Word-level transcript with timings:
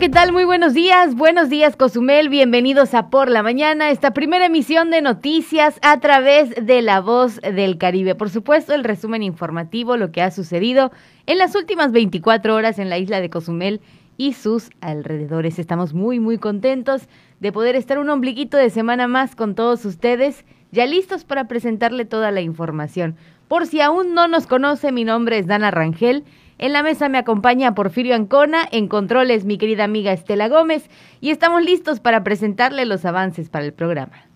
¿qué 0.00 0.08
tal? 0.08 0.32
Muy 0.32 0.42
buenos 0.42 0.74
días. 0.74 1.14
Buenos 1.14 1.48
días, 1.48 1.76
Cozumel. 1.76 2.28
Bienvenidos 2.28 2.94
a 2.94 3.10
Por 3.10 3.30
la 3.30 3.44
Mañana, 3.44 3.90
esta 3.90 4.12
primera 4.12 4.46
emisión 4.46 4.90
de 4.90 5.00
noticias 5.00 5.78
a 5.82 6.00
través 6.00 6.52
de 6.60 6.82
La 6.82 7.00
Voz 7.00 7.40
del 7.40 7.78
Caribe. 7.78 8.16
Por 8.16 8.28
supuesto, 8.28 8.74
el 8.74 8.82
resumen 8.82 9.22
informativo, 9.22 9.96
lo 9.96 10.10
que 10.10 10.20
ha 10.20 10.32
sucedido 10.32 10.90
en 11.26 11.38
las 11.38 11.54
últimas 11.54 11.92
24 11.92 12.56
horas 12.56 12.80
en 12.80 12.90
la 12.90 12.98
isla 12.98 13.20
de 13.20 13.30
Cozumel 13.30 13.80
y 14.16 14.32
sus 14.32 14.70
alrededores. 14.80 15.60
Estamos 15.60 15.94
muy, 15.94 16.18
muy 16.18 16.38
contentos 16.38 17.02
de 17.38 17.52
poder 17.52 17.76
estar 17.76 18.00
un 18.00 18.10
ombliguito 18.10 18.56
de 18.56 18.70
semana 18.70 19.06
más 19.06 19.36
con 19.36 19.54
todos 19.54 19.84
ustedes, 19.84 20.44
ya 20.72 20.86
listos 20.86 21.22
para 21.24 21.46
presentarle 21.46 22.04
toda 22.04 22.32
la 22.32 22.40
información. 22.40 23.14
Por 23.46 23.66
si 23.66 23.80
aún 23.80 24.12
no 24.12 24.26
nos 24.26 24.48
conoce, 24.48 24.90
mi 24.90 25.04
nombre 25.04 25.38
es 25.38 25.46
Dana 25.46 25.70
Rangel. 25.70 26.24
En 26.58 26.72
la 26.72 26.82
mesa 26.82 27.08
me 27.08 27.18
acompaña 27.18 27.74
Porfirio 27.74 28.14
Ancona, 28.14 28.68
en 28.70 28.88
controles 28.88 29.44
mi 29.44 29.58
querida 29.58 29.84
amiga 29.84 30.12
Estela 30.12 30.48
Gómez 30.48 30.88
y 31.20 31.30
estamos 31.30 31.64
listos 31.64 32.00
para 32.00 32.22
presentarle 32.22 32.84
los 32.84 33.04
avances 33.04 33.48
para 33.48 33.64
el 33.64 33.72
programa. 33.72 34.28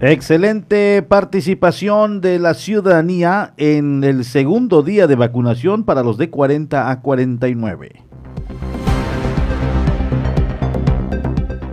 Excelente 0.00 1.02
participación 1.02 2.20
de 2.20 2.38
la 2.38 2.54
ciudadanía 2.54 3.52
en 3.56 4.04
el 4.04 4.24
segundo 4.24 4.84
día 4.84 5.08
de 5.08 5.16
vacunación 5.16 5.84
para 5.84 6.04
los 6.04 6.18
de 6.18 6.30
40 6.30 6.90
a 6.90 7.00
49. 7.00 8.07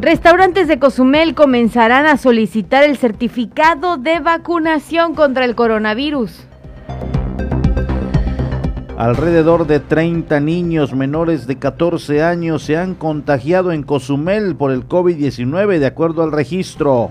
Restaurantes 0.06 0.68
de 0.68 0.78
Cozumel 0.78 1.34
comenzarán 1.34 2.06
a 2.06 2.18
solicitar 2.18 2.84
el 2.84 2.96
certificado 2.96 3.98
de 3.98 4.20
vacunación 4.20 5.16
contra 5.16 5.46
el 5.46 5.56
coronavirus. 5.56 6.46
Alrededor 9.00 9.66
de 9.66 9.80
30 9.80 10.40
niños 10.42 10.94
menores 10.94 11.48
de 11.48 11.58
14 11.58 12.22
años 12.22 12.62
se 12.62 12.78
han 12.78 12.94
contagiado 12.94 13.72
en 13.72 13.82
Cozumel 13.82 14.56
por 14.56 14.70
el 14.70 14.88
COVID-19 14.88 15.80
de 15.80 15.88
acuerdo 15.88 16.22
al 16.22 16.32
registro. 16.32 17.10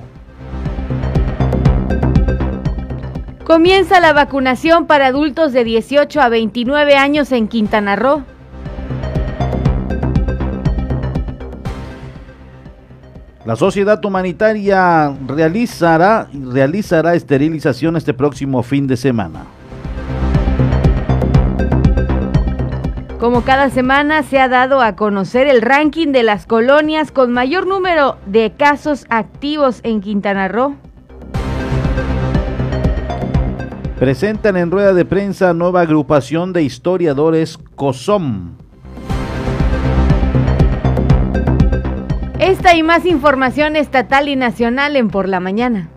Comienza 3.43 3.99
la 3.99 4.13
vacunación 4.13 4.87
para 4.87 5.09
adultos 5.09 5.53
de 5.53 5.65
18 5.65 6.21
a 6.21 6.29
29 6.29 6.95
años 6.95 7.33
en 7.33 7.49
Quintana 7.49 7.97
Roo. 7.97 8.23
La 13.45 13.57
sociedad 13.57 14.03
humanitaria 14.03 15.15
realizará, 15.27 16.29
realizará 16.33 17.15
esterilización 17.15 17.95
este 17.95 18.15
próximo 18.15 18.63
fin 18.63 18.87
de 18.87 18.97
semana. 18.97 19.45
Como 23.21 23.43
cada 23.43 23.69
semana 23.69 24.23
se 24.23 24.39
ha 24.39 24.49
dado 24.49 24.81
a 24.81 24.97
conocer 24.97 25.47
el 25.47 25.61
ranking 25.61 26.09
de 26.09 26.23
las 26.23 26.47
colonias 26.47 27.11
con 27.11 27.33
mayor 27.33 27.67
número 27.67 28.17
de 28.25 28.53
casos 28.57 29.05
activos 29.11 29.81
en 29.83 30.01
Quintana 30.01 30.49
Roo. 30.49 30.77
Presentan 33.99 34.57
en 34.57 34.71
rueda 34.71 34.95
de 34.95 35.05
prensa 35.05 35.53
nueva 35.53 35.83
agrupación 35.83 36.55
de 36.55 36.63
historiadores 36.63 37.59
COSOM. 37.77 38.64
Esta 42.45 42.77
y 42.77 42.83
más 42.83 43.07
información 43.07 43.75
estatal 43.75 44.29
y 44.29 44.37
nacional 44.37 44.97
en 44.97 45.09
Por 45.09 45.31
la 45.31 45.41
Mañana. 45.41 45.89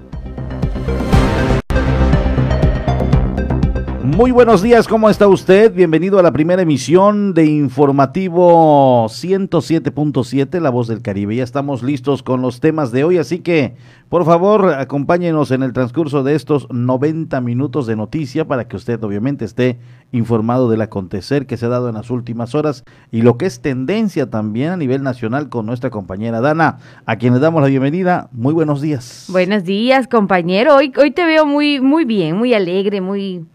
Muy 4.17 4.31
buenos 4.31 4.63
días, 4.63 4.88
¿cómo 4.88 5.11
está 5.11 5.28
usted? 5.28 5.72
Bienvenido 5.72 6.17
a 6.17 6.23
la 6.23 6.31
primera 6.31 6.63
emisión 6.63 7.35
de 7.35 7.45
Informativo 7.45 9.05
107.7, 9.05 10.59
La 10.59 10.72
Voz 10.72 10.88
del 10.88 11.03
Caribe. 11.03 11.35
Ya 11.35 11.44
estamos 11.44 11.83
listos 11.83 12.23
con 12.23 12.41
los 12.41 12.59
temas 12.59 12.91
de 12.91 13.03
hoy, 13.03 13.19
así 13.19 13.41
que 13.41 13.75
por 14.09 14.25
favor 14.25 14.73
acompáñenos 14.73 15.51
en 15.51 15.61
el 15.61 15.72
transcurso 15.72 16.23
de 16.23 16.33
estos 16.33 16.67
90 16.72 17.39
minutos 17.41 17.85
de 17.85 17.95
noticia 17.95 18.47
para 18.47 18.67
que 18.67 18.75
usted 18.75 19.03
obviamente 19.03 19.45
esté 19.45 19.78
informado 20.11 20.67
del 20.67 20.81
acontecer 20.81 21.45
que 21.45 21.55
se 21.55 21.67
ha 21.67 21.69
dado 21.69 21.88
en 21.88 21.94
las 21.94 22.09
últimas 22.09 22.55
horas 22.55 22.85
y 23.11 23.22
lo 23.22 23.38
que 23.38 23.45
es 23.45 23.61
tendencia 23.61 24.31
también 24.31 24.72
a 24.72 24.78
nivel 24.78 25.03
nacional 25.03 25.49
con 25.49 25.67
nuestra 25.67 25.91
compañera 25.91 26.41
Dana, 26.41 26.79
a 27.05 27.17
quien 27.17 27.35
le 27.35 27.39
damos 27.39 27.61
la 27.61 27.67
bienvenida. 27.67 28.29
Muy 28.31 28.55
buenos 28.55 28.81
días. 28.81 29.28
Buenos 29.29 29.63
días, 29.63 30.07
compañero. 30.07 30.75
Hoy, 30.75 30.91
hoy 30.97 31.11
te 31.11 31.23
veo 31.23 31.45
muy, 31.45 31.79
muy 31.81 32.03
bien, 32.03 32.35
muy 32.35 32.55
alegre, 32.55 32.99
muy 32.99 33.45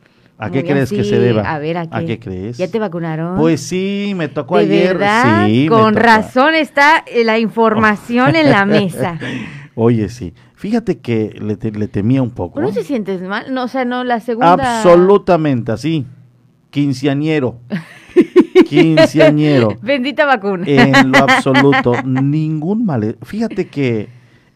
¿A 0.43 0.51
qué 0.51 0.65
crees 0.65 0.91
que 0.91 1.05
se 1.05 1.21
deba? 1.21 1.43
A 1.43 1.61
ver, 1.61 1.79
¿a 1.79 1.87
qué? 2.05 2.19
crees? 2.19 2.59
¿Ya 2.59 2.67
te 2.67 2.81
vacunaron? 2.81 3.37
Pues 3.39 3.61
sí, 3.61 4.13
me 4.17 4.27
tocó 4.27 4.59
¿De 4.59 4.65
ayer. 4.65 4.99
Verdad? 4.99 5.47
Sí, 5.47 5.69
Con 5.69 5.95
razón 5.95 6.57
está 6.57 7.05
eh, 7.07 7.23
la 7.25 7.39
información 7.39 8.35
en 8.35 8.51
la 8.51 8.65
mesa. 8.67 9.21
Oye, 9.77 10.09
sí. 10.09 10.35
Fíjate 10.57 10.99
que 10.99 11.31
le, 11.41 11.71
le 11.71 11.87
temía 11.87 12.23
un 12.23 12.33
poco. 12.33 12.61
¿No 12.61 12.73
se 12.73 12.83
sientes 12.83 13.23
mal? 13.23 13.55
No, 13.55 13.65
o 13.65 13.69
sea, 13.69 13.85
no, 13.85 14.03
la 14.03 14.19
segunda... 14.19 14.79
Absolutamente, 14.79 15.71
así. 15.71 16.07
Quinceañero. 16.71 17.61
Quinceañero. 18.69 19.79
Bendita 19.81 20.27
vacuna. 20.27 20.65
En 20.67 21.13
lo 21.13 21.19
absoluto. 21.23 21.95
ningún 22.05 22.85
mal. 22.85 23.17
Fíjate 23.23 23.69
que 23.69 24.09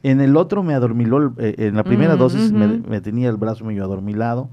en 0.03 0.21
el 0.21 0.37
otro 0.37 0.65
me 0.65 0.75
adormiló, 0.75 1.33
eh, 1.39 1.55
en 1.59 1.77
la 1.77 1.85
primera 1.85 2.17
dosis 2.17 2.51
me 2.51 3.01
tenía 3.01 3.29
el 3.29 3.37
brazo 3.37 3.65
medio 3.65 3.85
adormilado. 3.85 4.51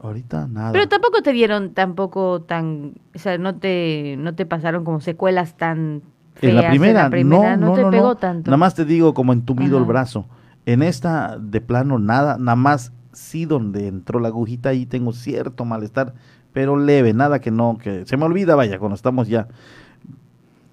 Ahorita 0.00 0.46
nada. 0.46 0.72
Pero 0.72 0.88
tampoco 0.88 1.22
te 1.22 1.32
dieron 1.32 1.74
tampoco 1.74 2.42
tan... 2.42 2.94
O 3.14 3.18
sea, 3.18 3.36
no 3.38 3.56
te, 3.56 4.16
no 4.18 4.34
te 4.34 4.46
pasaron 4.46 4.84
como 4.84 5.00
secuelas 5.00 5.56
tan 5.56 6.02
feas 6.34 6.50
En 6.50 6.62
la 6.62 6.70
primera, 6.70 7.10
primera, 7.10 7.56
no, 7.56 7.68
no, 7.68 7.74
te 7.74 7.82
no, 7.82 7.90
pegó 7.90 8.16
tanto. 8.16 8.50
Nada 8.50 8.58
más 8.58 8.74
te 8.74 8.84
digo 8.84 9.12
como 9.14 9.32
entumido 9.32 9.76
el 9.78 9.84
brazo. 9.84 10.26
En 10.66 10.82
esta, 10.82 11.38
de 11.38 11.60
plano, 11.60 11.98
nada. 11.98 12.38
Nada 12.38 12.56
más 12.56 12.92
sí 13.12 13.44
donde 13.44 13.88
entró 13.88 14.20
la 14.20 14.28
agujita 14.28 14.70
ahí 14.70 14.86
tengo 14.86 15.12
cierto 15.12 15.64
malestar, 15.64 16.14
pero 16.52 16.76
leve, 16.76 17.12
nada 17.12 17.40
que 17.40 17.50
no, 17.50 17.78
que 17.78 18.06
se 18.06 18.16
me 18.16 18.24
olvida, 18.24 18.54
vaya, 18.54 18.78
cuando 18.78 18.94
estamos 18.94 19.28
ya. 19.28 19.48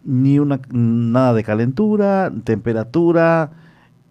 Ni 0.04 0.38
una, 0.38 0.60
nada 0.70 1.34
de 1.34 1.44
calentura, 1.44 2.32
temperatura, 2.44 3.52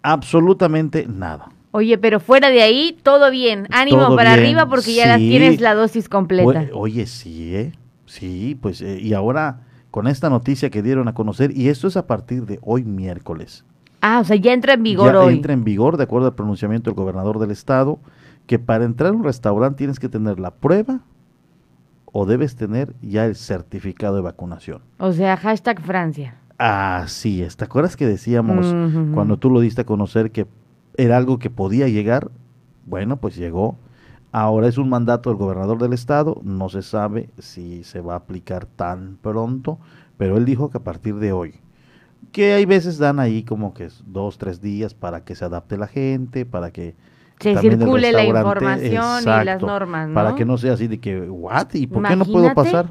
absolutamente 0.01 1.07
nada. 1.07 1.49
Oye, 1.75 1.97
pero 1.97 2.21
fuera 2.21 2.49
de 2.49 2.61
ahí, 2.61 2.97
todo 3.03 3.29
bien. 3.29 3.67
Ánimo 3.69 4.05
Todo 4.07 4.15
para 4.15 4.35
bien, 4.35 4.45
arriba 4.45 4.69
porque 4.69 4.93
ya 4.93 5.07
la 5.07 5.17
sí. 5.17 5.27
tienes 5.27 5.59
la 5.59 5.73
dosis 5.73 6.07
completa. 6.07 6.67
Oye, 6.73 7.05
sí, 7.05 7.53
¿eh? 7.53 7.73
Sí, 8.05 8.57
pues, 8.61 8.81
eh, 8.81 8.97
y 9.01 9.11
ahora 9.13 9.59
con 9.91 10.07
esta 10.07 10.29
noticia 10.29 10.69
que 10.69 10.81
dieron 10.81 11.09
a 11.09 11.13
conocer, 11.13 11.51
y 11.51 11.67
esto 11.67 11.89
es 11.89 11.97
a 11.97 12.07
partir 12.07 12.45
de 12.45 12.59
hoy 12.61 12.85
miércoles. 12.85 13.65
Ah, 13.99 14.19
o 14.21 14.23
sea, 14.23 14.37
ya 14.37 14.53
entra 14.53 14.75
en 14.75 14.83
vigor 14.83 15.11
ya 15.15 15.19
hoy. 15.19 15.33
entra 15.33 15.51
en 15.51 15.65
vigor, 15.65 15.97
de 15.97 16.03
acuerdo 16.03 16.27
al 16.27 16.35
pronunciamiento 16.35 16.89
del 16.89 16.95
gobernador 16.95 17.39
del 17.39 17.51
estado, 17.51 17.99
que 18.47 18.57
para 18.57 18.85
entrar 18.85 19.09
a 19.11 19.13
un 19.13 19.25
restaurante 19.25 19.79
tienes 19.79 19.99
que 19.99 20.07
tener 20.07 20.39
la 20.39 20.51
prueba 20.51 21.01
o 22.05 22.25
debes 22.25 22.55
tener 22.55 22.93
ya 23.01 23.25
el 23.25 23.35
certificado 23.35 24.15
de 24.15 24.21
vacunación. 24.21 24.79
O 24.97 25.11
sea, 25.11 25.35
hashtag 25.35 25.81
Francia. 25.81 26.35
Así 26.57 27.41
es. 27.43 27.57
¿Te 27.57 27.65
acuerdas 27.65 27.97
que 27.97 28.07
decíamos 28.07 28.67
Ujú. 28.67 29.11
cuando 29.13 29.35
tú 29.35 29.49
lo 29.49 29.59
diste 29.59 29.81
a 29.81 29.85
conocer 29.85 30.31
que 30.31 30.47
era 30.97 31.17
algo 31.17 31.39
que 31.39 31.49
podía 31.49 31.87
llegar? 31.87 32.31
Bueno, 32.85 33.17
pues 33.17 33.35
llegó. 33.35 33.77
Ahora 34.31 34.67
es 34.67 34.77
un 34.77 34.89
mandato 34.89 35.29
del 35.29 35.37
gobernador 35.37 35.77
del 35.79 35.93
estado. 35.93 36.41
No 36.43 36.69
se 36.69 36.81
sabe 36.81 37.29
si 37.37 37.83
se 37.83 38.01
va 38.01 38.13
a 38.13 38.17
aplicar 38.17 38.65
tan 38.65 39.17
pronto, 39.21 39.79
pero 40.17 40.37
él 40.37 40.45
dijo 40.45 40.69
que 40.69 40.77
a 40.77 40.83
partir 40.83 41.15
de 41.15 41.31
hoy. 41.31 41.55
Que 42.31 42.53
hay 42.53 42.65
veces 42.65 42.97
dan 42.97 43.19
ahí 43.19 43.43
como 43.43 43.73
que 43.73 43.87
dos, 44.05 44.37
tres 44.37 44.61
días 44.61 44.93
para 44.93 45.23
que 45.23 45.35
se 45.35 45.45
adapte 45.45 45.77
la 45.77 45.87
gente, 45.87 46.45
para 46.45 46.71
que 46.71 46.95
Se 47.39 47.57
circule 47.57 48.11
la 48.11 48.25
información 48.25 49.23
y 49.23 49.45
las 49.45 49.61
normas, 49.61 50.09
¿no? 50.09 50.15
Para 50.15 50.35
que 50.35 50.43
no 50.43 50.57
sea 50.57 50.73
así 50.73 50.87
de 50.87 50.99
que, 50.99 51.21
¿what? 51.29 51.73
¿Y 51.73 51.87
por 51.87 52.05
qué 52.05 52.15
no 52.15 52.25
puedo 52.25 52.53
pasar? 52.53 52.89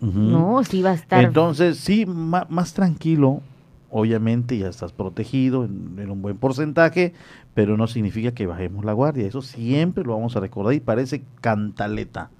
No, 0.00 0.62
sí 0.64 0.80
va 0.80 0.90
a 0.90 0.94
estar. 0.94 1.24
Entonces, 1.24 1.78
sí, 1.78 2.06
más 2.06 2.72
tranquilo, 2.72 3.42
obviamente 3.90 4.58
ya 4.58 4.68
estás 4.68 4.92
protegido 4.92 5.64
en, 5.64 5.96
en 5.98 6.10
un 6.10 6.20
buen 6.22 6.36
porcentaje, 6.36 7.14
pero 7.54 7.76
no 7.76 7.86
significa 7.86 8.32
que 8.32 8.46
bajemos 8.46 8.84
la 8.84 8.92
guardia. 8.92 9.26
Eso 9.26 9.42
siempre 9.42 10.04
lo 10.04 10.14
vamos 10.14 10.36
a 10.36 10.40
recordar 10.40 10.74
y 10.74 10.80
parece 10.80 11.22
cantaleta, 11.40 12.30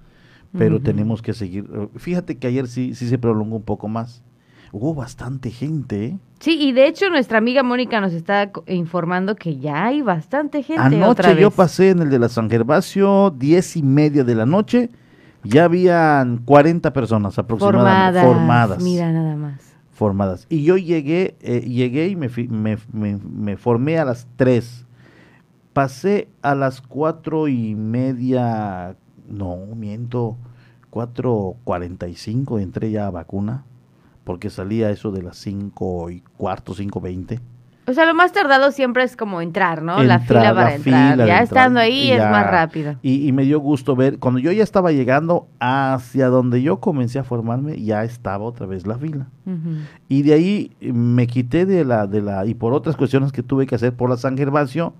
pero 0.57 0.79
tenemos 0.79 1.21
que 1.21 1.33
seguir. 1.33 1.65
Fíjate 1.95 2.37
que 2.37 2.47
ayer 2.47 2.67
sí, 2.67 2.95
sí 2.95 3.07
se 3.07 3.17
prolongó 3.17 3.57
un 3.57 3.63
poco 3.63 3.87
más. 3.87 4.23
Hubo 4.71 4.93
bastante 4.93 5.49
gente, 5.49 6.05
¿eh? 6.05 6.17
Sí, 6.39 6.57
y 6.61 6.71
de 6.73 6.87
hecho 6.87 7.09
nuestra 7.09 7.39
amiga 7.39 7.63
Mónica 7.63 7.99
nos 7.99 8.13
está 8.13 8.51
informando 8.67 9.35
que 9.35 9.57
ya 9.57 9.85
hay 9.87 10.01
bastante 10.03 10.61
gente 10.61 11.03
otra 11.03 11.29
Anoche 11.29 11.41
yo 11.41 11.49
vez. 11.49 11.57
pasé 11.57 11.89
en 11.89 11.99
el 12.03 12.09
de 12.11 12.19
la 12.19 12.29
San 12.29 12.49
Gervasio, 12.49 13.31
diez 13.35 13.75
y 13.75 13.81
media 13.83 14.23
de 14.23 14.35
la 14.35 14.45
noche, 14.45 14.89
ya 15.43 15.65
habían 15.65 16.37
40 16.45 16.93
personas 16.93 17.37
aproximadamente 17.39 18.19
formadas. 18.21 18.25
formadas. 18.25 18.83
Mira 18.83 19.11
nada 19.11 19.35
más. 19.35 19.68
Formadas. 19.99 20.47
Y 20.49 20.63
yo 20.63 20.77
llegué, 20.77 21.35
eh, 21.41 21.61
llegué 21.61 22.07
y 22.07 22.15
me, 22.15 22.29
me, 22.49 22.77
me- 22.93 23.17
me 23.17 23.57
formé 23.57 23.99
a 23.99 24.05
las 24.05 24.27
3. 24.37 24.85
Pasé 25.73 26.29
a 26.41 26.55
las 26.55 26.81
cuatro 26.81 27.47
y 27.47 27.75
media, 27.75 28.95
no, 29.29 29.57
miento, 29.75 30.37
4.45 30.91 32.59
entré 32.59 32.91
ya 32.91 33.07
a 33.07 33.11
vacuna, 33.11 33.65
porque 34.23 34.49
salía 34.49 34.89
eso 34.89 35.11
de 35.11 35.21
las 35.23 35.37
5 35.37 36.09
y 36.09 36.21
cuarto, 36.37 36.73
5.20. 36.73 37.39
O 37.89 37.93
sea, 37.93 38.05
lo 38.05 38.13
más 38.13 38.31
tardado 38.31 38.71
siempre 38.71 39.03
es 39.03 39.15
como 39.15 39.41
entrar, 39.41 39.81
¿no? 39.81 40.03
la 40.03 40.19
fila 40.19 40.53
para 40.53 40.75
entrar. 40.75 41.17
ya 41.17 41.41
estando 41.41 41.79
ahí 41.79 42.11
es 42.11 42.19
más 42.19 42.45
rápido. 42.45 42.95
Y, 43.01 43.31
me 43.31 43.43
dio 43.43 43.59
gusto 43.59 43.95
ver, 43.95 44.19
cuando 44.19 44.39
yo 44.39 44.51
ya 44.51 44.63
estaba 44.63 44.91
llegando 44.91 45.47
hacia 45.59 46.27
donde 46.27 46.61
yo 46.61 46.79
comencé 46.79 47.17
a 47.17 47.23
formarme, 47.23 47.81
ya 47.81 48.03
estaba 48.03 48.45
otra 48.45 48.67
vez 48.67 48.85
la 48.85 48.97
fila. 48.97 49.27
Y 50.07 50.21
de 50.21 50.33
ahí 50.33 50.71
me 50.79 51.25
quité 51.25 51.65
de 51.65 51.83
la, 51.83 52.05
de 52.05 52.21
la, 52.21 52.45
y 52.45 52.53
por 52.53 52.73
otras 52.73 52.95
cuestiones 52.95 53.31
que 53.31 53.41
tuve 53.41 53.65
que 53.65 53.73
hacer 53.73 53.93
por 53.93 54.09
la 54.09 54.17
San 54.17 54.37
Gervasio, 54.37 54.93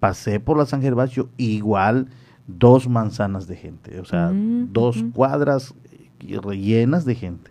pasé 0.00 0.40
por 0.40 0.56
la 0.56 0.64
San 0.64 0.80
Gervasio, 0.80 1.28
igual 1.36 2.08
dos 2.46 2.88
manzanas 2.88 3.46
de 3.46 3.56
gente, 3.56 4.00
o 4.00 4.06
sea, 4.06 4.30
dos 4.32 5.04
cuadras 5.12 5.74
rellenas 6.42 7.04
de 7.04 7.14
gente. 7.14 7.50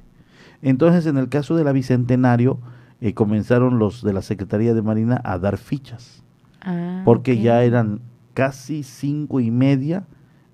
Entonces, 0.64 1.06
en 1.06 1.18
el 1.18 1.30
caso 1.30 1.56
de 1.56 1.64
la 1.64 1.72
Bicentenario, 1.72 2.60
eh, 3.02 3.14
comenzaron 3.14 3.80
los 3.80 4.04
de 4.04 4.14
la 4.14 4.22
Secretaría 4.22 4.74
de 4.74 4.82
Marina 4.82 5.20
a 5.24 5.40
dar 5.40 5.58
fichas, 5.58 6.24
ah, 6.62 7.02
porque 7.04 7.40
ya 7.40 7.64
eran 7.64 8.02
casi 8.34 8.84
cinco 8.84 9.40
y 9.40 9.52
media 9.52 10.06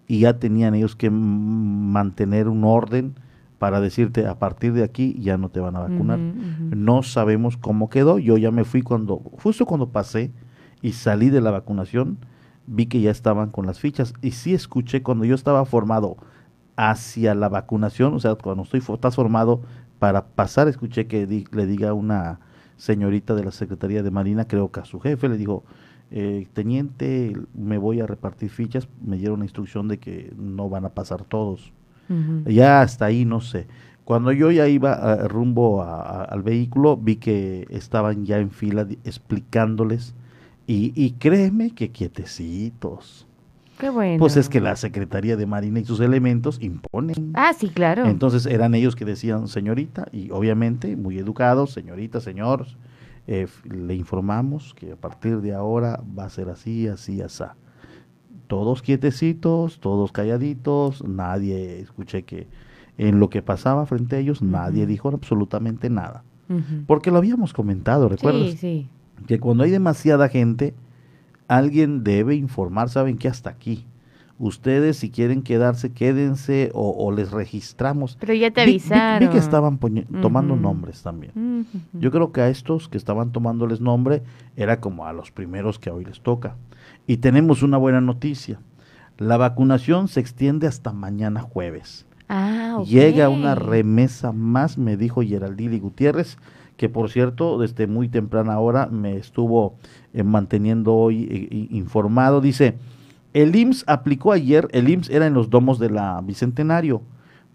y 0.08 0.20
ya 0.22 0.40
tenían 0.40 0.74
ellos 0.74 0.96
que 0.96 1.10
mantener 1.10 2.48
un 2.48 2.64
orden 2.64 3.16
para 3.60 3.82
decirte 3.82 4.28
a 4.28 4.40
partir 4.40 4.74
de 4.74 4.84
aquí 4.84 5.18
ya 5.20 5.38
no 5.38 5.50
te 5.50 5.60
van 5.60 5.76
a 5.76 5.80
vacunar. 5.80 6.20
No 6.20 7.04
sabemos 7.04 7.58
cómo 7.58 7.90
quedó. 7.90 8.20
Yo 8.20 8.38
ya 8.38 8.52
me 8.52 8.64
fui 8.64 8.82
cuando, 8.82 9.18
justo 9.18 9.66
cuando 9.66 9.90
pasé 9.90 10.32
y 10.82 10.94
salí 10.94 11.30
de 11.30 11.42
la 11.42 11.52
vacunación, 11.52 12.20
vi 12.68 12.86
que 12.86 13.02
ya 13.02 13.12
estaban 13.12 13.50
con 13.50 13.66
las 13.66 13.80
fichas 13.80 14.14
y 14.22 14.32
sí 14.32 14.54
escuché 14.54 15.02
cuando 15.02 15.26
yo 15.26 15.36
estaba 15.36 15.66
formado 15.66 16.18
hacia 16.76 17.34
la 17.34 17.50
vacunación, 17.50 18.14
o 18.14 18.20
sea, 18.20 18.36
cuando 18.36 18.64
estoy 18.64 18.80
estás 18.80 19.16
formado 19.16 19.62
para 20.00 20.26
pasar, 20.28 20.68
escuché 20.68 21.08
que 21.08 21.28
le 21.52 21.66
diga 21.66 21.94
una 21.94 22.40
señorita 22.78 23.36
de 23.36 23.44
la 23.44 23.52
Secretaría 23.52 24.04
de 24.04 24.12
Marina, 24.12 24.46
creo 24.46 24.72
que 24.72 24.80
a 24.80 24.86
su 24.86 25.00
jefe, 25.00 25.28
le 25.30 25.38
dijo, 25.38 25.64
eh, 26.12 26.48
teniente, 26.54 27.34
me 27.54 27.78
voy 27.78 28.00
a 28.00 28.08
repartir 28.08 28.50
fichas, 28.50 28.88
me 29.04 29.18
dieron 29.18 29.40
la 29.40 29.46
instrucción 29.46 29.88
de 29.88 29.98
que 29.98 30.34
no 30.38 30.70
van 30.70 30.86
a 30.86 30.90
pasar 30.90 31.24
todos. 31.24 31.74
Ya 32.46 32.80
hasta 32.80 33.04
ahí, 33.04 33.26
no 33.26 33.42
sé. 33.42 33.68
Cuando 34.06 34.32
yo 34.32 34.50
ya 34.50 34.70
iba 34.70 34.94
a, 34.94 35.28
rumbo 35.28 35.84
al 35.84 36.42
vehículo, 36.42 36.96
vi 36.96 37.18
que 37.18 37.68
estaban 37.70 38.26
ya 38.26 38.40
en 38.40 38.52
fila 38.52 38.88
explicándoles 39.04 40.16
y, 40.68 40.94
y 40.96 41.12
créeme 41.20 41.72
que 41.72 41.92
quietecitos. 41.92 43.27
Qué 43.80 43.90
bueno. 43.90 44.20
Pues 44.20 44.38
es 44.38 44.50
que 44.50 44.60
la 44.60 44.76
Secretaría 44.76 45.38
de 45.38 45.46
Marina 45.46 45.80
y 45.80 45.86
sus 45.86 46.00
elementos 46.00 46.58
imponen. 46.62 47.32
Ah, 47.36 47.54
sí, 47.58 47.70
claro. 47.70 48.06
Entonces 48.06 48.46
eran 48.46 48.74
ellos 48.74 48.96
que 48.96 49.06
decían 49.06 49.48
señorita 49.48 50.08
y 50.12 50.32
obviamente 50.32 50.96
muy 50.96 51.20
educados, 51.20 51.72
señorita, 51.74 52.20
señor, 52.20 52.66
eh, 53.28 53.48
le 53.64 53.96
informamos 53.96 54.74
que 54.74 54.94
a 54.94 54.96
partir 54.96 55.42
de 55.42 55.54
ahora 55.54 56.02
va 56.18 56.26
a 56.26 56.30
ser 56.30 56.50
así, 56.50 56.88
así, 56.88 57.22
así. 57.22 57.44
Todos 58.48 58.82
quietecitos, 58.82 59.80
todos 59.80 60.12
calladitos, 60.12 61.04
nadie, 61.04 61.82
escuché 61.82 62.24
que 62.24 62.48
en 62.98 63.20
lo 63.20 63.30
que 63.30 63.42
pasaba 63.42 63.86
frente 63.86 64.16
a 64.16 64.20
ellos, 64.20 64.42
nadie 64.42 64.88
dijo 64.88 65.10
absolutamente 65.10 65.90
nada. 65.90 66.24
Porque 66.88 67.12
lo 67.12 67.18
habíamos 67.18 67.52
comentado, 67.52 68.08
¿recuerdas? 68.08 68.52
Sí, 68.52 68.58
sí. 68.58 68.90
Que 69.28 69.40
cuando 69.40 69.66
hay 69.66 69.72
demasiada 69.72 70.30
gente, 70.30 70.74
alguien 71.48 72.04
debe 72.04 72.36
informar, 72.36 72.90
saben 72.90 73.18
que 73.18 73.28
hasta 73.28 73.50
aquí. 73.50 73.86
Ustedes 74.40 74.98
si 74.98 75.10
quieren 75.10 75.42
quedarse, 75.42 75.92
quédense 75.92 76.70
o, 76.74 77.12
les 77.12 77.32
registramos. 77.32 78.18
Pero 78.20 78.36
ya 78.36 78.52
te 78.52 78.62
avisaron. 78.62 79.28
Vi, 79.28 79.34
que 79.34 79.40
estaban 79.40 79.80
tomando 80.22 80.56
nombres 80.56 81.02
también. 81.02 81.66
Yo 81.94 82.12
creo 82.12 82.32
que 82.32 82.42
a 82.42 82.50
estos 82.50 82.88
que 82.88 82.98
estaban 82.98 83.32
tomándoles 83.32 83.82
nombre 83.82 84.22
era 84.56 84.80
como 84.80 85.08
a 85.08 85.14
los 85.14 85.32
primeros 85.32 85.80
que 85.80 85.90
hoy 85.90 86.06
les 86.06 86.22
toca. 86.22 86.56
Y 87.08 87.18
tenemos 87.18 87.64
una 87.64 87.78
buena 87.78 88.00
noticia. 88.00 88.60
La 89.18 89.38
vacunación 89.38 90.08
se 90.08 90.20
extiende 90.20 90.68
hasta 90.68 90.94
mañana 90.94 91.42
jueves. 91.42 92.06
Ah, 92.30 92.84
Llega 92.86 93.30
una 93.30 93.56
remesa 93.56 94.32
más, 94.32 94.78
me 94.78 94.98
dijo 94.98 95.24
Geraldine 95.24 95.80
Gutiérrez, 95.80 96.38
que 96.76 96.90
por 96.90 97.10
cierto, 97.10 97.58
desde 97.58 97.88
muy 97.88 98.10
temprana 98.10 98.60
hora 98.60 98.88
me 98.88 99.18
estuvo 99.18 99.76
eh, 100.18 100.24
manteniendo 100.24 100.96
hoy 100.96 101.28
eh, 101.30 101.68
informado. 101.70 102.42
Dice, 102.42 102.74
el 103.34 103.56
IMSS 103.56 103.84
aplicó 103.88 104.32
ayer, 104.32 104.68
el 104.72 104.90
IMSS 104.90 105.12
era 105.12 105.28
en 105.28 105.36
los 105.36 105.52
domos 105.52 105.78
de 105.78 105.92
la 105.92 106.20
Bicentenario, 106.22 107.04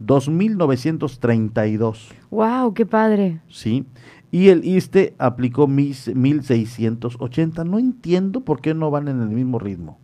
2.932. 0.00 2.12
¡Wow! 2.30 2.72
¡Qué 2.74 2.86
padre! 2.86 3.40
Sí. 3.48 3.84
Y 4.30 4.46
el 4.48 4.64
ISTE 4.64 5.16
aplicó 5.18 5.66
1.680. 5.66 7.66
No 7.66 7.80
entiendo 7.80 8.42
por 8.42 8.60
qué 8.60 8.74
no 8.74 8.90
van 8.90 9.08
en 9.08 9.20
el 9.20 9.28
mismo 9.28 9.58
ritmo. 9.58 9.98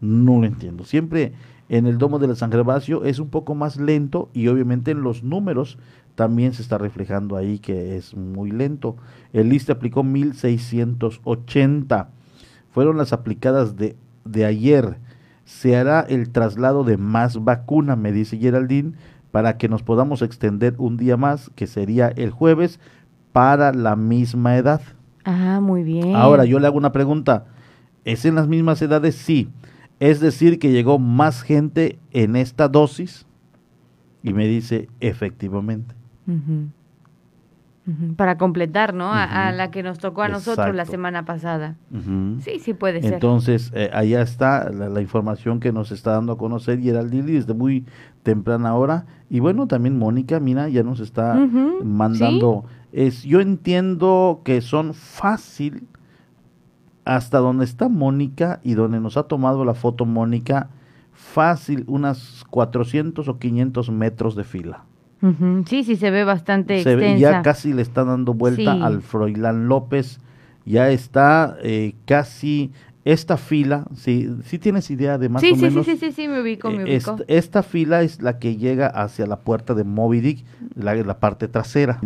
No 0.00 0.40
lo 0.40 0.46
entiendo. 0.46 0.84
Siempre 0.84 1.32
en 1.68 1.86
el 1.86 1.98
domo 1.98 2.20
de 2.20 2.28
la 2.28 2.36
San 2.36 2.52
Gervasio 2.52 3.04
es 3.04 3.18
un 3.18 3.28
poco 3.28 3.56
más 3.56 3.78
lento 3.78 4.30
y 4.32 4.46
obviamente 4.48 4.92
en 4.92 5.02
los 5.02 5.24
números 5.24 5.78
también 6.16 6.54
se 6.54 6.62
está 6.62 6.78
reflejando 6.78 7.36
ahí 7.36 7.60
que 7.60 7.96
es 7.96 8.16
muy 8.16 8.50
lento. 8.50 8.96
El 9.32 9.50
liste 9.50 9.70
aplicó 9.70 10.02
1680. 10.02 12.08
Fueron 12.70 12.96
las 12.96 13.12
aplicadas 13.12 13.76
de, 13.76 13.96
de 14.24 14.44
ayer. 14.44 14.98
Se 15.44 15.76
hará 15.76 16.00
el 16.00 16.30
traslado 16.30 16.82
de 16.82 16.96
más 16.96 17.44
vacuna, 17.44 17.94
me 17.94 18.12
dice 18.12 18.38
Geraldine, 18.38 18.94
para 19.30 19.58
que 19.58 19.68
nos 19.68 19.82
podamos 19.82 20.22
extender 20.22 20.74
un 20.78 20.96
día 20.96 21.16
más, 21.16 21.50
que 21.54 21.66
sería 21.66 22.08
el 22.08 22.30
jueves, 22.30 22.80
para 23.32 23.72
la 23.72 23.94
misma 23.94 24.56
edad. 24.56 24.80
Ah, 25.24 25.60
muy 25.60 25.82
bien. 25.82 26.16
Ahora 26.16 26.46
yo 26.46 26.58
le 26.58 26.66
hago 26.66 26.78
una 26.78 26.92
pregunta. 26.92 27.44
¿Es 28.04 28.24
en 28.24 28.36
las 28.36 28.48
mismas 28.48 28.80
edades? 28.80 29.16
Sí. 29.16 29.50
Es 30.00 30.20
decir, 30.20 30.58
que 30.58 30.72
llegó 30.72 30.98
más 30.98 31.42
gente 31.42 31.98
en 32.12 32.36
esta 32.36 32.68
dosis. 32.68 33.26
Y 34.22 34.32
me 34.32 34.46
dice, 34.46 34.88
efectivamente. 35.00 35.95
Para 38.16 38.36
completar, 38.36 38.94
¿no? 38.94 39.12
a, 39.12 39.52
la 39.52 39.70
que 39.70 39.84
nos 39.84 39.98
tocó 39.98 40.22
a 40.22 40.28
nosotros 40.28 40.74
la 40.74 40.84
semana 40.86 41.24
pasada. 41.24 41.76
Sí, 42.40 42.58
sí 42.58 42.74
puede 42.74 43.00
ser. 43.00 43.14
Entonces, 43.14 43.70
eh, 43.74 43.90
allá 43.92 44.22
está 44.22 44.70
la, 44.70 45.00
información 45.00 45.60
que 45.60 45.72
nos 45.72 45.92
está 45.92 46.12
dando 46.12 46.32
a 46.32 46.38
conocer 46.38 46.80
Geraldine 46.80 47.32
desde 47.32 47.54
muy 47.54 47.84
temprana 48.24 48.74
hora. 48.74 49.06
Y 49.30 49.38
bueno, 49.38 49.68
también 49.68 49.98
Mónica, 49.98 50.40
mira, 50.40 50.68
ya 50.68 50.82
nos 50.82 50.98
está 50.98 51.36
mandando. 51.84 52.64
Es, 52.90 53.22
yo 53.22 53.40
entiendo 53.40 54.40
que 54.44 54.62
son 54.62 54.92
fácil 54.92 55.86
hasta 57.06 57.38
donde 57.38 57.64
está 57.64 57.88
Mónica 57.88 58.60
y 58.64 58.74
donde 58.74 59.00
nos 59.00 59.16
ha 59.16 59.22
tomado 59.22 59.64
la 59.64 59.74
foto 59.74 60.04
Mónica, 60.04 60.70
fácil 61.12 61.84
unas 61.86 62.44
400 62.50 63.28
o 63.28 63.38
500 63.38 63.90
metros 63.90 64.34
de 64.34 64.42
fila. 64.42 64.84
Sí, 65.66 65.84
sí, 65.84 65.96
se 65.96 66.10
ve 66.10 66.24
bastante 66.24 66.76
extensa. 66.76 67.16
ya 67.16 67.42
casi 67.42 67.72
le 67.72 67.82
está 67.82 68.04
dando 68.04 68.34
vuelta 68.34 68.72
al 68.72 69.02
Froilán 69.02 69.68
López. 69.68 70.20
Ya 70.64 70.90
está 70.90 71.56
eh, 71.62 71.94
casi 72.06 72.72
esta 73.04 73.36
fila, 73.36 73.86
si 73.94 74.28
sí, 74.42 74.58
tienes 74.58 74.90
idea 74.90 75.16
de 75.16 75.28
más 75.28 75.40
o 75.42 75.56
menos. 75.56 75.86
Sí, 75.86 75.92
sí, 75.92 76.06
sí, 76.06 76.12
sí, 76.12 76.28
me 76.28 76.42
ubico, 76.42 76.70
me 76.70 76.82
eh, 76.82 76.96
ubico. 76.96 77.16
Esta, 77.28 77.62
fila 77.62 78.02
es 78.02 78.20
la 78.20 78.40
que 78.40 78.56
llega 78.56 78.88
hacia 78.88 79.28
la 79.28 79.38
puerta 79.38 79.74
de 79.74 79.84
Moby 79.84 80.20
Dick, 80.20 80.44
la, 80.74 80.94
la 80.96 81.20
parte 81.20 81.46
trasera. 81.46 82.00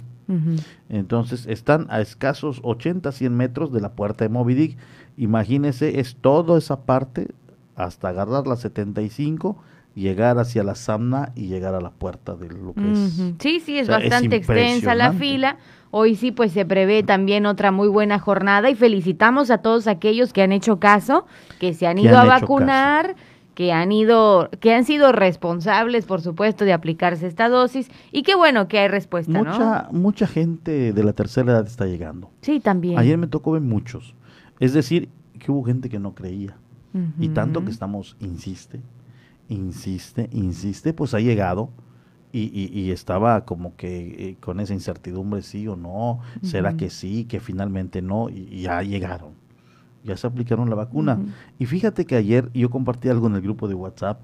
Entonces 0.89 1.47
están 1.47 1.87
a 1.91 2.01
escasos 2.01 2.61
80, 2.63 3.11
100 3.11 3.37
metros 3.37 3.73
de 3.73 3.81
la 3.81 3.93
puerta 3.93 4.25
de 4.25 4.29
Moby 4.29 4.55
Dick. 4.55 4.79
Imagínese, 5.17 5.99
es 5.99 6.17
toda 6.17 6.57
esa 6.59 6.83
parte 6.83 7.29
hasta 7.75 8.11
agarrar 8.11 8.47
la 8.47 8.57
75 8.57 9.57
llegar 9.95 10.39
hacia 10.39 10.63
la 10.63 10.75
Samna 10.75 11.33
y 11.35 11.49
llegar 11.49 11.75
a 11.75 11.81
la 11.81 11.91
puerta 11.91 12.35
de 12.35 12.49
lo 12.49 12.75
que 12.75 12.93
es. 12.93 13.23
Sí, 13.39 13.61
sí, 13.61 13.79
es 13.79 13.89
bastante 13.89 14.37
extensa 14.37 14.95
la 14.95 15.13
fila. 15.13 15.57
Hoy 15.91 16.15
sí, 16.15 16.31
pues 16.31 16.53
se 16.53 16.65
prevé 16.65 17.03
también 17.03 17.47
otra 17.47 17.73
muy 17.73 17.89
buena 17.89 18.19
jornada 18.21 18.71
y 18.71 18.77
felicitamos 18.77 19.51
a 19.51 19.59
todos 19.59 19.89
aquellos 19.89 20.33
que 20.33 20.43
han 20.43 20.53
hecho 20.53 20.79
caso, 20.79 21.27
que 21.59 21.75
se 21.75 21.89
han 21.89 21.99
ido 21.99 22.17
a 22.17 22.25
vacunar, 22.25 23.17
que 23.55 23.73
han 23.73 23.91
ido, 23.91 24.51
que 24.61 24.73
han 24.73 24.85
sido 24.85 25.11
responsables, 25.11 26.07
por 26.07 26.21
supuesto, 26.21 26.65
de 26.65 26.73
aplicarse 26.73 27.27
esta 27.27 27.49
dosis 27.49 27.91
y 28.13 28.23
qué 28.23 28.37
bueno 28.37 28.69
que 28.69 28.79
hay 28.79 28.89
respuesta, 28.89 29.33
mucha, 29.33 29.89
Mucha 29.91 30.27
gente 30.29 30.93
de 30.93 31.05
la 31.05 31.13
tercera 31.13 31.53
edad 31.53 31.67
está 31.67 31.87
llegando. 31.87 32.31
Sí, 32.41 32.61
también. 32.61 32.97
Ayer 32.97 33.19
me 33.19 33.27
tocó 33.27 33.53
ver 33.53 33.63
muchos. 33.63 34.15
Es 34.61 34.73
decir, 34.73 35.09
que 35.41 35.51
hubo 35.51 35.65
gente 35.65 35.89
que 35.89 35.99
no 35.99 36.15
creía. 36.15 36.57
Y 37.21 37.29
tanto 37.29 37.65
que 37.65 37.71
estamos, 37.71 38.17
insiste, 38.19 38.81
insiste, 39.51 40.31
insiste, 40.33 40.95
pues 40.95 41.13
ha 41.15 41.21
llegado 41.21 41.71
y, 42.33 42.71
y, 42.73 42.93
estaba 42.93 43.45
como 43.45 43.75
que 43.75 44.29
eh, 44.31 44.37
con 44.41 44.61
esa 44.61 44.73
incertidumbre, 44.73 45.43
sí 45.43 45.67
o 45.67 45.75
no, 45.75 46.21
será 46.43 46.77
que 46.77 46.89
sí, 46.89 47.25
que 47.25 47.41
finalmente 47.41 48.03
no, 48.03 48.29
y, 48.29 48.63
ya 48.63 48.83
llegaron, 48.83 49.33
ya 50.05 50.17
se 50.17 50.29
aplicaron 50.29 50.71
la 50.71 50.77
vacuna. 50.77 51.19
Y 51.59 51.67
fíjate 51.67 52.07
que 52.07 52.15
ayer 52.15 52.51
yo 52.55 52.71
compartí 52.71 53.09
algo 53.09 53.27
en 53.27 53.35
el 53.35 53.43
grupo 53.43 53.67
de 53.67 53.75
WhatsApp, 53.75 54.23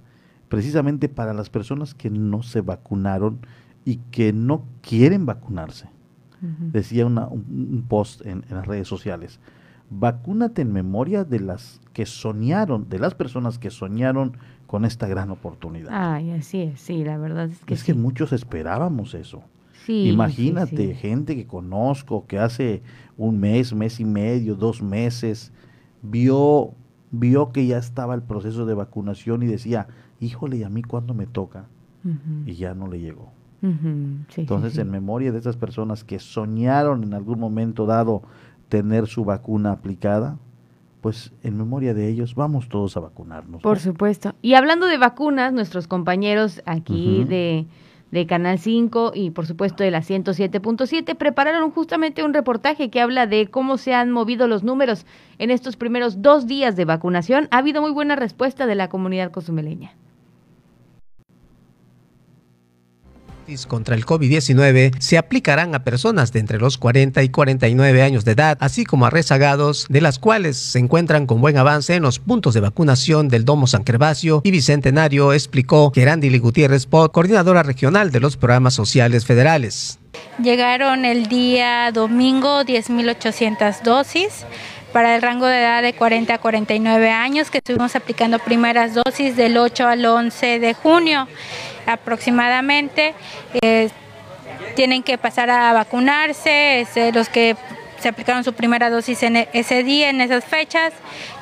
precisamente 0.48 1.08
para 1.08 1.34
las 1.34 1.50
personas 1.50 1.94
que 1.94 2.08
no 2.08 2.44
se 2.44 2.60
vacunaron 2.60 3.40
y 3.84 3.96
que 4.12 4.32
no 4.32 4.64
quieren 4.82 5.26
vacunarse. 5.26 5.88
Decía 6.40 7.06
una, 7.06 7.26
un, 7.26 7.84
post 7.88 8.24
en, 8.24 8.44
las 8.50 8.66
redes 8.66 8.86
sociales, 8.86 9.40
vacúnate 9.90 10.62
en 10.62 10.72
memoria 10.72 11.24
de 11.24 11.40
las 11.40 11.80
que 11.92 12.06
soñaron, 12.06 12.88
de 12.88 13.00
las 13.00 13.14
personas 13.14 13.58
que 13.58 13.70
soñaron 13.70 14.36
con 14.66 14.84
esta 14.84 15.06
gran 15.06 15.30
oportunidad. 15.30 15.90
Ay, 15.92 16.30
así 16.32 16.62
es, 16.62 16.80
sí, 16.80 17.04
la 17.04 17.18
verdad 17.18 17.50
es 17.50 17.64
que 17.64 17.74
Es 17.74 17.84
que 17.84 17.94
muchos 17.94 18.32
esperábamos 18.32 19.14
eso. 19.14 19.42
Imagínate, 19.88 20.94
gente 20.94 21.36
que 21.36 21.46
conozco 21.46 22.26
que 22.26 22.38
hace 22.38 22.82
un 23.16 23.38
mes, 23.38 23.72
mes 23.72 24.00
y 24.00 24.04
medio, 24.04 24.56
dos 24.56 24.82
meses, 24.82 25.52
vio, 26.02 26.74
vio 27.10 27.52
que 27.52 27.66
ya 27.66 27.78
estaba 27.78 28.14
el 28.14 28.22
proceso 28.22 28.66
de 28.66 28.74
vacunación 28.74 29.42
y 29.42 29.46
decía, 29.46 29.86
híjole, 30.20 30.56
¿y 30.58 30.62
a 30.64 30.70
mí 30.70 30.82
cuándo 30.82 31.14
me 31.14 31.26
toca? 31.26 31.66
Y 32.44 32.54
ya 32.54 32.74
no 32.74 32.86
le 32.86 33.00
llegó. 33.00 33.32
Entonces, 34.36 34.78
en 34.78 34.90
memoria 34.90 35.32
de 35.32 35.38
esas 35.38 35.56
personas 35.56 36.04
que 36.04 36.18
soñaron 36.18 37.02
en 37.02 37.14
algún 37.14 37.40
momento 37.40 37.86
dado 37.86 38.22
tener 38.68 39.06
su 39.06 39.24
vacuna 39.24 39.72
aplicada, 39.72 40.38
pues 41.06 41.32
en 41.44 41.56
memoria 41.56 41.94
de 41.94 42.08
ellos 42.08 42.34
vamos 42.34 42.68
todos 42.68 42.96
a 42.96 43.00
vacunarnos. 43.00 43.62
Por 43.62 43.78
supuesto. 43.78 44.34
Y 44.42 44.54
hablando 44.54 44.88
de 44.88 44.98
vacunas, 44.98 45.52
nuestros 45.52 45.86
compañeros 45.86 46.64
aquí 46.66 47.22
de, 47.22 47.66
de, 48.10 48.26
Canal 48.26 48.58
5 48.58 49.12
y 49.14 49.30
por 49.30 49.46
supuesto 49.46 49.84
de 49.84 49.92
la 49.92 50.00
107.7 50.00 51.14
prepararon 51.14 51.70
justamente 51.70 52.24
un 52.24 52.34
reportaje 52.34 52.90
que 52.90 53.00
habla 53.00 53.28
de 53.28 53.46
cómo 53.46 53.76
se 53.76 53.94
han 53.94 54.10
movido 54.10 54.48
los 54.48 54.64
números 54.64 55.06
en 55.38 55.52
estos 55.52 55.76
primeros 55.76 56.22
dos 56.22 56.48
días 56.48 56.74
de 56.74 56.86
vacunación. 56.86 57.46
Ha 57.52 57.58
habido 57.58 57.82
muy 57.82 57.92
buena 57.92 58.16
respuesta 58.16 58.66
de 58.66 58.74
la 58.74 58.88
comunidad 58.88 59.30
cozumeleña. 59.30 59.94
Contra 63.68 63.94
el 63.94 64.04
COVID-19 64.04 64.96
se 64.98 65.18
aplicarán 65.18 65.74
a 65.74 65.84
personas 65.84 66.32
de 66.32 66.40
entre 66.40 66.58
los 66.58 66.78
40 66.78 67.22
y 67.22 67.28
49 67.28 68.02
años 68.02 68.24
de 68.24 68.32
edad, 68.32 68.58
así 68.60 68.84
como 68.84 69.06
a 69.06 69.10
rezagados, 69.10 69.86
de 69.88 70.00
las 70.00 70.18
cuales 70.18 70.56
se 70.56 70.80
encuentran 70.80 71.26
con 71.26 71.40
buen 71.40 71.56
avance 71.56 71.94
en 71.94 72.02
los 72.02 72.18
puntos 72.18 72.54
de 72.54 72.60
vacunación 72.60 73.28
del 73.28 73.44
Domo 73.44 73.68
San 73.68 73.84
Gervasio 73.84 74.40
y 74.42 74.50
Bicentenario, 74.50 75.32
explicó 75.32 75.92
Gerandili 75.94 76.38
Gutiérrez 76.38 76.86
Pot, 76.86 77.12
coordinadora 77.12 77.62
regional 77.62 78.10
de 78.10 78.20
los 78.20 78.36
programas 78.36 78.74
sociales 78.74 79.24
federales. 79.24 80.00
Llegaron 80.42 81.04
el 81.04 81.28
día 81.28 81.92
domingo 81.92 82.62
10.800 82.62 83.82
dosis 83.82 84.44
para 84.92 85.14
el 85.14 85.22
rango 85.22 85.46
de 85.46 85.60
edad 85.60 85.82
de 85.82 85.92
40 85.92 86.34
a 86.34 86.38
49 86.38 87.10
años, 87.10 87.50
que 87.50 87.58
estuvimos 87.58 87.94
aplicando 87.94 88.38
primeras 88.40 88.94
dosis 88.94 89.36
del 89.36 89.56
8 89.56 89.86
al 89.86 90.04
11 90.04 90.58
de 90.58 90.74
junio 90.74 91.28
aproximadamente. 91.86 93.14
Eh, 93.62 93.88
tienen 94.74 95.02
que 95.02 95.16
pasar 95.16 95.50
a 95.50 95.72
vacunarse, 95.72 96.86
los 97.12 97.28
que 97.28 97.56
se 98.06 98.10
aplicaron 98.10 98.44
su 98.44 98.52
primera 98.52 98.88
dosis 98.88 99.20
en 99.24 99.34
e, 99.34 99.48
ese 99.52 99.82
día, 99.82 100.10
en 100.10 100.20
esas 100.20 100.44
fechas, 100.44 100.92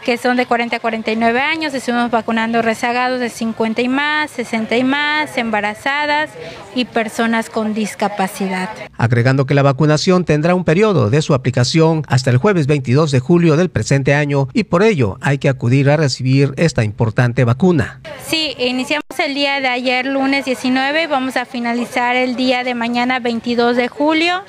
que 0.02 0.16
son 0.16 0.38
de 0.38 0.46
40 0.46 0.76
a 0.76 0.80
49 0.80 1.38
años. 1.38 1.74
Estuvimos 1.74 2.10
vacunando 2.10 2.62
rezagados 2.62 3.20
de 3.20 3.28
50 3.28 3.82
y 3.82 3.88
más, 3.88 4.30
60 4.30 4.74
y 4.78 4.82
más, 4.82 5.36
embarazadas 5.36 6.30
y 6.74 6.86
personas 6.86 7.50
con 7.50 7.74
discapacidad. 7.74 8.70
Agregando 8.96 9.44
que 9.44 9.52
la 9.52 9.60
vacunación 9.60 10.24
tendrá 10.24 10.54
un 10.54 10.64
periodo 10.64 11.10
de 11.10 11.20
su 11.20 11.34
aplicación 11.34 12.02
hasta 12.08 12.30
el 12.30 12.38
jueves 12.38 12.66
22 12.66 13.10
de 13.10 13.20
julio 13.20 13.58
del 13.58 13.68
presente 13.68 14.14
año 14.14 14.48
y 14.54 14.64
por 14.64 14.82
ello 14.82 15.18
hay 15.20 15.36
que 15.36 15.50
acudir 15.50 15.90
a 15.90 15.98
recibir 15.98 16.54
esta 16.56 16.82
importante 16.82 17.44
vacuna. 17.44 18.00
Sí, 18.26 18.54
iniciamos 18.58 19.04
el 19.18 19.34
día 19.34 19.60
de 19.60 19.68
ayer, 19.68 20.06
lunes 20.06 20.46
19, 20.46 21.02
y 21.02 21.06
vamos 21.08 21.36
a 21.36 21.44
finalizar 21.44 22.16
el 22.16 22.36
día 22.36 22.64
de 22.64 22.74
mañana 22.74 23.18
22 23.18 23.76
de 23.76 23.88
julio 23.88 24.42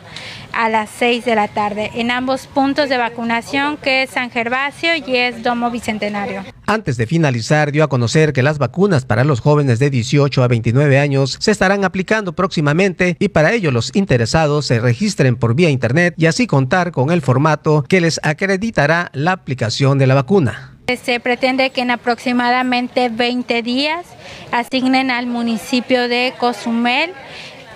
a 0.55 0.69
las 0.69 0.89
6 0.97 1.25
de 1.25 1.35
la 1.35 1.47
tarde 1.47 1.91
en 1.93 2.09
ambos 2.09 2.47
puntos 2.47 2.89
de 2.89 2.97
vacunación 2.97 3.77
que 3.77 4.03
es 4.03 4.12
San 4.12 4.31
Gervasio 4.31 4.89
y 4.95 5.15
es 5.15 5.43
Domo 5.43 5.69
Bicentenario. 5.69 6.43
Antes 6.65 6.97
de 6.97 7.05
finalizar, 7.05 7.71
dio 7.71 7.83
a 7.83 7.89
conocer 7.89 8.33
que 8.33 8.41
las 8.41 8.57
vacunas 8.57 9.05
para 9.05 9.24
los 9.24 9.41
jóvenes 9.41 9.77
de 9.79 9.89
18 9.89 10.43
a 10.43 10.47
29 10.47 10.97
años 10.97 11.38
se 11.39 11.51
estarán 11.51 11.83
aplicando 11.83 12.33
próximamente 12.33 13.17
y 13.19 13.27
para 13.27 13.53
ello 13.53 13.71
los 13.71 13.95
interesados 13.95 14.65
se 14.65 14.79
registren 14.79 15.35
por 15.35 15.53
vía 15.55 15.69
internet 15.69 16.15
y 16.17 16.25
así 16.25 16.47
contar 16.47 16.91
con 16.91 17.12
el 17.12 17.21
formato 17.21 17.83
que 17.88 18.01
les 18.01 18.19
acreditará 18.24 19.12
la 19.13 19.33
aplicación 19.33 20.00
de 20.00 20.07
la 20.07 20.15
vacuna. 20.15 20.71
Se 21.03 21.19
pretende 21.19 21.71
que 21.71 21.81
en 21.81 21.91
aproximadamente 21.91 23.09
20 23.09 23.63
días 23.63 24.05
asignen 24.51 25.09
al 25.09 25.25
municipio 25.25 26.07
de 26.07 26.33
Cozumel 26.39 27.12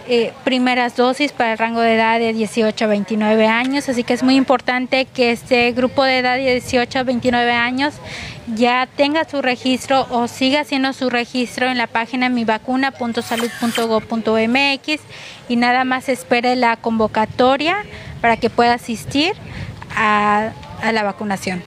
eh, 0.09 0.33
primeras 0.43 0.95
dosis 0.95 1.31
para 1.31 1.51
el 1.51 1.59
rango 1.59 1.81
de 1.81 1.93
edad 1.93 2.17
de 2.17 2.33
18 2.33 2.83
a 2.83 2.87
29 2.87 3.47
años, 3.47 3.87
así 3.89 4.03
que 4.03 4.13
es 4.13 4.23
muy 4.23 4.35
importante 4.35 5.05
que 5.05 5.31
este 5.31 5.71
grupo 5.71 6.03
de 6.03 6.17
edad 6.17 6.35
de 6.35 6.55
18 6.55 6.99
a 6.99 7.03
29 7.03 7.51
años 7.51 7.93
ya 8.55 8.89
tenga 8.95 9.29
su 9.29 9.43
registro 9.43 10.07
o 10.09 10.27
siga 10.27 10.61
haciendo 10.61 10.93
su 10.93 11.11
registro 11.11 11.67
en 11.67 11.77
la 11.77 11.85
página 11.85 12.27
mivacuna.salud.gov.mx 12.29 15.01
y 15.47 15.55
nada 15.55 15.83
más 15.83 16.09
espere 16.09 16.55
la 16.55 16.77
convocatoria 16.77 17.85
para 18.19 18.37
que 18.37 18.49
pueda 18.49 18.73
asistir 18.73 19.33
a 19.95 20.53
la 20.91 21.03
vacunación. 21.03 21.61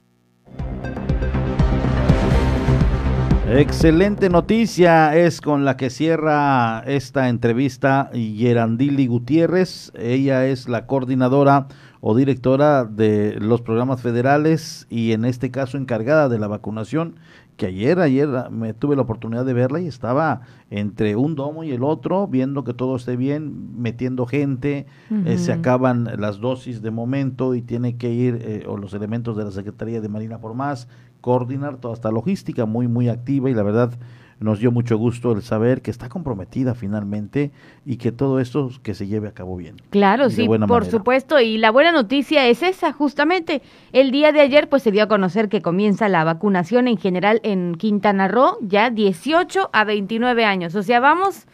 Excelente 3.55 4.31
noticia 4.31 5.15
es 5.15 5.39
con 5.39 5.63
la 5.63 5.77
que 5.77 5.91
cierra 5.91 6.79
esta 6.87 7.29
entrevista 7.29 8.09
Gerandili 8.11 9.05
Gutiérrez. 9.05 9.91
Ella 9.95 10.47
es 10.47 10.67
la 10.67 10.87
coordinadora 10.87 11.67
o 12.01 12.15
directora 12.15 12.83
de 12.83 13.37
los 13.39 13.61
programas 13.61 14.01
federales 14.01 14.87
y 14.89 15.11
en 15.11 15.23
este 15.23 15.51
caso 15.51 15.77
encargada 15.77 16.29
de 16.29 16.39
la 16.39 16.47
vacunación 16.47 17.17
que 17.55 17.67
ayer, 17.67 17.99
ayer 17.99 18.27
me 18.49 18.73
tuve 18.73 18.95
la 18.95 19.03
oportunidad 19.03 19.45
de 19.45 19.53
verla 19.53 19.79
y 19.79 19.87
estaba 19.87 20.41
entre 20.71 21.15
un 21.15 21.35
domo 21.35 21.63
y 21.63 21.71
el 21.71 21.83
otro, 21.83 22.27
viendo 22.27 22.63
que 22.63 22.73
todo 22.73 22.95
esté 22.95 23.15
bien, 23.15 23.79
metiendo 23.79 24.25
gente, 24.25 24.87
eh, 25.11 25.37
se 25.37 25.53
acaban 25.53 26.09
las 26.17 26.39
dosis 26.39 26.81
de 26.81 26.89
momento 26.89 27.53
y 27.53 27.61
tiene 27.61 27.97
que 27.97 28.11
ir, 28.11 28.39
eh, 28.41 28.65
o 28.67 28.77
los 28.77 28.95
elementos 28.95 29.37
de 29.37 29.43
la 29.43 29.51
Secretaría 29.51 30.01
de 30.01 30.09
Marina 30.09 30.39
por 30.39 30.55
más, 30.55 30.87
coordinar 31.23 31.77
toda 31.77 31.93
esta 31.93 32.11
logística 32.11 32.65
muy, 32.65 32.89
muy 32.89 33.07
activa 33.07 33.49
y 33.49 33.53
la 33.53 33.63
verdad 33.63 33.93
nos 34.41 34.59
dio 34.59 34.73
mucho 34.73 34.97
gusto 34.97 35.31
el 35.31 35.41
saber 35.41 35.81
que 35.81 35.89
está 35.89 36.09
comprometida 36.09 36.75
finalmente 36.75 37.53
y 37.85 37.95
que 37.95 38.11
todo 38.11 38.41
esto 38.41 38.69
que 38.83 38.93
se 38.93 39.07
lleve 39.07 39.29
a 39.29 39.31
cabo 39.31 39.55
bien. 39.55 39.77
Claro, 39.89 40.29
sí, 40.29 40.45
por 40.67 40.83
supuesto. 40.83 41.39
Y 41.39 41.57
la 41.57 41.71
buena 41.71 41.93
noticia 41.93 42.45
es 42.47 42.61
esa, 42.61 42.91
justamente. 42.91 43.61
El 43.93 44.11
día 44.11 44.33
de 44.33 44.41
ayer 44.41 44.67
pues 44.67 44.83
se 44.83 44.91
dio 44.91 45.03
a 45.03 45.07
conocer 45.07 45.47
que 45.47 45.61
comienza 45.61 46.09
la 46.09 46.25
vacunación 46.25 46.89
en 46.89 46.97
general 46.97 47.39
en 47.43 47.75
Quintana 47.75 48.27
Roo, 48.27 48.57
ya 48.59 48.89
18 48.89 49.69
a 49.71 49.83
29 49.85 50.43
años. 50.43 50.75
O 50.75 50.83
sea, 50.83 50.99
vamos, 50.99 51.47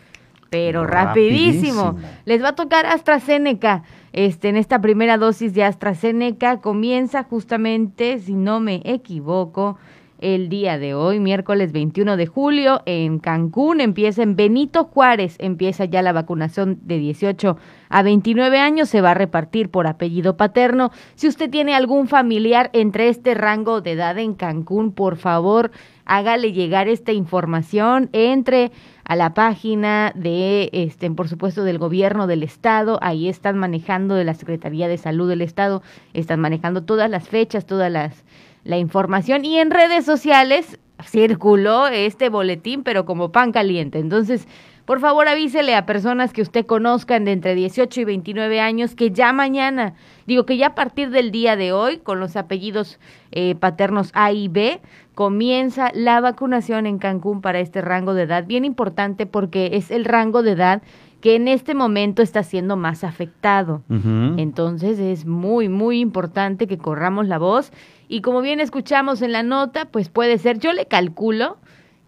pero 0.49 0.87
rapidísimo. 0.87 1.95
Les 2.25 2.43
va 2.43 2.49
a 2.49 2.55
tocar 2.55 2.87
AstraZeneca. 2.87 3.83
Este, 4.11 4.49
en 4.49 4.57
esta 4.57 4.81
primera 4.81 5.17
dosis 5.17 5.53
de 5.53 5.63
AstraZeneca 5.63 6.61
comienza 6.61 7.23
justamente, 7.23 8.19
si 8.19 8.33
no 8.33 8.59
me 8.59 8.81
equivoco, 8.85 9.77
el 10.19 10.49
día 10.49 10.77
de 10.77 10.93
hoy, 10.93 11.19
miércoles 11.19 11.71
21 11.71 12.17
de 12.17 12.27
julio, 12.27 12.81
en 12.85 13.19
Cancún, 13.19 13.79
empieza 13.79 14.21
en 14.21 14.35
Benito 14.35 14.83
Juárez, 14.83 15.37
empieza 15.39 15.85
ya 15.85 16.01
la 16.01 16.11
vacunación 16.11 16.77
de 16.83 16.97
18 16.97 17.57
a 17.87 18.03
29 18.03 18.59
años, 18.59 18.89
se 18.89 18.99
va 18.99 19.11
a 19.11 19.13
repartir 19.13 19.69
por 19.69 19.87
apellido 19.87 20.35
paterno. 20.35 20.91
Si 21.15 21.27
usted 21.27 21.49
tiene 21.49 21.73
algún 21.73 22.07
familiar 22.07 22.69
entre 22.73 23.07
este 23.07 23.33
rango 23.33 23.79
de 23.79 23.93
edad 23.93 24.17
en 24.17 24.33
Cancún, 24.33 24.91
por 24.91 25.15
favor, 25.15 25.71
hágale 26.03 26.51
llegar 26.51 26.89
esta 26.89 27.13
información, 27.13 28.09
entre 28.11 28.71
a 29.09 29.15
la 29.15 29.33
página 29.33 30.11
de, 30.13 30.69
este, 30.71 31.09
por 31.09 31.27
supuesto, 31.27 31.63
del 31.63 31.79
gobierno 31.79 32.27
del 32.27 32.43
estado, 32.43 32.99
ahí 33.01 33.27
están 33.27 33.57
manejando 33.57 34.13
de 34.13 34.23
la 34.23 34.35
Secretaría 34.35 34.87
de 34.87 34.99
Salud 34.99 35.27
del 35.27 35.41
estado, 35.41 35.81
están 36.13 36.39
manejando 36.39 36.83
todas 36.83 37.09
las 37.09 37.27
fechas, 37.27 37.65
todas 37.65 37.91
las 37.91 38.23
la 38.63 38.77
información 38.77 39.45
y 39.45 39.57
en 39.57 39.71
redes 39.71 40.05
sociales 40.05 40.77
circuló 41.03 41.87
este 41.87 42.29
boletín, 42.29 42.83
pero 42.83 43.05
como 43.05 43.31
pan 43.31 43.51
caliente. 43.51 43.97
Entonces, 43.97 44.47
por 44.89 45.01
favor 45.01 45.27
avísele 45.27 45.75
a 45.75 45.85
personas 45.85 46.33
que 46.33 46.41
usted 46.41 46.65
conozcan 46.65 47.23
de 47.23 47.33
entre 47.33 47.53
18 47.53 48.01
y 48.01 48.05
29 48.05 48.59
años 48.59 48.95
que 48.95 49.11
ya 49.11 49.31
mañana, 49.33 49.93
digo 50.25 50.47
que 50.47 50.57
ya 50.57 50.69
a 50.69 50.73
partir 50.73 51.11
del 51.11 51.29
día 51.29 51.55
de 51.55 51.71
hoy, 51.71 51.99
con 51.99 52.19
los 52.19 52.35
apellidos 52.35 52.99
eh, 53.31 53.53
paternos 53.53 54.09
A 54.15 54.31
y 54.31 54.47
B, 54.47 54.81
comienza 55.13 55.91
la 55.93 56.19
vacunación 56.21 56.87
en 56.87 56.97
Cancún 56.97 57.41
para 57.41 57.59
este 57.59 57.81
rango 57.81 58.15
de 58.15 58.23
edad. 58.23 58.47
Bien 58.47 58.65
importante 58.65 59.27
porque 59.27 59.69
es 59.73 59.91
el 59.91 60.05
rango 60.05 60.41
de 60.41 60.53
edad 60.53 60.81
que 61.21 61.35
en 61.35 61.47
este 61.47 61.75
momento 61.75 62.23
está 62.23 62.41
siendo 62.41 62.75
más 62.75 63.03
afectado. 63.03 63.83
Entonces 63.89 64.97
es 64.97 65.23
muy, 65.27 65.69
muy 65.69 65.99
importante 65.99 66.65
que 66.65 66.79
corramos 66.79 67.27
la 67.27 67.37
voz 67.37 67.71
y 68.07 68.21
como 68.21 68.41
bien 68.41 68.59
escuchamos 68.59 69.21
en 69.21 69.33
la 69.33 69.43
nota, 69.43 69.85
pues 69.85 70.09
puede 70.09 70.39
ser, 70.39 70.57
yo 70.57 70.73
le 70.73 70.87
calculo 70.87 71.57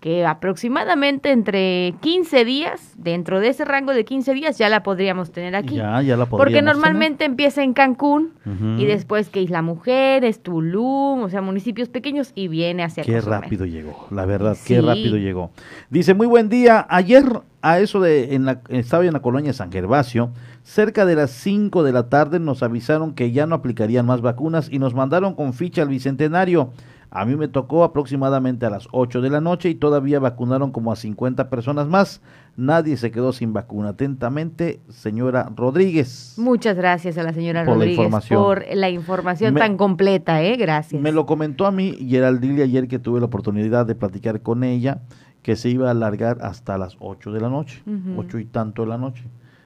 que 0.01 0.25
aproximadamente 0.25 1.31
entre 1.31 1.93
15 2.01 2.43
días, 2.43 2.91
dentro 2.98 3.39
de 3.39 3.50
ese 3.50 3.65
rango 3.65 3.93
de 3.93 4.03
15 4.03 4.34
días, 4.34 4.58
ya 4.58 4.67
la 4.67 4.81
podríamos 4.81 5.31
tener 5.31 5.55
aquí. 5.55 5.75
Ya, 5.75 6.01
ya 6.01 6.17
la 6.17 6.25
Porque 6.25 6.63
normalmente 6.63 7.24
empieza 7.24 7.62
en 7.63 7.74
Cancún 7.74 8.31
y 8.79 8.86
después 8.86 9.29
que 9.29 9.43
Isla 9.43 9.62
Mujeres, 9.62 10.41
Tulum, 10.41 11.22
o 11.22 11.29
sea, 11.29 11.41
municipios 11.43 11.88
pequeños 11.89 12.31
y 12.34 12.48
viene 12.48 12.84
hacia 12.84 13.03
Qué 13.03 13.13
Cozumel. 13.13 13.41
rápido 13.41 13.65
llegó, 13.67 14.08
la 14.10 14.25
verdad, 14.25 14.55
Sí. 14.60 14.74
qué 14.74 14.81
rápido 14.81 15.17
llegó. 15.17 15.51
Dice, 15.91 16.15
muy 16.15 16.25
buen 16.25 16.50
día. 16.50 16.84
Ayer, 16.89 17.24
a 17.62 17.79
eso 17.79 18.01
de, 18.01 18.34
en 18.34 18.46
la, 18.46 18.62
estaba 18.70 19.05
en 19.05 19.13
la 19.13 19.22
colonia 19.22 19.53
San 19.53 19.72
Gervasio, 19.72 20.31
cerca 20.63 21.05
de 21.05 21.13
las 21.13 21.29
5 21.29 21.84
de 21.84 21.91
la 21.91 22.10
tarde 22.10 22.39
nos 22.39 22.63
avisaron 22.63 23.13
que 23.13 23.31
ya 23.31 23.46
no 23.46 23.53
aplicarían 23.53 24.08
más 24.08 24.22
vacunas 24.22 24.67
y 24.72 24.79
nos 24.79 24.96
mandaron 24.96 25.36
con 25.36 25.53
ficha 25.53 25.84
al 25.84 25.89
Bicentenario. 25.89 26.72
A 27.13 27.25
mí 27.25 27.36
me 27.36 27.50
tocó 27.50 27.84
aproximadamente 27.84 28.65
a 28.65 28.70
las 28.70 28.88
8 28.94 29.20
de 29.20 29.30
la 29.30 29.41
noche 29.41 29.70
y 29.70 29.75
todavía 29.75 30.20
vacunaron 30.22 30.72
como 30.72 30.94
a 30.94 30.96
50 30.96 31.50
personas 31.50 31.88
más. 31.88 32.22
Nadie 32.56 32.96
se 32.96 33.12
quedó 33.12 33.34
sin 33.34 33.51
vacuna. 33.51 33.89
Atentamente, 33.89 34.80
señora 34.88 35.51
Rodríguez. 35.53 36.36
Muchas 36.38 36.77
gracias 36.77 37.18
a 37.18 37.24
la 37.24 37.34
señora 37.34 37.62
Por 37.65 37.70
la 37.70 37.74
Rodríguez 37.75 37.98
información. 37.98 38.41
por 38.41 38.63
la 38.74 38.89
información 38.89 39.53
Me- 39.53 39.60
tan 39.60 39.75
completa, 39.75 40.41
¿eh? 40.41 40.56
Gracias. 40.56 41.01
Me 41.01 41.12
lo 41.12 41.25
comentó 41.25 41.65
a 41.65 41.72
mí 41.72 41.98
Geraldine 42.08 42.63
ayer 42.63 42.88
que 42.88 42.98
tuve 42.98 43.20
la 43.20 43.25
oportunidad 43.25 43.86
de 43.86 43.96
platicar 43.96 44.41
con 44.41 44.63
ella, 44.63 45.01
que 45.41 45.58
se 45.58 45.68
iba 45.70 45.89
a 45.89 45.91
alargar 45.91 46.38
hasta 46.41 46.77
las 46.77 46.96
8 47.01 47.34
de 47.34 47.41
la 47.41 47.50
noche, 47.50 47.84
Ujú. 47.86 48.22
8 48.22 48.39
y 48.39 48.46
tanto 48.46 48.84
de 48.84 48.88
la 48.88 48.98
noche, 48.98 49.25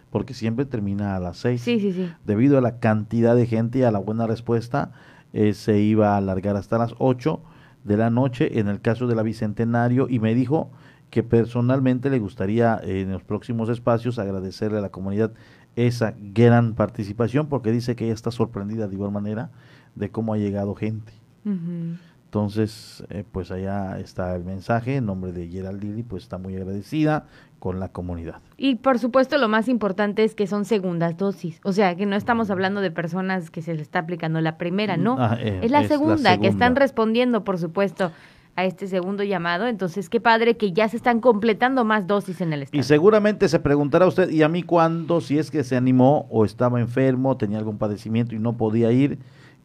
porque 0.10 0.34
siempre 0.34 0.66
termina 0.66 1.16
a 1.16 1.20
las 1.20 1.38
6. 1.38 1.62
Sí, 1.62 1.80
sí, 1.80 1.92
sí. 1.92 2.10
Debido 2.26 2.58
a 2.58 2.62
la 2.62 2.80
cantidad 2.80 3.36
de 3.36 3.46
gente 3.46 3.80
y 3.80 3.84
a 3.84 3.92
la 3.92 4.00
buena 4.00 4.26
respuesta, 4.26 4.92
eh, 5.38 5.54
se 5.54 5.80
iba 5.80 6.14
a 6.14 6.18
alargar 6.18 6.56
hasta 6.56 6.78
las 6.78 6.96
8 6.98 7.42
de 7.84 7.98
la 7.98 8.10
noche 8.10 8.58
en 8.58 8.70
el 8.70 8.80
caso 8.80 9.06
de 9.06 9.16
la 9.16 9.22
Bicentenario 9.22 10.08
y 10.10 10.20
me 10.20 10.34
dijo 10.34 10.72
que 11.10 11.24
personalmente 11.24 12.10
le 12.10 12.20
gustaría 12.20 12.80
eh, 12.82 13.02
en 13.02 13.12
los 13.12 13.22
próximos 13.22 13.68
espacios 13.68 14.18
agradecerle 14.18 14.78
a 14.78 14.82
la 14.82 14.92
comunidad 14.92 15.34
esa 15.76 16.14
gran 16.18 16.74
participación 16.74 17.48
porque 17.48 17.74
dice 17.74 17.98
que 17.98 18.06
ella 18.06 18.14
está 18.14 18.32
sorprendida 18.32 18.88
de 18.88 18.94
igual 18.94 19.12
manera 19.12 19.52
de 19.96 20.10
cómo 20.10 20.34
ha 20.34 20.38
llegado 20.38 20.74
gente. 20.74 21.12
Entonces, 21.44 23.04
eh, 23.10 23.26
pues 23.30 23.52
allá 23.52 24.00
está 24.00 24.34
el 24.38 24.46
mensaje 24.46 24.96
en 24.96 25.06
nombre 25.06 25.34
de 25.34 25.50
Geraldine, 25.50 26.06
pues 26.06 26.24
está 26.24 26.38
muy 26.38 26.56
agradecida 26.56 27.28
con 27.66 27.80
la 27.80 27.88
comunidad. 27.90 28.42
Y 28.58 28.76
por 28.76 29.00
supuesto 29.00 29.40
lo 29.40 29.48
más 29.48 29.68
importante 29.70 30.24
es 30.24 30.36
que 30.36 30.46
son 30.46 30.66
segundas 30.66 31.18
dosis, 31.18 31.60
o 31.64 31.72
sea 31.74 31.96
que 31.96 32.06
no 32.06 32.16
estamos 32.16 32.52
hablando 32.52 32.80
de 32.80 32.92
personas 32.92 33.50
que 33.50 33.64
se 33.64 33.74
les 33.74 33.82
está 33.82 33.98
aplicando 33.98 34.40
la 34.40 34.60
primera, 34.60 34.98
no, 34.98 35.16
Ah, 35.20 35.36
eh, 35.42 35.62
es, 35.64 35.72
la, 35.72 35.82
es 35.82 35.90
la 35.90 35.98
segunda, 35.98 36.38
que 36.40 36.46
están 36.48 36.76
respondiendo 36.76 37.44
por 37.44 37.58
supuesto 37.58 38.12
a 38.56 38.66
este 38.66 38.86
segundo 38.86 39.24
llamado, 39.24 39.66
entonces 39.66 40.12
qué 40.12 40.22
padre 40.22 40.58
que 40.58 40.74
ya 40.74 40.88
se 40.88 40.96
están 40.98 41.22
completando 41.22 41.86
más 41.86 42.06
dosis 42.06 42.40
en 42.40 42.54
el 42.54 42.60
Y 42.60 42.64
estado. 42.66 42.84
seguramente 42.84 43.50
se 43.50 43.60
preguntará 43.60 44.06
usted, 44.06 44.30
¿y 44.30 44.44
a 44.44 44.48
mí 44.48 44.62
cuándo? 44.62 45.20
Si 45.20 45.40
es 45.40 45.50
que 45.50 45.64
se 45.64 45.76
animó 45.76 46.28
o 46.30 46.46
estaba 46.46 46.80
enfermo, 46.80 47.36
tenía 47.36 47.58
algún 47.58 47.80
padecimiento 47.80 48.36
y 48.36 48.40
no 48.40 48.58
podía 48.58 48.92
ir. 48.92 49.18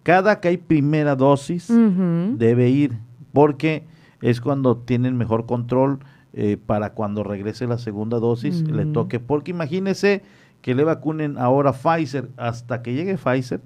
Cada 0.05 0.41
que 0.41 0.49
hay 0.49 0.57
primera 0.57 1.17
dosis, 1.17 1.71
debe 2.39 2.71
ir, 2.71 2.97
porque 3.35 3.85
es 4.23 4.41
cuando 4.41 4.79
tienen 4.79 5.19
mejor 5.19 5.45
control 5.45 5.99
eh, 6.33 6.57
para 6.65 6.93
cuando 6.95 7.25
regrese 7.25 7.67
la 7.67 7.79
segunda 7.79 8.19
dosis, 8.19 8.65
le 8.69 8.85
Ujú. 8.85 8.93
toque. 8.93 9.21
Porque 9.21 9.51
imagínese 9.51 10.23
que 10.63 10.75
le 10.75 10.85
vacunen 10.85 11.39
ahora 11.39 11.73
Pfizer, 11.73 12.29
hasta 12.37 12.83
que 12.83 12.95
llegue 12.95 13.17
Pfizer, 13.17 13.61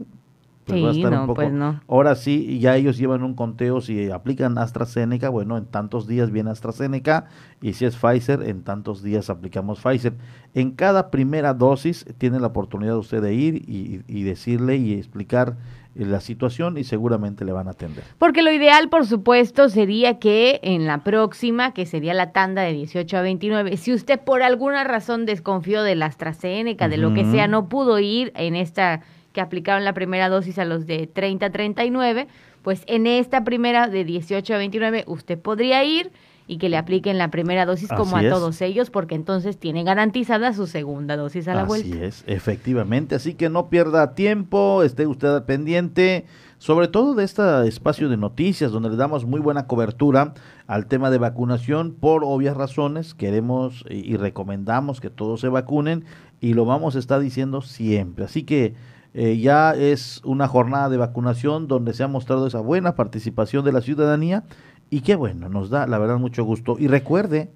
pues 0.64 0.82
va 0.82 0.90
a 0.90 0.92
Sí, 0.94 1.00
estar 1.00 1.12
no, 1.12 1.20
un 1.20 1.26
poco. 1.26 1.42
pues 1.42 1.52
no. 1.52 1.80
Ahora 1.88 2.14
sí, 2.14 2.46
y 2.48 2.58
ya 2.58 2.74
ellos 2.76 2.96
llevan 2.96 3.22
un 3.22 3.34
conteo, 3.34 3.82
si 3.82 4.10
aplican 4.10 4.56
AstraZeneca, 4.56 5.28
bueno, 5.28 5.58
en 5.58 5.66
tantos 5.66 6.06
días 6.06 6.30
viene 6.30 6.50
AstraZeneca, 6.50 7.26
y 7.60 7.74
si 7.74 7.84
es 7.84 7.96
Pfizer, 7.96 8.42
en 8.48 8.62
tantos 8.62 9.02
días 9.02 9.28
aplicamos 9.28 9.80
Pfizer. 9.80 10.14
En 10.54 10.70
cada 10.70 11.10
primera 11.10 11.52
dosis 11.52 12.06
tiene 12.16 12.40
la 12.40 12.46
oportunidad 12.46 12.96
usted 12.96 13.20
de 13.20 13.34
ir 13.34 13.56
y, 13.68 14.02
y 14.08 14.22
decirle 14.22 14.76
y 14.76 14.94
explicar 14.94 15.56
la 15.94 16.20
situación 16.20 16.76
y 16.78 16.84
seguramente 16.84 17.44
le 17.44 17.52
van 17.52 17.68
a 17.68 17.72
atender. 17.72 18.04
Porque 18.18 18.42
lo 18.42 18.52
ideal, 18.52 18.88
por 18.88 19.06
supuesto, 19.06 19.68
sería 19.68 20.18
que 20.18 20.60
en 20.62 20.86
la 20.86 21.04
próxima, 21.04 21.72
que 21.72 21.86
sería 21.86 22.14
la 22.14 22.32
tanda 22.32 22.62
de 22.62 22.72
18 22.72 23.16
a 23.16 23.22
29, 23.22 23.76
si 23.76 23.92
usted 23.92 24.20
por 24.20 24.42
alguna 24.42 24.84
razón 24.84 25.26
desconfió 25.26 25.82
de 25.82 25.94
la 25.94 26.06
AstraZeneca, 26.06 26.88
de 26.88 26.96
lo 26.96 27.14
que 27.14 27.24
sea, 27.24 27.46
no 27.46 27.68
pudo 27.68 27.98
ir 27.98 28.32
en 28.34 28.56
esta 28.56 29.02
que 29.32 29.40
aplicaron 29.40 29.84
la 29.84 29.92
primera 29.92 30.28
dosis 30.28 30.58
a 30.58 30.64
los 30.64 30.86
de 30.86 31.08
30 31.08 31.46
a 31.46 31.50
39, 31.50 32.28
pues 32.62 32.84
en 32.86 33.06
esta 33.06 33.44
primera 33.44 33.88
de 33.88 34.04
18 34.04 34.54
a 34.54 34.58
29 34.58 35.04
usted 35.06 35.38
podría 35.38 35.84
ir 35.84 36.12
y 36.46 36.58
que 36.58 36.68
le 36.68 36.76
apliquen 36.76 37.16
la 37.16 37.30
primera 37.30 37.64
dosis 37.64 37.88
como 37.88 38.16
Así 38.16 38.26
a 38.26 38.28
es. 38.28 38.34
todos 38.34 38.60
ellos, 38.60 38.90
porque 38.90 39.14
entonces 39.14 39.56
tiene 39.58 39.82
garantizada 39.82 40.52
su 40.52 40.66
segunda 40.66 41.16
dosis 41.16 41.48
a 41.48 41.54
la 41.54 41.62
Así 41.62 41.68
vuelta. 41.68 42.04
es, 42.04 42.22
efectivamente. 42.26 43.14
Así 43.14 43.34
que 43.34 43.48
no 43.48 43.70
pierda 43.70 44.14
tiempo, 44.14 44.82
esté 44.82 45.06
usted 45.06 45.28
al 45.28 45.44
pendiente, 45.44 46.26
sobre 46.58 46.88
todo 46.88 47.14
de 47.14 47.24
este 47.24 47.66
espacio 47.66 48.08
de 48.08 48.16
noticias, 48.18 48.72
donde 48.72 48.90
le 48.90 48.96
damos 48.96 49.24
muy 49.24 49.40
buena 49.40 49.66
cobertura 49.66 50.34
al 50.66 50.86
tema 50.86 51.10
de 51.10 51.18
vacunación. 51.18 51.92
Por 51.94 52.24
obvias 52.24 52.56
razones, 52.56 53.14
queremos 53.14 53.84
y, 53.88 54.12
y 54.12 54.16
recomendamos 54.18 55.00
que 55.00 55.08
todos 55.10 55.40
se 55.40 55.48
vacunen 55.48 56.04
y 56.40 56.52
lo 56.52 56.66
vamos 56.66 56.94
a 56.96 56.98
estar 56.98 57.20
diciendo 57.20 57.62
siempre. 57.62 58.26
Así 58.26 58.42
que 58.42 58.74
eh, 59.14 59.38
ya 59.38 59.74
es 59.74 60.20
una 60.24 60.48
jornada 60.48 60.88
de 60.88 60.96
vacunación 60.96 61.68
donde 61.68 61.94
se 61.94 62.02
ha 62.02 62.08
mostrado 62.08 62.46
esa 62.48 62.60
buena 62.60 62.96
participación 62.96 63.64
de 63.64 63.70
la 63.72 63.80
ciudadanía 63.80 64.42
y 64.90 65.00
qué 65.00 65.14
bueno, 65.16 65.48
nos 65.48 65.70
da 65.70 65.86
la 65.86 65.98
verdad 65.98 66.18
mucho 66.18 66.44
gusto. 66.44 66.76
Y 66.78 66.86
recuerde, 66.88 67.50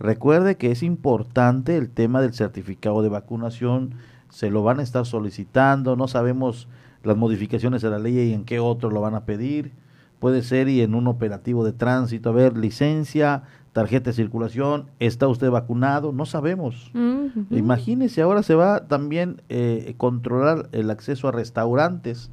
Recuerde 0.00 0.56
que 0.56 0.72
es 0.72 0.82
importante 0.82 1.76
el 1.76 1.88
tema 1.88 2.20
del 2.20 2.34
certificado 2.34 3.00
de 3.00 3.08
vacunación, 3.08 3.94
se 4.28 4.50
lo 4.50 4.64
van 4.64 4.80
a 4.80 4.82
estar 4.82 5.06
solicitando, 5.06 5.94
no 5.94 6.08
sabemos 6.08 6.66
las 7.04 7.16
modificaciones 7.16 7.84
a 7.84 7.90
la 7.90 8.00
ley 8.00 8.18
y 8.18 8.32
en 8.32 8.44
qué 8.44 8.58
otro 8.58 8.90
lo 8.90 9.00
van 9.00 9.14
a 9.14 9.24
pedir. 9.24 9.70
Puede 10.18 10.42
ser 10.42 10.68
y 10.68 10.80
en 10.80 10.96
un 10.96 11.06
operativo 11.06 11.64
de 11.64 11.72
tránsito, 11.72 12.30
a 12.30 12.32
ver, 12.32 12.56
licencia, 12.58 13.44
tarjeta 13.72 14.10
de 14.10 14.14
circulación, 14.14 14.86
¿está 14.98 15.28
usted 15.28 15.48
vacunado? 15.50 16.12
No 16.12 16.26
sabemos. 16.26 16.90
Imagínese, 17.56 18.20
ahora 18.22 18.42
se 18.42 18.56
va 18.56 18.88
también 18.88 19.42
eh, 19.48 19.94
controlar 19.96 20.68
el 20.72 20.90
acceso 20.90 21.28
a 21.28 21.32
restaurantes. 21.32 22.30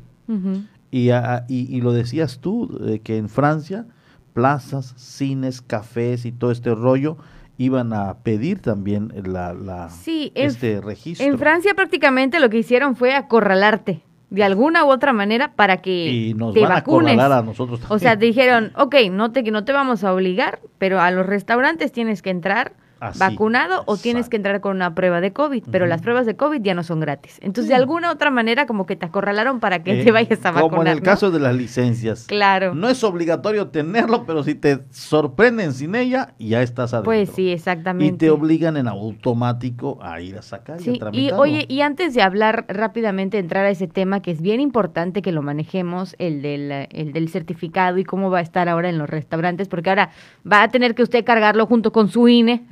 Y, 0.90 1.12
a- 1.12 1.46
y, 1.48 1.74
y 1.74 1.82
lo 1.82 1.94
decías 1.94 2.40
tú, 2.40 2.76
eh, 2.88 3.00
que 3.04 3.18
en 3.18 3.30
Francia, 3.30 3.86
plazas, 4.34 4.94
cines, 4.98 5.62
cafés 5.62 6.26
y 6.26 6.32
todo 6.32 6.52
este 6.52 6.74
rollo 6.76 7.18
iban 7.58 7.94
a 7.94 8.16
pedir 8.24 8.60
también 8.60 9.12
la, 9.26 9.54
la- 9.54 9.90
Sí, 9.90 10.32
en- 10.36 10.48
este 10.48 10.82
registro. 10.82 11.26
En 11.28 11.38
Francia 11.38 11.74
prácticamente 11.76 12.40
lo 12.40 12.50
que 12.50 12.58
hicieron 12.60 12.96
fue 12.96 13.14
acorralarte 13.14 14.02
de 14.30 14.44
alguna 14.44 14.86
u 14.86 14.90
otra 14.90 15.12
manera 15.14 15.54
para 15.56 15.78
que 15.82 16.08
y 16.08 16.34
nos 16.34 16.54
te 16.54 16.62
van 16.62 16.72
a 16.72 16.76
vacunes. 16.76 17.12
acorralar 17.14 17.40
a 17.40 17.44
nosotros 17.44 17.80
también. 17.82 17.96
O 17.96 18.00
sea, 18.00 18.18
te 18.18 18.26
dijeron, 18.26 18.72
ok, 18.78 18.96
no 19.12 19.32
te, 19.32 19.44
no 19.52 19.66
te 19.66 19.74
vamos 19.74 20.04
a 20.06 20.14
obligar, 20.14 20.60
pero 20.78 21.02
a 21.02 21.12
los 21.12 21.26
restaurantes 21.26 21.92
tienes 21.92 22.22
que 22.22 22.30
entrar 22.30 22.74
Así, 23.02 23.18
vacunado 23.20 23.82
o 23.88 23.98
tienes 23.98 24.30
que 24.30 24.38
entrar 24.38 24.62
con 24.62 24.76
una 24.76 24.94
prueba 24.94 25.22
de 25.22 25.34
COVID, 25.34 25.64
pero 25.72 25.88
las 25.88 26.04
pruebas 26.04 26.28
de 26.28 26.36
COVID 26.36 26.62
ya 26.62 26.76
no 26.76 26.84
son 26.84 27.00
gratis. 27.00 27.40
Entonces, 27.42 27.68
de 27.68 27.74
alguna 27.76 28.10
u 28.10 28.12
otra 28.14 28.30
manera, 28.30 28.68
como 28.68 28.86
que 28.86 28.96
te 28.96 29.08
acorralaron 29.08 29.60
para 29.60 29.82
que 29.84 30.00
Eh, 30.02 30.04
te 30.06 30.12
vayas 30.12 30.46
a 30.46 30.52
vacunar. 30.52 30.70
Como 30.70 30.82
en 30.84 30.88
el 30.88 30.98
¿no? 31.00 31.04
caso 31.04 31.32
de 31.32 31.40
las 31.40 31.56
licencias. 31.56 32.26
Claro. 32.28 32.76
No 32.76 32.88
es 32.90 33.04
obligatorio 33.04 33.70
tenerlo, 33.70 34.24
pero 34.28 34.44
si 34.44 34.54
te 34.54 34.82
sorprenden 34.92 35.74
sin 35.74 35.96
ella, 35.96 36.36
ya 36.38 36.62
estás 36.62 36.94
adentro. 36.94 37.06
pues 37.12 37.30
sí, 37.32 37.46
Y 37.46 37.52
exactamente. 37.52 38.18
te 38.26 38.30
obligan 38.30 38.78
en 38.78 38.88
automático 38.88 39.98
a 40.02 40.22
ir 40.22 40.38
a 40.38 40.42
sacar 40.44 40.78
y 40.78 40.82
a 40.82 40.84
Sí, 40.84 40.92
y 40.92 41.00
tramitarlo. 41.00 41.42
oye, 41.42 41.66
y 41.68 41.82
antes 41.82 42.14
de 42.14 42.22
hablar 42.22 42.66
rápidamente, 42.68 43.40
entrar 43.40 43.66
a 43.66 43.70
ese 43.72 43.88
tema 43.88 44.22
que 44.22 44.30
es 44.32 44.42
bien 44.42 44.60
importante 44.62 45.22
que 45.24 45.32
lo 45.32 45.42
manejemos, 45.42 46.16
el 46.20 46.42
del, 46.42 46.72
eh, 46.72 46.88
el 46.92 47.14
del 47.14 47.30
certificado 47.30 47.98
y 47.98 48.04
cómo 48.04 48.30
va 48.30 48.40
a 48.40 48.42
estar 48.42 48.70
ahora 48.70 48.90
en 48.90 48.98
los 48.98 49.10
restaurantes, 49.10 49.68
porque 49.70 49.90
ahora 49.90 50.12
va 50.50 50.62
a 50.64 50.68
tener 50.70 50.94
que 50.94 51.04
usted 51.04 51.26
cargarlo 51.26 51.66
junto 51.66 51.92
con 51.92 52.10
su 52.10 52.28
INE, 52.28 52.64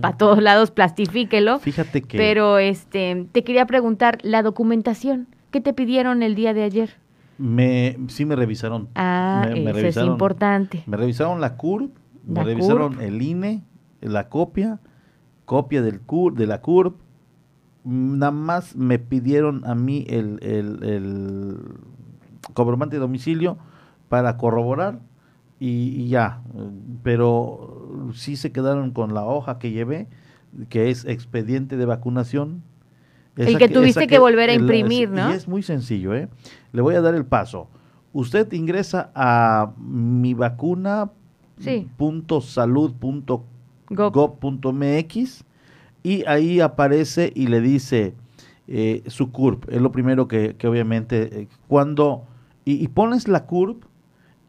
para 0.00 0.16
todos 0.16 0.42
lados, 0.42 0.70
plastifíquelo. 0.70 1.58
Fíjate 1.60 2.02
que... 2.02 2.16
Pero 2.18 2.58
este, 2.58 3.26
te 3.32 3.44
quería 3.44 3.66
preguntar, 3.66 4.18
la 4.22 4.42
documentación, 4.42 5.28
¿qué 5.50 5.60
te 5.60 5.72
pidieron 5.72 6.22
el 6.22 6.34
día 6.34 6.54
de 6.54 6.62
ayer? 6.64 6.96
Me, 7.38 7.98
sí 8.08 8.24
me 8.24 8.36
revisaron. 8.36 8.88
Ah, 8.94 9.42
Me- 9.48 9.54
me 9.56 9.60
eso 9.62 9.68
es 9.70 9.76
revisaron. 9.82 10.10
importante. 10.12 10.82
Me 10.86 10.96
revisaron 10.96 11.40
la 11.40 11.56
CURP, 11.56 11.90
me 12.26 12.34
La 12.40 12.44
revisaron 12.44 12.94
CURP. 12.94 13.02
el 13.06 13.22
INE, 13.22 13.64
la 14.00 14.28
copia, 14.28 14.78
copia 15.44 15.82
del 15.82 16.00
CUR, 16.00 16.34
de 16.34 16.46
la 16.46 16.60
CURP. 16.60 16.96
Nada 17.84 18.30
más 18.30 18.76
me 18.76 19.00
pidieron 19.00 19.64
a 19.66 19.74
mí 19.74 20.04
el, 20.08 20.38
el, 20.42 20.84
el 20.84 21.56
comprobante 22.54 22.96
de 22.96 23.00
domicilio 23.00 23.58
para 24.08 24.36
corroborar 24.36 25.00
y, 25.62 26.02
y 26.02 26.08
ya. 26.08 26.42
Pero 27.04 28.10
sí 28.14 28.34
se 28.34 28.50
quedaron 28.50 28.90
con 28.90 29.14
la 29.14 29.24
hoja 29.24 29.60
que 29.60 29.70
llevé, 29.70 30.08
que 30.68 30.90
es 30.90 31.04
expediente 31.04 31.76
de 31.76 31.86
vacunación. 31.86 32.64
El 33.36 33.58
que 33.58 33.68
tuviste 33.68 34.08
que 34.08 34.18
volver 34.18 34.50
a 34.50 34.54
imprimir, 34.54 35.08
¿no? 35.08 35.30
Y 35.30 35.34
es 35.34 35.46
muy 35.46 35.62
sencillo, 35.62 36.14
¿eh? 36.14 36.28
Le 36.72 36.82
voy 36.82 36.96
a 36.96 37.00
dar 37.00 37.14
el 37.14 37.24
paso. 37.24 37.68
Usted 38.12 38.52
ingresa 38.52 39.12
a 39.14 39.72
mi 39.78 40.34
vacuna 40.34 41.12
Sí. 41.58 41.86
.salud.gov.mx 42.40 43.44
y 46.02 46.24
ahí 46.26 46.58
aparece 46.58 47.32
y 47.36 47.46
le 47.46 47.60
dice 47.60 48.16
eh, 48.66 49.04
su 49.06 49.30
CURP. 49.30 49.68
Es 49.70 49.80
lo 49.80 49.92
primero 49.92 50.26
que, 50.26 50.56
que 50.56 50.66
obviamente, 50.66 51.42
eh, 51.42 51.48
cuando, 51.68 52.24
y, 52.64 52.82
y, 52.82 52.88
pones 52.88 53.28
la 53.28 53.46
CURP 53.46 53.84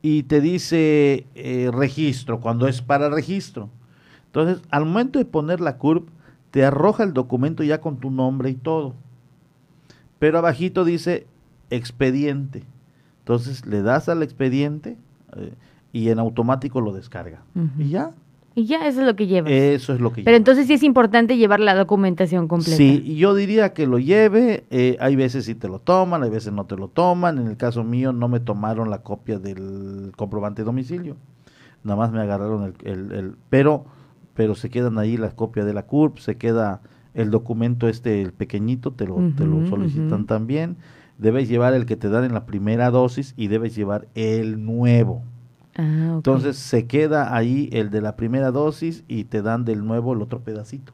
y 0.04 0.24
te 0.24 0.42
dice 0.42 1.26
eh, 1.34 1.72
registro, 1.74 2.42
cuando 2.42 2.68
es 2.68 2.82
para 2.82 3.10
registro. 3.10 3.70
Entonces, 4.26 4.62
al 4.70 4.86
momento 4.86 5.18
de 5.18 5.26
poner 5.26 5.62
la 5.62 5.78
CURP, 5.78 6.10
te 6.52 6.66
arroja 6.66 7.04
el 7.04 7.14
documento 7.14 7.64
ya 7.64 7.80
con 7.80 7.98
tu 7.98 8.12
nombre 8.12 8.50
y 8.50 8.56
todo. 8.56 8.94
Pero 10.20 10.38
abajito 10.38 10.84
dice 10.84 11.26
expediente. 11.70 12.64
Entonces 13.20 13.66
le 13.66 13.82
das 13.82 14.10
al 14.10 14.22
expediente 14.24 14.98
eh, 15.38 15.54
y 15.94 16.10
en 16.10 16.20
automático 16.20 16.82
lo 16.82 16.92
descarga. 16.92 17.42
Y 17.80 17.90
ya. 17.90 18.12
Y 18.56 18.66
ya 18.66 18.88
eso 18.88 19.02
es 19.02 19.08
lo 19.08 19.16
que 19.16 19.28
lleva. 19.28 19.50
Eso 19.50 19.94
es 19.94 20.00
lo 20.00 20.14
que 20.14 20.24
Pero 20.24 20.38
entonces 20.38 20.68
sí 20.68 20.74
es 20.74 20.84
importante 20.84 21.38
llevar 21.38 21.60
la 21.60 21.74
documentación 21.74 22.48
completa. 22.48 22.78
Sí, 22.78 23.16
yo 23.16 23.34
diría 23.34 23.74
que 23.74 23.88
lo 23.88 23.98
lleve. 23.98 24.66
Eh, 24.70 24.98
hay 25.00 25.16
veces 25.16 25.46
sí 25.46 25.56
te 25.56 25.68
lo 25.68 25.80
toman, 25.80 26.24
hay 26.24 26.30
veces 26.30 26.54
no 26.54 26.66
te 26.66 26.76
lo 26.76 26.88
toman. 26.88 27.40
En 27.40 27.48
el 27.48 27.58
caso 27.58 27.84
mío 27.84 28.14
no 28.14 28.28
me 28.28 28.40
tomaron 28.40 28.90
la 28.90 29.00
copia 29.00 29.40
del 29.40 30.12
comprobante 30.16 30.62
de 30.62 30.66
domicilio. 30.66 31.18
Nada 31.84 31.98
más 31.98 32.12
me 32.12 32.22
agarraron 32.22 32.64
el... 32.64 32.90
el, 32.90 33.12
el 33.12 33.36
pero, 33.50 33.86
pero 34.36 34.56
se 34.56 34.70
quedan 34.70 35.00
ahí 35.00 35.18
las 35.18 35.34
copias 35.34 35.66
de 35.66 35.74
la 35.74 35.86
CURP, 35.88 36.20
se 36.20 36.38
queda 36.38 36.82
el 37.14 37.30
documento 37.30 37.88
este, 37.88 38.22
el 38.22 38.34
pequeñito, 38.34 38.92
te 38.92 39.06
lo, 39.06 39.16
te 39.38 39.46
lo 39.46 39.68
solicitan 39.68 40.26
también. 40.26 40.78
Debes 41.18 41.48
llevar 41.48 41.74
el 41.74 41.86
que 41.86 41.96
te 41.96 42.10
dan 42.10 42.24
en 42.24 42.34
la 42.34 42.46
primera 42.46 42.90
dosis 42.90 43.34
y 43.38 43.48
debes 43.48 43.76
llevar 43.76 44.08
el 44.16 44.66
nuevo. 44.66 45.24
Ah. 45.76 46.12
Entonces 46.16 46.58
se 46.58 46.86
queda 46.88 47.36
ahí 47.36 47.70
el 47.72 47.90
de 47.90 48.02
la 48.02 48.16
primera 48.16 48.52
dosis 48.52 49.04
y 49.08 49.24
te 49.26 49.42
dan 49.42 49.66
del 49.66 49.86
nuevo 49.86 50.14
el 50.14 50.22
otro 50.22 50.40
pedacito. 50.42 50.94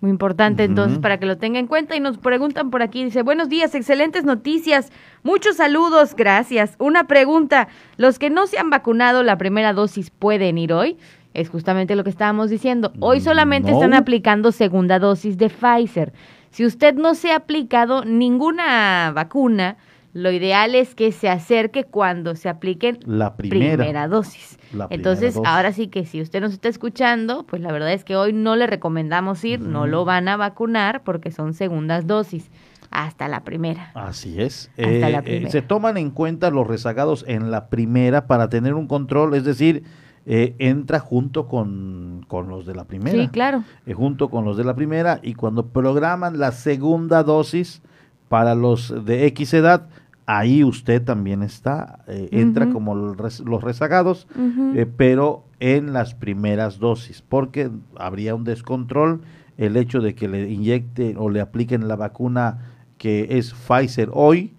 Muy 0.00 0.10
importante 0.10 0.62
entonces 0.62 1.00
para 1.00 1.18
que 1.18 1.26
lo 1.26 1.38
tenga 1.38 1.58
en 1.58 1.66
cuenta 1.66 1.96
y 1.96 2.00
nos 2.00 2.18
preguntan 2.18 2.70
por 2.70 2.82
aquí, 2.82 3.02
dice, 3.02 3.22
buenos 3.22 3.48
días, 3.48 3.74
excelentes 3.74 4.24
noticias, 4.24 4.92
muchos 5.24 5.56
saludos, 5.56 6.14
gracias. 6.14 6.76
Una 6.78 7.08
pregunta, 7.08 7.66
¿los 7.96 8.20
que 8.20 8.30
no 8.30 8.46
se 8.46 8.58
han 8.58 8.70
vacunado 8.70 9.24
la 9.24 9.36
primera 9.38 9.72
dosis 9.72 10.10
pueden 10.10 10.56
ir 10.56 10.72
hoy? 10.72 10.98
Es 11.34 11.48
justamente 11.48 11.96
lo 11.96 12.04
que 12.04 12.10
estábamos 12.10 12.48
diciendo. 12.50 12.92
Hoy 13.00 13.20
solamente 13.20 13.72
No. 13.72 13.78
están 13.78 13.94
aplicando 13.94 14.52
segunda 14.52 15.00
dosis 15.00 15.36
de 15.36 15.50
Pfizer. 15.50 16.12
Si 16.50 16.64
usted 16.64 16.94
no 16.94 17.14
se 17.14 17.32
ha 17.32 17.36
aplicado 17.36 18.04
ninguna 18.04 19.10
vacuna, 19.14 19.76
lo 20.22 20.30
ideal 20.32 20.74
es 20.74 20.94
que 20.94 21.12
se 21.12 21.28
acerque 21.28 21.84
cuando 21.84 22.34
se 22.34 22.48
apliquen 22.48 22.98
La 23.06 23.36
primera. 23.36 24.08
dosis. 24.08 24.58
La 24.72 24.88
primera 24.88 24.94
Entonces, 24.94 25.34
dosis. 25.34 25.48
ahora 25.48 25.72
sí 25.72 25.88
que 25.88 26.04
si 26.06 26.20
usted 26.20 26.40
nos 26.40 26.52
está 26.52 26.68
escuchando, 26.68 27.44
pues 27.46 27.62
la 27.62 27.72
verdad 27.72 27.92
es 27.92 28.04
que 28.04 28.16
hoy 28.16 28.32
no 28.32 28.56
le 28.56 28.66
recomendamos 28.66 29.44
ir, 29.44 29.60
no 29.60 29.86
lo 29.86 30.04
van 30.04 30.28
a 30.28 30.36
vacunar 30.36 31.02
porque 31.04 31.30
son 31.30 31.54
segundas 31.54 32.06
dosis, 32.06 32.50
hasta 32.90 33.28
la 33.28 33.44
primera. 33.44 33.90
Así 33.94 34.40
es. 34.40 34.70
Hasta 34.76 34.82
Eh, 34.82 35.00
la 35.12 35.18
eh, 35.18 35.22
primera. 35.22 35.50
se 35.50 35.62
toman 35.62 35.96
en 35.98 36.10
cuenta 36.10 36.50
los 36.50 36.66
rezagados 36.66 37.24
en 37.28 37.50
la 37.50 37.68
primera 37.68 38.26
para 38.26 38.48
tener 38.48 38.74
un 38.74 38.86
control, 38.86 39.34
es 39.34 39.44
decir, 39.44 39.84
eh, 40.30 40.54
entra 40.58 40.98
junto 41.00 41.48
con, 41.48 42.24
con 42.28 42.48
los 42.48 42.66
de 42.66 42.74
la 42.74 42.84
primera. 42.84 43.16
Sí, 43.18 43.28
claro. 43.28 43.62
eh, 43.86 43.94
junto 43.94 44.28
con 44.28 44.44
los 44.44 44.56
de 44.58 44.64
la 44.64 44.74
primera 44.74 45.20
y 45.22 45.34
cuando 45.34 45.66
programan 45.68 46.38
la 46.38 46.52
segunda 46.52 47.22
dosis 47.22 47.80
para 48.28 48.54
los 48.54 49.06
de 49.06 49.24
X 49.28 49.54
edad, 49.54 49.88
ahí 50.28 50.62
usted 50.62 51.02
también 51.02 51.42
está, 51.42 52.00
eh, 52.06 52.28
entra 52.32 52.68
como 52.68 52.94
los 52.94 53.62
rezagados, 53.62 54.28
eh, 54.76 54.84
pero 54.84 55.46
en 55.58 55.94
las 55.94 56.14
primeras 56.14 56.78
dosis, 56.78 57.22
porque 57.26 57.70
habría 57.96 58.34
un 58.34 58.44
descontrol 58.44 59.22
el 59.56 59.78
hecho 59.78 60.00
de 60.00 60.14
que 60.14 60.28
le 60.28 60.50
inyecten 60.50 61.16
o 61.16 61.30
le 61.30 61.40
apliquen 61.40 61.88
la 61.88 61.96
vacuna 61.96 62.58
que 62.98 63.38
es 63.38 63.54
Pfizer 63.54 64.10
hoy 64.12 64.52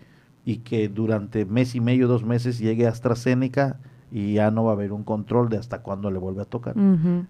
y 0.44 0.58
que 0.58 0.90
durante 0.90 1.46
mes 1.46 1.76
y 1.76 1.82
medio, 1.82 2.08
dos 2.08 2.26
meses 2.26 2.58
llegue 2.58 2.88
AstraZeneca 2.88 3.78
y 4.12 4.34
ya 4.34 4.52
no 4.52 4.64
va 4.64 4.72
a 4.72 4.74
haber 4.74 4.92
un 4.92 5.04
control 5.04 5.50
de 5.50 5.58
hasta 5.58 5.82
cuándo 5.82 6.10
le 6.12 6.20
vuelve 6.20 6.42
a 6.42 6.46
tocar. 6.46 6.76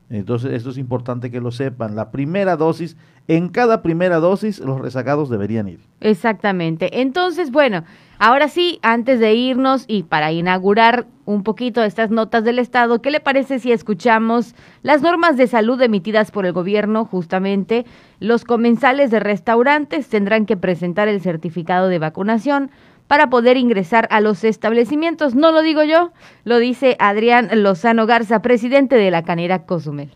Entonces, 0.10 0.54
esto 0.54 0.70
es 0.70 0.78
importante 0.78 1.30
que 1.30 1.42
lo 1.42 1.52
sepan. 1.52 1.96
La 1.96 2.12
primera 2.12 2.56
dosis, 2.56 2.96
en 3.28 3.50
cada 3.50 3.82
primera 3.82 4.20
dosis, 4.20 4.60
los 4.60 4.80
rezagados 4.80 5.30
deberían 5.30 5.68
ir. 5.68 5.80
Exactamente. 6.00 7.02
Entonces, 7.02 7.52
bueno, 7.52 7.84
ahora 8.18 8.48
sí, 8.48 8.80
antes 8.82 9.20
de 9.20 9.34
irnos 9.34 9.84
y 9.88 10.04
para 10.04 10.32
inaugurar 10.32 11.06
un 11.26 11.44
poquito 11.44 11.84
estas 11.84 12.10
notas 12.10 12.44
del 12.44 12.58
Estado, 12.58 13.02
¿qué 13.02 13.12
le 13.12 13.20
parece 13.20 13.60
si 13.60 13.72
escuchamos 13.72 14.56
las 14.82 15.02
normas 15.02 15.38
de 15.38 15.48
salud 15.48 15.82
emitidas 15.82 16.32
por 16.32 16.46
el 16.46 16.54
gobierno? 16.54 17.06
Justamente, 17.06 17.86
los 18.20 18.46
comensales 18.46 19.12
de 19.12 19.20
restaurantes 19.20 20.08
tendrán 20.08 20.46
que 20.46 20.58
presentar 20.58 21.08
el 21.08 21.22
certificado 21.22 21.88
de 21.88 22.00
vacunación 22.00 22.72
para 23.10 23.32
poder 23.32 23.58
ingresar 23.58 24.08
a 24.12 24.22
los 24.22 24.44
establecimientos. 24.44 25.34
No 25.34 25.52
lo 25.52 25.64
digo 25.64 25.84
yo, 25.84 26.14
lo 26.44 26.60
dice 26.60 26.96
Adrián 27.00 27.50
Lozano 27.64 28.06
Garza, 28.06 28.44
presidente 28.44 28.98
de 28.98 29.10
la 29.10 29.24
Canera 29.24 29.66
Cozumel. 29.66 30.12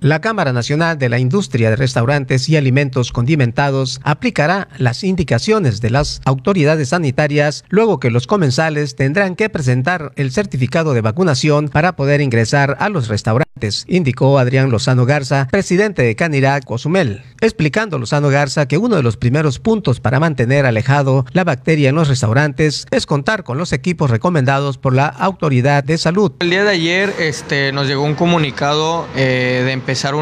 La 0.00 0.20
Cámara 0.20 0.52
Nacional 0.52 0.98
de 0.98 1.08
la 1.08 1.18
Industria 1.18 1.70
de 1.70 1.76
Restaurantes 1.76 2.48
y 2.48 2.56
Alimentos 2.56 3.12
Condimentados 3.12 4.00
aplicará 4.02 4.68
las 4.78 5.04
indicaciones 5.04 5.80
de 5.82 5.90
las 5.90 6.20
autoridades 6.24 6.88
sanitarias 6.88 7.64
luego 7.68 8.00
que 8.00 8.10
los 8.10 8.26
comensales 8.26 8.96
tendrán 8.96 9.36
que 9.36 9.50
presentar 9.50 10.12
el 10.16 10.32
certificado 10.32 10.94
de 10.94 11.02
vacunación 11.02 11.68
para 11.68 11.96
poder 11.96 12.22
ingresar 12.22 12.78
a 12.80 12.88
los 12.88 13.08
restaurantes, 13.08 13.49
indicó 13.86 14.38
Adrián 14.38 14.70
Lozano 14.70 15.06
Garza, 15.06 15.48
presidente 15.50 16.02
de 16.02 16.16
Canirac 16.16 16.64
Cozumel, 16.64 17.22
explicando 17.40 17.98
Lozano 17.98 18.28
Garza 18.28 18.66
que 18.66 18.78
uno 18.78 18.96
de 18.96 19.02
los 19.02 19.16
primeros 19.16 19.58
puntos 19.58 20.00
para 20.00 20.20
mantener 20.20 20.66
alejado 20.66 21.26
la 21.32 21.44
bacteria 21.44 21.90
en 21.90 21.94
los 21.94 22.08
restaurantes 22.08 22.86
es 22.90 23.06
contar 23.06 23.44
con 23.44 23.58
los 23.58 23.72
equipos 23.72 24.10
recomendados 24.10 24.78
por 24.78 24.94
la 24.94 25.06
autoridad 25.06 25.84
de 25.84 25.98
salud. 25.98 26.32
El 26.40 26.50
día 26.50 26.64
de 26.64 26.70
ayer 26.70 27.14
este, 27.18 27.72
nos 27.72 27.86
llegó 27.86 28.04
un 28.04 28.14
comunicado 28.14 29.06
eh, 29.16 29.62
de 29.64 29.72
empezar 29.72 30.14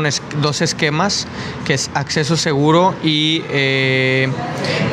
dos 0.42 0.60
esquemas, 0.60 1.26
que 1.64 1.74
es 1.74 1.90
acceso 1.94 2.36
seguro 2.36 2.94
y 3.02 3.42
eh, 3.50 4.28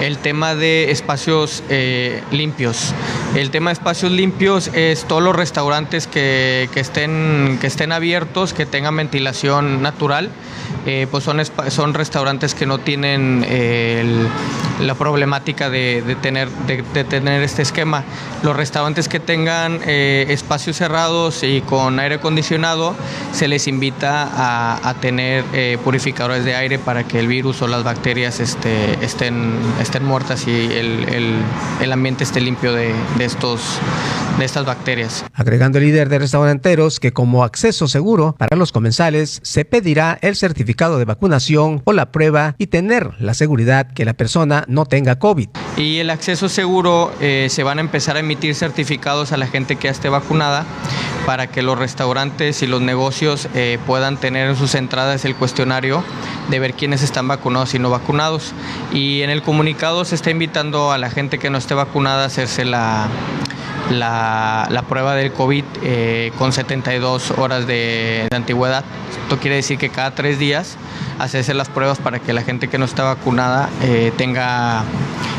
el 0.02 0.18
tema 0.20 0.56
de 0.56 0.92
espacios 0.92 1.64
eh, 1.70 2.22
limpios. 2.32 2.94
El 3.36 3.50
tema 3.50 3.72
de 3.72 3.74
espacios 3.74 4.12
limpios 4.12 4.70
es 4.74 5.06
todos 5.06 5.22
los 5.22 5.36
restaurantes 5.36 6.08
que 6.08 6.70
estén, 6.76 7.58
que 7.60 7.68
estén 7.68 7.92
abiertos, 7.92 8.25
que 8.54 8.66
tengan 8.66 8.96
ventilación 8.96 9.82
natural. 9.82 10.30
eh, 10.88 11.08
pues 11.10 11.24
son, 11.24 11.42
son 11.70 11.94
restaurantes 11.96 12.54
que 12.54 12.66
no 12.68 12.78
tienen 12.80 13.44
eh, 13.48 14.02
el- 14.02 14.86
la 14.86 14.94
problemática 14.94 15.70
de, 15.70 16.04
de 16.06 16.16
tener, 16.16 16.50
de, 16.68 16.84
de 16.94 17.04
tener 17.04 17.42
este 17.44 17.62
esquema. 17.62 18.04
Los 18.44 18.56
restaurantes 18.56 19.08
que 19.08 19.20
tengan 19.20 19.80
eh, 19.86 20.26
espacios 20.30 20.76
cerrados 20.78 21.44
y 21.44 21.62
con 21.62 22.00
aire 22.00 22.16
acondicionado, 22.16 22.94
se 23.32 23.48
les 23.48 23.68
invita 23.68 24.24
a, 24.32 24.88
a 24.90 24.94
tener 24.96 25.44
eh, 25.54 25.78
purificadores 25.84 26.44
de 26.46 26.56
aire 26.56 26.78
para 26.78 27.04
que 27.04 27.20
el 27.20 27.28
virus 27.28 27.62
o 27.62 27.68
las 27.68 27.84
bacterias 27.84 28.40
este, 28.40 29.04
estén, 29.04 29.54
estén 29.82 30.04
muertas 30.04 30.46
y 30.48 30.52
el, 30.52 31.06
el- 31.10 31.36
el 31.82 31.92
ambiente 31.92 32.24
esté 32.24 32.42
limpio 32.42 32.74
de, 32.74 32.94
de 33.18 33.26
estos, 33.26 33.62
de 34.38 34.46
estas 34.46 34.66
bacterias. 34.66 35.26
Agregando 35.34 35.78
el 35.80 35.86
líder 35.86 36.10
de 36.10 36.20
restauranteros 36.20 37.00
que 37.00 37.12
como 37.14 37.44
acceso 37.44 37.88
seguro 37.88 38.15
para 38.16 38.56
los 38.56 38.72
comensales 38.72 39.42
se 39.44 39.66
pedirá 39.66 40.18
el 40.22 40.36
certificado 40.36 40.98
de 40.98 41.06
vacunación 41.06 41.82
o 41.84 41.92
la 41.92 42.12
prueba 42.12 42.56
y 42.58 42.68
tener 42.68 43.12
la 43.20 43.34
seguridad 43.34 43.92
que 43.92 44.06
la 44.06 44.14
persona 44.14 44.64
no 44.68 44.86
tenga 44.86 45.20
COVID. 45.20 45.50
Y 45.76 45.98
el 45.98 46.10
acceso 46.10 46.48
seguro 46.48 47.12
eh, 47.20 47.48
se 47.50 47.64
van 47.64 47.80
a 47.80 47.82
empezar 47.82 48.16
a 48.16 48.20
emitir 48.20 48.56
certificados 48.56 49.34
a 49.34 49.38
la 49.38 49.48
gente 49.48 49.76
que 49.76 49.86
ya 49.86 49.92
esté 49.92 50.08
vacunada 50.08 50.66
para 51.26 51.48
que 51.48 51.62
los 51.62 51.78
restaurantes 51.78 52.62
y 52.62 52.68
los 52.68 52.82
negocios 52.82 53.50
eh, 53.54 53.80
puedan 53.86 54.18
tener 54.18 54.50
en 54.50 54.56
sus 54.56 54.76
entradas 54.76 55.26
el 55.26 55.36
cuestionario 55.36 56.04
de 56.50 56.60
ver 56.60 56.74
quiénes 56.74 57.04
están 57.04 57.28
vacunados 57.28 57.74
y 57.74 57.80
no 57.80 57.90
vacunados. 57.90 58.54
Y 58.94 59.24
en 59.24 59.30
el 59.30 59.42
comunicado 59.42 60.06
se 60.06 60.16
está 60.16 60.30
invitando 60.30 60.92
a 60.92 60.98
la 60.98 61.10
gente 61.10 61.38
que 61.38 61.50
no 61.50 61.58
esté 61.58 61.74
vacunada 61.74 62.24
a 62.24 62.28
hacerse 62.28 62.64
la, 62.64 63.10
la, 63.90 64.68
la 64.70 64.82
prueba 64.84 65.16
del 65.16 65.32
COVID 65.32 65.64
eh, 65.84 66.32
con 66.38 66.52
72 66.52 67.32
horas 67.32 67.68
de, 67.68 68.05
de 68.06 68.36
antigüedad. 68.36 68.84
Esto 69.24 69.40
quiere 69.40 69.58
decir 69.58 69.78
que 69.78 69.90
cada 69.90 70.12
tres 70.12 70.40
días 70.40 70.78
hacerse 71.20 71.54
las 71.54 71.70
pruebas 71.70 72.00
para 72.00 72.20
que 72.20 72.34
la 72.34 72.42
gente 72.42 72.68
que 72.68 72.78
no 72.78 72.86
está 72.86 73.04
vacunada 73.04 73.70
eh, 73.82 74.12
tenga 74.18 74.84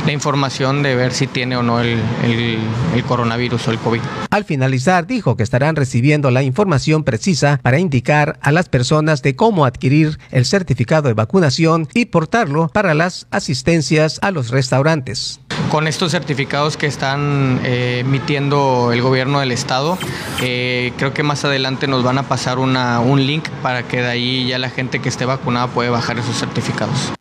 la 0.07 0.13
información 0.13 0.83
de 0.83 0.95
ver 0.95 1.13
si 1.13 1.27
tiene 1.27 1.57
o 1.57 1.63
no 1.63 1.81
el, 1.81 1.99
el 2.23 3.05
coronavirus 3.05 3.69
o 3.69 3.71
el 3.73 3.79
COVID. 3.79 4.01
Al 4.31 4.45
finalizar, 4.45 5.07
dijo 5.07 5.37
que 5.37 5.43
estarán 5.43 5.77
recibiendo 5.77 6.31
la 6.31 6.43
información 6.43 7.05
precisa 7.05 7.59
para 7.63 7.79
indicar 7.79 8.39
a 8.41 8.53
las 8.53 8.69
personas 8.69 9.23
de 9.23 9.35
cómo 9.35 9.65
adquirir 9.65 10.19
el 10.31 10.45
certificado 10.45 11.09
de 11.09 11.15
vacunación 11.15 11.89
y 11.93 12.07
portarlo 12.07 12.69
para 12.69 12.95
las 12.95 13.27
asistencias 13.31 14.19
a 14.23 14.31
los 14.31 14.51
restaurantes. 14.51 15.41
Con 15.71 15.89
estos 15.89 16.13
certificados 16.13 16.77
que 16.77 16.87
están 16.87 17.61
eh, 17.65 18.01
emitiendo 18.01 18.93
el 18.93 19.03
gobierno 19.03 19.41
del 19.41 19.51
estado, 19.53 19.99
eh, 20.41 20.93
creo 20.97 21.13
que 21.13 21.23
más 21.23 21.45
adelante 21.45 21.89
nos 21.89 22.05
van 22.05 22.19
a 22.19 22.23
pasar 22.25 22.59
una, 22.59 23.01
un 23.01 23.27
link 23.27 23.49
para 23.63 23.83
que 23.83 24.01
de 24.01 24.09
ahí 24.09 24.47
ya 24.47 24.59
la 24.59 24.71
gente 24.71 25.01
que 25.01 25.09
esté 25.09 25.25
vacunada 25.25 25.67
puede 25.67 25.91
bajar 25.91 26.19
esos 26.19 26.39
certificados. 26.39 27.13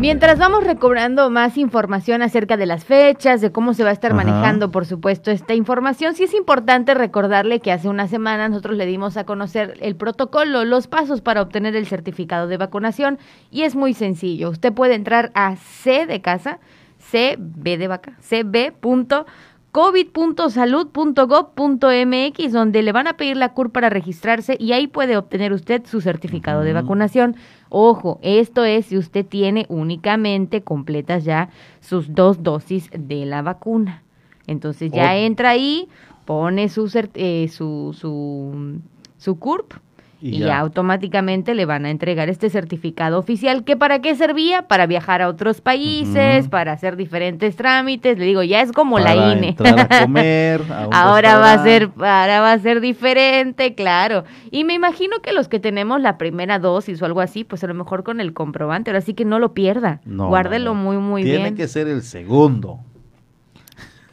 Mientras 0.00 0.40
vamos 0.40 0.64
recobrando 0.64 1.30
más 1.30 1.56
información 1.56 2.20
acerca 2.20 2.56
de 2.56 2.66
las 2.66 2.84
fechas, 2.84 3.40
de 3.40 3.52
cómo 3.52 3.74
se 3.74 3.84
va 3.84 3.90
a 3.90 3.92
estar 3.92 4.12
manejando, 4.12 4.72
por 4.72 4.86
supuesto, 4.86 5.30
esta 5.30 5.54
información, 5.54 6.14
sí 6.14 6.24
es 6.24 6.34
importante 6.34 6.94
recordarle 6.94 7.60
que 7.60 7.70
hace 7.70 7.88
una 7.88 8.08
semana 8.08 8.48
nosotros 8.48 8.76
le 8.76 8.86
dimos 8.86 9.16
a 9.16 9.24
conocer 9.24 9.74
el 9.80 9.94
protocolo, 9.94 10.64
los 10.64 10.88
pasos 10.88 11.20
para 11.20 11.42
obtener 11.42 11.76
el 11.76 11.86
certificado 11.86 12.48
de 12.48 12.56
vacunación 12.56 13.18
y 13.52 13.62
es 13.62 13.76
muy 13.76 13.94
sencillo. 13.94 14.50
Usted 14.50 14.72
puede 14.72 14.94
entrar 14.94 15.30
a 15.34 15.54
C 15.54 16.06
de 16.06 16.20
casa, 16.20 16.58
CB 16.98 17.78
de 17.78 17.86
vaca, 17.86 18.16
cb 18.20 18.72
covid.salud.gov.mx, 19.76 22.52
donde 22.52 22.82
le 22.82 22.92
van 22.92 23.08
a 23.08 23.18
pedir 23.18 23.36
la 23.36 23.52
CUR 23.52 23.72
para 23.72 23.90
registrarse 23.90 24.56
y 24.58 24.72
ahí 24.72 24.86
puede 24.86 25.18
obtener 25.18 25.52
usted 25.52 25.84
su 25.84 26.00
certificado 26.00 26.62
de 26.62 26.72
vacunación. 26.72 27.36
Ojo, 27.68 28.18
esto 28.22 28.64
es 28.64 28.86
si 28.86 28.96
usted 28.96 29.26
tiene 29.26 29.66
únicamente 29.68 30.62
completas 30.62 31.24
ya 31.24 31.50
sus 31.80 32.14
dos 32.14 32.42
dosis 32.42 32.88
de 32.90 33.26
la 33.26 33.42
vacuna. 33.42 34.02
Entonces 34.46 34.90
ya 34.92 35.14
entra 35.14 35.50
ahí, 35.50 35.90
pone 36.24 36.70
su, 36.70 36.90
eh, 37.12 37.48
su, 37.48 37.94
su, 37.94 38.80
su 39.18 39.38
CURP 39.38 39.74
y, 40.20 40.42
automáticamente 40.44 41.54
le 41.54 41.66
van 41.66 41.84
a 41.84 41.90
entregar 41.90 42.28
este 42.28 42.50
certificado 42.50 43.18
oficial 43.18 43.64
que 43.64 43.76
para 43.76 44.00
qué 44.00 44.14
servía 44.14 44.62
para 44.62 44.86
viajar 44.86 45.22
a 45.22 45.28
otros 45.28 45.60
países 45.60 46.48
para 46.48 46.72
hacer 46.72 46.96
diferentes 46.96 47.56
trámites. 47.56 48.18
Le 48.18 48.24
digo 48.24 48.42
ya 48.42 48.62
es 48.62 48.72
como 48.72 48.98
la 48.98 49.32
INE 49.32 49.56
a 49.58 50.02
comer, 50.02 50.62
ahora 50.92 51.38
va 51.38 51.52
a 51.52 51.62
ser 51.62 51.90
ahora 51.96 52.40
va 52.40 52.52
a 52.52 52.58
ser 52.58 52.80
diferente 52.80 53.74
claro. 53.74 54.24
Y 54.50 54.64
me 54.64 54.74
imagino 54.74 55.20
que 55.22 55.32
los 55.32 55.48
que 55.48 55.60
tenemos 55.60 56.00
la 56.00 56.18
primera 56.18 56.58
dosis 56.58 57.00
o 57.02 57.06
algo 57.06 57.20
así 57.20 57.44
pues 57.44 57.62
a 57.64 57.66
lo 57.66 57.74
mejor 57.74 58.02
con 58.02 58.20
el 58.20 58.32
comprobante 58.32 58.90
ahora 58.90 59.00
sí 59.00 59.14
que 59.14 59.24
no 59.24 59.38
lo 59.38 59.52
pierda. 59.54 60.00
Guárdelo 60.06 60.74
muy 60.74 60.96
muy 60.98 61.22
bien. 61.22 61.42
tiene 61.42 61.54
que 61.54 61.68
ser 61.68 61.88
el 61.88 62.02
segundo 62.02 62.80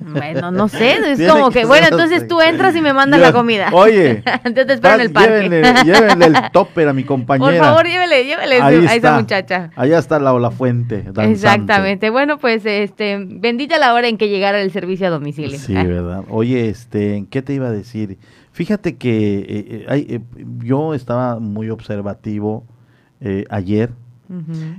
bueno, 0.05 0.51
no 0.51 0.67
sé, 0.67 0.97
es 1.11 1.31
como 1.31 1.49
que, 1.49 1.65
bueno, 1.65 1.87
entonces 1.89 2.27
tú 2.27 2.41
entras 2.41 2.75
y 2.75 2.81
me 2.81 2.93
mandas 2.93 3.19
la 3.19 3.31
comida. 3.31 3.69
Oye, 3.71 4.23
yo 4.55 4.65
te 4.65 4.73
espero 4.73 4.95
en 4.95 5.01
el 5.01 5.11
parque. 5.11 5.49
Llévenle, 5.85 6.25
el 6.25 6.35
topper 6.51 6.87
a 6.87 6.93
mi 6.93 7.03
compañera. 7.03 7.51
Por 7.51 7.59
favor, 7.59 7.85
llévele, 7.85 8.25
llévele 8.25 8.61
a 8.61 8.95
esa 8.95 9.19
muchacha. 9.19 9.71
Allá 9.75 9.99
está 9.99 10.19
la, 10.19 10.33
la 10.33 10.51
fuente. 10.51 11.05
Exactamente. 11.17 12.09
Bueno, 12.09 12.37
pues, 12.37 12.65
este, 12.65 13.17
bendita 13.19 13.77
la 13.77 13.93
hora 13.93 14.07
en 14.07 14.17
que 14.17 14.29
llegara 14.29 14.61
el 14.61 14.71
servicio 14.71 15.07
a 15.07 15.09
domicilio. 15.09 15.57
Sí, 15.57 15.73
verdad. 15.73 16.23
Oye, 16.29 16.69
este, 16.69 17.25
¿qué 17.29 17.41
te 17.41 17.53
iba 17.53 17.67
a 17.67 17.71
decir? 17.71 18.17
Fíjate 18.51 18.97
que 18.97 19.39
eh, 19.39 19.45
eh, 19.47 20.05
eh, 20.09 20.45
yo 20.59 20.93
estaba 20.93 21.39
muy 21.39 21.69
observativo 21.69 22.65
ayer. 23.49 23.91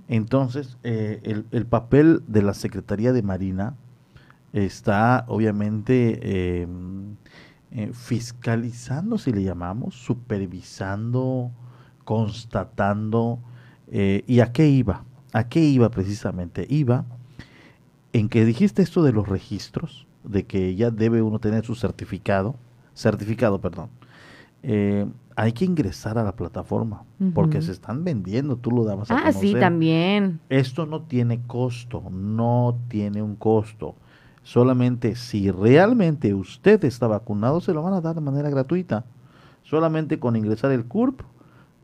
Entonces, 0.08 0.76
el, 0.82 1.46
el 1.52 1.66
papel 1.66 2.22
de 2.26 2.42
la 2.42 2.54
Secretaría 2.54 3.12
de 3.12 3.22
Marina 3.22 3.74
está 4.54 5.24
obviamente 5.26 6.62
em, 6.62 7.16
eh, 7.72 7.90
fiscalizando, 7.92 9.18
si 9.18 9.32
le 9.32 9.42
llamamos, 9.42 9.96
supervisando, 9.96 11.50
constatando. 12.04 13.40
Eh, 13.88 14.22
¿Y 14.26 14.40
a 14.40 14.52
qué 14.52 14.68
iba? 14.68 15.04
¿A 15.32 15.48
qué 15.48 15.60
iba 15.60 15.90
precisamente? 15.90 16.66
Iba 16.70 17.04
en 18.12 18.28
que 18.28 18.44
dijiste 18.44 18.82
esto 18.82 19.02
de 19.02 19.12
los 19.12 19.28
registros, 19.28 20.06
de 20.22 20.44
que 20.44 20.76
ya 20.76 20.90
debe 20.92 21.20
uno 21.20 21.40
tener 21.40 21.64
su 21.64 21.74
certificado, 21.74 22.54
certificado, 22.94 23.60
perdón. 23.60 23.90
Eh, 24.62 25.06
hay 25.36 25.52
que 25.52 25.64
ingresar 25.64 26.16
a 26.16 26.22
la 26.22 26.36
plataforma 26.36 27.02
porque 27.34 27.60
se 27.60 27.72
están 27.72 28.04
vendiendo, 28.04 28.56
tú 28.56 28.70
lo 28.70 28.84
dabas 28.84 29.10
a 29.10 29.16
Ah, 29.16 29.32
sí, 29.32 29.52
también. 29.58 30.38
Esto 30.48 30.86
no 30.86 31.02
tiene 31.02 31.42
costo, 31.42 32.04
no 32.08 32.78
tiene 32.88 33.20
un 33.20 33.34
costo. 33.34 33.96
Solamente 34.44 35.16
si 35.16 35.50
realmente 35.50 36.32
usted 36.32 36.84
está 36.84 37.08
vacunado, 37.08 37.60
se 37.60 37.72
lo 37.72 37.82
van 37.82 37.94
a 37.94 38.00
dar 38.00 38.14
de 38.14 38.20
manera 38.20 38.48
gratuita. 38.50 39.04
Solamente 39.64 40.20
con 40.20 40.36
ingresar 40.36 40.70
el 40.70 40.84
CURP, 40.84 41.22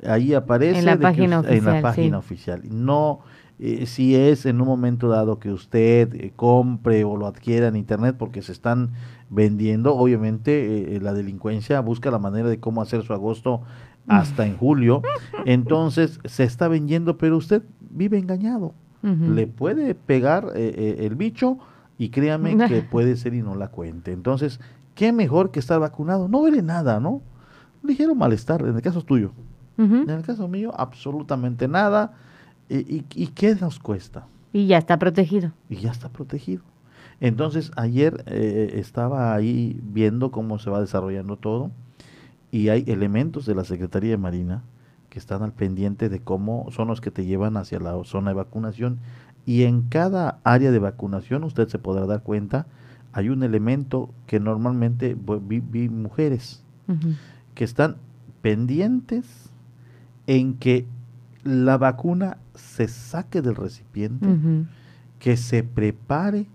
ahí 0.07 0.35
aparece 0.35 0.79
en 0.79 0.85
la 0.85 0.99
página, 0.99 1.41
oficial, 1.41 1.59
en 1.59 1.65
la 1.65 1.83
página 1.83 2.19
oficial. 2.19 2.63
No 2.71 3.21
eh, 3.63 3.85
si 3.85 4.17
es 4.17 4.47
en 4.47 4.59
un 4.63 4.67
momento 4.67 5.09
dado 5.09 5.39
que 5.39 5.53
usted 5.53 6.15
eh, 6.15 6.33
compre 6.35 7.05
o 7.05 7.19
lo 7.19 7.27
adquiera 7.27 7.69
en 7.69 7.77
internet 7.77 8.17
porque 8.19 8.41
se 8.41 8.53
están 8.53 8.93
vendiendo, 9.29 9.95
obviamente 9.95 10.97
eh, 10.97 11.01
la 11.01 11.13
delincuencia 11.13 11.79
busca 11.81 12.11
la 12.11 12.19
manera 12.19 12.49
de 12.49 12.59
cómo 12.59 12.81
hacer 12.81 13.03
su 13.03 13.13
agosto 13.13 13.61
hasta 14.09 14.47
en 14.47 14.57
julio. 14.57 15.03
Entonces 15.45 16.21
se 16.25 16.45
está 16.45 16.69
vendiendo, 16.69 17.19
pero 17.19 17.37
usted 17.37 17.63
vive 17.91 18.17
engañado. 18.19 18.73
Le 19.03 19.47
puede 19.47 19.95
pegar 19.95 20.53
el 20.55 21.15
bicho 21.15 21.59
y 22.01 22.09
créame 22.09 22.57
que 22.67 22.81
puede 22.91 23.15
ser 23.15 23.35
y 23.35 23.43
no 23.43 23.55
la 23.55 23.69
cuente. 23.69 24.13
Entonces, 24.13 24.59
¿qué 24.95 25.13
mejor 25.13 25.51
que 25.51 25.61
estar 25.61 25.79
vacunado? 25.79 26.29
No 26.29 26.39
duele 26.39 26.63
nada, 26.63 26.99
¿no? 26.99 27.21
Ligero 27.83 28.15
malestar, 28.15 28.63
en 28.63 28.75
el 28.75 28.81
caso 28.81 29.03
tuyo. 29.03 29.33
En 29.77 30.11
el 30.11 30.23
caso 30.23 30.49
mío, 30.49 30.73
absolutamente 30.77 31.69
nada. 31.69 32.15
¿Y, 32.71 33.03
qué 33.29 33.55
nos 33.55 33.79
cuesta? 33.79 34.27
Y 34.53 34.67
ya 34.67 34.79
está 34.79 34.99
protegido. 34.99 35.53
Y 35.69 35.77
ya 35.77 35.91
está 35.91 36.09
protegido. 36.09 36.63
Entonces, 37.21 37.71
ayer 37.77 38.25
eh, 38.27 38.73
estaba 38.77 39.35
ahí 39.35 39.79
viendo 39.83 40.31
cómo 40.31 40.59
se 40.59 40.71
va 40.71 40.81
desarrollando 40.81 41.37
todo 41.37 41.71
y 42.51 42.69
hay 42.71 42.85
elementos 42.87 43.45
de 43.45 43.55
la 43.55 43.65
Secretaría 43.65 44.11
de 44.11 44.17
Marina 44.17 44.63
que 45.11 45.19
están 45.19 45.43
al 45.43 45.53
pendiente 45.53 46.09
de 46.09 46.21
cómo 46.21 46.67
son 46.71 46.89
los 46.89 47.01
que 47.01 47.11
te 47.11 47.27
llevan 47.27 47.57
hacia 47.57 47.79
la 47.79 48.03
zona 48.05 48.31
de 48.31 48.37
vacunación 48.37 49.01
y 49.47 49.65
en 49.65 49.83
cada 49.83 50.39
área 50.45 50.71
de 50.71 50.79
vacunación, 50.79 51.45
usted 51.45 51.69
se 51.69 51.79
podrá 51.79 52.07
dar 52.07 52.23
cuenta, 52.23 52.67
hay 53.13 53.29
un 53.29 53.43
elemento 53.43 54.11
que 54.27 54.39
normalmente 54.41 55.17
vi, 55.43 55.89
mujeres 55.89 56.63
que 57.55 57.65
están 57.65 57.97
pendientes 58.43 59.51
en 60.27 60.55
que 60.55 60.87
la 61.45 61.79
vacuna 61.79 62.39
se 62.55 62.89
saque 62.89 63.43
del 63.43 63.57
recipiente, 63.57 64.27
que 65.19 65.37
se 65.37 65.63
prepare 65.63 66.47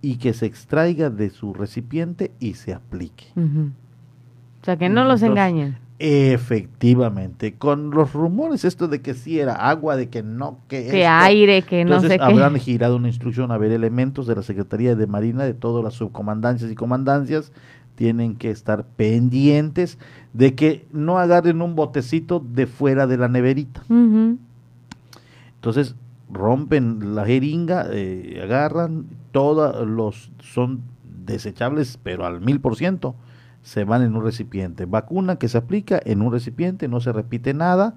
y 0.00 0.16
que 0.16 0.34
se 0.34 0.46
extraiga 0.46 1.10
de 1.10 1.30
su 1.30 1.54
recipiente 1.54 2.32
y 2.38 2.54
se 2.54 2.74
aplique. 2.74 3.26
O 3.36 4.64
sea, 4.64 4.76
que 4.76 4.88
no 4.88 5.04
los 5.04 5.22
engañen. 5.22 5.78
Efectivamente, 6.06 7.54
con 7.54 7.90
los 7.90 8.12
rumores 8.12 8.66
esto 8.66 8.88
de 8.88 9.00
que 9.00 9.14
sí 9.14 9.40
era 9.40 9.54
agua, 9.54 9.96
de 9.96 10.10
que 10.10 10.22
no, 10.22 10.58
que, 10.68 10.86
que 10.86 11.06
aire, 11.06 11.62
que 11.62 11.82
no 11.86 11.98
sé 11.98 12.18
habrán 12.20 12.56
girado 12.56 12.96
una 12.96 13.08
instrucción 13.08 13.50
a 13.50 13.56
ver 13.56 13.72
elementos 13.72 14.26
de 14.26 14.36
la 14.36 14.42
Secretaría 14.42 14.96
de 14.96 15.06
Marina, 15.06 15.44
de 15.44 15.54
todas 15.54 15.82
las 15.82 15.94
subcomandancias 15.94 16.70
y 16.70 16.74
comandancias, 16.74 17.52
tienen 17.94 18.36
que 18.36 18.50
estar 18.50 18.84
pendientes 18.84 19.96
de 20.34 20.54
que 20.54 20.86
no 20.92 21.18
agarren 21.18 21.62
un 21.62 21.74
botecito 21.74 22.38
de 22.38 22.66
fuera 22.66 23.06
de 23.06 23.16
la 23.16 23.28
neverita. 23.28 23.82
Entonces, 23.88 25.94
rompen 26.30 27.14
la 27.14 27.24
jeringa, 27.24 27.86
eh, 27.90 28.42
agarran, 28.44 29.06
todos 29.32 29.88
los 29.88 30.30
son 30.40 30.82
desechables, 31.24 31.98
pero 32.02 32.26
al 32.26 32.42
mil 32.42 32.60
por 32.60 32.76
ciento 32.76 33.14
se 33.64 33.84
van 33.84 34.02
en 34.02 34.14
un 34.14 34.22
recipiente. 34.22 34.84
Vacuna 34.84 35.36
que 35.36 35.48
se 35.48 35.58
aplica 35.58 36.00
en 36.04 36.20
un 36.20 36.30
recipiente, 36.30 36.86
no 36.86 37.00
se 37.00 37.12
repite 37.12 37.54
nada. 37.54 37.94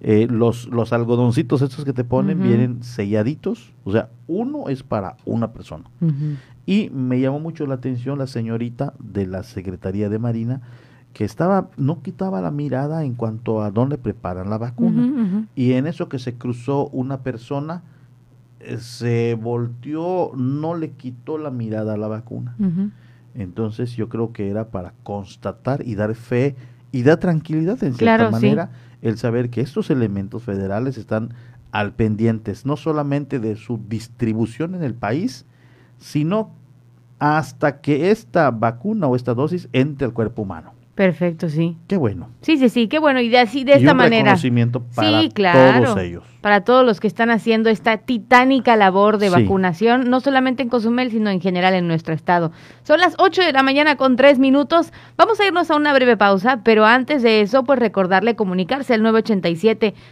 Eh, 0.00 0.26
los, 0.28 0.66
los 0.66 0.92
algodoncitos 0.92 1.62
estos 1.62 1.84
que 1.84 1.94
te 1.94 2.04
ponen 2.04 2.42
vienen 2.42 2.82
selladitos, 2.82 3.72
o 3.84 3.92
sea, 3.92 4.10
uno 4.26 4.68
es 4.68 4.82
para 4.82 5.16
una 5.24 5.52
persona. 5.52 5.84
Y 6.66 6.90
me 6.90 7.20
llamó 7.20 7.38
mucho 7.40 7.64
la 7.66 7.76
atención 7.76 8.18
la 8.18 8.26
señorita 8.26 8.92
de 8.98 9.26
la 9.26 9.44
Secretaría 9.44 10.08
de 10.08 10.18
Marina, 10.18 10.60
que 11.14 11.24
estaba, 11.24 11.70
no 11.76 12.02
quitaba 12.02 12.40
la 12.40 12.50
mirada 12.50 13.04
en 13.04 13.14
cuanto 13.14 13.62
a 13.62 13.70
dónde 13.70 13.96
preparan 13.96 14.50
la 14.50 14.58
vacuna. 14.58 15.46
Y 15.54 15.72
en 15.72 15.86
eso 15.86 16.08
que 16.08 16.18
se 16.18 16.34
cruzó 16.34 16.88
una 16.88 17.18
persona, 17.18 17.84
se 18.78 19.38
volteó, 19.40 20.32
no 20.34 20.74
le 20.74 20.90
quitó 20.90 21.38
la 21.38 21.50
mirada 21.50 21.94
a 21.94 21.96
la 21.96 22.08
vacuna. 22.08 22.56
Entonces 23.34 23.96
yo 23.96 24.08
creo 24.08 24.32
que 24.32 24.48
era 24.48 24.70
para 24.70 24.94
constatar 25.02 25.86
y 25.86 25.94
dar 25.96 26.14
fe 26.14 26.54
y 26.92 27.02
dar 27.02 27.18
tranquilidad 27.18 27.82
en 27.82 27.94
cierta 27.94 28.30
manera 28.30 28.70
el 29.02 29.18
saber 29.18 29.50
que 29.50 29.60
estos 29.60 29.90
elementos 29.90 30.42
federales 30.42 30.96
están 30.96 31.34
al 31.72 31.92
pendientes, 31.92 32.64
no 32.64 32.76
solamente 32.76 33.40
de 33.40 33.56
su 33.56 33.80
distribución 33.88 34.76
en 34.76 34.84
el 34.84 34.94
país, 34.94 35.44
sino 35.98 36.52
hasta 37.18 37.80
que 37.80 38.10
esta 38.10 38.50
vacuna 38.50 39.08
o 39.08 39.16
esta 39.16 39.34
dosis 39.34 39.68
entre 39.72 40.06
al 40.06 40.12
cuerpo 40.12 40.42
humano. 40.42 40.72
Perfecto, 40.94 41.48
sí. 41.48 41.76
Qué 41.88 41.96
bueno. 41.96 42.28
Sí, 42.40 42.56
sí, 42.56 42.68
sí, 42.68 42.86
qué 42.86 43.00
bueno. 43.00 43.20
Y 43.20 43.28
de 43.28 43.38
así, 43.38 43.64
de 43.64 43.74
esta 43.74 43.94
manera. 43.94 44.26
Reconocimiento 44.26 44.84
para 44.94 45.22
sí, 45.22 45.28
claro, 45.30 45.86
todos 45.86 45.98
ellos. 45.98 46.22
Para 46.40 46.62
todos 46.62 46.86
los 46.86 47.00
que 47.00 47.08
están 47.08 47.30
haciendo 47.30 47.68
esta 47.68 47.96
titánica 47.96 48.76
labor 48.76 49.18
de 49.18 49.30
vacunación, 49.30 50.08
no 50.08 50.20
solamente 50.20 50.62
en 50.62 50.68
Cozumel, 50.68 51.10
sino 51.10 51.30
en 51.30 51.40
general 51.40 51.74
en 51.74 51.88
nuestro 51.88 52.14
estado. 52.14 52.52
Son 52.84 53.00
las 53.00 53.14
8 53.18 53.42
de 53.42 53.52
la 53.52 53.64
mañana 53.64 53.96
con 53.96 54.14
3 54.14 54.38
minutos. 54.38 54.92
Vamos 55.16 55.40
a 55.40 55.46
irnos 55.46 55.68
a 55.70 55.76
una 55.76 55.92
breve 55.94 56.16
pausa, 56.16 56.60
pero 56.62 56.84
antes 56.84 57.22
de 57.22 57.40
eso, 57.40 57.64
pues 57.64 57.80
recordarle 57.80 58.36
comunicarse 58.36 58.94
al 58.94 59.02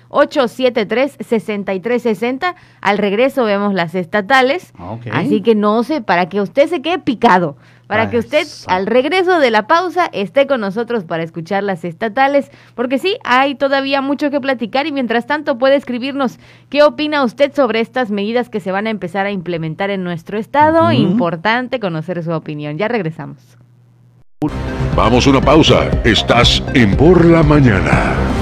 987-873-6360. 0.08 2.54
Al 2.80 2.98
regreso 2.98 3.44
vemos 3.44 3.74
las 3.74 3.94
estatales. 3.94 4.72
Ah, 4.78 4.98
así 5.12 5.42
que 5.42 5.54
no 5.54 5.84
sé, 5.84 6.00
para 6.00 6.28
que 6.28 6.40
usted 6.40 6.66
se 6.66 6.82
quede 6.82 6.98
picado 6.98 7.56
para 7.92 8.08
que 8.08 8.16
usted 8.16 8.46
al 8.68 8.86
regreso 8.86 9.38
de 9.38 9.50
la 9.50 9.66
pausa 9.66 10.08
esté 10.14 10.46
con 10.46 10.62
nosotros 10.62 11.04
para 11.04 11.22
escuchar 11.22 11.62
las 11.62 11.84
estatales, 11.84 12.50
porque 12.74 12.98
sí, 12.98 13.18
hay 13.22 13.54
todavía 13.54 14.00
mucho 14.00 14.30
que 14.30 14.40
platicar 14.40 14.86
y 14.86 14.92
mientras 14.92 15.26
tanto 15.26 15.58
puede 15.58 15.76
escribirnos 15.76 16.38
qué 16.70 16.82
opina 16.82 17.22
usted 17.22 17.54
sobre 17.54 17.80
estas 17.80 18.10
medidas 18.10 18.48
que 18.48 18.60
se 18.60 18.72
van 18.72 18.86
a 18.86 18.90
empezar 18.90 19.26
a 19.26 19.30
implementar 19.30 19.90
en 19.90 20.04
nuestro 20.04 20.38
estado. 20.38 20.90
Importante 20.90 21.80
conocer 21.80 22.24
su 22.24 22.32
opinión. 22.32 22.78
Ya 22.78 22.88
regresamos. 22.88 23.58
Vamos 24.96 25.26
a 25.26 25.30
una 25.30 25.42
pausa. 25.42 25.90
Estás 26.02 26.62
en 26.72 26.96
Por 26.96 27.26
la 27.26 27.42
Mañana. 27.42 28.41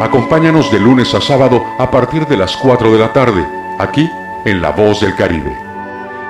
Acompáñanos 0.00 0.72
de 0.72 0.80
lunes 0.80 1.14
a 1.14 1.20
sábado 1.20 1.64
a 1.78 1.90
partir 1.90 2.26
de 2.26 2.36
las 2.36 2.56
4 2.56 2.92
de 2.92 2.98
la 2.98 3.12
tarde, 3.12 3.46
aquí 3.78 4.10
en 4.44 4.60
La 4.60 4.70
Voz 4.70 5.00
del 5.00 5.14
Caribe. 5.14 5.56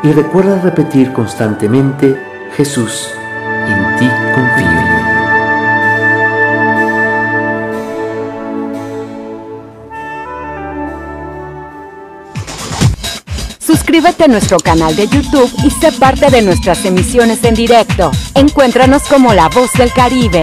Y 0.03 0.12
recuerda 0.12 0.61
repetir 0.61 1.12
constantemente, 1.12 2.14
Jesús, 2.57 3.11
en 3.66 3.96
ti 3.98 4.09
confío. 4.35 4.85
Suscríbete 13.59 14.24
a 14.24 14.29
nuestro 14.29 14.59
canal 14.59 14.94
de 14.94 15.09
YouTube 15.09 15.50
y 15.64 15.70
sé 15.70 15.90
parte 15.92 16.31
de 16.31 16.42
nuestras 16.42 16.85
emisiones 16.85 17.42
en 17.44 17.55
directo. 17.55 18.11
Encuéntranos 18.35 19.05
como 19.05 19.33
La 19.33 19.48
Voz 19.48 19.72
del 19.72 19.90
Caribe. 19.92 20.42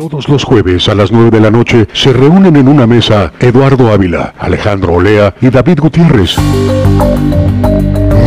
Todos 0.00 0.30
los 0.30 0.44
jueves 0.44 0.88
a 0.88 0.94
las 0.94 1.12
9 1.12 1.30
de 1.30 1.40
la 1.40 1.50
noche 1.50 1.86
se 1.92 2.14
reúnen 2.14 2.56
en 2.56 2.68
una 2.68 2.86
mesa 2.86 3.34
Eduardo 3.38 3.92
Ávila, 3.92 4.32
Alejandro 4.38 4.94
Olea 4.94 5.34
y 5.42 5.50
David 5.50 5.78
Gutiérrez. 5.78 6.38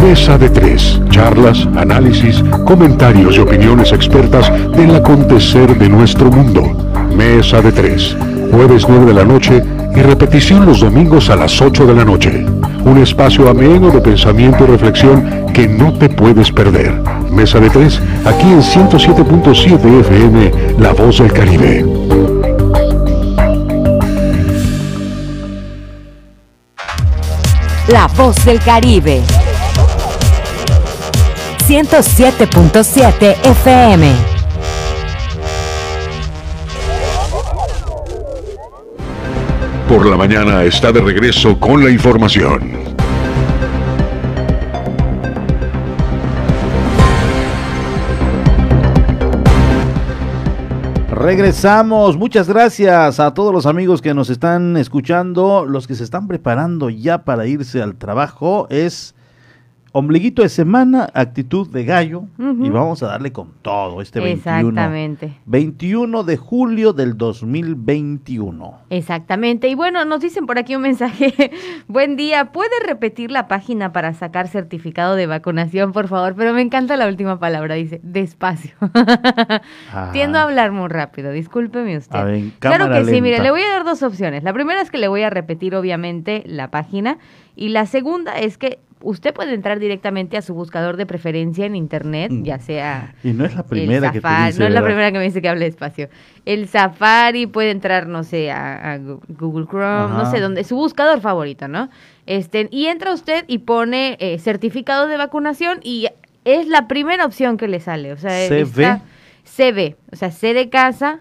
Mesa 0.04 0.38
de 0.38 0.52
tres. 0.52 1.02
Charlas, 1.10 1.68
análisis, 1.76 2.44
comentarios 2.68 3.38
y 3.38 3.40
opiniones 3.40 3.92
expertas 3.92 4.52
del 4.78 4.98
acontecer 4.98 5.76
de 5.76 5.90
nuestro 5.90 6.30
mundo. 6.30 6.62
Mesa 7.18 7.60
de 7.60 7.72
tres. 7.72 8.16
Jueves 8.52 8.86
9 8.88 9.06
de 9.06 9.14
la 9.16 9.26
noche 9.26 9.64
y 9.96 10.00
repetición 10.00 10.68
los 10.68 10.82
domingos 10.82 11.32
a 11.32 11.36
las 11.36 11.60
8 11.60 11.88
de 11.88 11.96
la 11.96 12.06
noche. 12.06 12.46
Un 12.86 12.98
espacio 13.02 13.50
ameno 13.50 13.89
de 13.89 14.02
pensamiento 14.02 14.65
y 14.65 14.67
reflexión 14.67 15.46
que 15.54 15.67
no 15.67 15.93
te 15.93 16.10
puedes 16.10 16.52
perder. 16.52 16.91
Mesa 17.32 17.60
de 17.60 17.69
tres, 17.69 18.02
aquí 18.26 18.48
en 18.48 18.62
107.7 18.62 20.00
FM, 20.02 20.52
La 20.79 20.92
Voz 20.94 21.19
del 21.19 21.31
Caribe. 21.31 21.86
La 27.88 28.08
Voz 28.08 28.44
del 28.46 28.60
Caribe. 28.60 29.21
107.7 31.67 33.36
FM. 33.44 34.33
Por 39.94 40.08
la 40.08 40.17
mañana 40.17 40.63
está 40.63 40.91
de 40.91 41.02
regreso 41.02 41.60
con 41.60 41.83
la 41.83 41.91
información. 41.91 42.71
Regresamos. 51.12 52.17
Muchas 52.17 52.50
gracias 52.50 53.19
a 53.19 53.35
todos 53.35 53.54
los 53.54 53.67
amigos 53.67 54.02
que 54.02 54.15
nos 54.15 54.31
están 54.31 54.77
escuchando, 54.77 55.63
los 55.63 55.85
que 55.85 55.94
se 55.94 56.04
están 56.04 56.27
preparando 56.27 56.89
ya 56.89 57.23
para 57.23 57.46
irse 57.46 57.79
al 57.79 57.94
trabajo. 57.94 58.65
Es 58.71 59.13
Ombliguito 59.96 60.41
de 60.41 60.50
semana, 60.50 61.08
actitud 61.13 61.69
de 61.69 61.85
gallo 61.85 62.23
y 62.39 62.69
vamos 62.71 63.04
a 63.04 63.10
darle 63.10 63.31
con 63.31 63.54
todo 63.62 64.02
este 64.02 64.19
21. 64.19 64.69
Exactamente. 64.69 65.37
21 65.46 66.23
de 66.23 66.35
julio 66.35 66.94
del 66.94 67.15
2021. 67.15 68.79
Exactamente. 68.89 69.67
Y 69.67 69.75
bueno, 69.75 70.04
nos 70.04 70.21
dicen 70.21 70.48
por 70.48 70.58
aquí 70.58 70.75
un 70.75 70.81
mensaje. 70.81 71.52
Buen 71.87 72.15
día, 72.15 72.52
¿puede 72.52 72.71
repetir 72.87 73.29
la 73.29 73.48
página 73.48 73.94
para 73.94 74.15
sacar 74.15 74.48
certificado 74.48 75.15
de 75.15 75.27
vacunación, 75.27 75.91
por 75.91 76.08
favor? 76.08 76.33
Pero 76.35 76.56
me 76.56 76.63
encanta 76.63 76.98
la 76.98 77.08
última 77.08 77.37
palabra, 77.37 77.75
dice, 77.75 78.02
despacio. 78.02 78.73
Tiendo 80.12 80.39
a 80.39 80.41
hablar 80.41 80.71
muy 80.71 80.87
rápido, 80.87 81.31
discúlpeme 81.31 81.98
usted. 81.98 82.50
claro 82.58 82.89
que 82.89 83.06
sí, 83.06 83.21
mire, 83.21 83.44
le 83.44 83.52
voy 83.52 83.62
a 83.62 83.69
dar 83.69 83.83
dos 83.83 84.02
opciones. 84.02 84.41
La 84.41 84.54
primera 84.54 84.81
es 84.81 84.89
que 84.89 84.98
le 84.98 85.08
voy 85.08 85.21
a 85.21 85.29
repetir 85.29 85.75
obviamente 85.75 86.41
la 86.48 86.71
página 86.71 87.19
y 87.56 87.69
la 87.69 87.85
segunda 87.85 88.39
es 88.39 88.58
que 88.58 88.79
usted 89.04 89.33
puede 89.33 89.54
entrar 89.54 89.79
directamente 89.79 90.37
a 90.37 90.41
su 90.41 90.54
buscador 90.54 90.95
de 90.95 91.06
preferencia 91.06 91.65
en 91.65 91.75
internet, 91.75 92.31
mm. 92.31 92.43
ya 92.43 92.58
sea 92.58 93.13
y 93.23 93.33
no 93.33 93.43
es 93.45 93.54
la 93.54 93.63
primera 93.63 94.10
que 94.12 94.21
te 94.21 94.27
dice, 94.45 94.60
no 94.60 94.65
es 94.65 94.73
la 94.73 94.83
primera 94.83 95.12
que 95.12 95.17
me 95.17 95.25
dice 95.25 95.41
que 95.41 95.49
hable 95.49 95.65
despacio. 95.65 96.08
El 96.45 96.69
Safari 96.69 97.45
puede 97.45 97.71
entrar, 97.71 98.08
no 98.08 98.23
sé, 98.23 98.49
a, 98.51 98.97
Google 99.27 99.67
Chrome, 99.67 100.15
no 100.15 100.31
sé 100.31 100.39
dónde, 100.39 100.63
su 100.63 100.77
buscador 100.77 101.19
favorito, 101.19 101.67
¿no? 101.67 101.89
Este 102.25 102.69
y 102.71 102.85
entra 102.85 103.13
usted 103.13 103.43
y 103.47 103.58
pone 103.60 104.15
eh, 104.19 104.39
certificado 104.39 105.08
de 105.08 105.17
vacunación 105.17 105.81
y 105.83 106.08
es 106.45 106.67
la 106.67 106.87
primera 106.87 107.25
opción 107.25 107.58
que 107.58 107.67
le 107.67 107.81
sale, 107.81 108.13
o 108.13 108.17
sea, 108.17 108.47
CB, 108.47 109.01
CB, 109.43 109.97
o 110.12 110.15
sea, 110.15 110.31
C 110.31 110.54
de 110.54 110.69
casa, 110.69 111.19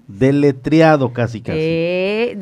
Deletreado 0.08 1.12
casi 1.12 1.40
casi. 1.40 1.58
Eh, 1.60 2.38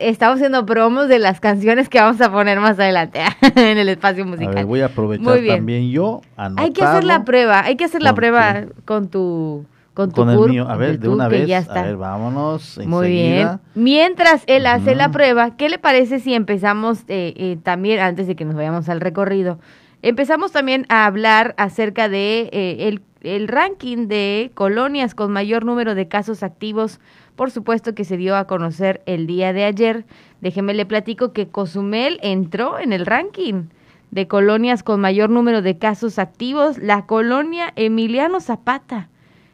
Estamos 0.00 0.36
haciendo 0.36 0.64
promos 0.64 1.08
de 1.08 1.18
las 1.18 1.40
canciones 1.40 1.88
que 1.88 2.00
vamos 2.00 2.20
a 2.20 2.30
poner 2.30 2.60
más 2.60 2.78
adelante 2.78 3.20
en 3.56 3.78
el 3.78 3.88
espacio 3.88 4.24
musical. 4.24 4.64
voy 4.64 4.80
a 4.80 4.86
aprovechar 4.86 5.40
también 5.46 5.90
yo. 5.90 6.20
Hay 6.36 6.72
que 6.72 6.82
hacer 6.82 7.04
la 7.04 7.24
prueba. 7.24 7.64
Hay 7.64 7.76
que 7.76 7.84
hacer 7.84 8.02
la 8.02 8.14
prueba 8.14 8.64
con 8.84 9.08
tu 9.08 9.64
con, 9.94 10.10
tu 10.10 10.16
con 10.16 10.30
el 10.30 10.38
mío. 10.48 10.68
A 10.68 10.76
ver, 10.76 10.98
de 10.98 11.08
una 11.08 11.28
vez. 11.28 11.68
A 11.68 11.82
ver, 11.82 11.96
vámonos. 11.96 12.78
Muy 12.86 13.10
bien. 13.10 13.60
Mientras 13.74 14.44
él 14.46 14.66
hace 14.66 14.94
la 14.94 15.10
prueba, 15.10 15.56
¿qué 15.56 15.68
le 15.68 15.78
parece 15.78 16.20
si 16.20 16.34
empezamos 16.34 17.00
eh, 17.08 17.34
eh, 17.36 17.58
también, 17.62 18.00
antes 18.00 18.26
de 18.26 18.36
que 18.36 18.44
nos 18.44 18.54
vayamos 18.54 18.88
al 18.88 19.00
recorrido, 19.00 19.58
Empezamos 20.02 20.52
también 20.52 20.86
a 20.88 21.04
hablar 21.04 21.54
acerca 21.58 22.08
de 22.08 22.48
eh, 22.52 22.98
el, 23.20 23.48
ranking 23.48 24.08
de 24.08 24.50
colonias 24.54 25.14
con 25.14 25.30
mayor 25.30 25.66
número 25.66 25.94
de 25.94 26.08
casos 26.08 26.42
activos, 26.42 27.00
por 27.36 27.50
supuesto 27.50 27.94
que 27.94 28.06
se 28.06 28.16
dio 28.16 28.34
a 28.34 28.46
conocer 28.46 29.02
el 29.04 29.26
día 29.26 29.52
de 29.52 29.64
ayer. 29.64 30.06
Déjeme 30.40 30.72
le 30.72 30.86
platico 30.86 31.34
que 31.34 31.48
Cozumel 31.48 32.18
entró 32.22 32.78
en 32.78 32.94
el 32.94 33.04
ranking 33.04 33.64
de 34.10 34.26
colonias 34.26 34.82
con 34.82 35.02
mayor 35.02 35.28
número 35.28 35.60
de 35.60 35.76
casos 35.76 36.18
activos. 36.18 36.78
La 36.78 37.04
colonia 37.04 37.70
Emiliano 37.76 38.40
Zapata 38.40 39.10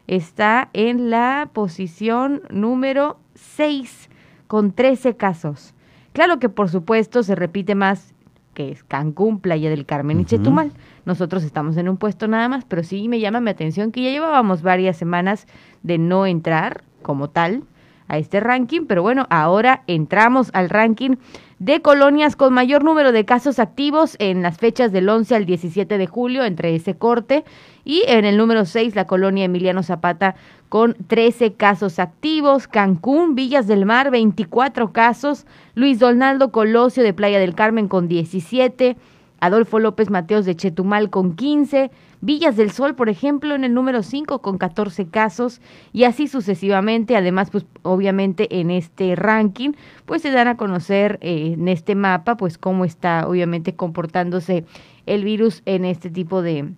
está 0.06 0.70
en 0.74 1.10
la 1.10 1.50
posición 1.52 2.42
número 2.50 3.18
6 3.34 4.10
con 4.46 4.70
13 4.70 5.16
casos. 5.16 5.74
Claro 6.12 6.38
que 6.38 6.48
por 6.48 6.70
supuesto 6.70 7.24
se 7.24 7.34
repite 7.34 7.74
más 7.74 8.14
que 8.56 8.72
es 8.72 8.82
Cancún, 8.84 9.38
Playa 9.38 9.68
del 9.68 9.84
Carmen 9.84 10.18
y 10.18 10.24
Chetumal. 10.24 10.72
Nosotros 11.04 11.44
estamos 11.44 11.76
en 11.76 11.90
un 11.90 11.98
puesto 11.98 12.26
nada 12.26 12.48
más, 12.48 12.64
pero 12.64 12.82
sí 12.82 13.06
me 13.06 13.20
llama 13.20 13.38
mi 13.40 13.50
atención 13.50 13.92
que 13.92 14.02
ya 14.02 14.10
llevábamos 14.10 14.62
varias 14.62 14.96
semanas 14.96 15.46
de 15.82 15.98
no 15.98 16.24
entrar 16.24 16.82
como 17.02 17.28
tal 17.28 17.64
a 18.08 18.16
este 18.16 18.40
ranking, 18.40 18.86
pero 18.86 19.02
bueno, 19.02 19.26
ahora 19.28 19.82
entramos 19.86 20.48
al 20.54 20.70
ranking 20.70 21.16
de 21.58 21.80
colonias 21.80 22.36
con 22.36 22.52
mayor 22.52 22.84
número 22.84 23.12
de 23.12 23.24
casos 23.24 23.58
activos 23.58 24.16
en 24.18 24.42
las 24.42 24.58
fechas 24.58 24.92
del 24.92 25.08
11 25.08 25.34
al 25.36 25.46
17 25.46 25.96
de 25.96 26.06
julio 26.06 26.44
entre 26.44 26.74
ese 26.74 26.96
corte 26.96 27.44
y 27.84 28.02
en 28.08 28.26
el 28.26 28.36
número 28.36 28.66
6 28.66 28.94
la 28.94 29.06
colonia 29.06 29.44
Emiliano 29.44 29.82
Zapata 29.82 30.34
con 30.68 30.94
13 31.06 31.54
casos 31.54 31.98
activos, 31.98 32.68
Cancún, 32.68 33.34
Villas 33.34 33.66
del 33.66 33.86
Mar, 33.86 34.10
24 34.10 34.92
casos, 34.92 35.46
Luis 35.74 35.98
Donaldo 35.98 36.50
Colosio 36.50 37.02
de 37.02 37.14
Playa 37.14 37.38
del 37.38 37.54
Carmen 37.54 37.88
con 37.88 38.08
17, 38.08 38.96
Adolfo 39.40 39.78
López 39.78 40.10
Mateos 40.10 40.44
de 40.44 40.56
Chetumal 40.56 41.08
con 41.08 41.36
15, 41.36 41.90
Villas 42.26 42.56
del 42.56 42.72
Sol, 42.72 42.96
por 42.96 43.08
ejemplo, 43.08 43.54
en 43.54 43.62
el 43.62 43.72
número 43.72 44.02
5 44.02 44.42
con 44.42 44.58
14 44.58 45.06
casos 45.06 45.60
y 45.92 46.02
así 46.02 46.26
sucesivamente. 46.26 47.14
Además, 47.14 47.50
pues 47.50 47.66
obviamente 47.82 48.58
en 48.58 48.72
este 48.72 49.14
ranking, 49.14 49.74
pues 50.06 50.22
se 50.22 50.32
dan 50.32 50.48
a 50.48 50.56
conocer 50.56 51.20
eh, 51.22 51.52
en 51.54 51.68
este 51.68 51.94
mapa, 51.94 52.36
pues 52.36 52.58
cómo 52.58 52.84
está 52.84 53.28
obviamente 53.28 53.76
comportándose 53.76 54.64
el 55.06 55.22
virus 55.22 55.62
en 55.66 55.84
este 55.84 56.10
tipo 56.10 56.42
de, 56.42 56.72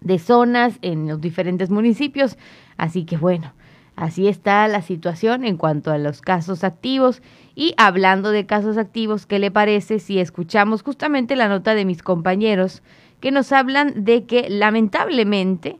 de 0.00 0.18
zonas, 0.18 0.80
en 0.82 1.06
los 1.06 1.20
diferentes 1.20 1.70
municipios. 1.70 2.36
Así 2.76 3.04
que 3.04 3.16
bueno, 3.16 3.52
así 3.94 4.26
está 4.26 4.66
la 4.66 4.82
situación 4.82 5.44
en 5.44 5.58
cuanto 5.58 5.92
a 5.92 5.98
los 5.98 6.20
casos 6.20 6.64
activos. 6.64 7.22
Y 7.54 7.74
hablando 7.76 8.32
de 8.32 8.46
casos 8.46 8.76
activos, 8.78 9.26
¿qué 9.26 9.38
le 9.38 9.52
parece 9.52 10.00
si 10.00 10.18
escuchamos 10.18 10.82
justamente 10.82 11.36
la 11.36 11.46
nota 11.46 11.76
de 11.76 11.84
mis 11.84 12.02
compañeros 12.02 12.82
que 13.22 13.30
nos 13.30 13.52
hablan 13.52 14.04
de 14.04 14.26
que 14.26 14.50
lamentablemente, 14.50 15.78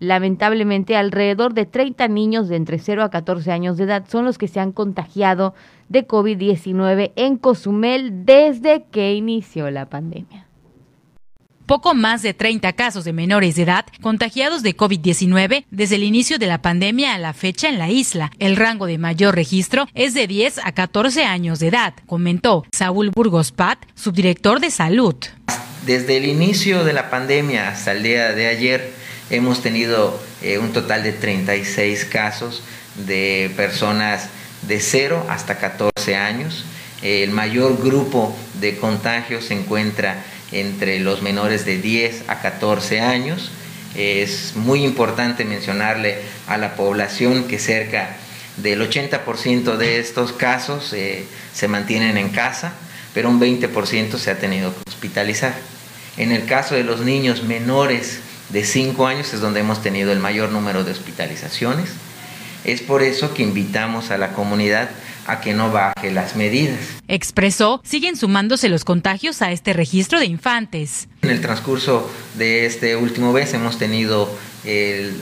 lamentablemente 0.00 0.96
alrededor 0.96 1.54
de 1.54 1.64
30 1.64 2.08
niños 2.08 2.48
de 2.48 2.56
entre 2.56 2.80
0 2.80 3.04
a 3.04 3.10
14 3.10 3.52
años 3.52 3.78
de 3.78 3.84
edad 3.84 4.04
son 4.08 4.24
los 4.24 4.38
que 4.38 4.48
se 4.48 4.58
han 4.58 4.72
contagiado 4.72 5.54
de 5.88 6.06
COVID-19 6.06 7.12
en 7.14 7.36
Cozumel 7.36 8.26
desde 8.26 8.84
que 8.90 9.14
inició 9.14 9.70
la 9.70 9.88
pandemia 9.88 10.46
poco 11.66 11.94
más 11.94 12.22
de 12.22 12.34
30 12.34 12.72
casos 12.72 13.04
de 13.04 13.12
menores 13.12 13.54
de 13.54 13.62
edad 13.62 13.86
contagiados 14.02 14.64
de 14.64 14.76
COVID-19 14.76 15.66
desde 15.70 15.94
el 15.94 16.02
inicio 16.02 16.36
de 16.36 16.48
la 16.48 16.60
pandemia 16.60 17.14
a 17.14 17.18
la 17.18 17.32
fecha 17.32 17.68
en 17.68 17.78
la 17.78 17.88
isla. 17.88 18.32
El 18.40 18.56
rango 18.56 18.86
de 18.86 18.98
mayor 18.98 19.36
registro 19.36 19.86
es 19.94 20.12
de 20.12 20.26
10 20.26 20.58
a 20.64 20.72
14 20.72 21.22
años 21.22 21.60
de 21.60 21.68
edad, 21.68 21.94
comentó 22.06 22.64
Saúl 22.72 23.12
Burgos 23.14 23.52
Pat, 23.52 23.78
subdirector 23.94 24.58
de 24.58 24.72
salud. 24.72 25.14
Desde 25.86 26.18
el 26.18 26.26
inicio 26.26 26.84
de 26.84 26.92
la 26.92 27.08
pandemia 27.08 27.68
hasta 27.68 27.92
el 27.92 28.02
día 28.02 28.32
de 28.32 28.48
ayer 28.48 28.90
hemos 29.30 29.62
tenido 29.62 30.20
eh, 30.42 30.58
un 30.58 30.74
total 30.74 31.02
de 31.02 31.12
36 31.12 32.04
casos 32.04 32.62
de 33.06 33.50
personas 33.56 34.28
de 34.68 34.78
0 34.78 35.24
hasta 35.30 35.56
14 35.56 36.16
años. 36.16 36.66
El 37.00 37.30
mayor 37.30 37.82
grupo 37.82 38.36
de 38.60 38.76
contagios 38.76 39.46
se 39.46 39.54
encuentra 39.54 40.22
entre 40.52 41.00
los 41.00 41.22
menores 41.22 41.64
de 41.64 41.78
10 41.78 42.24
a 42.28 42.42
14 42.42 43.00
años. 43.00 43.50
Es 43.96 44.52
muy 44.56 44.84
importante 44.84 45.46
mencionarle 45.46 46.18
a 46.46 46.58
la 46.58 46.76
población 46.76 47.44
que 47.44 47.58
cerca 47.58 48.16
del 48.58 48.82
80% 48.82 49.78
de 49.78 49.98
estos 49.98 50.32
casos 50.32 50.92
eh, 50.92 51.24
se 51.54 51.68
mantienen 51.68 52.18
en 52.18 52.28
casa, 52.28 52.74
pero 53.14 53.28
un 53.28 53.40
20% 53.40 54.16
se 54.16 54.30
ha 54.30 54.38
tenido 54.38 54.72
que 54.72 54.80
hospitalizar. 54.88 55.54
En 56.16 56.32
el 56.32 56.44
caso 56.44 56.74
de 56.74 56.84
los 56.84 57.00
niños 57.00 57.42
menores 57.42 58.20
de 58.50 58.64
5 58.64 59.06
años 59.06 59.32
es 59.32 59.40
donde 59.40 59.60
hemos 59.60 59.82
tenido 59.82 60.12
el 60.12 60.18
mayor 60.18 60.50
número 60.50 60.84
de 60.84 60.92
hospitalizaciones. 60.92 61.90
Es 62.64 62.82
por 62.82 63.02
eso 63.02 63.32
que 63.32 63.42
invitamos 63.42 64.10
a 64.10 64.18
la 64.18 64.32
comunidad 64.32 64.90
a 65.26 65.40
que 65.40 65.54
no 65.54 65.70
baje 65.70 66.10
las 66.10 66.34
medidas. 66.34 66.78
Expresó, 67.06 67.80
siguen 67.84 68.16
sumándose 68.16 68.68
los 68.68 68.84
contagios 68.84 69.40
a 69.42 69.52
este 69.52 69.72
registro 69.72 70.18
de 70.18 70.26
infantes. 70.26 71.08
En 71.22 71.30
el 71.30 71.40
transcurso 71.40 72.10
de 72.36 72.66
este 72.66 72.96
último 72.96 73.32
mes 73.32 73.54
hemos 73.54 73.78
tenido 73.78 74.28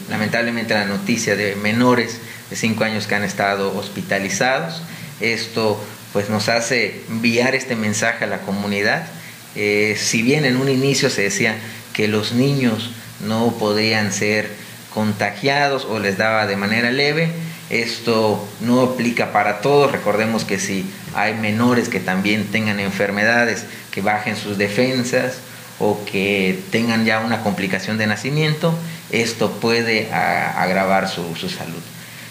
lamentablemente 0.08 0.74
la 0.74 0.86
noticia 0.86 1.36
de 1.36 1.54
menores 1.56 2.18
de 2.50 2.56
5 2.56 2.82
años 2.82 3.06
que 3.06 3.14
han 3.14 3.24
estado 3.24 3.76
hospitalizados. 3.76 4.82
Esto 5.20 5.80
pues 6.12 6.30
nos 6.30 6.48
hace 6.48 7.02
enviar 7.08 7.54
este 7.54 7.76
mensaje 7.76 8.24
a 8.24 8.28
la 8.28 8.40
comunidad. 8.40 9.06
Eh, 9.54 9.96
si 9.98 10.22
bien 10.22 10.44
en 10.44 10.56
un 10.56 10.68
inicio 10.68 11.10
se 11.10 11.22
decía 11.22 11.56
que 11.92 12.08
los 12.08 12.32
niños 12.32 12.90
no 13.20 13.56
podían 13.58 14.12
ser 14.12 14.50
contagiados 14.94 15.84
o 15.84 15.98
les 15.98 16.16
daba 16.16 16.46
de 16.46 16.56
manera 16.56 16.90
leve, 16.90 17.30
esto 17.70 18.48
no 18.60 18.80
aplica 18.82 19.32
para 19.32 19.60
todos. 19.60 19.92
Recordemos 19.92 20.44
que 20.44 20.58
si 20.58 20.86
hay 21.14 21.34
menores 21.34 21.88
que 21.88 22.00
también 22.00 22.46
tengan 22.46 22.80
enfermedades, 22.80 23.66
que 23.90 24.00
bajen 24.00 24.36
sus 24.36 24.56
defensas 24.58 25.38
o 25.78 26.04
que 26.04 26.58
tengan 26.70 27.04
ya 27.04 27.20
una 27.20 27.42
complicación 27.42 27.98
de 27.98 28.06
nacimiento, 28.06 28.74
esto 29.10 29.52
puede 29.60 30.12
agravar 30.12 31.08
su, 31.08 31.36
su 31.36 31.48
salud. 31.48 31.82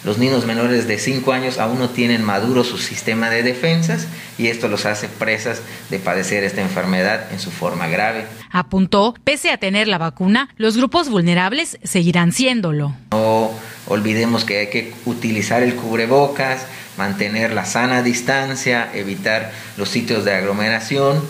Los 0.07 0.19
niños 0.19 0.45
menores 0.45 0.87
de 0.87 0.99
5 0.99 1.33
años 1.33 1.57
aún 1.59 1.79
no 1.79 1.89
tienen 1.89 2.23
maduro 2.23 2.63
su 2.63 2.77
sistema 2.77 3.29
de 3.29 3.43
defensas 3.43 4.07
y 4.37 4.47
esto 4.47 4.69
los 4.69 4.85
hace 4.85 5.09
presas 5.09 5.61
de 5.89 5.99
padecer 5.99 6.45
esta 6.45 6.61
enfermedad 6.61 7.29
en 7.33 7.41
su 7.41 7.51
forma 7.51 7.89
grave. 7.89 8.25
Apuntó, 8.49 9.15
pese 9.25 9.51
a 9.51 9.57
tener 9.57 9.89
la 9.89 9.97
vacuna, 9.97 10.47
los 10.55 10.77
grupos 10.77 11.09
vulnerables 11.09 11.77
seguirán 11.83 12.31
siéndolo. 12.31 12.95
No 13.11 13.51
olvidemos 13.85 14.45
que 14.45 14.59
hay 14.59 14.67
que 14.67 14.93
utilizar 15.03 15.61
el 15.61 15.75
cubrebocas, 15.75 16.65
mantener 16.97 17.51
la 17.51 17.65
sana 17.65 18.01
distancia, 18.01 18.89
evitar 18.93 19.51
los 19.75 19.89
sitios 19.89 20.23
de 20.23 20.35
aglomeración. 20.35 21.21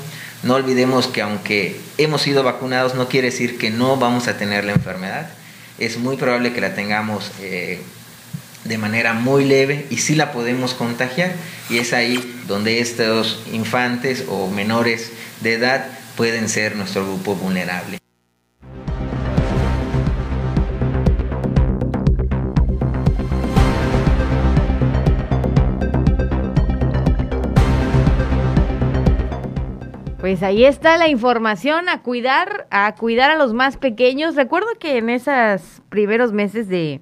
No 0.44 0.54
olvidemos 0.54 1.08
que 1.08 1.24
aunque 1.24 1.82
hemos 1.98 2.22
sido 2.22 2.44
vacunados 2.44 2.94
no 2.94 3.08
quiere 3.08 3.32
decir 3.32 3.58
que 3.58 3.72
no 3.72 3.98
vamos 3.98 4.28
a 4.28 4.38
tener 4.38 4.66
la 4.66 4.74
enfermedad. 4.74 5.32
Es 5.80 5.98
muy 5.98 6.16
probable 6.16 6.54
que 6.54 6.62
la 6.62 6.76
tengamos 6.76 7.32
eh, 7.42 7.82
de 8.68 8.78
manera 8.78 9.14
muy 9.14 9.46
leve 9.46 9.86
y 9.90 9.98
sí 9.98 10.16
la 10.16 10.32
podemos 10.32 10.74
contagiar 10.74 11.34
y 11.70 11.78
es 11.78 11.94
ahí 11.94 12.20
donde 12.48 12.80
estos 12.80 13.44
infantes 13.52 14.26
o 14.30 14.50
menores 14.50 15.12
de 15.42 15.54
edad 15.54 15.88
pueden 16.16 16.50
ser 16.50 16.76
nuestro 16.76 17.06
grupo 17.06 17.36
vulnerable. 17.36 18.00
Pues 30.28 30.44
ahí 30.44 30.66
está 30.66 30.98
la 30.98 31.08
información 31.08 31.88
a 31.88 32.02
cuidar, 32.02 32.68
a 32.70 32.94
cuidar 32.96 33.32
a 33.32 33.38
los 33.38 33.54
más 33.54 33.78
pequeños. 33.78 34.36
Recuerdo 34.36 34.68
que 34.78 34.98
en 34.98 35.10
esos 35.10 35.82
primeros 35.88 36.34
meses 36.34 36.68
de, 36.68 37.00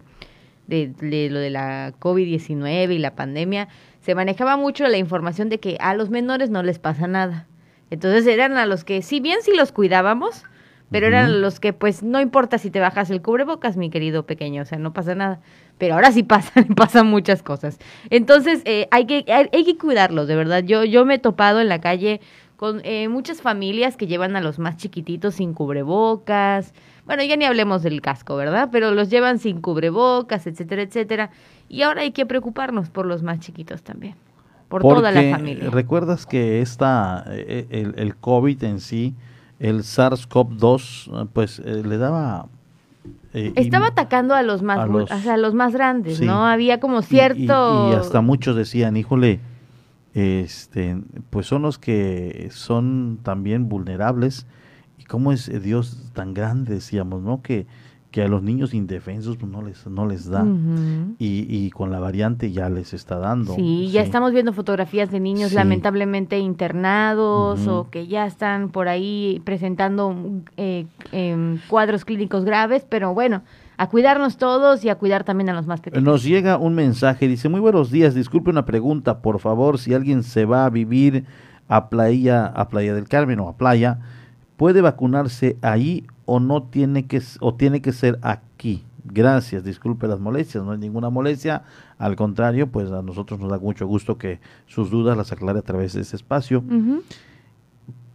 de, 0.68 0.94
lo 1.30 1.40
de 1.40 1.50
la 1.50 1.94
COVID-19 2.00 2.94
y 2.94 2.98
la 2.98 3.16
pandemia, 3.16 3.68
se 4.02 4.16
manejaba 4.16 4.58
mucho 4.58 4.88
la 4.88 4.98
información 4.98 5.50
de 5.50 5.60
que 5.60 5.78
a 5.80 5.94
los 5.94 6.10
menores 6.10 6.50
no 6.50 6.64
les 6.64 6.80
pasa 6.80 7.08
nada. 7.08 7.48
Entonces 7.90 8.28
eran 8.28 8.58
a 8.58 8.66
los 8.66 8.84
que, 8.84 9.02
si 9.02 9.20
bien 9.20 9.42
si 9.42 9.56
los 9.56 9.72
cuidábamos, 9.72 10.44
pero 10.92 11.08
eran 11.08 11.42
los 11.42 11.60
que, 11.60 11.74
pues, 11.74 12.04
no 12.04 12.22
importa 12.22 12.58
si 12.58 12.70
te 12.70 12.80
bajas 12.80 13.10
el 13.10 13.22
cubrebocas, 13.22 13.76
mi 13.76 13.90
querido 13.90 14.26
pequeño, 14.26 14.62
o 14.62 14.66
sea, 14.66 14.78
no 14.78 14.94
pasa 14.94 15.16
nada. 15.16 15.40
Pero 15.78 15.96
ahora 15.96 16.12
sí 16.12 16.24
pasan, 16.24 16.68
pasan 16.76 17.08
muchas 17.08 17.42
cosas. 17.42 17.80
Entonces, 18.10 18.62
eh, 18.66 18.88
hay, 18.92 19.06
que, 19.06 19.26
hay, 19.28 19.50
hay, 19.52 19.66
que 19.66 19.78
cuidarlos, 19.78 20.28
de 20.28 20.36
verdad. 20.36 20.64
Yo, 20.64 20.84
yo 20.84 21.06
me 21.06 21.16
he 21.16 21.20
topado 21.20 21.60
en 21.60 21.70
la 21.70 21.82
calle 21.82 22.22
con 22.56 22.82
eh, 22.84 23.10
muchas 23.10 23.42
familias 23.42 23.98
que 23.98 24.08
llevan 24.08 24.36
a 24.36 24.42
los 24.42 24.60
más 24.60 24.78
chiquititos 24.78 25.36
sin 25.36 25.54
cubrebocas, 25.54 26.74
bueno, 27.06 27.24
ya 27.24 27.36
ni 27.38 27.46
hablemos 27.46 27.84
del 27.84 28.02
casco, 28.02 28.36
¿verdad? 28.36 28.70
Pero 28.72 28.92
los 28.92 29.10
llevan 29.10 29.40
sin 29.40 29.62
cubrebocas, 29.62 30.48
etcétera, 30.48 30.82
etcétera. 30.82 31.30
Y 31.70 31.84
ahora 31.84 32.02
hay 32.02 32.12
que 32.12 32.26
preocuparnos 32.26 32.90
por 32.90 33.06
los 33.06 33.24
más 33.24 33.40
chiquitos 33.40 33.84
también, 33.84 34.16
por 34.68 34.82
toda 34.82 35.12
la 35.12 35.36
familia. 35.36 35.70
Recuerdas 35.70 36.26
que 36.26 36.62
esta, 36.62 37.26
eh, 37.30 37.68
el, 37.70 37.94
el 37.98 38.16
COVID 38.16 38.64
en 38.64 38.80
sí, 38.80 39.14
el 39.60 39.80
SARS-CoV-2, 39.80 41.30
pues 41.34 41.60
eh, 41.60 41.84
le 41.86 41.98
daba 41.98 42.48
eh, 43.34 43.52
Estaba 43.56 43.88
atacando 43.88 44.34
a 44.34 44.42
los 44.44 44.62
más, 44.62 44.80
a 44.80 45.38
los, 45.38 45.54
más 45.54 45.74
grandes, 45.74 46.22
¿no? 46.22 46.48
Había 46.48 46.80
como 46.80 47.02
cierto... 47.02 47.90
Y, 47.90 47.94
y, 47.94 47.96
hasta 47.96 48.22
muchos 48.22 48.56
decían, 48.56 48.96
híjole, 48.96 49.42
este, 50.14 50.98
pues 51.30 51.46
son 51.46 51.64
los 51.64 51.78
que 51.78 52.48
son 52.52 53.20
también 53.22 53.68
vulnerables 53.68 54.48
cómo 55.08 55.32
es 55.32 55.52
Dios 55.62 56.12
tan 56.14 56.34
grande, 56.34 56.76
decíamos, 56.76 57.22
¿no? 57.22 57.42
Que, 57.42 57.68
que 58.16 58.24
a 58.24 58.30
los 58.30 58.42
niños 58.42 58.74
indefensos 58.74 59.36
pues, 59.36 59.52
no 59.52 59.62
les 59.62 59.86
no 59.88 60.08
les 60.08 60.30
da 60.30 60.46
y, 61.20 61.46
y, 61.50 61.70
con 61.72 61.92
la 61.92 62.00
variante 62.00 62.50
ya 62.50 62.70
les 62.70 62.94
está 62.94 63.20
dando. 63.20 63.56
Sí, 63.56 63.90
ya 63.92 64.02
estamos 64.04 64.32
viendo 64.32 64.54
fotografías 64.54 65.12
de 65.12 65.20
niños 65.20 65.52
lamentablemente 65.52 66.40
internados 66.40 67.68
o 67.68 67.90
que 67.90 68.08
ya 68.08 68.26
están 68.26 68.70
por 68.70 68.88
ahí 68.88 69.42
presentando 69.44 70.16
eh, 70.56 70.86
em, 71.12 71.60
cuadros 71.68 72.06
clínicos 72.06 72.46
graves, 72.46 72.86
pero 72.88 73.14
bueno, 73.14 73.44
a 73.76 73.90
cuidarnos 73.90 74.38
todos 74.38 74.86
y 74.86 74.90
a 74.90 74.96
cuidar 74.96 75.26
también 75.26 75.50
a 75.50 75.54
los 75.54 75.68
más 75.68 75.82
pequeños. 75.82 76.06
Nos 76.06 76.24
llega 76.24 76.56
un 76.58 76.74
mensaje, 76.74 77.28
dice, 77.28 77.50
muy 77.50 77.60
buenos 77.60 77.92
días, 77.92 78.16
disculpe 78.16 78.50
una 78.50 78.66
pregunta, 78.66 79.20
por 79.20 79.40
favor, 79.40 79.78
si 79.78 79.94
alguien 79.94 80.24
se 80.24 80.46
va 80.46 80.66
a 80.66 80.70
vivir 80.70 81.26
a 81.68 81.90
Playa, 81.90 82.46
a 82.46 82.70
Playa 82.70 82.94
del 82.94 83.10
Carmen 83.10 83.42
o 83.42 83.50
a 83.50 83.58
Playa, 83.58 84.00
puede 84.58 84.82
vacunarse 84.82 85.58
ahí 85.62 86.06
o 86.26 86.40
no 86.40 86.64
tiene 86.64 87.06
que 87.06 87.22
o 87.40 87.54
tiene 87.56 87.82
que 87.82 87.92
ser 87.92 88.20
aquí. 88.22 88.84
Gracias, 89.04 89.64
disculpe 89.64 90.08
las 90.08 90.20
molestias, 90.20 90.64
no 90.64 90.72
hay 90.72 90.80
ninguna 90.80 91.12
molestia, 91.12 91.64
al 92.00 92.16
contrario, 92.16 92.68
pues 92.68 92.92
a 92.92 93.04
nosotros 93.04 93.40
nos 93.40 93.52
da 93.52 93.60
mucho 93.60 93.86
gusto 93.86 94.18
que 94.18 94.40
sus 94.66 94.90
dudas 94.90 95.16
las 95.16 95.32
aclare 95.32 95.60
a 95.60 95.62
través 95.62 95.94
de 95.94 96.02
ese 96.02 96.16
espacio. 96.16 96.64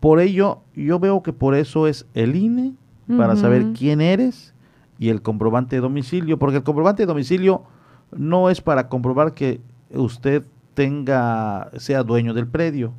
Por 0.01 0.18
ello, 0.18 0.62
yo 0.74 0.99
veo 0.99 1.22
que 1.22 1.32
por 1.32 1.55
eso 1.55 1.86
es 1.86 2.07
el 2.14 2.34
INE, 2.34 2.74
para 3.16 3.36
saber 3.36 3.72
quién 3.76 4.01
eres, 4.01 4.53
y 4.99 5.09
el 5.11 5.22
comprobante 5.22 5.76
de 5.76 5.82
domicilio, 5.82 6.38
porque 6.38 6.59
el 6.59 6.62
comprobante 6.64 7.05
de 7.05 7.07
domicilio 7.07 7.62
no 8.11 8.51
es 8.51 8.61
para 8.61 8.88
comprobar 8.88 9.34
que 9.34 9.61
usted 9.93 10.45
tenga, 10.74 11.70
sea 11.76 12.03
dueño 12.03 12.34
del 12.34 12.49
predio, 12.49 12.93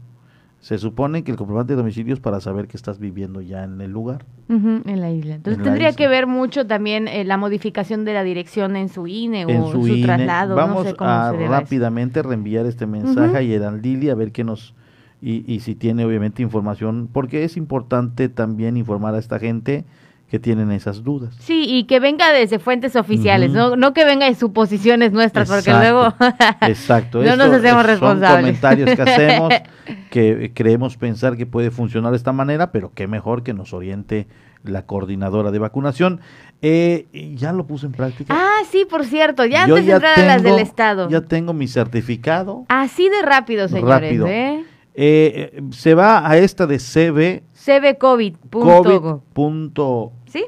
se 0.62 0.78
supone 0.78 1.24
que 1.24 1.32
el 1.32 1.38
comprobante 1.38 1.74
de 1.74 1.78
domicilio 1.78 2.14
es 2.14 2.20
para 2.20 2.39
saber 2.39 2.68
que 2.68 2.78
estás 2.78 2.99
viviendo 2.99 3.41
ya 3.41 3.64
en 3.64 3.82
el 3.82 3.91
lugar. 3.91 4.26
en 4.47 5.01
la 5.01 5.09
isla. 5.12 5.36
Entonces 5.36 5.62
tendría 5.64 5.93
que 5.93 6.07
ver 6.07 6.28
mucho 6.28 6.68
también 6.68 7.07
eh, 7.07 7.24
la 7.24 7.38
modificación 7.38 8.05
de 8.05 8.14
la 8.14 8.24
dirección 8.24 8.76
en 8.76 8.88
su 8.88 9.07
INE 9.07 9.45
o 9.47 9.72
su, 9.72 9.88
e. 9.88 10.03
traslado. 10.03 10.55
Vamos 10.55 10.93
a 10.99 11.32
rápidamente 11.34 12.22
reenviar 12.22 12.68
este 12.68 12.86
mensaje 12.86 13.38
a 13.38 13.41
Yeran 13.41 13.82
Lili 13.82 14.09
a 14.09 14.16
ver 14.16 14.32
qué 14.32 14.43
nos... 14.43 14.76
Y, 15.20 15.51
y 15.51 15.59
si 15.62 15.76
tiene 15.76 16.05
obviamente 16.05 16.41
información, 16.41 17.09
porque 17.12 17.43
es 17.43 17.57
importante 17.57 18.30
también 18.30 18.78
informar 18.78 19.14
a 19.16 19.20
esta 19.20 19.39
gente 19.39 19.86
que 20.32 20.39
tienen 20.39 20.71
esas 20.71 21.03
dudas. 21.03 21.36
Sí, 21.41 21.65
y 21.67 21.84
que 21.84 21.99
venga 21.99 22.32
desde 22.32 22.57
fuentes 22.57 22.95
oficiales, 22.95 23.51
no, 23.51 23.75
no 23.75 23.93
que 23.93 24.05
venga 24.05 24.27
de 24.27 24.36
suposiciones 24.36 25.11
nuestras, 25.11 25.49
porque 25.49 25.71
luego 25.73 26.13
exacto. 26.61 27.21
no 27.23 27.36
nos 27.36 27.51
hacemos 27.51 27.86
responsables. 27.86 28.29
Son 28.29 28.39
comentarios 28.39 28.95
que 28.95 29.01
hacemos, 29.01 29.53
que 30.09 30.51
creemos 30.55 30.95
pensar 30.95 31.36
que 31.36 31.45
puede 31.45 31.69
funcionar 31.69 32.11
de 32.11 32.17
esta 32.17 32.32
manera, 32.32 32.71
pero 32.71 32.93
qué 32.95 33.07
mejor 33.07 33.43
que 33.43 33.53
nos 33.53 33.73
oriente 33.73 34.25
la 34.63 34.86
coordinadora 34.86 35.51
de 35.51 35.59
vacunación. 35.59 36.21
Eh, 36.61 37.07
ya 37.36 37.51
lo 37.51 37.67
puse 37.67 37.88
en 37.88 37.91
práctica. 37.91 38.34
Ah, 38.34 38.61
sí, 38.71 38.88
por 38.89 39.03
cierto, 39.03 39.43
ya 39.43 39.63
antes 39.63 39.86
de 39.86 39.91
entrar 39.91 40.17
a 40.17 40.25
las 40.25 40.43
del 40.43 40.59
Estado. 40.59 41.09
Ya 41.09 41.19
tengo 41.19 41.51
mi 41.51 41.67
certificado. 41.67 42.63
Así 42.69 43.09
de 43.09 43.21
rápido, 43.21 43.67
señores. 43.67 44.01
Rápido. 44.01 44.27
¿eh? 44.27 44.63
Eh, 44.93 45.61
se 45.71 45.93
va 45.93 46.25
a 46.25 46.38
esta 46.38 46.67
de 46.67 46.77
CB. 46.77 47.51
cbcovid.go. 47.64 49.24
Punto, 49.34 50.12
¿Sí? 50.26 50.45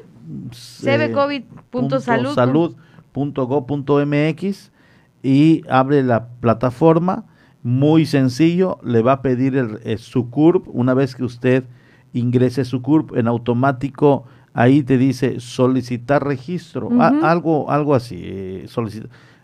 y 5.22 5.62
abre 5.68 6.02
la 6.02 6.28
plataforma. 6.40 7.24
Muy 7.62 8.04
sencillo, 8.04 8.78
le 8.82 9.00
va 9.00 9.12
a 9.12 9.22
pedir 9.22 9.56
el, 9.56 9.98
su 9.98 10.28
CURP. 10.28 10.66
Una 10.68 10.92
vez 10.92 11.14
que 11.14 11.24
usted 11.24 11.64
ingrese 12.12 12.64
su 12.64 12.82
CURP, 12.82 13.16
en 13.16 13.26
automático 13.26 14.24
ahí 14.52 14.82
te 14.82 14.98
dice 14.98 15.40
solicitar 15.40 16.24
registro. 16.24 16.90
algo, 17.00 17.70
algo 17.70 17.94
así. 17.94 18.20
Eh, 18.22 18.66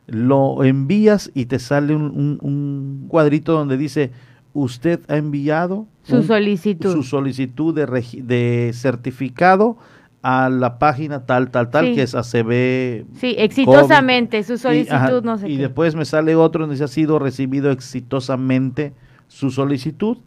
Lo 0.07 0.65
envías 0.65 1.31
y 1.35 1.47
te 1.47 1.59
sale 1.59 1.95
un, 1.95 2.39
un 2.43 3.07
cuadrito 3.09 3.53
donde 3.53 3.77
dice 3.79 4.11
usted 4.53 5.01
ha 5.09 5.17
enviado 5.17 5.87
su 6.03 6.23
solicitud, 6.23 6.93
su 6.93 7.03
solicitud 7.03 7.75
de, 7.75 7.87
de 8.23 8.71
certificado 8.75 9.77
a 10.23 10.51
la 10.51 10.79
página 10.79 11.25
tal, 11.25 11.51
tal, 11.51 11.71
tal, 11.71 11.87
Sí. 11.87 11.95
que 11.95 12.03
es 12.03 12.15
ACB. 12.15 13.07
Sí, 13.15 13.35
exitosamente, 13.39 14.43
su 14.43 14.55
Y, 14.55 14.59
solicitud, 14.59 14.95
ajá, 14.95 15.21
no 15.23 15.39
sé 15.39 15.49
y 15.49 15.57
qué. 15.57 15.63
después 15.63 15.95
me 15.95 16.05
sale 16.05 16.35
otro 16.37 16.61
donde 16.63 16.75
dice 16.75 16.85
ha 16.85 16.89
sido 16.89 17.19
recibido 17.19 17.71
exitosamente 17.71 18.93
su 19.29 19.51
solicitud. 19.51 20.19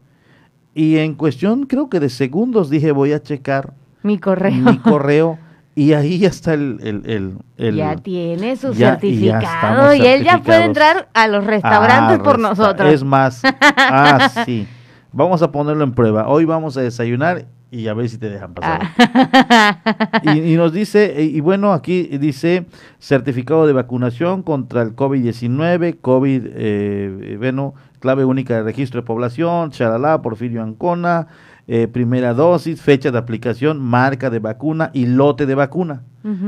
Y 0.74 0.98
en 0.98 1.14
cuestión, 1.14 1.66
creo 1.68 1.90
que 1.90 2.00
de 2.00 2.10
segundos, 2.10 2.70
dije 2.72 2.92
voy 2.92 3.12
a 3.14 3.22
checar 3.22 3.74
Mi 4.02 4.18
correo. 4.18 4.54
mi 4.56 4.78
correo. 4.80 5.38
Y 5.76 5.94
ahí 5.94 6.20
ya 6.20 6.28
está 6.30 6.54
el... 6.54 6.78
el, 6.84 7.02
el- 7.10 7.38
el- 7.58 7.76
ya 7.76 7.96
tiene 7.96 8.56
su 8.56 8.74
ya- 8.74 8.92
certificado 8.92 9.94
y, 9.96 10.06
él 10.06 10.24
ya 10.24 10.42
puede 10.44 10.66
entrar 10.66 11.10
a 11.14 11.28
los 11.28 11.44
restaurantes 11.46 12.20
Ah, 12.20 12.24
por 12.24 12.38
resta- 12.38 12.50
nosotros. 12.50 12.94
Es 12.94 13.04
más, 13.04 13.42
ah, 13.78 14.30
sí. 14.46 14.68
Vamos 15.12 15.42
a 15.42 15.52
ponerlo 15.52 15.84
en 15.84 15.94
prueba. 15.94 16.28
Hoy 16.28 16.46
vamos 16.46 16.78
a 16.78 16.82
desayunar 16.82 17.46
y 17.72 17.88
a 17.88 17.94
ver 17.96 18.08
si 18.08 18.18
te 18.20 18.30
dejan 18.30 18.54
pasar. 18.54 18.82
Ah. 18.98 19.78
Y, 20.24 20.54
y 20.54 20.56
nos 20.58 20.74
dice, 20.74 21.16
y, 21.20 21.38
y 21.38 21.40
bueno, 21.40 21.74
aquí 21.74 22.04
dice 22.20 22.66
certificado 23.00 23.66
de 23.66 23.74
vacunación 23.74 24.44
contra 24.44 24.82
el 24.84 24.96
COVID-19, 24.96 25.98
COVID, 26.02 26.42
eh, 26.54 27.36
bueno, 27.40 27.74
clave 28.00 28.26
única 28.26 28.56
de 28.56 28.64
registro 28.64 29.02
de 29.02 29.08
población, 29.08 29.72
chalala, 29.72 30.22
Porfirio 30.22 30.62
Ancona, 30.62 31.28
eh, 31.68 31.88
primera 31.88 32.34
dosis, 32.34 32.82
fecha 32.82 33.12
de 33.12 33.18
aplicación, 33.18 33.80
marca 33.80 34.30
de 34.30 34.40
vacuna 34.40 34.92
y 34.94 35.06
lote 35.06 35.46
de 35.46 35.56
vacuna. 35.56 36.04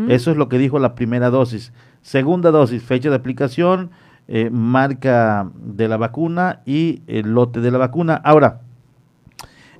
Eso 0.08 0.32
es 0.32 0.38
lo 0.38 0.48
que 0.48 0.58
dijo 0.58 0.80
la 0.80 0.96
primera 0.96 1.30
dosis. 1.30 1.74
Segunda 2.02 2.52
dosis, 2.52 2.82
fecha 2.82 3.10
de 3.10 3.16
aplicación, 3.16 3.90
eh, 4.28 4.50
marca 4.50 5.52
de 5.56 5.88
la 5.88 5.98
vacuna 5.98 6.62
y 6.66 7.02
el 7.08 7.34
lote 7.34 7.60
de 7.60 7.72
la 7.72 7.78
vacuna. 7.78 8.16
Ahora, 8.24 8.62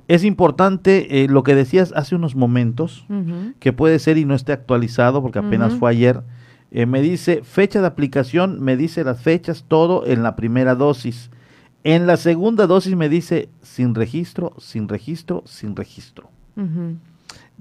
es 0.08 0.24
importante 0.24 1.24
eh, 1.24 1.28
lo 1.28 1.44
que 1.44 1.56
decías 1.56 1.92
hace 1.96 2.16
unos 2.16 2.36
momentos, 2.36 3.06
que 3.60 3.74
puede 3.74 3.98
ser 4.00 4.18
y 4.18 4.26
no 4.26 4.36
esté 4.36 4.52
actualizado 4.52 5.22
porque 5.22 5.40
apenas 5.40 5.74
fue 5.76 5.90
ayer. 5.90 6.22
Eh, 6.72 6.86
me 6.86 7.02
dice 7.02 7.42
fecha 7.44 7.82
de 7.82 7.88
aplicación, 7.88 8.62
me 8.62 8.78
dice 8.78 9.04
las 9.04 9.22
fechas, 9.22 9.66
todo 9.68 10.06
en 10.06 10.24
la 10.24 10.36
primera 10.36 10.76
dosis. 10.76 11.32
En 11.86 12.08
la 12.08 12.18
segunda 12.18 12.66
dosis 12.68 12.96
me 12.96 13.08
dice 13.10 13.48
sin 13.62 13.94
registro, 13.96 14.54
sin 14.58 14.90
registro, 14.90 15.44
sin 15.46 15.76
registro. 15.76 16.30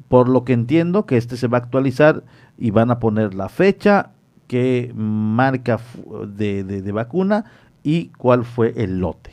Por 0.08 0.28
lo 0.28 0.44
que 0.44 0.54
entiendo 0.54 1.04
que 1.06 1.16
este 1.16 1.36
se 1.36 1.46
va 1.46 1.58
a 1.58 1.60
actualizar 1.60 2.24
y 2.58 2.70
van 2.70 2.90
a 2.90 2.98
poner 2.98 3.34
la 3.34 3.48
fecha 3.48 4.10
que 4.48 4.92
marca 4.94 5.78
de, 6.26 6.64
de- 6.64 6.82
de 6.82 6.92
vacuna 6.92 7.44
y 7.82 8.06
cuál 8.16 8.44
fue 8.44 8.72
el 8.76 8.98
lote. 8.98 9.32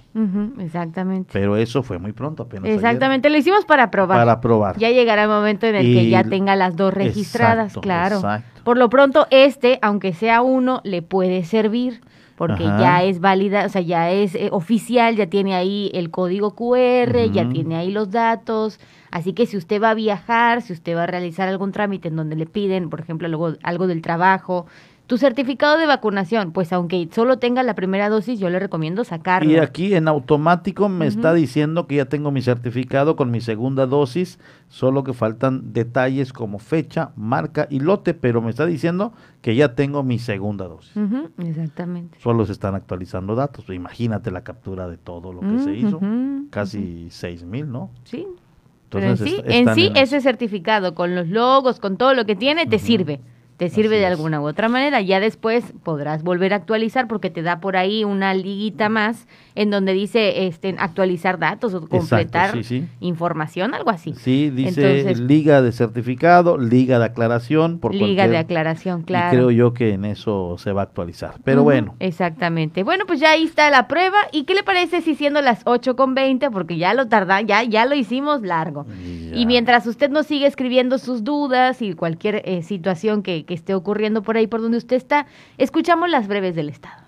Exactamente. 0.59 1.29
Pero 1.31 1.55
eso 1.55 1.83
fue 1.83 1.97
muy 1.99 2.11
pronto, 2.11 2.43
apenas 2.43 2.65
ayer. 2.65 2.75
Exactamente, 2.75 3.29
lo 3.29 3.37
hicimos 3.37 3.63
para 3.63 3.89
probar. 3.91 4.17
Para 4.17 4.41
probar. 4.41 4.77
Ya 4.77 4.89
llegará 4.89 5.23
el 5.23 5.29
momento 5.29 5.67
en 5.67 5.75
el 5.75 5.85
que 5.85 6.09
ya 6.09 6.23
tenga 6.25 6.55
las 6.57 6.75
dos 6.75 6.93
registradas, 6.93 7.67
Exacto, 7.67 7.81
claro. 7.81 8.15
exacto. 8.17 8.61
Por 8.65 8.77
lo 8.77 8.89
pronto, 8.89 9.25
este, 9.31 9.79
aunque 9.81 10.13
sea 10.13 10.41
uno, 10.41 10.81
le 10.83 11.01
puede 11.01 11.45
servir 11.45 12.01
porque 12.41 12.65
Ajá. 12.65 12.79
ya 12.79 13.03
es 13.03 13.19
válida, 13.19 13.67
o 13.67 13.69
sea, 13.69 13.81
ya 13.81 14.09
es 14.09 14.33
eh, 14.33 14.49
oficial, 14.51 15.15
ya 15.15 15.27
tiene 15.27 15.53
ahí 15.53 15.91
el 15.93 16.09
código 16.09 16.55
QR, 16.55 17.31
ya 17.31 17.47
tiene 17.47 17.75
ahí 17.75 17.91
los 17.91 18.09
datos. 18.09 18.79
Así 19.11 19.33
que 19.33 19.45
si 19.45 19.57
usted 19.57 19.79
va 19.79 19.91
a 19.91 19.93
viajar, 19.93 20.63
si 20.63 20.73
usted 20.73 20.95
va 20.95 21.03
a 21.03 21.05
realizar 21.05 21.47
algún 21.47 21.71
trámite 21.71 22.07
en 22.07 22.15
donde 22.15 22.35
le 22.35 22.47
piden, 22.47 22.89
por 22.89 22.99
ejemplo, 22.99 23.27
luego 23.27 23.53
algo 23.61 23.85
del 23.85 24.01
trabajo, 24.01 24.65
tu 25.11 25.17
certificado 25.17 25.77
de 25.77 25.85
vacunación, 25.87 26.53
pues 26.53 26.71
aunque 26.71 27.09
solo 27.11 27.37
tenga 27.37 27.63
la 27.63 27.75
primera 27.75 28.07
dosis, 28.07 28.39
yo 28.39 28.49
le 28.49 28.59
recomiendo 28.59 29.03
sacarlo. 29.03 29.51
Y 29.51 29.57
aquí 29.57 29.93
en 29.93 30.07
automático 30.07 30.87
me 30.87 31.05
está 31.05 31.33
diciendo 31.33 31.85
que 31.85 31.95
ya 31.95 32.05
tengo 32.05 32.31
mi 32.31 32.41
certificado 32.41 33.17
con 33.17 33.29
mi 33.29 33.41
segunda 33.41 33.87
dosis, 33.87 34.39
solo 34.69 35.03
que 35.03 35.11
faltan 35.11 35.73
detalles 35.73 36.31
como 36.31 36.59
fecha, 36.59 37.11
marca 37.17 37.67
y 37.69 37.81
lote, 37.81 38.13
pero 38.13 38.41
me 38.41 38.51
está 38.51 38.65
diciendo 38.65 39.11
que 39.41 39.53
ya 39.53 39.75
tengo 39.75 40.01
mi 40.01 40.17
segunda 40.17 40.69
dosis. 40.69 40.93
Exactamente. 41.39 42.17
Solo 42.21 42.45
se 42.45 42.53
están 42.53 42.75
actualizando 42.75 43.35
datos. 43.35 43.65
Imagínate 43.67 44.31
la 44.31 44.45
captura 44.45 44.87
de 44.87 44.95
todo 44.95 45.33
lo 45.33 45.41
que 45.41 45.59
se 45.59 45.75
hizo. 45.75 45.99
Casi 46.51 47.09
seis 47.09 47.43
mil, 47.43 47.69
¿no? 47.69 47.91
Sí. 48.05 48.25
Pero 48.89 49.03
en 49.03 49.11
Entonces 49.11 49.35
sí, 49.35 49.41
en 49.43 49.75
sí 49.75 49.87
en 49.87 49.97
eso. 49.97 50.15
ese 50.15 50.21
certificado 50.21 50.95
con 50.95 51.15
los 51.15 51.27
logos, 51.27 51.81
con 51.81 51.97
todo 51.97 52.13
lo 52.13 52.23
que 52.23 52.37
tiene, 52.37 52.65
te 52.65 52.79
sirve. 52.79 53.19
Te 53.61 53.69
sirve 53.69 53.97
de 53.97 54.05
es. 54.05 54.09
alguna 54.09 54.41
u 54.41 54.47
otra 54.47 54.69
manera. 54.69 55.01
Ya 55.01 55.19
después 55.19 55.63
podrás 55.83 56.23
volver 56.23 56.51
a 56.51 56.55
actualizar 56.55 57.07
porque 57.07 57.29
te 57.29 57.43
da 57.43 57.59
por 57.59 57.77
ahí 57.77 58.03
una 58.03 58.33
liguita 58.33 58.89
más 58.89 59.27
en 59.53 59.69
donde 59.69 59.93
dice 59.93 60.47
este, 60.47 60.73
actualizar 60.79 61.37
datos 61.37 61.75
o 61.75 61.87
completar 61.87 62.53
sí, 62.53 62.63
sí. 62.63 62.87
información, 63.01 63.75
algo 63.75 63.91
así. 63.91 64.15
Sí, 64.15 64.49
dice 64.49 65.01
Entonces- 65.03 65.19
liga 65.19 65.61
de 65.61 65.71
certificado, 65.73 66.57
liga 66.57 66.97
de 66.97 67.05
aclaración. 67.05 67.77
Por 67.77 67.93
Liga 67.93 68.27
de 68.27 68.37
aclaración, 68.37 69.01
Y 69.01 69.03
claro. 69.03 69.29
creo 69.29 69.51
yo 69.51 69.73
que 69.75 69.93
en 69.93 70.05
eso 70.05 70.55
se 70.57 70.71
va 70.71 70.81
a 70.81 70.85
actualizar. 70.85 71.35
Pero 71.43 71.61
bueno, 71.61 71.93
Exactamente. 71.99 72.81
Bueno, 72.81 73.05
pues 73.05 73.19
ya 73.19 73.29
ahí 73.29 73.43
está 73.43 73.69
la 73.69 73.87
prueba. 73.87 74.17
¿Y 74.31 74.45
qué 74.45 74.55
le 74.55 74.63
parece 74.63 75.01
si 75.01 75.13
siendo 75.13 75.39
las 75.39 75.61
8 75.65 75.95
con 75.95 76.15
20? 76.15 76.49
Porque 76.49 76.77
ya 76.77 76.95
lo 76.95 77.09
tarda, 77.09 77.41
ya, 77.41 77.61
ya 77.63 77.85
lo 77.85 77.93
hicimos 77.93 78.41
largo. 78.41 78.87
Y 79.35 79.45
mientras 79.45 79.85
usted 79.85 80.09
nos 80.09 80.25
sigue 80.25 80.47
escribiendo 80.47 80.97
sus 80.97 81.23
dudas 81.23 81.81
y 81.83 81.93
cualquier 81.93 82.41
eh, 82.45 82.63
situación 82.63 83.21
que, 83.21 83.45
que 83.51 83.55
esté 83.55 83.73
ocurriendo 83.73 84.23
por 84.23 84.37
ahí 84.37 84.47
por 84.47 84.61
donde 84.61 84.77
usted 84.77 84.95
está, 84.95 85.27
escuchamos 85.57 86.09
las 86.09 86.29
breves 86.29 86.55
del 86.55 86.69
Estado. 86.69 87.03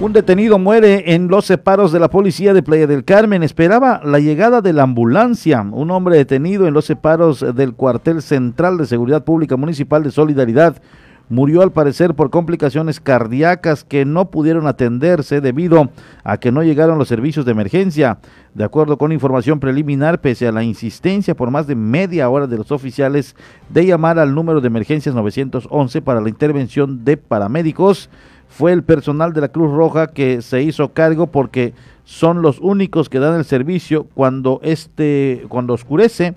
Un 0.00 0.12
detenido 0.14 0.58
muere 0.58 1.14
en 1.14 1.28
los 1.28 1.44
separos 1.44 1.92
de 1.92 2.00
la 2.00 2.08
policía 2.08 2.54
de 2.54 2.62
Playa 2.62 2.86
del 2.86 3.04
Carmen. 3.04 3.42
Esperaba 3.42 4.00
la 4.02 4.20
llegada 4.20 4.62
de 4.62 4.72
la 4.72 4.84
ambulancia. 4.84 5.60
Un 5.60 5.90
hombre 5.90 6.16
detenido 6.16 6.66
en 6.66 6.72
los 6.72 6.86
separos 6.86 7.44
del 7.54 7.74
cuartel 7.74 8.22
central 8.22 8.78
de 8.78 8.86
Seguridad 8.86 9.24
Pública 9.24 9.58
Municipal 9.58 10.02
de 10.02 10.10
Solidaridad 10.10 10.80
murió 11.28 11.62
al 11.62 11.72
parecer 11.72 12.14
por 12.14 12.30
complicaciones 12.30 13.00
cardíacas 13.00 13.84
que 13.84 14.04
no 14.04 14.30
pudieron 14.30 14.66
atenderse 14.66 15.40
debido 15.40 15.90
a 16.22 16.38
que 16.38 16.52
no 16.52 16.62
llegaron 16.62 16.98
los 16.98 17.08
servicios 17.08 17.44
de 17.44 17.52
emergencia. 17.52 18.18
De 18.54 18.64
acuerdo 18.64 18.98
con 18.98 19.12
información 19.12 19.60
preliminar, 19.60 20.20
pese 20.20 20.46
a 20.46 20.52
la 20.52 20.62
insistencia 20.62 21.34
por 21.34 21.50
más 21.50 21.66
de 21.66 21.74
media 21.74 22.28
hora 22.28 22.46
de 22.46 22.58
los 22.58 22.70
oficiales 22.72 23.34
de 23.70 23.86
llamar 23.86 24.18
al 24.18 24.34
número 24.34 24.60
de 24.60 24.68
emergencias 24.68 25.14
911 25.14 26.02
para 26.02 26.20
la 26.20 26.28
intervención 26.28 27.04
de 27.04 27.16
paramédicos, 27.16 28.10
fue 28.48 28.72
el 28.72 28.84
personal 28.84 29.32
de 29.32 29.40
la 29.40 29.48
Cruz 29.48 29.72
Roja 29.72 30.08
que 30.08 30.40
se 30.40 30.62
hizo 30.62 30.92
cargo 30.92 31.26
porque 31.26 31.74
son 32.04 32.42
los 32.42 32.60
únicos 32.60 33.08
que 33.08 33.18
dan 33.18 33.36
el 33.36 33.44
servicio 33.44 34.06
cuando 34.14 34.60
este 34.62 35.44
cuando 35.48 35.72
oscurece 35.74 36.34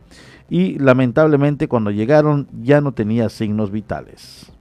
y 0.50 0.80
lamentablemente 0.80 1.68
cuando 1.68 1.92
llegaron 1.92 2.48
ya 2.64 2.82
no 2.82 2.94
tenía 2.94 3.30
signos 3.30 3.70
vitales. 3.70 4.52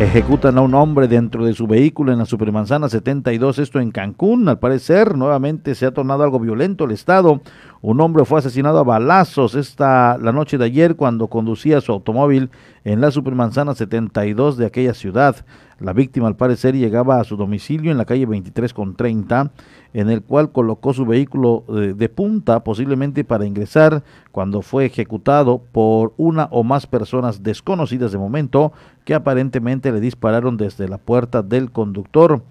Ejecutan 0.00 0.56
a 0.56 0.62
un 0.62 0.72
hombre 0.72 1.08
dentro 1.08 1.44
de 1.44 1.52
su 1.52 1.66
vehículo 1.66 2.10
en 2.10 2.18
la 2.18 2.24
Supermanzana 2.24 2.88
72, 2.88 3.58
esto 3.58 3.80
en 3.80 3.90
Cancún. 3.90 4.48
Al 4.48 4.58
parecer, 4.58 5.14
nuevamente 5.14 5.74
se 5.74 5.84
ha 5.84 5.92
tornado 5.92 6.22
algo 6.22 6.40
violento 6.40 6.84
el 6.84 6.92
Estado. 6.92 7.42
Un 7.82 7.98
hombre 8.02 8.26
fue 8.26 8.38
asesinado 8.38 8.78
a 8.78 8.84
balazos 8.84 9.54
esta 9.54 10.18
la 10.18 10.32
noche 10.32 10.58
de 10.58 10.66
ayer 10.66 10.96
cuando 10.96 11.28
conducía 11.28 11.80
su 11.80 11.92
automóvil 11.92 12.50
en 12.84 13.00
la 13.00 13.10
Supermanzana 13.10 13.74
72 13.74 14.58
de 14.58 14.66
aquella 14.66 14.92
ciudad. 14.92 15.46
La 15.78 15.94
víctima, 15.94 16.26
al 16.26 16.36
parecer, 16.36 16.76
llegaba 16.76 17.18
a 17.18 17.24
su 17.24 17.38
domicilio 17.38 17.90
en 17.90 17.96
la 17.96 18.04
calle 18.04 18.26
23 18.26 18.74
con 18.74 18.96
30, 18.96 19.50
en 19.94 20.10
el 20.10 20.20
cual 20.22 20.52
colocó 20.52 20.92
su 20.92 21.06
vehículo 21.06 21.64
de, 21.68 21.94
de 21.94 22.08
punta, 22.10 22.62
posiblemente 22.62 23.24
para 23.24 23.46
ingresar, 23.46 24.02
cuando 24.30 24.60
fue 24.60 24.84
ejecutado 24.84 25.62
por 25.72 26.12
una 26.18 26.48
o 26.50 26.62
más 26.62 26.86
personas 26.86 27.42
desconocidas 27.42 28.12
de 28.12 28.18
momento, 28.18 28.74
que 29.06 29.14
aparentemente 29.14 29.90
le 29.90 30.00
dispararon 30.00 30.58
desde 30.58 30.86
la 30.86 30.98
puerta 30.98 31.42
del 31.42 31.70
conductor. 31.70 32.42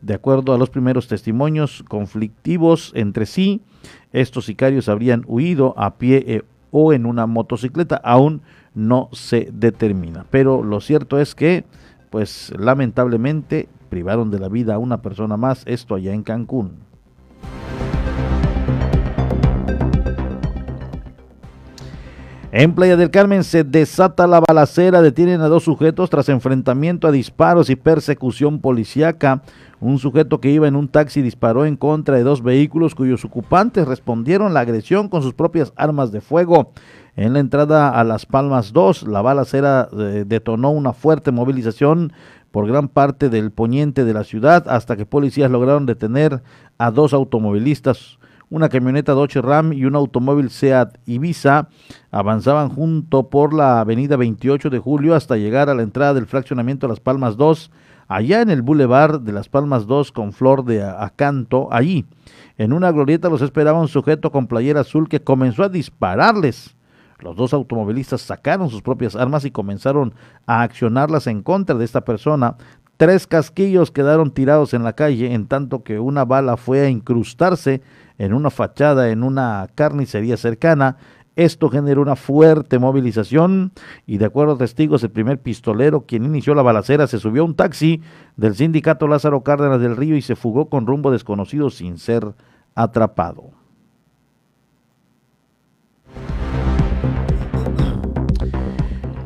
De 0.00 0.14
acuerdo 0.14 0.52
a 0.52 0.58
los 0.58 0.70
primeros 0.70 1.06
testimonios 1.06 1.84
conflictivos 1.86 2.90
entre 2.96 3.26
sí, 3.26 3.62
estos 4.12 4.46
sicarios 4.46 4.88
habrían 4.88 5.24
huido 5.26 5.74
a 5.76 5.94
pie 5.94 6.24
eh, 6.26 6.42
o 6.70 6.92
en 6.92 7.06
una 7.06 7.26
motocicleta, 7.26 7.96
aún 7.96 8.42
no 8.74 9.08
se 9.12 9.48
determina. 9.52 10.24
Pero 10.30 10.62
lo 10.62 10.80
cierto 10.80 11.18
es 11.18 11.34
que, 11.34 11.64
pues 12.10 12.52
lamentablemente, 12.58 13.68
privaron 13.90 14.30
de 14.30 14.38
la 14.38 14.48
vida 14.48 14.74
a 14.74 14.78
una 14.78 15.02
persona 15.02 15.36
más, 15.36 15.62
esto 15.66 15.94
allá 15.94 16.14
en 16.14 16.22
Cancún. 16.22 16.72
En 22.54 22.74
Playa 22.74 22.98
del 22.98 23.10
Carmen 23.10 23.44
se 23.44 23.64
desata 23.64 24.26
la 24.26 24.40
balacera, 24.40 25.00
detienen 25.00 25.40
a 25.40 25.48
dos 25.48 25.64
sujetos 25.64 26.10
tras 26.10 26.28
enfrentamiento 26.28 27.08
a 27.08 27.10
disparos 27.10 27.70
y 27.70 27.76
persecución 27.76 28.60
policiaca. 28.60 29.40
Un 29.80 29.98
sujeto 29.98 30.38
que 30.38 30.50
iba 30.50 30.68
en 30.68 30.76
un 30.76 30.88
taxi 30.88 31.22
disparó 31.22 31.64
en 31.64 31.78
contra 31.78 32.18
de 32.18 32.24
dos 32.24 32.42
vehículos 32.42 32.94
cuyos 32.94 33.24
ocupantes 33.24 33.88
respondieron 33.88 34.52
la 34.52 34.60
agresión 34.60 35.08
con 35.08 35.22
sus 35.22 35.32
propias 35.32 35.72
armas 35.76 36.12
de 36.12 36.20
fuego. 36.20 36.72
En 37.16 37.32
la 37.32 37.40
entrada 37.40 37.88
a 37.88 38.04
Las 38.04 38.26
Palmas 38.26 38.74
2, 38.74 39.04
la 39.04 39.22
balacera 39.22 39.88
eh, 39.90 40.24
detonó 40.26 40.72
una 40.72 40.92
fuerte 40.92 41.30
movilización 41.30 42.12
por 42.50 42.66
gran 42.66 42.88
parte 42.88 43.30
del 43.30 43.50
poniente 43.50 44.04
de 44.04 44.12
la 44.12 44.24
ciudad 44.24 44.68
hasta 44.68 44.98
que 44.98 45.06
policías 45.06 45.50
lograron 45.50 45.86
detener 45.86 46.42
a 46.76 46.90
dos 46.90 47.14
automovilistas 47.14 48.18
una 48.52 48.68
camioneta 48.68 49.12
Dodge 49.14 49.40
Ram 49.40 49.72
y 49.72 49.86
un 49.86 49.96
automóvil 49.96 50.50
Seat 50.50 50.98
Ibiza 51.06 51.70
avanzaban 52.10 52.68
junto 52.68 53.30
por 53.30 53.54
la 53.54 53.80
avenida 53.80 54.16
28 54.16 54.68
de 54.68 54.78
julio 54.78 55.14
hasta 55.14 55.38
llegar 55.38 55.70
a 55.70 55.74
la 55.74 55.82
entrada 55.82 56.12
del 56.12 56.26
fraccionamiento 56.26 56.86
Las 56.86 57.00
Palmas 57.00 57.38
2, 57.38 57.70
allá 58.08 58.42
en 58.42 58.50
el 58.50 58.60
boulevard 58.60 59.22
de 59.22 59.32
Las 59.32 59.48
Palmas 59.48 59.86
2 59.86 60.12
con 60.12 60.34
flor 60.34 60.66
de 60.66 60.82
acanto, 60.82 61.68
allí. 61.72 62.04
En 62.58 62.74
una 62.74 62.92
glorieta 62.92 63.30
los 63.30 63.40
esperaba 63.40 63.80
un 63.80 63.88
sujeto 63.88 64.30
con 64.30 64.46
playera 64.46 64.82
azul 64.82 65.08
que 65.08 65.22
comenzó 65.22 65.62
a 65.62 65.70
dispararles. 65.70 66.76
Los 67.20 67.36
dos 67.36 67.54
automovilistas 67.54 68.20
sacaron 68.20 68.68
sus 68.68 68.82
propias 68.82 69.16
armas 69.16 69.46
y 69.46 69.50
comenzaron 69.50 70.12
a 70.46 70.60
accionarlas 70.60 71.26
en 71.26 71.42
contra 71.42 71.74
de 71.76 71.86
esta 71.86 72.02
persona. 72.02 72.56
Tres 72.98 73.26
casquillos 73.26 73.90
quedaron 73.90 74.30
tirados 74.30 74.74
en 74.74 74.84
la 74.84 74.92
calle, 74.92 75.32
en 75.32 75.46
tanto 75.46 75.82
que 75.82 75.98
una 75.98 76.26
bala 76.26 76.58
fue 76.58 76.82
a 76.82 76.88
incrustarse 76.90 77.80
en 78.22 78.34
una 78.34 78.50
fachada 78.50 79.10
en 79.10 79.24
una 79.24 79.66
carnicería 79.74 80.36
cercana. 80.36 80.96
Esto 81.34 81.68
generó 81.70 82.02
una 82.02 82.14
fuerte 82.14 82.78
movilización 82.78 83.72
y 84.06 84.18
de 84.18 84.26
acuerdo 84.26 84.52
a 84.52 84.58
testigos, 84.58 85.02
el 85.02 85.10
primer 85.10 85.40
pistolero 85.40 86.06
quien 86.06 86.24
inició 86.24 86.54
la 86.54 86.62
balacera 86.62 87.08
se 87.08 87.18
subió 87.18 87.42
a 87.42 87.46
un 87.46 87.56
taxi 87.56 88.00
del 88.36 88.54
sindicato 88.54 89.08
Lázaro 89.08 89.42
Cárdenas 89.42 89.80
del 89.80 89.96
Río 89.96 90.14
y 90.16 90.22
se 90.22 90.36
fugó 90.36 90.68
con 90.68 90.86
rumbo 90.86 91.10
desconocido 91.10 91.68
sin 91.68 91.98
ser 91.98 92.32
atrapado. 92.76 93.50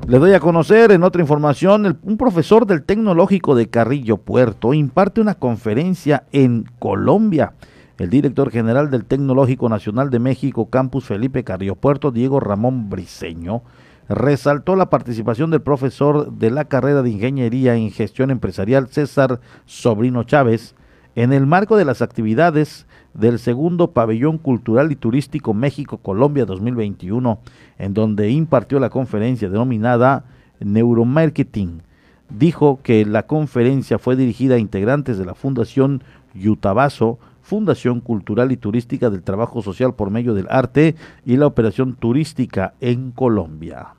Le 0.08 0.18
doy 0.18 0.32
a 0.32 0.40
conocer 0.40 0.92
en 0.92 1.02
otra 1.02 1.20
información, 1.20 1.98
un 2.02 2.16
profesor 2.16 2.64
del 2.64 2.84
Tecnológico 2.84 3.54
de 3.56 3.68
Carrillo 3.68 4.16
Puerto 4.16 4.72
imparte 4.72 5.20
una 5.20 5.34
conferencia 5.34 6.24
en 6.32 6.64
Colombia. 6.78 7.52
El 7.98 8.10
director 8.10 8.50
general 8.50 8.90
del 8.90 9.06
Tecnológico 9.06 9.68
Nacional 9.70 10.10
de 10.10 10.18
México, 10.18 10.68
Campus 10.68 11.04
Felipe 11.04 11.44
Carrillo 11.44 11.76
Puerto, 11.76 12.10
Diego 12.10 12.40
Ramón 12.40 12.90
Briceño, 12.90 13.62
resaltó 14.08 14.76
la 14.76 14.90
participación 14.90 15.50
del 15.50 15.62
profesor 15.62 16.30
de 16.32 16.50
la 16.50 16.66
carrera 16.66 17.02
de 17.02 17.10
Ingeniería 17.10 17.74
en 17.74 17.90
Gestión 17.90 18.30
Empresarial, 18.30 18.88
César 18.88 19.40
Sobrino 19.64 20.24
Chávez, 20.24 20.74
en 21.14 21.32
el 21.32 21.46
marco 21.46 21.78
de 21.78 21.86
las 21.86 22.02
actividades 22.02 22.86
del 23.14 23.38
segundo 23.38 23.92
Pabellón 23.92 24.36
Cultural 24.36 24.92
y 24.92 24.96
Turístico 24.96 25.54
México-Colombia 25.54 26.44
2021, 26.44 27.40
en 27.78 27.94
donde 27.94 28.28
impartió 28.28 28.78
la 28.78 28.90
conferencia 28.90 29.48
denominada 29.48 30.24
Neuromarketing. 30.60 31.82
Dijo 32.28 32.80
que 32.82 33.06
la 33.06 33.26
conferencia 33.26 33.98
fue 33.98 34.16
dirigida 34.16 34.56
a 34.56 34.58
integrantes 34.58 35.16
de 35.16 35.24
la 35.24 35.34
Fundación 35.34 36.02
Yutabaso, 36.34 37.18
Fundación 37.46 38.00
Cultural 38.00 38.50
y 38.50 38.56
Turística 38.56 39.08
del 39.08 39.22
Trabajo 39.22 39.62
Social 39.62 39.94
por 39.94 40.10
medio 40.10 40.34
del 40.34 40.48
arte 40.50 40.96
y 41.24 41.36
la 41.36 41.46
operación 41.46 41.94
turística 41.94 42.74
en 42.80 43.12
Colombia. 43.12 43.94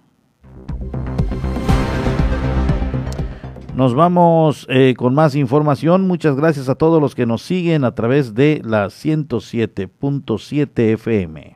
Nos 3.75 3.95
vamos 3.95 4.67
eh, 4.69 4.95
con 4.97 5.15
más 5.15 5.35
información. 5.35 6.07
Muchas 6.07 6.37
gracias 6.37 6.69
a 6.69 6.77
todos 6.77 7.01
los 7.01 7.17
que 7.17 7.27
nos 7.27 7.43
siguen 7.43 7.83
a 7.85 7.97
través 7.97 8.35
de 8.35 8.63
la 8.65 8.87
107.7 8.87 10.93
FM. 10.93 11.54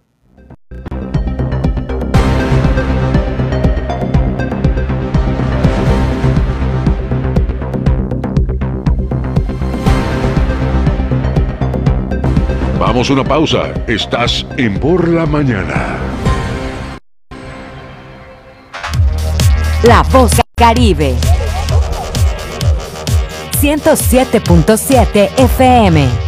Vamos 12.89 13.11
a 13.11 13.13
una 13.13 13.25
pausa. 13.25 13.75
Estás 13.87 14.47
en 14.57 14.81
Por 14.81 15.09
la 15.09 15.27
Mañana. 15.27 15.99
La 19.83 20.03
Voz 20.05 20.33
Caribe. 20.57 21.15
107.7 23.61 25.29
FM. 25.37 26.28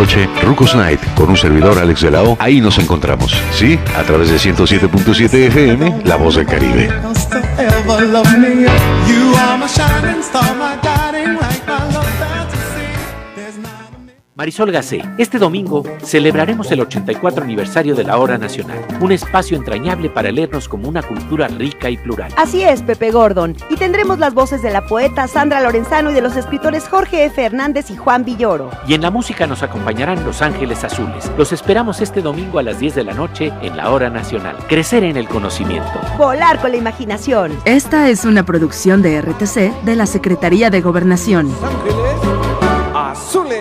Rucos 0.41 0.75
Night, 0.75 0.99
con 1.15 1.29
un 1.29 1.37
servidor 1.37 1.77
Alex 1.77 2.01
de 2.01 2.09
la. 2.09 2.23
Ahí 2.39 2.59
nos 2.59 2.79
encontramos, 2.79 3.35
¿sí? 3.51 3.79
A 3.95 4.01
través 4.01 4.29
de 4.29 4.37
107.7 4.37 5.31
FM, 5.47 6.01
La 6.05 6.15
Voz 6.15 6.35
del 6.37 6.47
Caribe. 6.47 6.89
Marisol 14.41 14.71
Gacé, 14.71 15.03
este 15.19 15.37
domingo 15.37 15.83
celebraremos 16.03 16.71
el 16.71 16.81
84 16.81 17.43
aniversario 17.43 17.93
de 17.93 18.03
la 18.03 18.17
Hora 18.17 18.39
Nacional, 18.39 18.79
un 18.99 19.11
espacio 19.11 19.55
entrañable 19.55 20.09
para 20.09 20.31
leernos 20.31 20.67
como 20.67 20.89
una 20.89 21.03
cultura 21.03 21.47
rica 21.47 21.91
y 21.91 21.97
plural. 21.97 22.33
Así 22.37 22.63
es, 22.63 22.81
Pepe 22.81 23.11
Gordon, 23.11 23.55
y 23.69 23.75
tendremos 23.75 24.17
las 24.17 24.33
voces 24.33 24.63
de 24.63 24.71
la 24.71 24.87
poeta 24.87 25.27
Sandra 25.27 25.61
Lorenzano 25.61 26.09
y 26.09 26.15
de 26.15 26.21
los 26.21 26.35
escritores 26.37 26.89
Jorge 26.89 27.25
F. 27.25 27.39
Hernández 27.39 27.91
y 27.91 27.97
Juan 27.97 28.25
Villoro. 28.25 28.71
Y 28.87 28.95
en 28.95 29.03
la 29.03 29.11
música 29.11 29.45
nos 29.45 29.61
acompañarán 29.61 30.25
Los 30.25 30.41
Ángeles 30.41 30.83
Azules. 30.83 31.31
Los 31.37 31.53
esperamos 31.53 32.01
este 32.01 32.23
domingo 32.23 32.57
a 32.57 32.63
las 32.63 32.79
10 32.79 32.95
de 32.95 33.03
la 33.03 33.13
noche 33.13 33.53
en 33.61 33.77
la 33.77 33.91
Hora 33.91 34.09
Nacional. 34.09 34.57
Crecer 34.67 35.03
en 35.03 35.17
el 35.17 35.27
conocimiento. 35.27 36.01
Volar 36.17 36.59
con 36.59 36.71
la 36.71 36.77
imaginación. 36.77 37.55
Esta 37.65 38.09
es 38.09 38.25
una 38.25 38.43
producción 38.43 39.03
de 39.03 39.21
RTC 39.21 39.83
de 39.83 39.95
la 39.95 40.07
Secretaría 40.07 40.71
de 40.71 40.81
Gobernación. 40.81 41.53
Azules. 42.95 43.60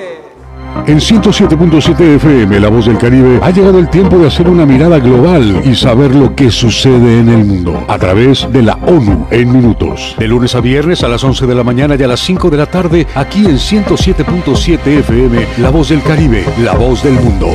En 0.86 0.98
107.7 0.98 2.16
FM, 2.16 2.60
La 2.60 2.68
Voz 2.68 2.86
del 2.86 2.98
Caribe, 2.98 3.38
ha 3.42 3.50
llegado 3.50 3.78
el 3.78 3.88
tiempo 3.90 4.18
de 4.18 4.26
hacer 4.26 4.48
una 4.48 4.64
mirada 4.64 4.98
global 4.98 5.62
y 5.64 5.74
saber 5.74 6.14
lo 6.14 6.34
que 6.34 6.50
sucede 6.50 7.20
en 7.20 7.28
el 7.28 7.44
mundo 7.44 7.84
a 7.88 7.98
través 7.98 8.50
de 8.52 8.62
la 8.62 8.74
ONU 8.74 9.26
en 9.30 9.52
minutos. 9.52 10.14
De 10.18 10.26
lunes 10.26 10.54
a 10.54 10.60
viernes 10.60 11.02
a 11.02 11.08
las 11.08 11.22
11 11.22 11.46
de 11.46 11.54
la 11.54 11.64
mañana 11.64 11.96
y 11.98 12.02
a 12.02 12.08
las 12.08 12.20
5 12.20 12.50
de 12.50 12.56
la 12.56 12.66
tarde, 12.66 13.06
aquí 13.14 13.44
en 13.44 13.58
107.7 13.58 14.86
FM, 15.00 15.46
La 15.58 15.70
Voz 15.70 15.90
del 15.90 16.02
Caribe, 16.02 16.44
La 16.62 16.74
Voz 16.74 17.02
del 17.02 17.14
Mundo. 17.14 17.48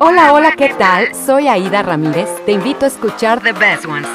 Hola, 0.00 0.32
hola, 0.32 0.52
¿qué 0.56 0.70
tal? 0.78 1.14
Soy 1.14 1.46
Aida 1.46 1.82
Ramírez. 1.82 2.28
Te 2.46 2.52
invito 2.52 2.84
a 2.84 2.88
escuchar 2.88 3.40
The 3.40 3.52
Best 3.52 3.86
Ones. 3.86 4.08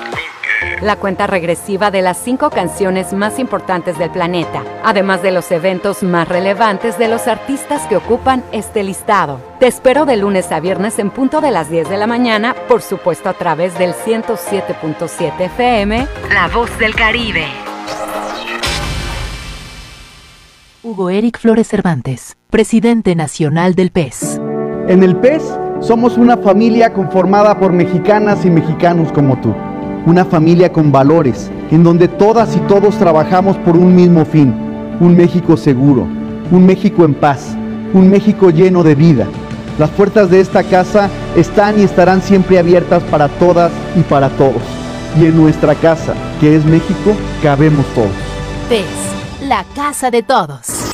La 0.85 0.97
cuenta 0.97 1.25
regresiva 1.25 1.89
de 1.89 2.03
las 2.03 2.15
cinco 2.15 2.51
canciones 2.51 3.11
más 3.11 3.39
importantes 3.39 3.97
del 3.97 4.11
planeta, 4.11 4.63
además 4.83 5.23
de 5.23 5.31
los 5.31 5.49
eventos 5.49 6.03
más 6.03 6.27
relevantes 6.27 6.99
de 6.99 7.07
los 7.07 7.27
artistas 7.27 7.87
que 7.87 7.95
ocupan 7.95 8.43
este 8.51 8.83
listado. 8.83 9.41
Te 9.59 9.65
espero 9.65 10.05
de 10.05 10.15
lunes 10.15 10.51
a 10.51 10.59
viernes 10.59 10.99
en 10.99 11.09
punto 11.09 11.41
de 11.41 11.49
las 11.49 11.71
10 11.71 11.89
de 11.89 11.97
la 11.97 12.05
mañana, 12.05 12.55
por 12.67 12.83
supuesto 12.83 13.29
a 13.29 13.33
través 13.33 13.75
del 13.79 13.95
107.7 13.95 15.39
FM, 15.39 16.07
La 16.31 16.49
Voz 16.49 16.77
del 16.77 16.93
Caribe. 16.93 17.47
Hugo 20.83 21.09
Eric 21.09 21.39
Flores 21.39 21.67
Cervantes, 21.67 22.37
presidente 22.51 23.15
nacional 23.15 23.73
del 23.73 23.89
PES. 23.89 24.39
En 24.87 25.01
el 25.01 25.15
PES 25.15 25.41
somos 25.79 26.15
una 26.15 26.37
familia 26.37 26.93
conformada 26.93 27.57
por 27.57 27.73
mexicanas 27.73 28.45
y 28.45 28.51
mexicanos 28.51 29.11
como 29.11 29.41
tú. 29.41 29.55
Una 30.05 30.23
familia 30.23 30.71
con 30.71 30.91
valores, 30.91 31.49
en 31.71 31.83
donde 31.83 32.07
todas 32.07 32.55
y 32.55 32.59
todos 32.59 32.95
trabajamos 32.99 33.57
por 33.57 33.75
un 33.75 33.95
mismo 33.95 34.23
fin, 34.23 34.53
un 34.99 35.17
México 35.17 35.57
seguro, 35.57 36.07
un 36.51 36.63
México 36.63 37.05
en 37.05 37.15
paz, 37.15 37.57
un 37.91 38.11
México 38.11 38.51
lleno 38.51 38.83
de 38.83 38.93
vida. 38.93 39.25
Las 39.79 39.89
puertas 39.89 40.29
de 40.29 40.41
esta 40.41 40.63
casa 40.63 41.09
están 41.35 41.79
y 41.79 41.83
estarán 41.83 42.21
siempre 42.21 42.59
abiertas 42.59 43.01
para 43.03 43.27
todas 43.27 43.71
y 43.95 44.01
para 44.01 44.29
todos. 44.29 44.61
Y 45.19 45.25
en 45.25 45.35
nuestra 45.35 45.73
casa, 45.73 46.13
que 46.39 46.55
es 46.55 46.63
México, 46.65 47.15
cabemos 47.41 47.85
todos. 47.95 48.11
PES, 48.69 49.47
la 49.49 49.65
casa 49.75 50.11
de 50.11 50.21
todos. 50.21 50.93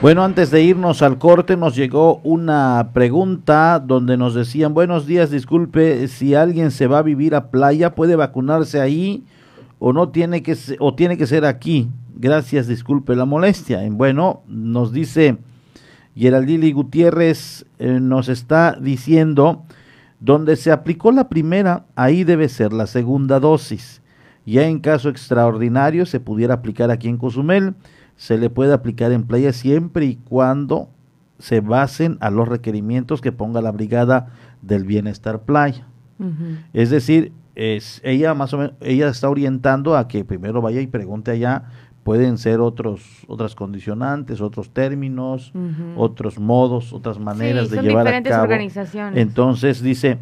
Bueno, 0.00 0.22
antes 0.22 0.52
de 0.52 0.62
irnos 0.62 1.02
al 1.02 1.18
corte 1.18 1.56
nos 1.56 1.74
llegó 1.74 2.20
una 2.22 2.90
pregunta 2.92 3.80
donde 3.80 4.16
nos 4.16 4.32
decían, 4.32 4.72
buenos 4.72 5.08
días, 5.08 5.32
disculpe, 5.32 6.06
si 6.06 6.36
alguien 6.36 6.70
se 6.70 6.86
va 6.86 6.98
a 6.98 7.02
vivir 7.02 7.34
a 7.34 7.50
playa, 7.50 7.96
¿puede 7.96 8.14
vacunarse 8.14 8.80
ahí 8.80 9.24
o 9.80 9.92
no 9.92 10.10
tiene 10.10 10.44
que, 10.44 10.56
o 10.78 10.94
tiene 10.94 11.18
que 11.18 11.26
ser 11.26 11.44
aquí? 11.44 11.88
Gracias, 12.14 12.68
disculpe 12.68 13.16
la 13.16 13.24
molestia. 13.24 13.80
Bueno, 13.90 14.42
nos 14.46 14.92
dice 14.92 15.38
Geraldili 16.14 16.70
Gutiérrez, 16.70 17.66
eh, 17.80 17.98
nos 18.00 18.28
está 18.28 18.78
diciendo, 18.80 19.64
donde 20.20 20.54
se 20.54 20.70
aplicó 20.70 21.10
la 21.10 21.28
primera, 21.28 21.86
ahí 21.96 22.22
debe 22.22 22.48
ser 22.48 22.72
la 22.72 22.86
segunda 22.86 23.40
dosis. 23.40 24.00
Ya 24.46 24.62
en 24.62 24.78
caso 24.78 25.08
extraordinario 25.08 26.06
se 26.06 26.20
pudiera 26.20 26.54
aplicar 26.54 26.92
aquí 26.92 27.08
en 27.08 27.16
Cozumel 27.16 27.74
se 28.18 28.36
le 28.36 28.50
puede 28.50 28.74
aplicar 28.74 29.12
en 29.12 29.22
playa 29.22 29.52
siempre 29.52 30.04
y 30.04 30.16
cuando 30.16 30.90
se 31.38 31.60
basen 31.60 32.18
a 32.20 32.30
los 32.30 32.48
requerimientos 32.48 33.20
que 33.20 33.30
ponga 33.30 33.62
la 33.62 33.70
brigada 33.70 34.26
del 34.60 34.84
bienestar 34.84 35.42
playa. 35.42 35.86
Es 36.72 36.90
decir, 36.90 37.32
es, 37.54 38.00
ella 38.02 38.34
más 38.34 38.52
o 38.52 38.58
menos, 38.58 38.74
ella 38.80 39.08
está 39.08 39.30
orientando 39.30 39.96
a 39.96 40.08
que 40.08 40.24
primero 40.24 40.60
vaya 40.60 40.80
y 40.80 40.88
pregunte 40.88 41.30
allá, 41.30 41.66
pueden 42.02 42.38
ser 42.38 42.58
otros, 42.58 43.02
otras 43.28 43.54
condicionantes, 43.54 44.40
otros 44.40 44.70
términos, 44.70 45.52
otros 45.96 46.40
modos, 46.40 46.92
otras 46.92 47.20
maneras 47.20 47.70
de 47.70 47.82
llevar 47.82 48.08
a 48.08 48.20
cabo. 48.24 48.42
Organizaciones. 48.42 49.22
Entonces 49.22 49.80
dice, 49.80 50.18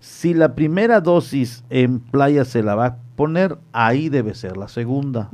si 0.00 0.34
la 0.34 0.56
primera 0.56 1.00
dosis 1.00 1.62
en 1.70 2.00
playa 2.00 2.44
se 2.44 2.64
la 2.64 2.74
va 2.74 2.86
a 2.86 2.96
poner, 3.18 3.58
ahí 3.72 4.08
debe 4.10 4.32
ser 4.36 4.56
la 4.56 4.68
segunda. 4.68 5.28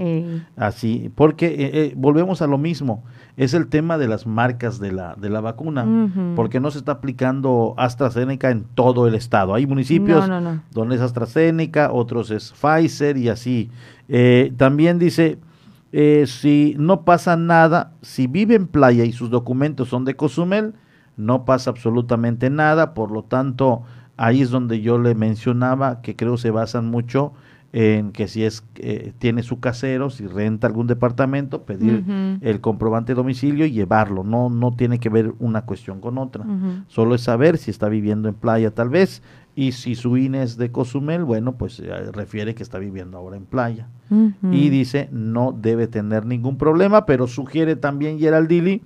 Así, 0.57 1.13
porque 1.15 1.49
eh, 1.49 1.55
eh, 1.59 1.95
volvemos 1.95 2.41
a 2.41 2.47
lo 2.47 2.57
mismo, 2.57 3.05
es 3.37 3.53
el 3.53 3.67
tema 3.67 3.99
de 3.99 4.09
las 4.09 4.27
marcas 4.27 4.81
de 4.81 4.91
la, 4.91 5.15
de 5.17 5.29
la 5.29 5.43
vacuna, 5.43 5.87
porque 6.35 6.61
no 6.61 6.71
se 6.71 6.79
está 6.79 6.93
aplicando 6.93 7.75
AstraZeneca 7.77 8.51
en 8.51 8.65
todo 8.75 9.07
el 9.07 9.15
estado. 9.15 9.53
Hay 9.53 9.67
municipios 9.67 10.27
donde 10.73 10.97
es 10.97 11.03
AstraZeneca, 11.03 11.93
otros 11.93 12.31
es 12.31 12.55
Pfizer 12.55 13.19
y 13.19 13.29
así. 13.29 13.71
Eh, 14.09 14.55
también 14.57 14.99
dice, 14.99 15.39
si 16.25 16.77
no 16.79 17.03
pasa 17.03 17.37
nada, 17.37 17.93
si 18.01 18.29
vive 18.29 18.55
en 18.55 18.67
playa 18.67 19.05
y 19.05 19.13
sus 19.13 19.29
documentos 19.29 19.91
son 19.91 20.07
de 20.07 20.17
Cozumel, 20.17 20.73
no 21.19 21.45
pasa 21.45 21.69
absolutamente 21.69 22.49
nada, 22.49 22.95
por 22.95 23.11
lo 23.11 23.25
tanto, 23.25 23.83
ahí 24.17 24.41
es 24.41 24.49
donde 24.49 24.81
yo 24.81 24.99
le 24.99 25.15
mencionaba 25.15 26.01
que 26.01 26.17
creo 26.17 26.39
se 26.39 26.51
basan 26.51 26.87
mucho 26.87 27.35
en 27.77 28.13
que 28.13 28.29
si 28.29 28.45
es 28.45 28.63
eh, 28.77 29.13
tiene 29.19 29.43
su 29.43 29.59
casero, 29.59 30.09
si 30.09 30.29
renta 30.29 30.69
algún 30.69 30.87
departamento, 30.87 31.65
pedir 31.65 32.05
el 32.41 32.61
comprobante 32.61 33.13
de 33.13 33.17
domicilio 33.17 33.67
y 33.67 33.73
llevarlo. 33.73 34.23
No, 34.23 34.49
no 34.49 34.77
tiene 34.77 35.01
que 35.01 35.09
ver 35.09 35.35
una 35.41 35.63
cuestión 35.63 36.01
con 36.01 36.17
otra. 36.17 36.47
Solo 36.87 37.17
es 37.17 37.23
saber 37.23 37.59
si 37.59 37.73
está 37.73 37.89
viviendo 37.89 38.29
en 38.29 38.37
playa 38.37 38.71
tal 38.71 38.91
vez 38.91 39.23
y 39.57 39.73
si 39.73 39.97
su 39.97 40.17
INE 40.17 40.45
es 40.45 40.57
de 40.57 40.71
Cozumel, 40.71 41.25
bueno, 41.25 41.57
pues 41.57 41.81
eh, 41.81 42.13
refiere 42.13 42.55
que 42.55 42.63
está 42.63 42.79
viviendo 42.79 43.19
ahora 43.19 43.37
en 43.37 43.45
playa. 43.45 43.89
Y 44.53 44.69
dice 44.69 45.09
no 45.11 45.51
debe 45.51 45.89
tener 45.89 46.27
ningún 46.27 46.57
problema, 46.57 47.07
pero 47.07 47.27
sugiere 47.27 47.75
también 47.75 48.21
Geraldili 48.21 48.83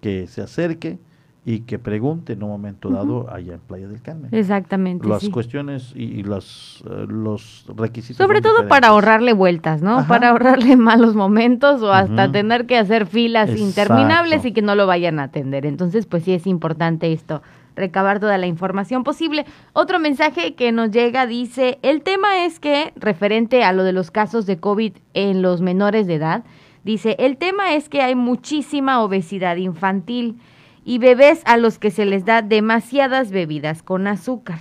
que 0.00 0.28
se 0.28 0.42
acerque 0.42 1.00
y 1.44 1.60
que 1.60 1.78
pregunte 1.78 2.34
en 2.34 2.42
un 2.44 2.50
momento 2.50 2.88
dado 2.88 3.28
allá 3.28 3.54
en 3.54 3.60
Playa 3.60 3.88
del 3.88 4.00
Carmen. 4.00 4.28
Exactamente. 4.32 5.08
Las 5.08 5.28
cuestiones 5.28 5.92
y, 5.96 6.22
los, 6.22 6.84
eh, 6.88 7.06
los 7.08 7.66
requisitos. 7.76 8.16
Sobre 8.16 8.40
todo 8.40 8.68
para 8.68 8.88
ahorrarle 8.88 9.32
vueltas, 9.32 9.82
¿no? 9.82 10.06
Para 10.06 10.28
ahorrarle 10.28 10.76
malos 10.76 11.16
momentos 11.16 11.82
o 11.82 11.92
hasta 11.92 12.30
tener 12.30 12.66
que 12.66 12.78
hacer 12.78 13.06
filas 13.06 13.50
interminables 13.58 14.44
y 14.44 14.52
que 14.52 14.62
no 14.62 14.76
lo 14.76 14.86
vayan 14.86 15.18
a 15.18 15.24
atender. 15.24 15.66
Entonces, 15.66 16.06
pues 16.06 16.22
sí 16.22 16.32
es 16.32 16.46
importante 16.46 17.12
esto 17.12 17.42
recabar 17.74 18.20
toda 18.20 18.36
la 18.36 18.46
información 18.46 19.02
posible. 19.02 19.46
Otro 19.72 19.98
mensaje 19.98 20.54
que 20.54 20.72
nos 20.72 20.90
llega 20.90 21.26
dice, 21.26 21.78
el 21.80 22.02
tema 22.02 22.44
es 22.44 22.60
que, 22.60 22.92
referente 22.96 23.64
a 23.64 23.72
lo 23.72 23.82
de 23.82 23.94
los 23.94 24.10
casos 24.10 24.44
de 24.44 24.58
COVID 24.58 24.92
en 25.14 25.40
los 25.40 25.62
menores 25.62 26.06
de 26.06 26.16
edad, 26.16 26.44
dice, 26.84 27.16
el 27.18 27.38
tema 27.38 27.74
es 27.74 27.88
que 27.88 28.02
hay 28.02 28.14
muchísima 28.14 29.02
obesidad 29.02 29.56
infantil 29.56 30.38
y 30.84 30.98
bebés 30.98 31.42
a 31.44 31.56
los 31.56 31.78
que 31.78 31.90
se 31.90 32.04
les 32.04 32.24
da 32.24 32.42
demasiadas 32.42 33.30
bebidas 33.30 33.82
con 33.82 34.06
azúcar. 34.06 34.58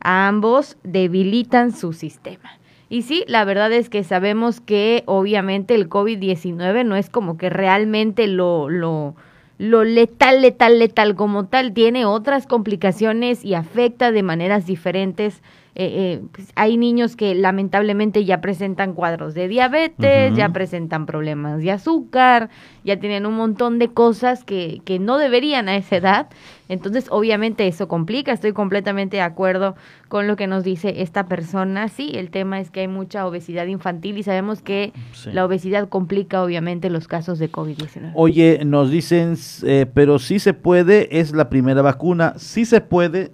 A 0.00 0.28
ambos 0.28 0.76
debilitan 0.84 1.72
su 1.72 1.92
sistema. 1.92 2.58
Y 2.88 3.02
sí, 3.02 3.24
la 3.26 3.44
verdad 3.44 3.70
es 3.72 3.90
que 3.90 4.02
sabemos 4.02 4.60
que 4.60 5.02
obviamente 5.06 5.74
el 5.74 5.90
COVID-19 5.90 6.86
no 6.86 6.96
es 6.96 7.10
como 7.10 7.36
que 7.36 7.50
realmente 7.50 8.26
lo, 8.26 8.70
lo, 8.70 9.14
lo 9.58 9.84
letal, 9.84 10.40
letal, 10.40 10.78
letal 10.78 11.14
como 11.14 11.46
tal, 11.46 11.74
tiene 11.74 12.06
otras 12.06 12.46
complicaciones 12.46 13.44
y 13.44 13.54
afecta 13.54 14.10
de 14.10 14.22
maneras 14.22 14.64
diferentes 14.64 15.42
eh, 15.80 15.92
eh, 15.94 16.22
pues, 16.32 16.48
hay 16.56 16.76
niños 16.76 17.14
que 17.14 17.36
lamentablemente 17.36 18.24
ya 18.24 18.40
presentan 18.40 18.94
cuadros 18.94 19.32
de 19.34 19.46
diabetes, 19.46 20.34
ya 20.34 20.48
presentan 20.48 21.06
problemas 21.06 21.62
de 21.62 21.70
azúcar, 21.70 22.50
ya 22.82 22.98
tienen 22.98 23.26
un 23.26 23.36
montón 23.36 23.78
de 23.78 23.86
cosas 23.86 24.42
que, 24.42 24.82
que 24.84 24.98
no 24.98 25.18
deberían 25.18 25.68
a 25.68 25.76
esa 25.76 25.96
edad. 25.96 26.26
Entonces, 26.68 27.06
obviamente 27.10 27.68
eso 27.68 27.86
complica, 27.86 28.32
estoy 28.32 28.52
completamente 28.52 29.18
de 29.18 29.22
acuerdo 29.22 29.76
con 30.08 30.26
lo 30.26 30.34
que 30.34 30.48
nos 30.48 30.64
dice 30.64 31.00
esta 31.00 31.26
persona. 31.26 31.86
Sí, 31.86 32.10
el 32.14 32.30
tema 32.30 32.58
es 32.58 32.72
que 32.72 32.80
hay 32.80 32.88
mucha 32.88 33.24
obesidad 33.24 33.66
infantil 33.66 34.18
y 34.18 34.24
sabemos 34.24 34.60
que 34.62 34.92
la 35.32 35.44
obesidad 35.44 35.88
complica 35.88 36.42
obviamente 36.42 36.90
los 36.90 37.06
casos 37.06 37.38
de 37.38 37.52
COVID-19. 37.52 38.12
Oye, 38.14 38.60
nos 38.64 38.90
dicen, 38.90 39.36
eh, 39.62 39.86
pero 39.94 40.18
sí 40.18 40.40
se 40.40 40.54
puede, 40.54 41.20
es 41.20 41.32
la 41.32 41.48
primera 41.48 41.82
vacuna, 41.82 42.34
sí 42.36 42.64
se 42.64 42.80
puede, 42.80 43.30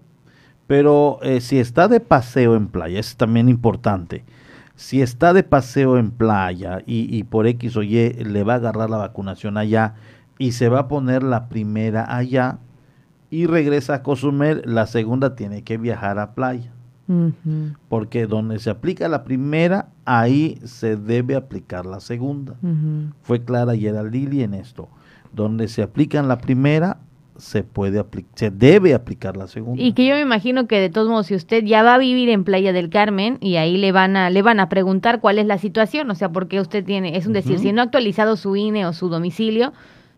pero 0.66 1.18
eh, 1.22 1.40
si 1.40 1.58
está 1.58 1.88
de 1.88 2.00
paseo 2.00 2.56
en 2.56 2.68
playa, 2.68 2.98
es 2.98 3.16
también 3.16 3.48
importante. 3.48 4.24
Si 4.76 5.02
está 5.02 5.32
de 5.32 5.44
paseo 5.44 5.98
en 5.98 6.10
playa 6.10 6.82
y, 6.84 7.22
por 7.24 7.46
X 7.46 7.76
o 7.76 7.82
Y 7.82 8.10
le 8.12 8.42
va 8.42 8.54
a 8.54 8.56
agarrar 8.56 8.90
la 8.90 8.96
vacunación 8.96 9.56
allá 9.56 9.94
y 10.38 10.52
se 10.52 10.68
va 10.68 10.80
a 10.80 10.88
poner 10.88 11.22
la 11.22 11.48
primera 11.48 12.16
allá 12.16 12.58
y 13.30 13.46
regresa 13.46 13.94
a 13.94 14.02
Cozumel, 14.02 14.62
la 14.64 14.86
segunda 14.86 15.36
tiene 15.36 15.62
que 15.62 15.76
viajar 15.76 16.18
a 16.18 16.34
playa. 16.34 16.72
Porque 17.88 18.26
donde 18.26 18.58
se 18.58 18.70
aplica 18.70 19.08
la 19.08 19.24
primera, 19.24 19.90
ahí 20.04 20.58
se 20.64 20.96
debe 20.96 21.36
aplicar 21.36 21.84
la 21.84 22.00
segunda. 22.00 22.54
Fue 23.22 23.44
clara 23.44 23.72
ayer 23.72 23.94
Lili 24.04 24.42
en 24.42 24.54
esto. 24.54 24.88
Donde 25.32 25.68
se 25.68 25.82
aplican 25.82 26.28
la 26.28 26.38
primera, 26.38 26.98
se 27.36 27.64
puede 27.64 27.98
aplicar, 27.98 28.30
se 28.34 28.50
debe 28.50 28.94
aplicar 28.94 29.36
la 29.36 29.46
segunda. 29.46 29.82
Y 29.82 29.92
que 29.92 30.06
yo 30.06 30.14
me 30.14 30.20
imagino 30.20 30.66
que 30.66 30.80
de 30.80 30.90
todos 30.90 31.08
modos, 31.08 31.26
si 31.26 31.34
usted 31.34 31.64
ya 31.64 31.82
va 31.82 31.94
a 31.94 31.98
vivir 31.98 32.28
en 32.28 32.44
Playa 32.44 32.72
del 32.72 32.90
Carmen 32.90 33.38
y 33.40 33.56
ahí 33.56 33.76
le 33.76 33.92
van 33.92 34.16
a, 34.16 34.30
le 34.30 34.42
van 34.42 34.60
a 34.60 34.68
preguntar 34.68 35.20
cuál 35.20 35.38
es 35.38 35.46
la 35.46 35.58
situación, 35.58 36.10
o 36.10 36.14
sea, 36.14 36.30
porque 36.30 36.60
usted 36.60 36.84
tiene, 36.84 37.16
es 37.16 37.26
un 37.26 37.32
decir, 37.32 37.58
si 37.58 37.72
no 37.72 37.80
ha 37.80 37.84
actualizado 37.84 38.36
su 38.36 38.56
INE 38.56 38.86
o 38.86 38.92
su 38.92 39.08
domicilio, 39.08 39.72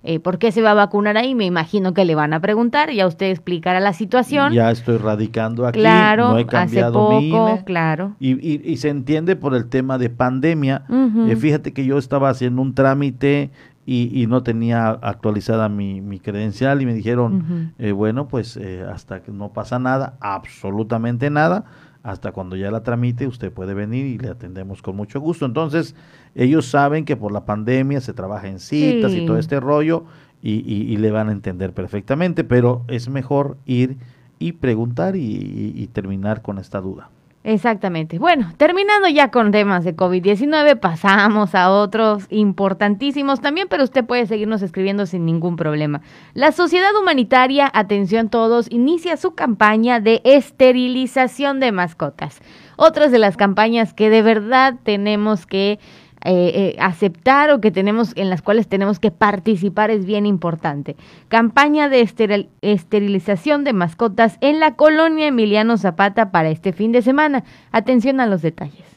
eh, 0.08 0.20
¿por 0.20 0.38
qué 0.38 0.52
se 0.52 0.62
va 0.62 0.70
a 0.70 0.74
vacunar 0.74 1.16
ahí? 1.16 1.34
Me 1.34 1.46
imagino 1.46 1.92
que 1.92 2.04
le 2.04 2.14
van 2.14 2.32
a 2.32 2.38
preguntar, 2.40 2.92
ya 2.92 3.08
usted 3.08 3.26
explicará 3.30 3.80
la 3.80 3.92
situación. 3.92 4.52
Ya 4.52 4.70
estoy 4.70 4.98
radicando 4.98 5.66
aquí, 5.66 5.80
claro, 5.80 6.28
no 6.28 6.38
he 6.38 6.46
cambiado 6.46 7.10
hace 7.10 7.30
poco, 7.30 7.64
claro. 7.64 8.14
Y, 8.20 8.34
y, 8.34 8.60
y, 8.64 8.76
se 8.76 8.88
entiende 8.88 9.34
por 9.34 9.54
el 9.56 9.68
tema 9.68 9.98
de 9.98 10.08
pandemia. 10.08 10.84
eh, 11.28 11.34
fíjate 11.34 11.72
que 11.72 11.84
yo 11.84 11.98
estaba 11.98 12.28
haciendo 12.28 12.62
un 12.62 12.74
trámite 12.74 13.50
y, 13.86 14.10
y 14.20 14.26
no 14.26 14.42
tenía 14.42 14.88
actualizada 14.90 15.68
mi, 15.68 16.00
mi, 16.00 16.18
credencial 16.18 16.82
y 16.82 16.86
me 16.86 16.92
dijeron, 16.92 17.72
eh, 17.78 17.92
bueno, 17.92 18.26
pues 18.28 18.56
eh, 18.56 18.82
hasta 18.82 19.22
que 19.22 19.30
no 19.32 19.52
pasa 19.52 19.78
nada, 19.78 20.16
absolutamente 20.20 21.30
nada, 21.30 21.64
hasta 22.02 22.32
cuando 22.32 22.56
ya 22.56 22.70
la 22.70 22.82
tramite 22.82 23.26
usted 23.26 23.52
puede 23.52 23.74
venir 23.74 24.06
y 24.06 24.18
le 24.18 24.28
atendemos 24.28 24.82
con 24.82 24.96
mucho 24.96 25.20
gusto. 25.20 25.46
Entonces, 25.46 25.94
ellos 26.34 26.66
saben 26.66 27.04
que 27.04 27.16
por 27.16 27.30
la 27.32 27.44
pandemia 27.46 28.00
se 28.00 28.12
trabaja 28.12 28.48
en 28.48 28.58
citas 28.58 29.12
Sí. 29.12 29.18
y 29.18 29.26
todo 29.26 29.38
este 29.38 29.60
rollo 29.60 30.04
y, 30.42 30.54
y- 30.70 30.92
y 30.92 30.96
le 30.98 31.10
van 31.12 31.28
a 31.28 31.32
entender 31.32 31.72
perfectamente, 31.72 32.44
pero 32.44 32.84
es 32.88 33.08
mejor 33.08 33.56
ir 33.66 33.96
y 34.38 34.52
preguntar 34.52 35.14
y 35.16 35.88
terminar 35.92 36.42
con 36.42 36.58
esta 36.58 36.80
duda. 36.80 37.08
Exactamente. 37.46 38.18
Bueno, 38.18 38.52
terminando 38.56 39.06
ya 39.06 39.30
con 39.30 39.52
temas 39.52 39.84
de 39.84 39.94
COVID-19, 39.94 40.80
pasamos 40.80 41.54
a 41.54 41.70
otros 41.70 42.26
importantísimos 42.28 43.40
también, 43.40 43.68
pero 43.70 43.84
usted 43.84 44.04
puede 44.04 44.26
seguirnos 44.26 44.62
escribiendo 44.62 45.06
sin 45.06 45.24
ningún 45.24 45.54
problema. 45.54 46.00
La 46.34 46.50
Sociedad 46.50 46.90
Humanitaria, 47.00 47.70
atención 47.72 48.30
todos, 48.30 48.66
inicia 48.72 49.16
su 49.16 49.36
campaña 49.36 50.00
de 50.00 50.22
esterilización 50.24 51.60
de 51.60 51.70
mascotas. 51.70 52.40
Otras 52.74 53.12
de 53.12 53.20
las 53.20 53.36
campañas 53.36 53.94
que 53.94 54.10
de 54.10 54.22
verdad 54.22 54.74
tenemos 54.82 55.46
que 55.46 55.78
eh, 56.26 56.52
eh, 56.54 56.76
aceptar 56.80 57.50
o 57.50 57.60
que 57.60 57.70
tenemos 57.70 58.12
en 58.16 58.28
las 58.30 58.42
cuales 58.42 58.68
tenemos 58.68 58.98
que 58.98 59.10
participar 59.10 59.90
es 59.90 60.04
bien 60.04 60.26
importante. 60.26 60.96
Campaña 61.28 61.88
de 61.88 62.02
esteril- 62.02 62.48
esterilización 62.62 63.64
de 63.64 63.72
mascotas 63.72 64.36
en 64.40 64.60
la 64.60 64.74
colonia 64.74 65.28
Emiliano 65.28 65.76
Zapata 65.76 66.30
para 66.32 66.50
este 66.50 66.72
fin 66.72 66.92
de 66.92 67.02
semana. 67.02 67.44
Atención 67.72 68.20
a 68.20 68.26
los 68.26 68.42
detalles. 68.42 68.95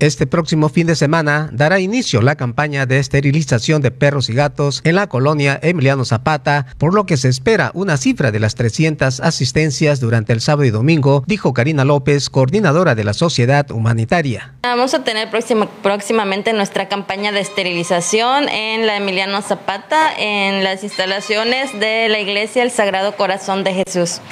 Este 0.00 0.26
próximo 0.26 0.70
fin 0.70 0.86
de 0.86 0.96
semana 0.96 1.50
dará 1.52 1.78
inicio 1.78 2.22
la 2.22 2.34
campaña 2.34 2.86
de 2.86 2.98
esterilización 2.98 3.82
de 3.82 3.90
perros 3.90 4.30
y 4.30 4.34
gatos 4.34 4.80
en 4.84 4.94
la 4.94 5.08
colonia 5.08 5.60
Emiliano 5.62 6.06
Zapata, 6.06 6.64
por 6.78 6.94
lo 6.94 7.04
que 7.04 7.18
se 7.18 7.28
espera 7.28 7.70
una 7.74 7.98
cifra 7.98 8.30
de 8.30 8.40
las 8.40 8.54
300 8.54 9.20
asistencias 9.20 10.00
durante 10.00 10.32
el 10.32 10.40
sábado 10.40 10.64
y 10.64 10.70
domingo, 10.70 11.22
dijo 11.26 11.52
Karina 11.52 11.84
López, 11.84 12.30
coordinadora 12.30 12.94
de 12.94 13.04
la 13.04 13.12
Sociedad 13.12 13.70
Humanitaria. 13.70 14.54
Vamos 14.62 14.94
a 14.94 15.04
tener 15.04 15.28
próxima- 15.28 15.68
próximamente 15.82 16.54
nuestra 16.54 16.88
campaña 16.88 17.30
de 17.30 17.40
esterilización 17.40 18.48
en 18.48 18.86
la 18.86 18.96
Emiliano 18.96 19.42
Zapata, 19.42 20.14
en 20.18 20.64
las 20.64 20.82
instalaciones 20.82 21.78
de 21.78 22.08
la 22.08 22.20
Iglesia 22.20 22.62
El 22.62 22.70
Sagrado 22.70 23.16
Corazón 23.16 23.64
de 23.64 23.74
Jesús. 23.84 24.22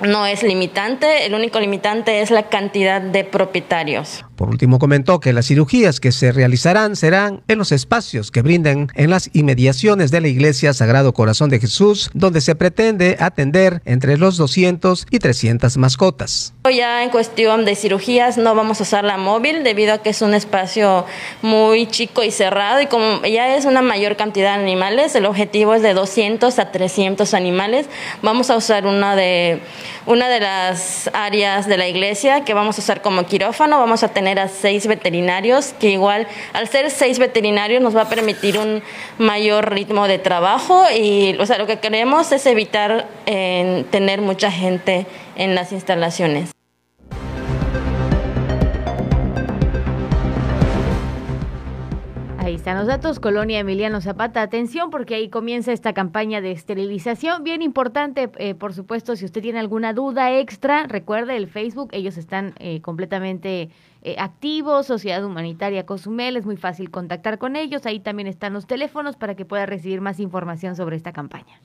no 0.00 0.26
es 0.26 0.42
limitante, 0.42 1.26
el 1.26 1.34
único 1.34 1.60
limitante 1.60 2.22
es 2.22 2.30
la 2.30 2.44
cantidad 2.44 3.02
de 3.02 3.24
propietarios. 3.24 4.24
Por 4.36 4.48
último, 4.48 4.78
comentó 4.78 5.20
que 5.20 5.32
las 5.32 5.46
cirugías 5.46 6.00
que 6.00 6.12
se 6.12 6.32
realizarán 6.32 6.96
serán 6.96 7.42
en 7.48 7.58
los 7.58 7.72
espacios 7.72 8.30
que 8.30 8.42
brinden 8.42 8.88
en 8.94 9.10
las 9.10 9.30
inmediaciones 9.32 10.10
de 10.10 10.20
la 10.20 10.28
Iglesia 10.28 10.72
Sagrado 10.72 11.12
Corazón 11.12 11.50
de 11.50 11.60
Jesús, 11.60 12.10
donde 12.14 12.40
se 12.40 12.54
pretende 12.54 13.16
atender 13.20 13.82
entre 13.84 14.16
los 14.16 14.36
200 14.36 15.06
y 15.10 15.18
300 15.18 15.76
mascotas. 15.76 16.54
Ya 16.74 17.02
en 17.02 17.10
cuestión 17.10 17.64
de 17.64 17.76
cirugías 17.76 18.38
no 18.38 18.54
vamos 18.54 18.80
a 18.80 18.82
usar 18.84 19.04
la 19.04 19.18
móvil 19.18 19.64
debido 19.64 19.94
a 19.94 19.98
que 19.98 20.10
es 20.10 20.22
un 20.22 20.34
espacio 20.34 21.04
muy 21.42 21.86
chico 21.86 22.22
y 22.22 22.30
cerrado 22.30 22.80
y 22.80 22.86
como 22.86 23.22
ya 23.26 23.56
es 23.56 23.64
una 23.64 23.82
mayor 23.82 24.16
cantidad 24.16 24.56
de 24.56 24.62
animales, 24.62 25.14
el 25.14 25.26
objetivo 25.26 25.74
es 25.74 25.82
de 25.82 25.94
200 25.94 26.58
a 26.58 26.70
300 26.72 27.34
animales. 27.34 27.86
Vamos 28.22 28.50
a 28.50 28.56
usar 28.56 28.86
una 28.86 29.14
de 29.16 29.60
una 30.06 30.28
de 30.28 30.40
las 30.40 31.10
áreas 31.12 31.66
de 31.66 31.76
la 31.76 31.86
iglesia 31.86 32.44
que 32.44 32.54
vamos 32.54 32.78
a 32.78 32.80
usar 32.80 33.02
como 33.02 33.24
quirófano, 33.24 33.78
vamos 33.78 34.02
a 34.26 34.48
seis 34.48 34.86
veterinarios 34.86 35.74
que 35.78 35.90
igual 35.90 36.26
al 36.52 36.68
ser 36.68 36.90
seis 36.90 37.18
veterinarios 37.18 37.82
nos 37.82 37.96
va 37.96 38.02
a 38.02 38.08
permitir 38.08 38.58
un 38.58 38.82
mayor 39.18 39.72
ritmo 39.72 40.08
de 40.08 40.18
trabajo 40.18 40.84
y 40.96 41.36
o 41.38 41.46
sea, 41.46 41.58
lo 41.58 41.66
que 41.66 41.78
queremos 41.78 42.32
es 42.32 42.46
evitar 42.46 43.08
eh, 43.26 43.84
tener 43.90 44.20
mucha 44.20 44.50
gente 44.50 45.06
en 45.36 45.54
las 45.54 45.72
instalaciones. 45.72 46.50
Ahí 52.52 52.56
están 52.56 52.76
los 52.76 52.86
datos, 52.86 53.18
Colonia 53.18 53.60
Emiliano 53.60 54.02
Zapata. 54.02 54.42
Atención 54.42 54.90
porque 54.90 55.14
ahí 55.14 55.30
comienza 55.30 55.72
esta 55.72 55.94
campaña 55.94 56.42
de 56.42 56.52
esterilización. 56.52 57.44
Bien 57.44 57.62
importante, 57.62 58.30
eh, 58.36 58.54
por 58.54 58.74
supuesto, 58.74 59.16
si 59.16 59.24
usted 59.24 59.40
tiene 59.40 59.58
alguna 59.58 59.94
duda 59.94 60.38
extra, 60.38 60.86
recuerde 60.86 61.38
el 61.38 61.46
Facebook, 61.48 61.88
ellos 61.92 62.18
están 62.18 62.52
eh, 62.58 62.82
completamente 62.82 63.70
eh, 64.02 64.16
activos, 64.18 64.84
Sociedad 64.84 65.24
Humanitaria 65.24 65.86
Cozumel, 65.86 66.36
es 66.36 66.44
muy 66.44 66.58
fácil 66.58 66.90
contactar 66.90 67.38
con 67.38 67.56
ellos. 67.56 67.86
Ahí 67.86 68.00
también 68.00 68.26
están 68.26 68.52
los 68.52 68.66
teléfonos 68.66 69.16
para 69.16 69.34
que 69.34 69.46
pueda 69.46 69.64
recibir 69.64 70.02
más 70.02 70.20
información 70.20 70.76
sobre 70.76 70.96
esta 70.96 71.14
campaña. 71.14 71.58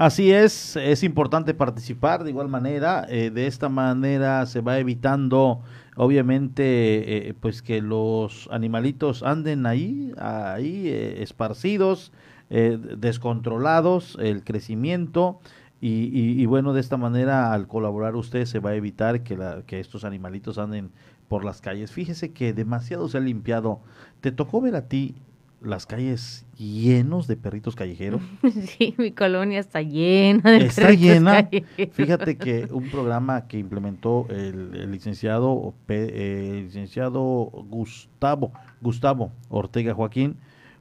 Así 0.00 0.32
es, 0.32 0.76
es 0.76 1.02
importante 1.02 1.52
participar 1.52 2.24
de 2.24 2.30
igual 2.30 2.48
manera. 2.48 3.04
eh, 3.10 3.30
de 3.30 3.46
esta 3.46 3.68
manera 3.68 4.46
se 4.46 4.62
va 4.62 4.78
evitando, 4.78 5.60
obviamente, 5.94 7.28
eh, 7.28 7.34
pues 7.38 7.60
que 7.60 7.82
los 7.82 8.48
animalitos 8.50 9.22
anden 9.22 9.66
ahí, 9.66 10.10
ahí 10.16 10.88
eh, 10.88 11.22
esparcidos, 11.22 12.12
eh, 12.48 12.78
descontrolados, 12.96 14.16
el 14.20 14.42
crecimiento. 14.42 15.38
Y, 15.82 16.04
y- 16.18 16.40
y 16.42 16.46
bueno, 16.46 16.72
de 16.72 16.80
esta 16.80 16.96
manera, 16.96 17.52
al 17.52 17.66
colaborar 17.68 18.16
usted, 18.16 18.46
se 18.46 18.58
va 18.58 18.70
a 18.70 18.74
evitar 18.76 19.22
que, 19.22 19.36
la, 19.36 19.62
que 19.66 19.80
estos 19.80 20.04
animalitos 20.04 20.56
anden 20.58 20.92
por 21.28 21.44
las 21.44 21.60
calles. 21.60 21.92
Fíjese 21.92 22.32
que 22.32 22.52
demasiado 22.54 23.06
se 23.08 23.18
ha 23.18 23.20
limpiado. 23.20 23.80
¿Te 24.22 24.32
tocó 24.32 24.60
ver 24.62 24.76
a 24.76 24.88
ti 24.88 25.14
las 25.62 25.86
calles 25.86 26.46
llenos 26.56 27.26
de 27.26 27.36
perritos 27.36 27.76
callejeros? 27.76 28.22
Sí, 28.66 28.94
mi 28.98 29.12
colonia 29.12 29.58
está 29.60 29.82
llena 29.82 30.50
de 30.52 30.66
Está 30.66 30.82
perritos 30.82 31.02
llena. 31.04 31.32
callejeros. 31.44 31.94
Fíjate 31.94 32.36
que 32.38 32.68
un 32.70 32.88
programa 32.90 33.46
que 33.46 33.58
implementó 33.58 34.26
el, 34.30 34.74
el 34.74 34.90
licenciado 34.90 35.74
eh, 35.88 36.56
el 36.58 36.64
licenciado 36.66 37.20
Gustavo 37.68 38.52
Gustavo 38.80 39.32
Ortega 39.48 39.94
Joaquín 39.94 40.36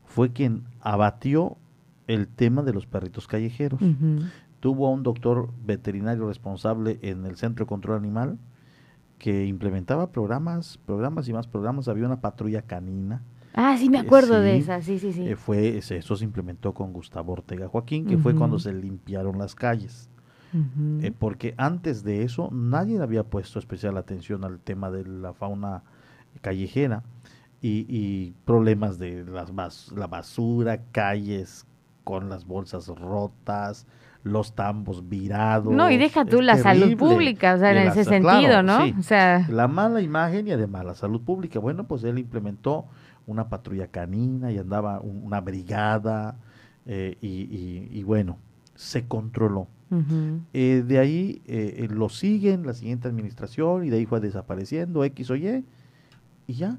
fue 0.06 0.32
quien 0.32 0.64
abatió 0.82 1.58
el 2.08 2.28
tema 2.28 2.64
de 2.64 2.74
los 2.74 2.86
perritos 2.88 3.28
callejeros. 3.28 3.80
Tuvo 4.60 4.88
a 4.88 4.92
un 4.92 5.04
doctor 5.04 5.50
veterinario 5.66 6.28
responsable 6.28 7.00
en 7.04 7.26
el 7.26 7.38
Centro 7.38 7.66
de 7.66 7.70
Control 7.70 7.98
Animal 7.98 8.38
que 9.20 9.46
implementaba 9.46 10.12
programas, 10.12 10.80
programas 10.86 11.28
y 11.28 11.34
más 11.34 11.46
programas. 11.48 11.88
Había 11.88 12.06
una 12.08 12.22
patrulla 12.22 12.62
canina. 12.64 13.22
Ah, 13.62 13.76
sí, 13.78 13.89
me 13.89 13.99
acuerdo 13.99 14.39
de 14.39 14.55
esa, 14.55 14.82
sí, 14.82 14.99
sí, 14.99 15.12
sí. 15.12 15.28
Eh, 15.28 15.36
fue, 15.36 15.78
eso 15.78 16.16
se 16.16 16.24
implementó 16.24 16.74
con 16.74 16.93
Gustavo 16.93 17.34
Ortega 17.34 17.68
Joaquín, 17.68 18.05
que 18.05 18.18
fue 18.18 18.34
cuando 18.34 18.57
se 18.57 18.72
limpiaron 18.72 19.38
las 19.38 19.53
calles. 19.53 20.10
Eh, 21.01 21.12
porque 21.12 21.55
antes 21.57 22.03
de 22.03 22.24
eso 22.24 22.49
nadie 22.51 23.01
había 23.01 23.24
puesto 23.24 23.60
especial 23.60 23.97
atención 23.97 24.45
al 24.45 24.60
tema 24.60 24.89
de 24.89 25.05
la 25.05 25.34
fauna 25.34 25.84
callejera 26.41 27.03
y, 27.62 28.32
problemas 28.45 28.97
de 28.97 29.26
las 29.26 29.51
la 29.91 30.07
basura, 30.07 30.82
calles 30.93 31.68
con 32.05 32.30
las 32.30 32.45
bolsas 32.45 32.88
rotas, 32.88 33.86
los 34.24 34.55
tambos 34.55 35.10
virados. 35.10 35.74
No, 35.74 35.89
y 35.89 35.97
deja 35.97 36.24
tú 36.24 36.41
la 36.41 36.57
salud 36.57 36.95
pública, 36.97 37.55
o 37.55 37.57
sea, 37.60 37.72
en 37.72 37.89
ese 37.89 38.05
sentido, 38.05 38.64
¿no? 38.64 38.80
O 38.97 39.03
sea, 39.03 39.45
la 39.49 39.68
mala 39.68 39.99
imagen 40.01 40.47
y 40.47 40.51
además 40.51 40.86
la 40.86 40.95
salud 40.95 41.22
pública. 41.22 41.60
Bueno, 41.60 41.84
pues 41.84 42.05
él 42.05 42.20
implementó 42.20 42.86
una 43.30 43.50
patrulla 43.50 43.88
canina 43.88 44.52
y 44.52 44.58
andaba 44.58 45.00
una 45.00 45.40
brigada 45.42 46.38
eh, 46.86 47.18
y, 47.22 48.04
bueno, 48.04 48.38
se 48.76 49.08
controló. 49.08 49.68
Eh, 50.54 50.84
de 50.86 51.00
ahí 51.00 51.42
eh, 51.48 51.88
lo 51.90 52.10
siguen 52.10 52.66
la 52.66 52.74
siguiente 52.74 53.08
administración 53.08 53.86
y 53.86 53.90
de 53.90 53.98
ahí 53.98 54.06
fue 54.06 54.20
desapareciendo 54.20 55.04
X 55.04 55.32
o 55.32 55.36
Y 55.36 55.66
y 56.46 56.54
ya 56.54 56.78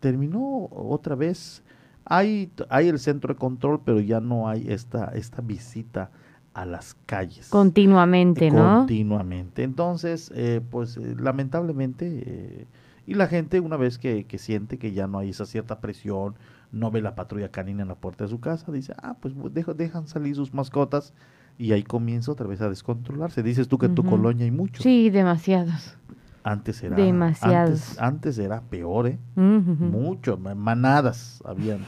terminó 0.00 0.68
otra 0.70 1.14
vez. 1.14 1.62
Hay, 2.04 2.50
hay 2.68 2.88
el 2.88 2.98
centro 2.98 3.32
de 3.32 3.38
control, 3.38 3.80
pero 3.84 4.00
ya 4.00 4.20
no 4.20 4.48
hay 4.48 4.66
esta, 4.68 5.06
esta 5.14 5.40
visita 5.40 6.10
a 6.54 6.66
las 6.66 6.94
calles. 7.06 7.48
Continuamente, 7.48 8.50
¿no? 8.50 8.78
Continuamente. 8.80 9.62
Entonces, 9.62 10.30
eh, 10.34 10.60
pues 10.70 10.96
eh, 10.96 11.16
lamentablemente, 11.18 12.22
eh, 12.26 12.66
y 13.06 13.14
la 13.14 13.26
gente 13.26 13.60
una 13.60 13.76
vez 13.76 13.98
que, 13.98 14.24
que, 14.24 14.38
siente 14.38 14.78
que 14.78 14.92
ya 14.92 15.06
no 15.06 15.18
hay 15.18 15.30
esa 15.30 15.46
cierta 15.46 15.80
presión, 15.80 16.34
no 16.70 16.90
ve 16.90 17.02
la 17.02 17.14
patrulla 17.14 17.50
canina 17.50 17.82
en 17.82 17.88
la 17.88 17.94
puerta 17.94 18.24
de 18.24 18.30
su 18.30 18.40
casa, 18.40 18.72
dice, 18.72 18.94
ah, 19.02 19.16
pues 19.20 19.34
dejan 19.76 20.06
salir 20.06 20.34
sus 20.34 20.54
mascotas 20.54 21.12
y 21.58 21.72
ahí 21.72 21.82
comienza 21.82 22.32
otra 22.32 22.46
vez 22.46 22.60
a 22.60 22.68
descontrolarse. 22.68 23.42
Dices 23.42 23.68
tú 23.68 23.78
que 23.78 23.86
en 23.86 23.94
tu 23.94 24.04
colonia 24.04 24.44
hay 24.44 24.50
muchos. 24.50 24.82
Sí, 24.82 25.10
demasiados. 25.10 25.96
Antes 26.44 26.82
era, 26.82 26.96
Demasiados. 26.96 27.98
Antes, 28.00 28.36
era 28.38 28.62
peor, 28.62 29.06
¿eh? 29.06 29.18
Mucho, 29.36 30.36
manadas 30.36 31.40
habían. 31.44 31.80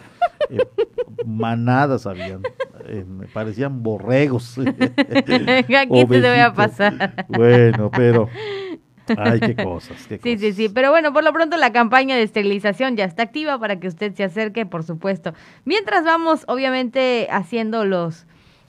Eh, 0.49 0.59
manadas 1.27 2.07
habían. 2.07 2.43
Eh, 2.87 3.05
me 3.05 3.27
parecían 3.27 3.83
borregos. 3.83 4.57
Aquí 4.59 6.07
te 6.07 6.21
voy 6.21 6.39
a 6.39 6.53
pasar. 6.55 7.27
Bueno, 7.29 7.91
pero 7.91 8.29
Ay, 9.17 9.41
qué 9.41 9.57
cosas. 9.57 10.09
sí, 10.23 10.39
sí, 10.39 10.53
sí. 10.53 10.69
Pero 10.69 10.91
bueno, 10.91 11.13
por 11.13 11.25
lo 11.25 11.33
pronto 11.33 11.57
la 11.57 11.73
campaña 11.73 12.17
de 12.17 12.23
esterilización 12.23 12.97
ya 12.97 13.05
está 13.05 13.25
activa 13.25 13.59
para 13.59 13.79
que 13.81 13.89
usted 13.89 14.15
se 14.15 14.25
acerque, 14.25 14.67
por 14.67 14.85
supuesto. 14.85 15.35
Mientras 15.65 16.05
vamos, 16.05 16.45
obviamente, 16.49 17.29
haciendo 17.31 17.85
los 17.85 18.27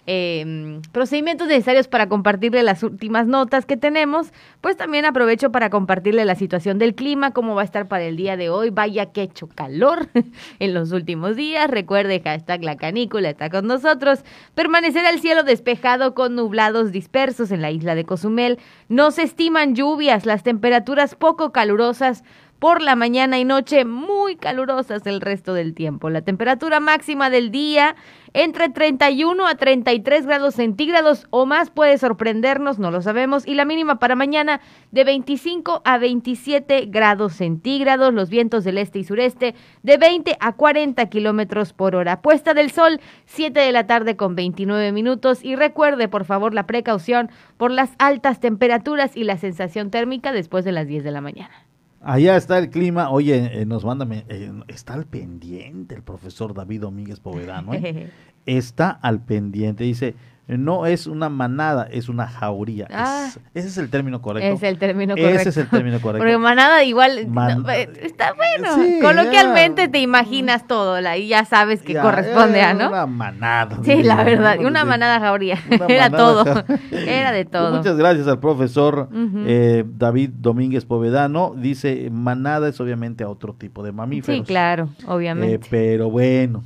eh, 0.08 0.82
procedimientos 0.92 1.48
necesarios 1.48 1.88
para 1.88 2.08
compartirle 2.08 2.62
las 2.64 2.84
últimas 2.84 3.28
notas 3.28 3.66
que 3.66 3.78
tenemos, 3.78 4.32
pues 4.62 4.78
también 4.78 5.06
aprovecho 5.06 5.52
para 5.52 5.70
compartirle 5.70 6.26
la 6.26 6.36
situación 6.36 6.78
del 6.78 6.96
clima, 6.96 7.32
cómo 7.32 7.56
va 7.56 7.62
a 7.62 7.66
estar 7.66 7.88
para 7.88 8.04
el 8.04 8.16
día 8.16 8.38
de 8.38 8.50
hoy. 8.50 8.70
Vaya 8.70 9.08
que 9.08 9.24
hecho 9.24 9.48
calor 9.48 10.10
en 10.60 10.74
los 10.74 10.92
últimos 10.92 11.36
días. 11.36 11.70
Recuerde, 11.70 12.22
hashtag 12.24 12.64
la 12.64 12.78
canícula 12.78 13.30
está 13.30 13.50
con 13.50 13.68
nosotros. 13.68 14.20
Permanecerá 14.54 15.10
el 15.10 15.20
cielo 15.20 15.44
despejado 15.44 16.14
con 16.14 16.36
nublados 16.36 16.92
dispersos 16.92 17.52
en 17.52 17.62
la 17.62 17.72
isla 17.72 17.96
de 17.96 18.06
Cozumel. 18.06 18.60
No 18.90 19.12
se 19.12 19.24
estiman 19.24 19.76
lluvias, 19.76 20.26
las 20.26 20.44
temperaturas 20.44 21.16
poco 21.16 21.52
calurosas 21.52 22.24
por 22.60 22.82
la 22.82 22.96
mañana 22.96 23.38
y 23.40 23.46
noche 23.46 23.86
muy 23.86 24.36
calurosas 24.36 25.06
el 25.06 25.22
resto 25.22 25.54
del 25.54 25.74
tiempo. 25.74 26.10
La 26.10 26.22
temperatura 26.22 26.80
máxima 26.80 27.30
del 27.30 27.52
día 27.52 27.96
entre 28.34 28.70
31 28.70 29.48
a 29.48 29.56
33 29.56 30.26
grados 30.26 30.56
centígrados 30.56 31.26
o 31.30 31.46
más 31.46 31.70
puede 31.70 31.98
sorprendernos, 31.98 32.80
no 32.80 32.92
lo 32.92 33.02
sabemos, 33.02 33.48
y 33.48 33.54
la 33.54 33.64
mínima 33.64 33.98
para 33.98 34.16
mañana 34.16 34.60
de 34.92 35.06
25 35.06 35.82
a 35.86 35.98
27 35.98 36.88
grados 36.88 37.34
centígrados, 37.34 38.14
los 38.14 38.30
vientos 38.30 38.64
del 38.64 38.78
este 38.78 39.00
y 39.00 39.04
sureste 39.06 39.56
de 39.84 39.98
20 39.98 40.36
a 40.40 40.54
40 40.54 41.06
kilómetros 41.06 41.72
por 41.72 41.96
hora. 41.96 42.22
Puesta 42.22 42.54
del 42.54 42.72
sol, 42.72 43.00
7 43.26 43.58
de 43.60 43.72
la 43.72 43.88
tarde 43.88 44.18
con 44.18 44.36
29 44.36 44.92
minutos 44.92 45.44
y 45.44 45.56
recuerde 45.56 46.08
por 46.10 46.26
favor 46.26 46.54
la 46.54 46.68
precaución 46.68 47.30
por 47.58 47.72
las 47.72 47.92
altas 48.00 48.40
temperaturas 48.40 49.16
y 49.16 49.24
la 49.24 49.38
sensación 49.38 49.92
térmica 49.92 50.34
después 50.34 50.66
de 50.66 50.72
las 50.74 50.88
10 50.88 51.04
de 51.04 51.12
la 51.12 51.22
mañana. 51.22 51.65
Allá 52.06 52.38
está 52.38 52.60
el 52.60 52.70
clima. 52.70 53.10
Oye, 53.10 53.62
eh, 53.62 53.66
nos 53.66 53.84
manda, 53.84 54.08
eh, 54.30 54.52
está 54.68 54.94
al 54.94 55.08
pendiente 55.08 55.96
el 55.96 56.04
profesor 56.04 56.54
David 56.54 56.82
Domínguez 56.82 57.20
Povedano. 57.20 57.74
¿eh? 57.74 58.12
está 58.46 58.92
al 58.92 59.26
pendiente. 59.26 59.84
Dice, 59.84 60.14
no 60.48 60.86
es 60.86 61.08
una 61.08 61.30
manada, 61.30 61.88
es 61.92 62.08
una 62.08 62.28
jauría. 62.28 62.88
Ah. 62.92 63.30
ese 63.54 63.68
es 63.68 63.78
el 63.78 63.90
término 63.90 64.22
correcto. 64.22 64.56
Es 64.56 64.62
el 64.64 64.78
término 64.78 65.16
correcto. 65.16 65.40
Ese 65.40 65.50
es 65.50 65.58
el 65.58 65.70
término 65.70 66.00
correcto. 66.00 66.24
Porque 66.24 66.38
manada 66.38 66.84
igual, 66.84 67.18
eh, 67.18 67.90
está 68.02 68.34
bueno. 68.34 69.02
Coloquialmente 69.02 69.88
te 69.88 70.00
imaginas 70.00 70.68
todo 70.68 71.02
la, 71.02 71.18
y 71.18 71.30
ya 71.30 71.46
sabes 71.46 71.82
que 71.82 71.96
corresponde 71.96 72.62
a, 72.62 72.74
¿no? 72.74 72.90
Una 72.90 73.08
manada. 73.08 73.80
Sí, 73.84 74.04
la 74.04 74.24
verdad, 74.24 74.60
una 74.60 74.86
manada 74.86 75.20
jauría. 75.20 75.58
Era 75.90 76.12
todo. 76.12 76.46
Era 76.92 77.32
de 77.32 77.46
todo. 77.46 77.78
Muchas 77.78 77.98
gracias 77.98 78.28
al 78.28 78.40
profesor 78.40 79.10
eh, 79.48 79.84
David 79.88 80.30
Domínguez 80.38 80.86
Povedano. 80.86 81.56
Dice, 81.58 82.10
manada 82.12 82.70
es 82.70 82.80
obviamente 82.80 83.24
a 83.24 83.30
otro 83.30 83.54
tipo 83.54 83.84
de 83.84 83.92
mamíferos. 83.92 84.40
Sí, 84.40 84.44
claro, 84.44 84.90
obviamente. 85.08 85.56
Eh, 85.56 85.70
pero 85.70 86.12
bueno 86.12 86.64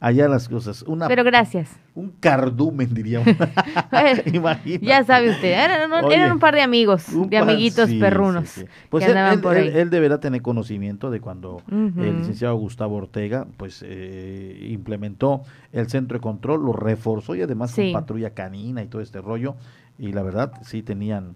allá 0.00 0.28
las 0.28 0.48
cosas. 0.48 0.82
Una, 0.82 1.08
Pero 1.08 1.24
gracias. 1.24 1.70
Un 1.94 2.10
cardumen, 2.20 2.94
diríamos. 2.94 3.28
ya 4.80 5.04
sabe 5.04 5.30
usted, 5.30 5.52
eran, 5.52 6.32
un 6.32 6.38
par 6.38 6.54
de 6.54 6.62
amigos, 6.62 7.06
de 7.28 7.36
amiguitos 7.36 7.90
perrunos. 7.94 8.64
Pues 8.88 9.06
él, 9.06 9.90
deberá 9.90 10.20
tener 10.20 10.42
conocimiento 10.42 11.10
de 11.10 11.20
cuando 11.20 11.62
el 11.70 12.18
licenciado 12.18 12.54
Gustavo 12.56 12.96
Ortega 12.96 13.46
pues 13.56 13.84
eh, 13.86 14.68
implementó 14.70 15.42
el 15.72 15.88
centro 15.88 16.18
de 16.18 16.22
control, 16.22 16.64
lo 16.64 16.72
reforzó 16.72 17.34
y 17.34 17.42
además 17.42 17.74
con 17.74 17.92
patrulla 17.92 18.30
canina 18.30 18.82
y 18.82 18.86
todo 18.86 19.02
este 19.02 19.20
rollo. 19.20 19.56
Y 19.98 20.12
la 20.12 20.22
verdad, 20.22 20.52
sí 20.62 20.82
tenían, 20.82 21.34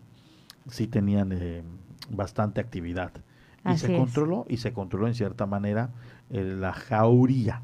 sí 0.68 0.86
tenían 0.86 1.32
eh, 1.32 1.62
bastante 2.10 2.60
actividad. 2.60 3.12
Y 3.64 3.76
se 3.76 3.96
controló, 3.96 4.44
y 4.48 4.56
se 4.56 4.72
controló 4.72 5.06
en 5.06 5.14
cierta 5.14 5.46
manera 5.46 5.90
eh, 6.30 6.42
la 6.42 6.72
jauría 6.72 7.62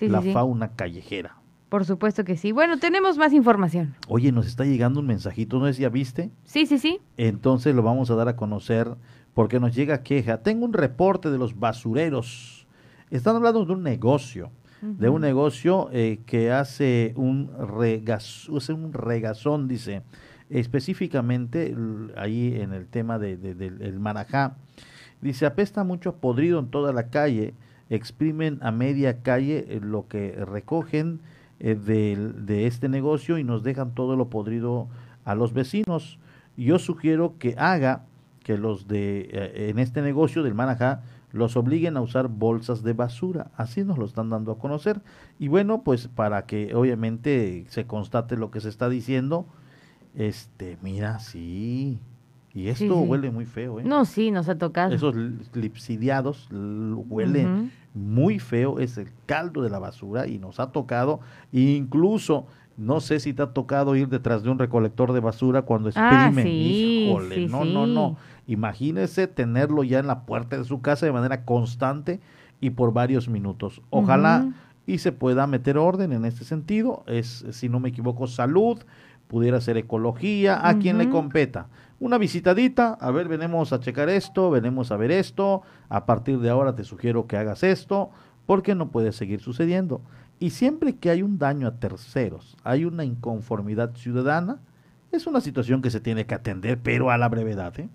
la 0.00 0.22
fauna 0.22 0.68
callejera. 0.68 1.36
Por 1.68 1.84
supuesto 1.84 2.22
que 2.22 2.36
sí. 2.36 2.52
Bueno, 2.52 2.78
tenemos 2.78 3.18
más 3.18 3.32
información. 3.32 3.96
Oye, 4.06 4.30
nos 4.30 4.46
está 4.46 4.64
llegando 4.64 5.00
un 5.00 5.06
mensajito, 5.06 5.58
¿no 5.58 5.66
es 5.66 5.76
ya 5.76 5.88
viste? 5.88 6.30
Sí, 6.44 6.66
sí, 6.66 6.78
sí. 6.78 7.00
Entonces 7.16 7.74
lo 7.74 7.82
vamos 7.82 8.10
a 8.10 8.14
dar 8.14 8.28
a 8.28 8.36
conocer 8.36 8.94
porque 9.34 9.58
nos 9.58 9.74
llega 9.74 10.04
queja. 10.04 10.38
Tengo 10.38 10.64
un 10.64 10.72
reporte 10.72 11.30
de 11.30 11.38
los 11.38 11.58
basureros. 11.58 12.68
Están 13.10 13.34
hablando 13.36 13.64
de 13.64 13.72
un 13.72 13.82
negocio, 13.82 14.52
de 14.82 15.08
un 15.08 15.22
negocio 15.22 15.88
eh, 15.92 16.20
que 16.26 16.52
hace 16.52 17.12
un, 17.16 17.50
un 17.56 18.92
regazón, 18.92 19.66
dice, 19.66 20.02
específicamente 20.50 21.74
ahí 22.16 22.54
en 22.54 22.72
el 22.72 22.86
tema 22.86 23.18
de, 23.18 23.36
del 23.36 23.98
Marajá. 23.98 24.56
Dice, 25.20 25.46
apesta 25.46 25.82
mucho 25.82 26.16
podrido 26.16 26.60
en 26.60 26.68
toda 26.68 26.92
la 26.92 27.08
calle 27.08 27.54
exprimen 27.90 28.58
a 28.62 28.70
media 28.70 29.22
calle 29.22 29.66
eh, 29.68 29.80
lo 29.82 30.08
que 30.08 30.32
recogen 30.32 31.20
eh, 31.60 31.74
de, 31.74 32.66
este 32.66 32.88
negocio 32.88 33.38
y 33.38 33.44
nos 33.44 33.62
dejan 33.62 33.94
todo 33.94 34.16
lo 34.16 34.28
podrido 34.28 34.88
a 35.24 35.34
los 35.34 35.52
vecinos. 35.52 36.18
Yo 36.56 36.78
sugiero 36.78 37.34
que 37.38 37.54
haga 37.58 38.04
que 38.42 38.58
los 38.58 38.86
de 38.88 39.28
eh, 39.32 39.70
en 39.70 39.78
este 39.78 40.02
negocio 40.02 40.42
del 40.42 40.54
Manajá 40.54 41.02
los 41.32 41.56
obliguen 41.56 41.96
a 41.96 42.00
usar 42.00 42.28
bolsas 42.28 42.82
de 42.82 42.92
basura. 42.92 43.50
Así 43.56 43.82
nos 43.82 43.98
lo 43.98 44.04
están 44.04 44.30
dando 44.30 44.52
a 44.52 44.58
conocer. 44.58 45.00
Y 45.38 45.48
bueno, 45.48 45.82
pues 45.82 46.06
para 46.06 46.46
que 46.46 46.74
obviamente 46.74 47.66
se 47.68 47.86
constate 47.86 48.36
lo 48.36 48.50
que 48.52 48.60
se 48.60 48.68
está 48.68 48.88
diciendo, 48.88 49.46
este, 50.14 50.78
mira, 50.80 51.18
sí, 51.18 51.98
y 52.54 52.68
esto 52.68 52.96
huele 53.00 53.32
muy 53.32 53.46
feo, 53.46 53.80
¿eh? 53.80 53.84
No, 53.84 54.04
sí, 54.04 54.30
nos 54.30 54.48
ha 54.48 54.56
tocado. 54.56 54.94
Esos 54.94 55.16
lipsidiados 55.54 56.48
huelen 56.52 57.72
muy 57.94 58.38
feo, 58.38 58.78
es 58.78 58.96
el 58.96 59.08
caldo 59.26 59.60
de 59.60 59.70
la 59.70 59.80
basura 59.80 60.28
y 60.28 60.38
nos 60.38 60.60
ha 60.60 60.70
tocado, 60.70 61.18
incluso, 61.50 62.46
no 62.76 63.00
sé 63.00 63.18
si 63.18 63.34
te 63.34 63.42
ha 63.42 63.46
tocado 63.48 63.96
ir 63.96 64.08
detrás 64.08 64.44
de 64.44 64.50
un 64.50 64.60
recolector 64.60 65.12
de 65.12 65.18
basura 65.18 65.62
cuando 65.62 65.90
ah, 65.96 66.26
exprimen. 66.26 66.46
Híjole, 66.46 67.48
no, 67.48 67.64
no, 67.64 67.88
no. 67.88 68.16
Imagínese 68.46 69.26
tenerlo 69.26 69.82
ya 69.82 69.98
en 69.98 70.06
la 70.06 70.24
puerta 70.24 70.56
de 70.56 70.64
su 70.64 70.80
casa 70.80 71.06
de 71.06 71.12
manera 71.12 71.44
constante 71.44 72.20
y 72.60 72.70
por 72.70 72.92
varios 72.92 73.28
minutos. 73.28 73.82
Ojalá 73.90 74.52
y 74.86 74.98
se 74.98 75.10
pueda 75.10 75.48
meter 75.48 75.76
orden 75.76 76.12
en 76.12 76.24
este 76.24 76.44
sentido. 76.44 77.02
Es, 77.08 77.44
si 77.50 77.68
no 77.68 77.80
me 77.80 77.88
equivoco, 77.88 78.28
salud, 78.28 78.78
pudiera 79.26 79.60
ser 79.60 79.76
ecología, 79.76 80.68
a 80.68 80.78
quien 80.78 80.98
le 80.98 81.10
competa 81.10 81.66
una 82.00 82.18
visitadita, 82.18 82.94
a 82.94 83.10
ver, 83.10 83.28
venimos 83.28 83.72
a 83.72 83.80
checar 83.80 84.08
esto, 84.08 84.50
venimos 84.50 84.90
a 84.90 84.96
ver 84.96 85.10
esto, 85.10 85.62
a 85.88 86.06
partir 86.06 86.38
de 86.40 86.50
ahora 86.50 86.74
te 86.74 86.84
sugiero 86.84 87.26
que 87.26 87.36
hagas 87.36 87.62
esto, 87.62 88.10
porque 88.46 88.74
no 88.74 88.90
puede 88.90 89.12
seguir 89.12 89.40
sucediendo. 89.40 90.02
Y 90.40 90.50
siempre 90.50 90.96
que 90.96 91.10
hay 91.10 91.22
un 91.22 91.38
daño 91.38 91.66
a 91.66 91.76
terceros, 91.76 92.56
hay 92.64 92.84
una 92.84 93.04
inconformidad 93.04 93.94
ciudadana, 93.94 94.58
es 95.12 95.26
una 95.26 95.40
situación 95.40 95.80
que 95.80 95.90
se 95.90 96.00
tiene 96.00 96.26
que 96.26 96.34
atender, 96.34 96.78
pero 96.82 97.10
a 97.10 97.18
la 97.18 97.28
brevedad, 97.28 97.78
¿eh? 97.78 97.88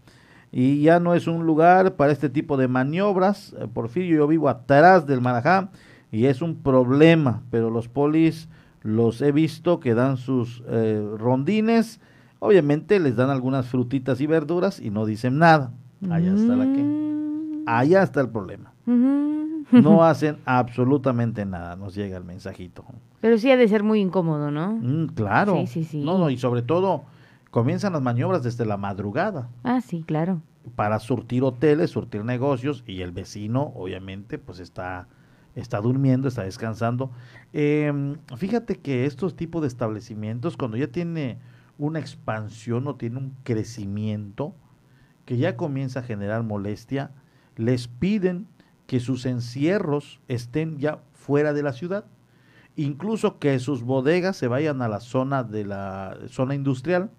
y 0.59 0.81
ya 0.81 1.01
no 1.01 1.15
es 1.15 1.27
un 1.27 1.45
lugar 1.45 1.97
para 1.97 2.13
este 2.13 2.31
tipo 2.31 2.57
de 2.57 2.67
maniobras. 2.67 3.55
Eh, 3.59 3.69
Porfirio, 3.71 4.17
yo 4.17 4.27
vivo 4.27 4.49
atrás 4.49 5.07
del 5.07 5.21
Marajá 5.21 5.69
y 6.11 6.25
es 6.25 6.41
un 6.41 6.63
problema, 6.63 7.43
pero 7.51 7.69
los 7.69 7.89
polis 7.89 8.49
los 8.83 9.21
he 9.21 9.33
visto 9.33 9.81
que 9.81 9.93
dan 9.93 10.17
sus 10.17 10.63
eh, 10.67 11.07
rondines, 11.19 12.01
obviamente 12.39 13.01
les 13.01 13.17
dan 13.17 13.29
algunas 13.29 13.67
frutitas 13.67 14.19
y 14.23 14.27
verduras 14.27 14.81
y 14.81 14.89
no 14.89 15.05
dicen 15.05 15.39
nada. 15.39 15.73
Allá 16.09 16.35
está 16.35 16.57
la 16.57 16.65
que. 16.65 16.83
Mm. 16.83 17.65
Allá 17.67 18.03
está 18.03 18.23
el 18.23 18.31
problema. 18.31 18.73
No 19.71 20.05
hacen 20.05 20.39
absolutamente 20.45 21.45
nada, 21.45 21.77
nos 21.77 21.95
llega 21.95 22.17
el 22.17 22.25
mensajito. 22.25 22.85
Pero 23.21 23.39
sí 23.39 23.51
ha 23.51 23.57
de 23.57 23.69
ser 23.69 23.83
muy 23.83 24.01
incómodo, 24.01 24.51
¿no? 24.51 24.73
Mm, 24.73 25.09
claro. 25.09 25.57
Sí, 25.61 25.67
sí, 25.67 25.85
sí. 25.85 26.05
No, 26.05 26.19
no, 26.19 26.31
y 26.31 26.37
sobre 26.37 26.63
todo 26.63 27.05
comienzan 27.51 27.93
las 27.93 28.03
maniobras 28.03 28.43
desde 28.43 28.67
la 28.67 28.77
madrugada. 28.77 29.49
Ah, 29.65 29.81
sí, 29.81 30.05
claro. 30.07 30.41
Para 30.75 30.99
surtir 30.99 31.43
hoteles, 31.43 31.91
surtir 31.91 32.25
negocios 32.25 32.85
y 32.87 33.03
el 33.03 33.13
vecino, 33.13 33.73
obviamente, 33.75 34.39
pues 34.39 34.59
está 34.59 35.09
está 35.57 35.81
durmiendo, 35.81 36.29
está 36.29 36.45
descansando. 36.45 37.11
Em, 37.53 38.17
fíjate 38.37 38.77
que 38.77 39.07
estos 39.07 39.37
tipos 39.37 39.63
de 39.63 39.69
establecimientos, 39.69 40.57
cuando 40.57 40.77
ya 40.77 40.89
tiene 40.89 41.39
una 41.79 41.99
expansión 41.99 42.87
o 42.87 42.95
tiene 42.97 43.19
un 43.19 43.35
crecimiento 43.43 44.55
que 45.25 45.39
ya 45.39 45.57
comienza 45.57 46.01
a 46.01 46.03
generar 46.03 46.43
molestia, 46.43 47.11
les 47.57 47.89
piden 47.89 48.47
que 48.87 49.01
sus 49.01 49.27
encierros 49.27 50.21
estén 50.29 50.79
ya 50.79 51.01
fuera 51.13 51.53
de 51.53 51.63
la 51.63 51.73
ciudad, 51.73 52.05
incluso 52.77 53.39
que 53.39 53.59
sus 53.59 53.83
bodegas 53.83 54.37
se 54.37 54.49
vayan 54.49 54.83
a 54.83 54.89
la 54.89 55.01
zona 55.01 55.43
de 55.43 55.65
la 55.65 56.17
zona 56.29 56.55
industrial. 56.55 57.11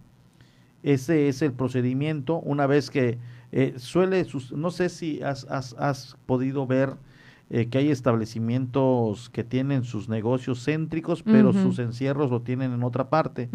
Ese 0.84 1.28
es 1.28 1.42
el 1.42 1.54
procedimiento. 1.54 2.40
Una 2.40 2.68
vez 2.68 2.90
que 2.90 3.18
eh, 3.52 3.74
suele, 3.78 4.26
no 4.56 4.72
sé 4.72 4.90
si 4.90 5.22
has, 5.22 5.46
has, 5.50 5.74
has 5.78 6.18
podido 6.26 6.68
ver 6.68 6.96
eh, 7.50 7.68
que 7.68 7.78
hay 7.78 7.92
establecimientos 7.92 9.30
que 9.30 9.46
tienen 9.46 9.86
sus 9.86 10.10
negocios 10.10 10.66
céntricos, 10.66 11.24
pero 11.24 11.54
sus 11.54 11.80
encierros 11.80 12.30
lo 12.30 12.42
tienen 12.42 12.74
en 12.74 12.84
otra 12.84 13.10
parte. 13.10 13.50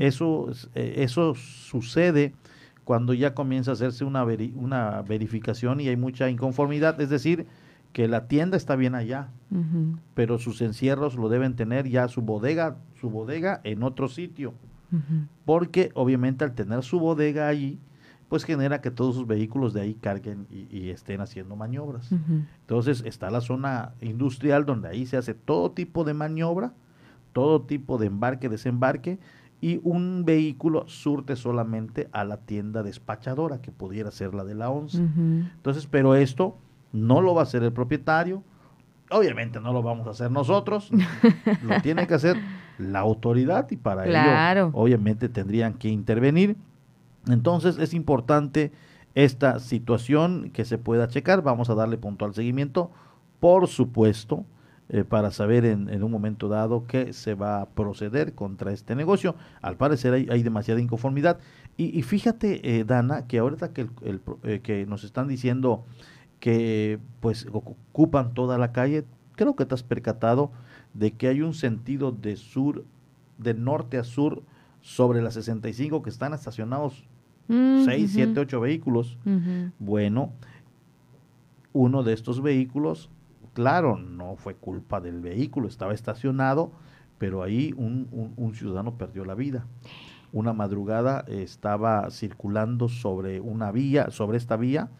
Eso, 0.00 0.50
eh, 0.74 0.94
eso 0.98 1.34
sucede 1.36 2.34
cuando 2.86 3.14
ya 3.14 3.34
comienza 3.34 3.72
a 3.72 3.74
hacerse 3.74 4.04
una, 4.04 4.24
una 4.54 5.02
verificación 5.02 5.80
y 5.80 5.88
hay 5.88 5.96
mucha 5.96 6.30
inconformidad, 6.30 7.00
es 7.00 7.10
decir, 7.10 7.48
que 7.92 8.06
la 8.06 8.28
tienda 8.28 8.56
está 8.56 8.76
bien 8.76 8.94
allá, 8.94 9.30
pero 10.14 10.38
sus 10.38 10.62
encierros 10.62 11.16
lo 11.16 11.28
deben 11.28 11.56
tener 11.56 11.88
ya 11.88 12.06
su 12.06 12.22
bodega, 12.22 12.76
su 13.00 13.10
bodega 13.10 13.60
en 13.64 13.82
otro 13.82 14.06
sitio, 14.06 14.54
porque 15.44 15.90
obviamente 15.94 16.44
al 16.44 16.54
tener 16.54 16.84
su 16.84 17.00
bodega 17.00 17.48
allí, 17.48 17.80
pues 18.28 18.44
genera 18.44 18.80
que 18.80 18.92
todos 18.92 19.16
sus 19.16 19.26
vehículos 19.26 19.74
de 19.74 19.80
ahí 19.80 19.94
carguen 19.94 20.46
y, 20.48 20.90
estén 20.90 21.20
haciendo 21.20 21.56
maniobras. 21.56 22.12
Entonces 22.60 23.02
está 23.04 23.32
la 23.32 23.40
zona 23.40 23.94
industrial 24.00 24.64
donde 24.64 24.90
ahí 24.90 25.06
se 25.06 25.16
hace 25.16 25.34
todo 25.34 25.72
tipo 25.72 26.04
de 26.04 26.14
maniobra, 26.14 26.72
todo 27.32 27.62
tipo 27.62 27.98
de 27.98 28.06
embarque, 28.06 28.48
desembarque, 28.48 29.18
y 29.60 29.80
un 29.82 30.24
vehículo 30.24 30.86
surte 30.86 31.36
solamente 31.36 32.08
a 32.12 32.24
la 32.24 32.38
tienda 32.38 32.82
despachadora, 32.82 33.60
que 33.60 33.72
pudiera 33.72 34.10
ser 34.10 34.34
la 34.34 34.44
de 34.44 34.54
la 34.54 34.70
ONCE. 34.70 34.98
Entonces, 34.98 35.86
pero 35.86 36.14
esto 36.14 36.58
no 36.92 37.20
lo 37.20 37.34
va 37.34 37.40
a 37.40 37.44
hacer 37.44 37.62
el 37.62 37.72
propietario, 37.72 38.42
obviamente 39.10 39.60
no 39.60 39.72
lo 39.72 39.82
vamos 39.82 40.06
a 40.06 40.10
hacer 40.10 40.30
nosotros, 40.30 40.90
lo 41.62 41.80
tiene 41.82 42.06
que 42.06 42.14
hacer 42.14 42.36
la 42.78 43.00
autoridad 43.00 43.70
y 43.70 43.76
para 43.76 44.04
ello 44.06 44.70
obviamente 44.74 45.28
tendrían 45.28 45.74
que 45.74 45.88
intervenir. 45.88 46.56
Entonces 47.26 47.78
es 47.78 47.94
importante 47.94 48.72
esta 49.14 49.58
situación 49.58 50.50
que 50.52 50.64
se 50.64 50.78
pueda 50.78 51.08
checar. 51.08 51.42
Vamos 51.42 51.70
a 51.70 51.74
darle 51.74 51.96
puntual 51.96 52.34
seguimiento, 52.34 52.90
por 53.40 53.66
supuesto, 53.66 54.44
eh, 54.88 55.04
para 55.04 55.30
saber 55.30 55.64
en, 55.64 56.02
un 56.02 56.10
momento 56.10 56.48
dado 56.48 56.86
qué 56.86 57.12
se 57.12 57.34
va 57.34 57.60
a 57.60 57.66
proceder 57.66 58.34
contra 58.34 58.72
este 58.72 58.94
negocio. 58.94 59.34
Al 59.60 59.76
parecer 59.76 60.14
hay, 60.14 60.42
demasiada 60.42 60.80
inconformidad. 60.80 61.38
Y, 61.76 62.00
fíjate, 62.02 62.78
eh, 62.78 62.84
Dana, 62.84 63.26
que 63.26 63.38
ahorita 63.38 63.72
que, 63.72 63.88
el, 64.02 64.20
eh, 64.44 64.60
que 64.62 64.86
nos 64.86 65.04
están 65.04 65.28
diciendo 65.28 65.84
que 66.40 66.98
pues 67.20 67.46
ocupan 67.52 68.32
toda 68.32 68.56
la 68.56 68.72
calle, 68.72 69.04
creo 69.34 69.56
que 69.56 69.66
te 69.66 69.74
has 69.74 69.82
percatado 69.82 70.52
de 70.94 71.12
que 71.12 71.28
hay 71.28 71.42
un 71.42 71.52
sentido 71.52 72.12
de 72.12 72.36
sur, 72.36 72.84
de 73.36 73.54
norte 73.54 73.98
a 73.98 74.04
sur, 74.04 74.42
sobre 74.80 75.20
la 75.20 75.32
65 75.32 76.02
que 76.02 76.10
están 76.10 76.32
estacionados 76.32 77.04
seis, 77.48 78.12
siete, 78.12 78.40
ocho 78.40 78.60
vehículos. 78.60 79.18
Bueno, 79.78 80.32
uno 81.72 82.02
de 82.02 82.12
estos 82.12 82.42
vehículos, 82.42 83.10
claro, 83.56 83.96
no 83.96 84.36
fue 84.36 84.54
culpa 84.54 85.00
del 85.00 85.22
vehículo, 85.22 85.66
estaba 85.66 85.94
estacionado, 85.94 86.72
pero 87.16 87.42
ahí 87.42 87.72
un, 87.78 88.34
un, 88.36 88.54
ciudadano 88.54 88.98
perdió 88.98 89.24
la 89.24 89.34
vida. 89.34 89.64
Una 90.30 90.52
madrugada 90.52 91.24
estaba 91.26 92.10
circulando 92.10 92.90
sobre 92.90 93.40
una 93.40 93.72
vía, 93.72 94.10
sobre 94.10 94.36
esta 94.36 94.58
vía, 94.58 94.90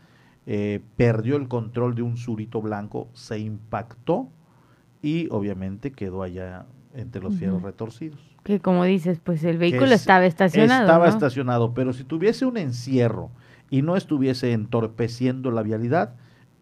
eh, 0.46 0.80
perdió 0.96 1.36
el 1.36 1.48
control 1.48 1.94
de 1.96 2.00
un 2.00 2.16
surito 2.16 2.62
blanco, 2.62 3.08
se 3.12 3.38
impactó 3.40 4.30
y 5.02 5.28
obviamente 5.30 5.92
quedó 5.92 6.22
allá 6.22 6.64
entre 6.94 7.20
los 7.20 7.34
fierros 7.34 7.60
retorcidos. 7.60 8.18
Que 8.42 8.60
como 8.60 8.84
dices, 8.84 9.20
pues 9.22 9.44
el 9.44 9.58
vehículo 9.58 9.92
estaba 9.92 10.24
estacionado. 10.24 10.84
Estaba 10.84 11.08
estacionado, 11.08 11.74
pero 11.74 11.92
si 11.92 12.04
tuviese 12.04 12.46
un 12.46 12.56
encierro 12.56 13.28
y 13.68 13.82
no 13.82 13.96
estuviese 13.96 14.52
entorpeciendo 14.52 15.50
la 15.50 15.62
vialidad, 15.62 16.14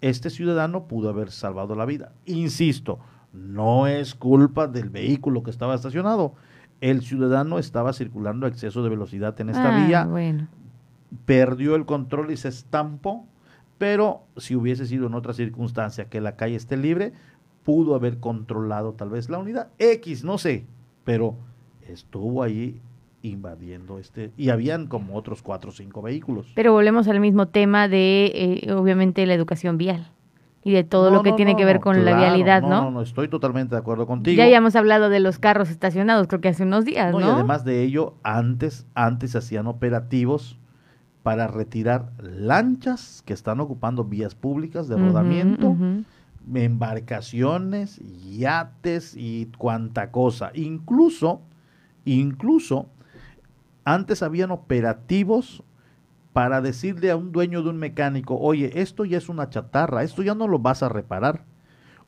este 0.09 0.31
ciudadano 0.31 0.87
pudo 0.87 1.09
haber 1.09 1.31
salvado 1.31 1.75
la 1.75 1.85
vida. 1.87 2.13
Insisto, 2.27 2.99
No 3.33 3.89
es 3.89 4.15
culpa 4.15 4.69
del 4.69 4.91
vehículo 4.91 5.43
que 5.43 5.51
estaba 5.51 5.75
estacionado. 5.75 6.35
El 6.81 7.03
ciudadano 7.03 7.59
estaba 7.59 7.93
circulando 7.93 8.47
a 8.47 8.49
exceso 8.49 8.83
de 8.85 8.91
velocidad 8.91 9.41
en 9.41 9.49
esta 9.51 9.75
Ah, 9.83 9.87
vía, 9.87 10.05
Bueno. 10.05 10.47
perdió 11.25 11.75
el 11.75 11.85
control 11.85 12.31
y 12.31 12.37
se 12.37 12.49
estampó, 12.49 13.27
pero 13.79 14.23
si 14.37 14.55
hubiese 14.55 14.87
sido 14.87 15.07
en 15.09 15.15
otra 15.15 15.33
circunstancia 15.33 16.09
que 16.09 16.21
la 16.21 16.37
calle 16.37 16.55
esté 16.57 16.77
libre, 16.77 17.13
pudo 17.65 17.95
haber 17.97 18.21
controlado 18.21 18.93
tal 18.93 19.11
vez 19.11 19.29
la 19.31 19.39
unidad 19.39 19.69
X, 19.79 20.23
no 20.23 20.39
sé, 20.39 20.67
pero 21.03 21.35
estuvo 21.89 22.43
ahí 22.43 22.81
invadiendo 23.25 23.99
este 23.99 24.33
y 24.37 24.51
habían 24.51 24.87
como 24.87 25.17
otros 25.17 25.43
cuatro 25.43 25.71
o 25.71 25.73
cinco 25.73 26.03
vehículos. 26.03 26.53
Pero 26.55 26.73
volvemos 26.73 27.09
al 27.09 27.21
mismo 27.21 27.49
tema 27.49 27.89
de, 27.89 28.61
eh, 28.67 28.73
obviamente, 28.73 29.25
la 29.27 29.35
educación 29.35 29.79
vial 29.79 30.11
y 30.63 30.73
de 30.73 30.85
todo 30.85 31.11
No, 31.11 31.17
lo 31.17 31.23
que 31.23 31.31
no, 31.31 31.37
tiene 31.37 31.57
que 31.57 31.65
ver 31.65 31.81
con 31.81 32.05
la 32.05 32.17
vialidad, 32.17 32.63
no, 32.63 32.69
¿no? 32.69 32.83
No, 32.83 32.91
no, 32.91 33.03
estoy 33.03 33.29
totalmente 33.29 33.75
de 33.75 33.81
acuerdo 33.81 34.07
contigo. 34.07 34.37
Ya 34.37 34.45
habíamos 34.45 34.77
hablado 34.77 35.09
de 35.09 35.21
los 35.21 35.39
carros 35.39 35.71
estacionados, 35.71 36.27
creo 36.27 36.41
que 36.41 36.49
hace 36.49 36.65
unos 36.65 36.85
días, 36.85 37.13
¿no? 37.13 37.21
No, 37.21 37.27
y 37.27 37.31
además 37.31 37.65
de 37.65 37.83
ello, 37.83 38.15
antes, 38.23 38.87
antes 38.95 39.33
se 39.33 39.39
hacían 39.39 39.67
operativos 39.67 40.59
para 41.23 41.47
retirar 41.47 42.13
lanchas 42.19 43.23
que 43.25 43.33
están 43.33 43.61
ocupando 43.61 44.05
vías 44.05 44.35
públicas 44.35 44.89
de 44.89 44.97
rodamiento, 44.97 45.75
embarcaciones, 46.55 47.99
yates 48.37 49.15
y 49.17 49.47
cuanta 49.57 50.11
cosa. 50.11 50.51
Incluso, 50.55 51.41
incluso, 52.05 52.89
antes 53.85 54.23
habían 54.23 54.51
operativos 54.51 55.63
para 56.33 56.61
decirle 56.61 57.11
a 57.11 57.17
un 57.17 57.33
dueño 57.33 57.63
de 57.63 57.71
un 57.71 57.77
mecánico, 57.77 58.37
oye, 58.39 58.81
esto 58.81 59.05
ya 59.05 59.19
es 59.19 59.29
una 59.29 59.51
chatarra, 59.51 60.03
esto 60.03 60.23
ya 60.23 60.35
no 60.35 60.49
lo 60.49 60.59
vas 60.59 60.83
a 60.83 60.89
reparar. 60.89 61.45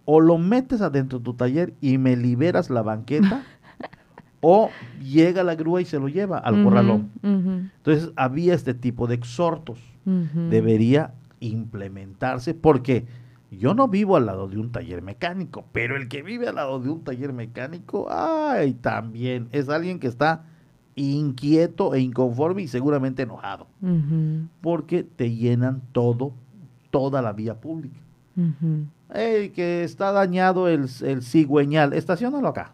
O 0.05 0.21
lo 0.21 0.39
metes 0.39 0.81
adentro 0.81 1.19
de 1.19 1.25
tu 1.25 1.35
taller 1.35 1.75
y 1.81 1.99
me 1.99 2.17
liberas 2.17 2.71
la 2.71 2.83
banqueta, 2.83 3.45
o 4.41 4.71
llega 5.01 5.43
la 5.43 5.55
grúa 5.55 5.81
y 5.81 5.85
se 5.85 5.99
lo 5.99 6.09
lleva 6.09 6.39
al 6.39 6.55
Ujú, 6.55 6.65
corralón. 6.65 7.11
Entonces 7.23 8.13
había 8.17 8.55
este 8.55 8.75
tipo 8.75 9.07
de 9.07 9.15
exhortos. 9.15 9.81
Debería 10.51 11.15
implementarse 11.41 12.55
porque 12.55 13.07
yo 13.51 13.75
no 13.75 13.89
vivo 13.89 14.17
al 14.17 14.27
lado 14.27 14.49
de 14.49 14.59
un 14.59 14.73
taller 14.73 15.03
mecánico, 15.03 15.67
pero 15.73 15.97
el 15.97 16.09
que 16.09 16.23
vive 16.23 16.49
al 16.49 16.57
lado 16.57 16.81
de 16.81 16.91
un 16.91 17.05
taller 17.05 17.33
mecánico, 17.33 18.09
ay, 18.11 18.75
también 18.75 19.49
es 19.53 19.69
alguien 19.69 19.99
que 20.01 20.09
está 20.09 20.45
inquieto 20.97 21.95
e 21.95 22.01
inconforme 22.01 22.63
y 22.63 22.69
seguramente 22.69 23.23
enojado, 23.23 23.67
porque 24.63 25.05
te 25.05 25.35
llenan 25.35 25.83
todo, 25.93 26.33
toda 26.91 27.23
la 27.23 27.33
vía 27.33 27.61
pública. 27.61 28.01
que 29.55 29.85
está 29.85 30.11
dañado 30.11 30.69
el, 30.69 30.89
el 31.03 31.23
cigüeñal, 31.23 31.93
estacionalo 31.93 32.49
acá. 32.49 32.73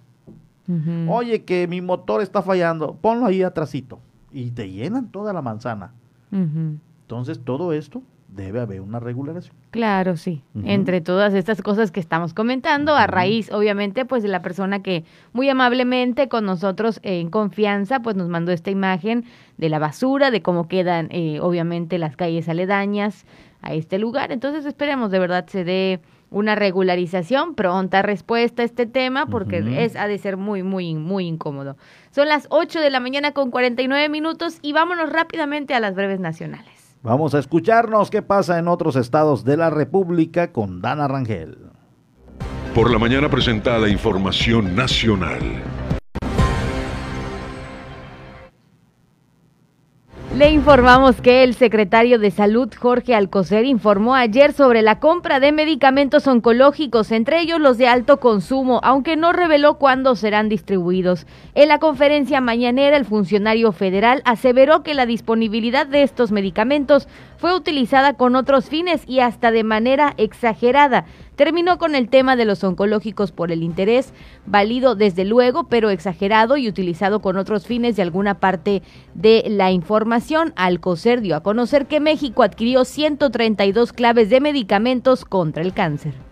Oye, 1.09 1.45
que 1.45 1.67
mi 1.69 1.81
motor 1.83 2.23
está 2.23 2.41
fallando, 2.41 2.95
ponlo 2.95 3.27
ahí 3.27 3.43
atrasito. 3.43 3.99
Y 4.33 4.53
te 4.53 4.71
llenan 4.71 5.09
toda 5.09 5.33
la 5.33 5.43
manzana. 5.43 5.93
Entonces, 6.31 7.41
todo 7.45 7.73
esto 7.75 8.03
debe 8.35 8.61
haber 8.61 8.81
una 8.81 8.99
regulación. 8.99 9.55
Claro, 9.71 10.17
sí. 10.17 10.43
Entre 10.65 11.01
todas 11.01 11.35
estas 11.35 11.63
cosas 11.63 11.91
que 11.91 12.01
estamos 12.01 12.35
comentando, 12.35 12.95
a 12.95 13.07
raíz, 13.07 13.53
obviamente, 13.53 14.05
pues 14.05 14.23
de 14.23 14.29
la 14.29 14.43
persona 14.43 14.83
que 14.83 15.05
muy 15.33 15.49
amablemente 15.49 16.29
con 16.29 16.45
nosotros 16.45 16.99
eh, 17.03 17.21
en 17.21 17.31
confianza, 17.31 18.01
pues 18.01 18.17
nos 18.17 18.29
mandó 18.29 18.53
esta 18.53 18.71
imagen 18.71 19.25
de 19.59 19.69
la 19.69 19.79
basura, 19.79 20.31
de 20.31 20.43
cómo 20.43 20.67
quedan, 20.67 21.09
eh, 21.11 21.41
obviamente, 21.41 21.99
las 21.99 22.17
calles 22.17 22.49
aledañas 22.49 23.27
a 23.61 23.75
este 23.75 23.99
lugar. 23.99 24.33
Entonces, 24.33 24.65
esperemos 24.67 25.11
de 25.11 25.19
verdad 25.19 25.47
se 25.47 25.65
dé 25.65 26.01
una 26.31 26.55
regularización, 26.55 27.55
pronta 27.55 28.01
respuesta 28.01 28.63
a 28.63 28.65
este 28.65 28.87
tema, 28.87 29.27
porque 29.27 29.85
es 29.85 29.97
ha 29.97 30.09
de 30.09 30.17
ser 30.17 30.39
muy, 30.39 30.63
muy, 30.63 30.95
muy 30.95 31.27
incómodo. 31.27 31.77
Son 32.11 32.27
las 32.27 32.47
8 32.49 32.81
de 32.81 32.89
la 32.89 33.01
mañana 33.01 33.33
con 33.33 33.51
49 33.51 34.09
minutos 34.09 34.59
y 34.63 34.73
vámonos 34.73 35.13
rápidamente 35.13 35.75
a 35.75 35.81
las 35.81 35.95
breves 35.95 36.21
nacionales. 36.21 36.72
Vamos 37.03 37.35
a 37.35 37.41
escucharnos 37.41 38.11
qué 38.11 38.23
pasa 38.23 38.61
en 38.61 38.69
otros 38.69 38.95
estados 38.95 39.45
de 39.45 39.57
la 39.57 39.71
República 39.71 40.53
con 40.53 40.81
Dana 40.81 41.09
Rangel. 41.09 41.59
Por 42.77 42.93
la 42.93 42.99
mañana 42.99 43.29
presenta 43.29 43.77
la 43.79 43.89
información 43.89 44.77
nacional. 44.77 45.41
Le 50.35 50.51
informamos 50.51 51.21
que 51.21 51.45
el 51.45 51.55
secretario 51.55 52.19
de 52.19 52.31
Salud, 52.31 52.71
Jorge 52.75 53.15
Alcocer, 53.15 53.67
informó 53.67 54.15
ayer 54.15 54.55
sobre 54.55 54.81
la 54.81 54.99
compra 54.99 55.41
de 55.41 55.53
medicamentos 55.53 56.27
oncológicos, 56.27 57.13
entre 57.13 57.41
ellos 57.41 57.61
los 57.61 57.77
de 57.77 57.87
alto 57.87 58.19
consumo, 58.19 58.81
aunque 58.83 59.15
no 59.15 59.35
reveló 59.35 59.77
cuándo 59.77 60.17
serán 60.17 60.49
distribuidos. 60.49 61.27
En 61.55 61.69
la 61.69 61.79
conferencia 61.79 62.41
mañanera, 62.41 62.97
el 62.97 63.05
funcionario 63.05 63.73
federal 63.73 64.23
aseveró 64.25 64.83
que 64.83 64.95
la 64.95 65.05
disponibilidad 65.05 65.87
de 65.87 66.03
estos 66.03 66.33
medicamentos 66.33 67.09
fue 67.37 67.55
utilizada 67.55 68.15
con 68.15 68.35
otros 68.35 68.71
fines 68.71 69.03
y 69.07 69.21
hasta 69.21 69.51
de 69.51 69.65
manera 69.65 70.15
exagerada. 70.17 71.05
Terminó 71.37 71.79
con 71.79 71.95
el 71.95 72.09
tema 72.09 72.37
de 72.37 72.45
los 72.45 72.63
oncológicos 72.63 73.33
por 73.33 73.53
el 73.53 73.63
interés, 73.63 74.13
válido 74.47 74.95
desde 74.95 75.25
luego, 75.25 75.65
pero 75.65 75.91
exagerado 75.91 76.57
y 76.57 76.69
utilizado 76.69 77.21
con 77.21 77.37
otros 77.37 77.67
fines 77.67 77.97
de 77.97 78.03
alguna 78.03 78.39
parte 78.39 78.83
de 79.15 79.45
la 79.49 79.71
información. 79.71 80.53
Alcocer 80.57 81.23
dio 81.23 81.35
a 81.37 81.43
conocer 81.43 81.87
que 81.87 82.01
México 82.01 82.43
adquirió 82.43 82.85
132 82.85 83.93
claves 83.93 84.29
de 84.29 84.41
medicamentos 84.41 85.25
contra 85.25 85.63
el 85.63 85.73
cáncer. 85.73 86.32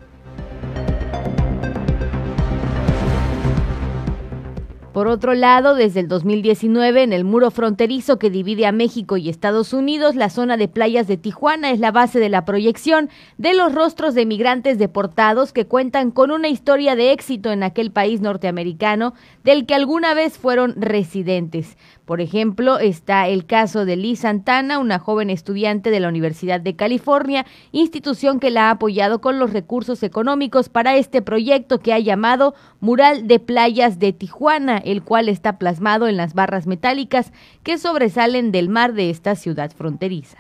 Por 4.92 5.06
otro 5.06 5.34
lado, 5.34 5.76
desde 5.76 6.00
el 6.00 6.08
2019, 6.08 7.04
en 7.04 7.12
el 7.12 7.22
muro 7.22 7.52
fronterizo 7.52 8.18
que 8.18 8.28
divide 8.28 8.66
a 8.66 8.72
México 8.72 9.16
y 9.16 9.28
Estados 9.28 9.72
Unidos, 9.72 10.16
la 10.16 10.30
zona 10.30 10.56
de 10.56 10.66
playas 10.66 11.06
de 11.06 11.16
Tijuana 11.16 11.70
es 11.70 11.78
la 11.78 11.92
base 11.92 12.18
de 12.18 12.28
la 12.28 12.44
proyección 12.44 13.08
de 13.38 13.54
los 13.54 13.72
rostros 13.72 14.14
de 14.14 14.26
migrantes 14.26 14.78
deportados 14.78 15.52
que 15.52 15.68
cuentan 15.68 16.10
con 16.10 16.32
una 16.32 16.48
historia 16.48 16.96
de 16.96 17.12
éxito 17.12 17.52
en 17.52 17.62
aquel 17.62 17.92
país 17.92 18.20
norteamericano 18.20 19.14
del 19.44 19.64
que 19.64 19.76
alguna 19.76 20.12
vez 20.12 20.38
fueron 20.38 20.74
residentes. 20.76 21.76
Por 22.04 22.20
ejemplo, 22.20 22.80
está 22.80 23.28
el 23.28 23.46
caso 23.46 23.84
de 23.84 23.94
Liz 23.94 24.22
Santana, 24.22 24.80
una 24.80 24.98
joven 24.98 25.30
estudiante 25.30 25.92
de 25.92 26.00
la 26.00 26.08
Universidad 26.08 26.60
de 26.60 26.74
California, 26.74 27.46
institución 27.70 28.40
que 28.40 28.50
la 28.50 28.66
ha 28.66 28.70
apoyado 28.72 29.20
con 29.20 29.38
los 29.38 29.52
recursos 29.52 30.02
económicos 30.02 30.68
para 30.68 30.96
este 30.96 31.22
proyecto 31.22 31.78
que 31.78 31.92
ha 31.92 32.00
llamado 32.00 32.54
Mural 32.80 33.28
de 33.28 33.38
Playas 33.38 34.00
de 34.00 34.12
Tijuana, 34.12 34.79
el 34.84 35.02
cual 35.02 35.28
está 35.28 35.58
plasmado 35.58 36.08
en 36.08 36.16
las 36.16 36.34
barras 36.34 36.66
metálicas 36.66 37.32
que 37.62 37.78
sobresalen 37.78 38.52
del 38.52 38.68
mar 38.68 38.92
de 38.94 39.10
esta 39.10 39.34
ciudad 39.34 39.70
fronteriza. 39.70 40.38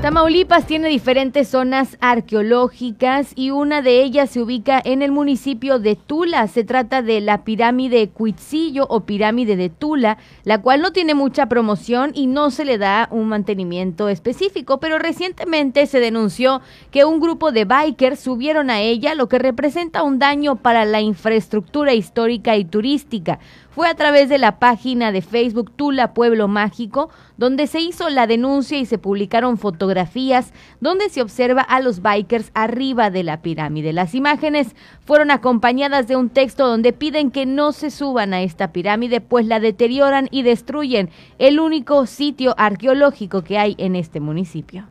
Tamaulipas 0.00 0.64
tiene 0.64 0.88
diferentes 0.88 1.48
zonas 1.48 1.98
arqueológicas 2.00 3.32
y 3.36 3.50
una 3.50 3.82
de 3.82 4.02
ellas 4.02 4.30
se 4.30 4.40
ubica 4.40 4.80
en 4.82 5.02
el 5.02 5.12
municipio 5.12 5.78
de 5.78 5.94
Tula. 5.94 6.48
Se 6.48 6.64
trata 6.64 7.02
de 7.02 7.20
la 7.20 7.44
pirámide 7.44 8.08
Cuitzillo 8.08 8.86
o 8.88 9.00
pirámide 9.00 9.56
de 9.56 9.68
Tula, 9.68 10.16
la 10.44 10.62
cual 10.62 10.80
no 10.80 10.92
tiene 10.92 11.12
mucha 11.12 11.50
promoción 11.50 12.12
y 12.14 12.28
no 12.28 12.50
se 12.50 12.64
le 12.64 12.78
da 12.78 13.08
un 13.10 13.28
mantenimiento 13.28 14.08
específico, 14.08 14.80
pero 14.80 14.98
recientemente 14.98 15.84
se 15.84 16.00
denunció 16.00 16.62
que 16.90 17.04
un 17.04 17.20
grupo 17.20 17.52
de 17.52 17.66
bikers 17.66 18.20
subieron 18.20 18.70
a 18.70 18.80
ella, 18.80 19.14
lo 19.14 19.28
que 19.28 19.38
representa 19.38 20.02
un 20.02 20.18
daño 20.18 20.56
para 20.56 20.86
la 20.86 21.02
infraestructura 21.02 21.92
histórica 21.92 22.56
y 22.56 22.64
turística 22.64 23.38
fue 23.70 23.88
a 23.88 23.94
través 23.94 24.28
de 24.28 24.38
la 24.38 24.58
página 24.58 25.12
de 25.12 25.22
Facebook 25.22 25.72
Tula 25.74 26.12
Pueblo 26.12 26.48
Mágico, 26.48 27.10
donde 27.36 27.66
se 27.66 27.80
hizo 27.80 28.08
la 28.10 28.26
denuncia 28.26 28.78
y 28.78 28.86
se 28.86 28.98
publicaron 28.98 29.58
fotografías 29.58 30.52
donde 30.80 31.08
se 31.08 31.22
observa 31.22 31.62
a 31.62 31.80
los 31.80 32.02
bikers 32.02 32.50
arriba 32.54 33.10
de 33.10 33.22
la 33.22 33.42
pirámide. 33.42 33.92
Las 33.92 34.14
imágenes 34.14 34.74
fueron 35.04 35.30
acompañadas 35.30 36.08
de 36.08 36.16
un 36.16 36.28
texto 36.28 36.66
donde 36.66 36.92
piden 36.92 37.30
que 37.30 37.46
no 37.46 37.72
se 37.72 37.90
suban 37.90 38.34
a 38.34 38.42
esta 38.42 38.72
pirámide, 38.72 39.20
pues 39.20 39.46
la 39.46 39.60
deterioran 39.60 40.28
y 40.30 40.42
destruyen 40.42 41.10
el 41.38 41.60
único 41.60 42.06
sitio 42.06 42.54
arqueológico 42.58 43.42
que 43.42 43.58
hay 43.58 43.74
en 43.78 43.96
este 43.96 44.20
municipio. 44.20 44.86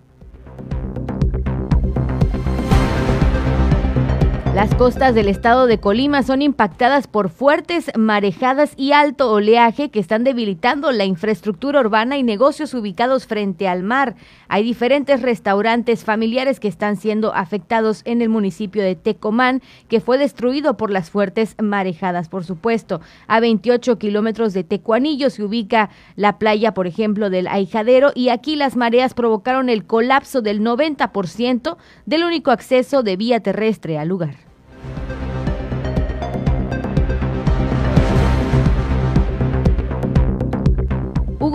Las 4.59 4.75
costas 4.75 5.15
del 5.15 5.29
estado 5.29 5.67
de 5.67 5.79
Colima 5.79 6.21
son 6.21 6.41
impactadas 6.41 7.07
por 7.07 7.29
fuertes 7.29 7.91
marejadas 7.97 8.73
y 8.75 8.91
alto 8.91 9.31
oleaje 9.31 9.89
que 9.89 10.01
están 10.01 10.25
debilitando 10.25 10.91
la 10.91 11.05
infraestructura 11.05 11.79
urbana 11.79 12.17
y 12.17 12.23
negocios 12.23 12.73
ubicados 12.73 13.25
frente 13.25 13.69
al 13.69 13.83
mar. 13.83 14.15
Hay 14.49 14.65
diferentes 14.65 15.21
restaurantes 15.21 16.03
familiares 16.03 16.59
que 16.59 16.67
están 16.67 16.97
siendo 16.97 17.33
afectados 17.33 18.01
en 18.03 18.21
el 18.21 18.27
municipio 18.27 18.83
de 18.83 18.97
Tecomán, 18.97 19.61
que 19.87 20.01
fue 20.01 20.17
destruido 20.17 20.75
por 20.75 20.91
las 20.91 21.09
fuertes 21.09 21.55
marejadas, 21.57 22.27
por 22.27 22.43
supuesto. 22.43 22.99
A 23.27 23.39
28 23.39 23.97
kilómetros 23.97 24.53
de 24.53 24.65
Tecuanillo 24.65 25.29
se 25.29 25.41
ubica 25.41 25.89
la 26.17 26.37
playa, 26.37 26.73
por 26.73 26.85
ejemplo, 26.85 27.29
del 27.29 27.47
Aijadero, 27.47 28.11
y 28.13 28.27
aquí 28.27 28.57
las 28.57 28.75
mareas 28.75 29.13
provocaron 29.13 29.69
el 29.69 29.85
colapso 29.85 30.41
del 30.41 30.59
90% 30.59 31.77
del 32.05 32.25
único 32.25 32.51
acceso 32.51 33.03
de 33.03 33.15
vía 33.15 33.39
terrestre 33.39 33.97
al 33.97 34.09
lugar. 34.09 34.48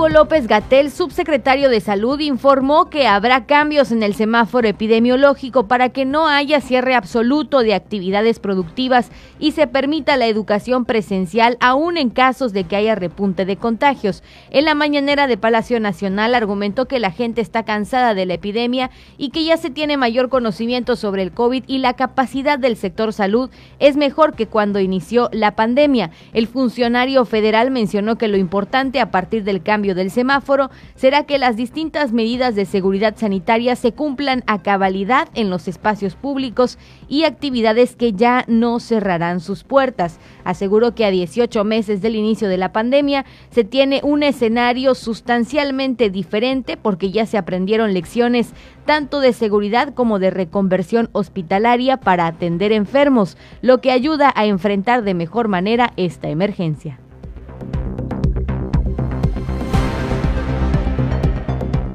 López 0.08 0.46
Gatel, 0.46 0.90
subsecretario 0.90 1.68
de 1.68 1.80
Salud, 1.80 2.20
informó 2.20 2.90
que 2.90 3.06
habrá 3.06 3.46
cambios 3.46 3.90
en 3.90 4.02
el 4.02 4.14
semáforo 4.14 4.68
epidemiológico 4.68 5.66
para 5.66 5.88
que 5.88 6.04
no 6.04 6.28
haya 6.28 6.60
cierre 6.60 6.94
absoluto 6.94 7.60
de 7.60 7.74
actividades 7.74 8.38
productivas 8.38 9.10
y 9.38 9.52
se 9.52 9.66
permita 9.66 10.16
la 10.16 10.26
educación 10.26 10.84
presencial 10.84 11.56
aún 11.60 11.96
en 11.96 12.10
casos 12.10 12.52
de 12.52 12.64
que 12.64 12.76
haya 12.76 12.94
repunte 12.94 13.44
de 13.44 13.56
contagios. 13.56 14.22
En 14.50 14.64
la 14.64 14.74
mañanera 14.74 15.26
de 15.26 15.36
Palacio 15.36 15.80
Nacional 15.80 16.34
argumentó 16.34 16.86
que 16.86 16.98
la 16.98 17.10
gente 17.10 17.40
está 17.40 17.64
cansada 17.64 18.14
de 18.14 18.26
la 18.26 18.34
epidemia 18.34 18.90
y 19.16 19.30
que 19.30 19.44
ya 19.44 19.56
se 19.56 19.70
tiene 19.70 19.96
mayor 19.96 20.28
conocimiento 20.28 20.96
sobre 20.96 21.22
el 21.22 21.32
COVID 21.32 21.64
y 21.66 21.78
la 21.78 21.94
capacidad 21.94 22.58
del 22.58 22.76
sector 22.76 23.12
salud 23.12 23.50
es 23.78 23.96
mejor 23.96 24.34
que 24.34 24.46
cuando 24.46 24.80
inició 24.80 25.30
la 25.32 25.56
pandemia. 25.56 26.10
El 26.32 26.46
funcionario 26.46 27.24
federal 27.24 27.70
mencionó 27.70 28.16
que 28.16 28.28
lo 28.28 28.36
importante 28.36 29.00
a 29.00 29.10
partir 29.10 29.44
del 29.44 29.62
cambio 29.62 29.93
del 29.94 30.10
semáforo 30.10 30.70
será 30.94 31.24
que 31.24 31.38
las 31.38 31.56
distintas 31.56 32.12
medidas 32.12 32.54
de 32.54 32.64
seguridad 32.64 33.16
sanitaria 33.16 33.76
se 33.76 33.92
cumplan 33.92 34.44
a 34.46 34.62
cabalidad 34.62 35.28
en 35.34 35.50
los 35.50 35.68
espacios 35.68 36.14
públicos 36.14 36.78
y 37.08 37.24
actividades 37.24 37.96
que 37.96 38.12
ya 38.12 38.44
no 38.48 38.80
cerrarán 38.80 39.40
sus 39.40 39.64
puertas. 39.64 40.18
Aseguró 40.44 40.94
que 40.94 41.04
a 41.04 41.10
18 41.10 41.64
meses 41.64 42.02
del 42.02 42.16
inicio 42.16 42.48
de 42.48 42.58
la 42.58 42.72
pandemia 42.72 43.24
se 43.50 43.64
tiene 43.64 44.00
un 44.02 44.22
escenario 44.22 44.94
sustancialmente 44.94 46.10
diferente 46.10 46.76
porque 46.76 47.10
ya 47.10 47.26
se 47.26 47.38
aprendieron 47.38 47.94
lecciones 47.94 48.52
tanto 48.84 49.20
de 49.20 49.32
seguridad 49.32 49.94
como 49.94 50.18
de 50.18 50.30
reconversión 50.30 51.08
hospitalaria 51.12 51.98
para 51.98 52.26
atender 52.26 52.72
enfermos, 52.72 53.36
lo 53.62 53.80
que 53.80 53.90
ayuda 53.90 54.32
a 54.34 54.46
enfrentar 54.46 55.02
de 55.02 55.14
mejor 55.14 55.48
manera 55.48 55.92
esta 55.96 56.28
emergencia. 56.28 56.98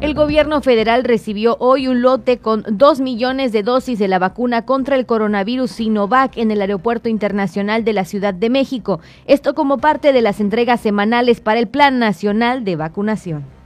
El 0.09 0.15
gobierno 0.15 0.59
federal 0.61 1.03
recibió 1.03 1.55
hoy 1.59 1.87
un 1.87 2.01
lote 2.01 2.39
con 2.39 2.65
dos 2.67 2.99
millones 2.99 3.51
de 3.51 3.61
dosis 3.61 3.99
de 3.99 4.07
la 4.07 4.17
vacuna 4.17 4.65
contra 4.65 4.95
el 4.95 5.05
coronavirus 5.05 5.69
Sinovac 5.69 6.35
en 6.35 6.49
el 6.49 6.61
Aeropuerto 6.61 7.09
Internacional 7.09 7.83
de 7.85 7.93
la 7.93 8.05
Ciudad 8.05 8.33
de 8.33 8.49
México. 8.49 9.01
Esto 9.27 9.53
como 9.53 9.77
parte 9.77 10.11
de 10.11 10.23
las 10.23 10.39
entregas 10.39 10.81
semanales 10.81 11.41
para 11.41 11.59
el 11.59 11.67
Plan 11.67 11.99
Nacional 11.99 12.63
de 12.63 12.75
Vacunación. 12.75 13.58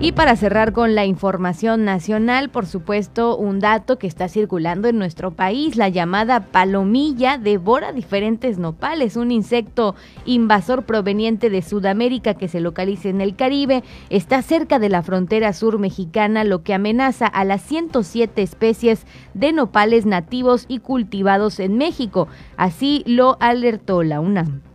Y 0.00 0.12
para 0.12 0.36
cerrar 0.36 0.72
con 0.72 0.94
la 0.94 1.06
información 1.06 1.84
nacional, 1.84 2.50
por 2.50 2.66
supuesto, 2.66 3.36
un 3.36 3.58
dato 3.58 3.98
que 3.98 4.06
está 4.06 4.28
circulando 4.28 4.86
en 4.86 4.96
nuestro 4.96 5.32
país, 5.32 5.74
la 5.74 5.88
llamada 5.88 6.46
palomilla 6.52 7.36
devora 7.36 7.90
diferentes 7.90 8.58
nopales, 8.58 9.16
un 9.16 9.32
insecto 9.32 9.96
invasor 10.24 10.84
proveniente 10.84 11.50
de 11.50 11.62
Sudamérica 11.62 12.34
que 12.34 12.46
se 12.46 12.60
localiza 12.60 13.08
en 13.08 13.20
el 13.20 13.34
Caribe, 13.34 13.82
está 14.08 14.40
cerca 14.42 14.78
de 14.78 14.88
la 14.88 15.02
frontera 15.02 15.52
sur 15.52 15.80
mexicana, 15.80 16.44
lo 16.44 16.62
que 16.62 16.74
amenaza 16.74 17.26
a 17.26 17.44
las 17.44 17.62
107 17.62 18.40
especies 18.40 19.04
de 19.34 19.52
nopales 19.52 20.06
nativos 20.06 20.66
y 20.68 20.78
cultivados 20.78 21.58
en 21.58 21.76
México. 21.76 22.28
Así 22.56 23.02
lo 23.04 23.36
alertó 23.40 24.04
la 24.04 24.20
UNAM. 24.20 24.67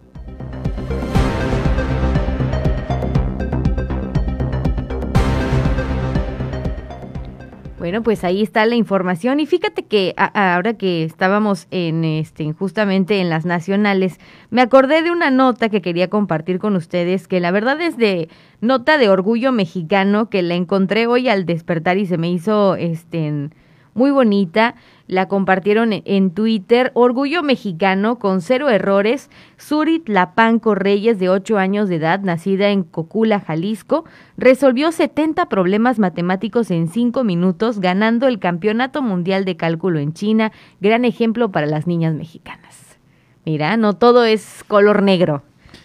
Bueno, 7.84 8.02
pues 8.02 8.24
ahí 8.24 8.42
está 8.42 8.66
la 8.66 8.76
información. 8.76 9.42
Y 9.42 9.46
fíjate 9.46 9.84
que 9.84 10.14
ahora 10.16 10.76
que 10.76 11.04
estábamos 11.04 11.68
en 11.70 12.06
este 12.06 12.54
justamente 12.54 13.20
en 13.20 13.30
las 13.30 13.44
nacionales, 13.46 14.22
me 14.50 14.62
acordé 14.62 15.02
de 15.02 15.12
una 15.12 15.32
nota 15.32 15.68
que 15.68 15.82
quería 15.82 16.10
compartir 16.10 16.60
con 16.60 16.78
ustedes 16.78 17.28
que 17.28 17.42
la 17.42 17.52
verdad 17.52 17.82
es 17.82 17.98
de 17.98 18.30
nota 18.62 18.98
de 18.98 19.10
orgullo 19.10 19.52
mexicano 19.52 20.30
que 20.30 20.44
la 20.44 20.56
encontré 20.56 21.08
hoy 21.08 21.28
al 21.28 21.46
despertar 21.46 21.98
y 21.98 22.06
se 22.06 22.18
me 22.18 22.32
hizo 22.32 22.78
este 22.78 23.50
muy 23.96 24.12
bonita 24.12 24.76
la 25.08 25.28
compartieron 25.28 25.92
en 25.94 26.32
Twitter. 26.32 26.92
Orgullo 26.94 27.44
mexicano 27.44 28.20
con 28.20 28.42
cero 28.42 28.70
errores. 28.70 29.30
Surit 29.58 30.08
Lapanco 30.08 30.76
Reyes, 30.76 31.20
de 31.20 31.30
8 31.30 31.58
años 31.58 31.90
de 31.90 31.96
edad, 31.96 32.22
nacida 32.22 32.70
en 32.70 32.84
Cocula, 32.84 33.40
Jalisco, 33.40 34.06
resolvió 34.38 34.92
70 34.92 35.48
problemas 35.48 36.00
matemáticos 36.00 36.72
en 36.72 36.88
5 36.88 37.24
minutos, 37.24 37.80
ganando 37.80 38.28
el 38.28 38.40
Campeonato 38.40 39.02
Mundial 39.02 39.46
de 39.46 39.58
Cálculo 39.58 40.00
en 40.00 40.14
China. 40.14 40.52
Gran 40.82 41.06
ejemplo 41.06 41.52
para 41.52 41.68
las 41.68 41.88
niñas 41.88 42.14
mexicanas. 42.14 42.98
Mira, 43.46 43.76
no 43.78 43.94
todo 43.94 44.24
es 44.24 44.64
color 44.68 45.04
negro. 45.04 45.44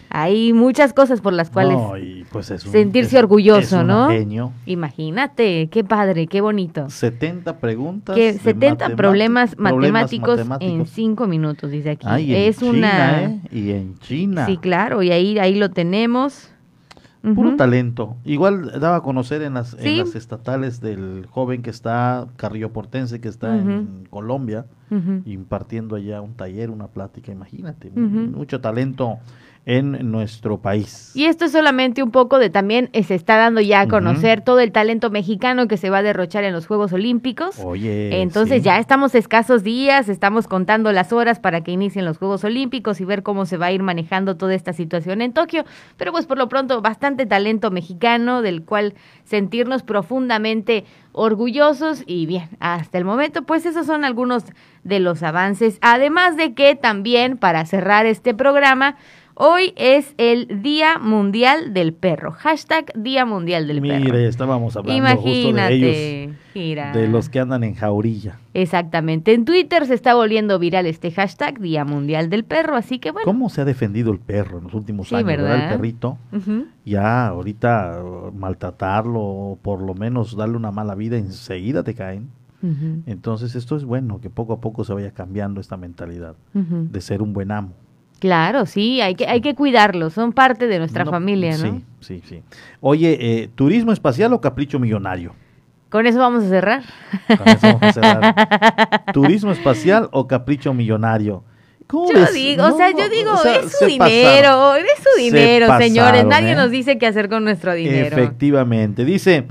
Hay 0.09 0.53
muchas 0.53 0.93
cosas 0.93 1.21
por 1.21 1.33
las 1.33 1.51
cuales 1.51 1.77
pues 2.31 2.47
sentirse 2.47 3.19
orgulloso, 3.19 3.83
¿no? 3.83 4.09
Genio. 4.09 4.51
Imagínate, 4.65 5.69
qué 5.69 5.83
padre, 5.83 6.25
qué 6.27 6.41
bonito. 6.41 6.89
70 6.89 7.59
preguntas. 7.59 8.15
Que 8.15 8.33
70 8.33 8.95
problemas, 8.95 9.57
matemáticos 9.57 10.41
en 10.59 10.87
5 10.87 11.27
minutos, 11.27 11.69
dice 11.69 11.91
aquí. 11.91 12.33
es 12.33 12.61
una 12.63 13.23
¿eh? 13.23 13.39
y 13.51 13.71
en 13.71 13.99
China. 13.99 14.47
Sí, 14.47 14.57
claro, 14.57 15.03
y 15.03 15.11
ahí 15.11 15.37
ahí 15.37 15.55
lo 15.55 15.69
tenemos. 15.69 16.49
Puro 17.21 17.57
talento. 17.57 18.15
Igual 18.23 18.79
daba 18.79 18.97
a 18.97 19.01
conocer 19.01 19.41
en 19.41 19.55
las, 19.55 19.75
en 19.77 19.97
las 19.97 20.15
estatales 20.15 20.79
del 20.79 21.27
joven 21.29 21.61
que 21.61 21.69
está, 21.69 22.27
Carrillo 22.37 22.71
Portense, 22.71 23.19
que 23.19 23.27
está 23.27 23.57
en 23.57 24.07
Colombia, 24.09 24.65
impartiendo 25.25 25.97
allá 25.97 26.21
un 26.21 26.33
taller, 26.35 26.69
una 26.69 26.87
plática, 26.87 27.31
imagínate. 27.31 27.91
Mucho 27.91 28.61
talento 28.61 29.19
en 29.65 30.11
nuestro 30.11 30.59
país. 30.59 31.11
Y 31.13 31.25
esto 31.25 31.45
es 31.45 31.51
solamente 31.51 32.01
un 32.01 32.11
poco 32.11 32.39
de 32.39 32.49
también 32.49 32.89
eh, 32.93 33.03
se 33.03 33.13
está 33.13 33.37
dando 33.37 33.61
ya 33.61 33.81
a 33.81 33.87
conocer 33.87 34.41
todo 34.41 34.59
el 34.59 34.71
talento 34.71 35.11
mexicano 35.11 35.67
que 35.67 35.77
se 35.77 35.89
va 35.89 35.99
a 35.99 36.01
derrochar 36.01 36.43
en 36.43 36.53
los 36.53 36.65
Juegos 36.65 36.91
Olímpicos. 36.93 37.59
Oye. 37.59 38.21
Entonces 38.21 38.63
ya 38.63 38.79
estamos 38.79 39.13
escasos 39.15 39.63
días, 39.63 40.09
estamos 40.09 40.47
contando 40.47 40.91
las 40.91 41.13
horas 41.13 41.39
para 41.39 41.61
que 41.61 41.71
inicien 41.71 42.05
los 42.05 42.17
Juegos 42.17 42.43
Olímpicos 42.43 42.99
y 42.99 43.05
ver 43.05 43.21
cómo 43.21 43.45
se 43.45 43.57
va 43.57 43.67
a 43.67 43.71
ir 43.71 43.83
manejando 43.83 44.37
toda 44.37 44.55
esta 44.55 44.73
situación 44.73 45.21
en 45.21 45.33
Tokio. 45.33 45.65
Pero 45.97 46.11
pues 46.11 46.25
por 46.25 46.37
lo 46.37 46.49
pronto 46.49 46.81
bastante 46.81 47.25
talento 47.25 47.69
mexicano 47.69 48.41
del 48.41 48.63
cual 48.63 48.95
sentirnos 49.23 49.83
profundamente 49.83 50.85
orgullosos 51.11 52.03
y 52.05 52.25
bien, 52.25 52.49
hasta 52.59 52.97
el 52.97 53.05
momento 53.05 53.43
pues 53.43 53.65
esos 53.65 53.85
son 53.85 54.03
algunos 54.03 54.45
de 54.83 54.99
los 54.99 55.21
avances. 55.23 55.77
Además 55.81 56.37
de 56.37 56.53
que 56.53 56.75
también 56.75 57.37
para 57.37 57.65
cerrar 57.65 58.05
este 58.05 58.33
programa, 58.33 58.95
Hoy 59.41 59.71
es 59.77 60.15
el 60.17 60.61
Día 60.61 60.99
Mundial 60.99 61.73
del 61.73 61.93
Perro. 61.93 62.33
Hashtag 62.33 62.91
Día 62.93 63.23
Mundial 63.23 63.67
del 63.67 63.81
Perro. 63.81 64.03
Mire, 64.03 64.27
estábamos 64.27 64.75
hablando 64.75 65.15
justo 65.15 65.53
de 65.53 66.33
ellos, 66.53 66.93
de 66.93 67.07
los 67.07 67.29
que 67.29 67.39
andan 67.39 67.63
en 67.63 67.73
jaurilla. 67.73 68.37
Exactamente. 68.53 69.33
En 69.33 69.45
Twitter 69.45 69.85
se 69.85 69.93
está 69.93 70.13
volviendo 70.13 70.59
viral 70.59 70.87
este 70.87 71.09
hashtag 71.11 71.57
Día 71.61 71.85
Mundial 71.85 72.29
del 72.29 72.43
Perro, 72.43 72.75
así 72.75 72.99
que 72.99 73.11
bueno. 73.11 73.23
¿Cómo 73.23 73.47
se 73.47 73.61
ha 73.61 73.65
defendido 73.65 74.11
el 74.11 74.19
perro 74.19 74.57
en 74.57 74.65
los 74.65 74.73
últimos 74.73 75.13
años, 75.13 75.25
verdad? 75.25 75.71
El 75.71 75.77
perrito. 75.77 76.17
Ya 76.83 77.27
ahorita 77.27 78.03
maltratarlo, 78.35 79.57
por 79.61 79.81
lo 79.81 79.93
menos 79.93 80.35
darle 80.35 80.57
una 80.57 80.71
mala 80.71 80.95
vida, 80.95 81.15
enseguida 81.15 81.83
te 81.83 81.93
caen. 81.93 82.27
Entonces 83.05 83.55
esto 83.55 83.77
es 83.77 83.85
bueno, 83.85 84.19
que 84.19 84.29
poco 84.29 84.51
a 84.51 84.59
poco 84.59 84.83
se 84.83 84.93
vaya 84.93 85.11
cambiando 85.11 85.61
esta 85.61 85.77
mentalidad 85.77 86.35
de 86.53 86.99
ser 86.99 87.21
un 87.21 87.31
buen 87.31 87.51
amo 87.51 87.71
Claro, 88.19 88.65
sí, 88.65 89.01
hay 89.01 89.15
que, 89.15 89.27
hay 89.27 89.41
que 89.41 89.55
cuidarlos, 89.55 90.13
son 90.13 90.33
parte 90.33 90.67
de 90.67 90.77
nuestra 90.79 91.05
No, 91.05 91.11
familia, 91.11 91.51
¿no? 91.57 91.57
Sí, 91.57 91.83
sí, 92.01 92.21
sí. 92.27 92.41
Oye, 92.81 93.17
eh, 93.19 93.49
¿turismo 93.55 93.91
espacial 93.91 94.33
o 94.33 94.41
capricho 94.41 94.77
millonario? 94.79 95.33
Con 95.89 96.05
eso 96.05 96.19
vamos 96.19 96.43
a 96.43 96.49
cerrar. 96.49 96.83
Con 97.27 97.47
eso 97.47 97.59
vamos 97.67 97.83
a 97.83 97.93
cerrar. 97.93 99.03
¿Turismo 99.13 99.51
espacial 99.51 100.07
o 100.11 100.27
capricho 100.27 100.73
millonario? 100.73 101.43
¿Cómo 101.87 102.11
Yo 102.11 102.31
digo, 102.31 102.65
o 102.65 102.77
sea, 102.77 102.91
yo 102.91 103.09
digo, 103.09 103.31
o 103.33 103.37
sea, 103.37 103.55
es 103.55 103.71
su 103.71 103.77
se 103.79 103.85
dinero, 103.87 104.49
pasaron. 104.49 104.85
es 104.85 104.97
su 105.03 105.09
Se 105.15 105.21
dinero, 105.23 105.65
señores. 105.79 106.11
pasaron, 106.11 106.29
Nadie 106.29 106.51
¿eh? 106.51 106.55
nos 106.55 106.69
dice 106.69 106.99
qué 106.99 107.07
hacer 107.07 107.29
con 107.29 107.43
nuestro 107.43 107.73
dinero. 107.73 108.15
Efectivamente. 108.15 109.05
Dice, 109.05 109.47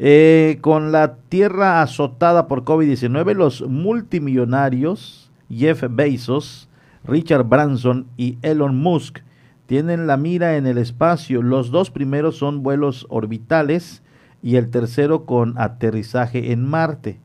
eh, 0.00 0.58
con 0.62 0.90
la 0.90 1.14
tierra 1.28 1.82
azotada 1.82 2.48
por 2.48 2.64
COVID-19, 2.64 3.34
los 3.34 3.62
multimillonarios 3.62 5.30
Jeff 5.48 5.84
Bezos, 5.88 6.65
Richard 7.06 7.44
Branson 7.44 8.08
y 8.16 8.38
Elon 8.42 8.76
Musk 8.76 9.20
tienen 9.66 10.06
la 10.06 10.16
mira 10.16 10.56
en 10.56 10.66
el 10.66 10.78
espacio. 10.78 11.40
Los 11.40 11.70
dos 11.70 11.90
primeros 11.90 12.36
son 12.36 12.62
vuelos 12.62 13.06
orbitales 13.08 14.02
y 14.42 14.56
el 14.56 14.70
tercero 14.70 15.24
con 15.24 15.58
aterrizaje 15.58 16.52
en 16.52 16.64
Marte. 16.64 17.20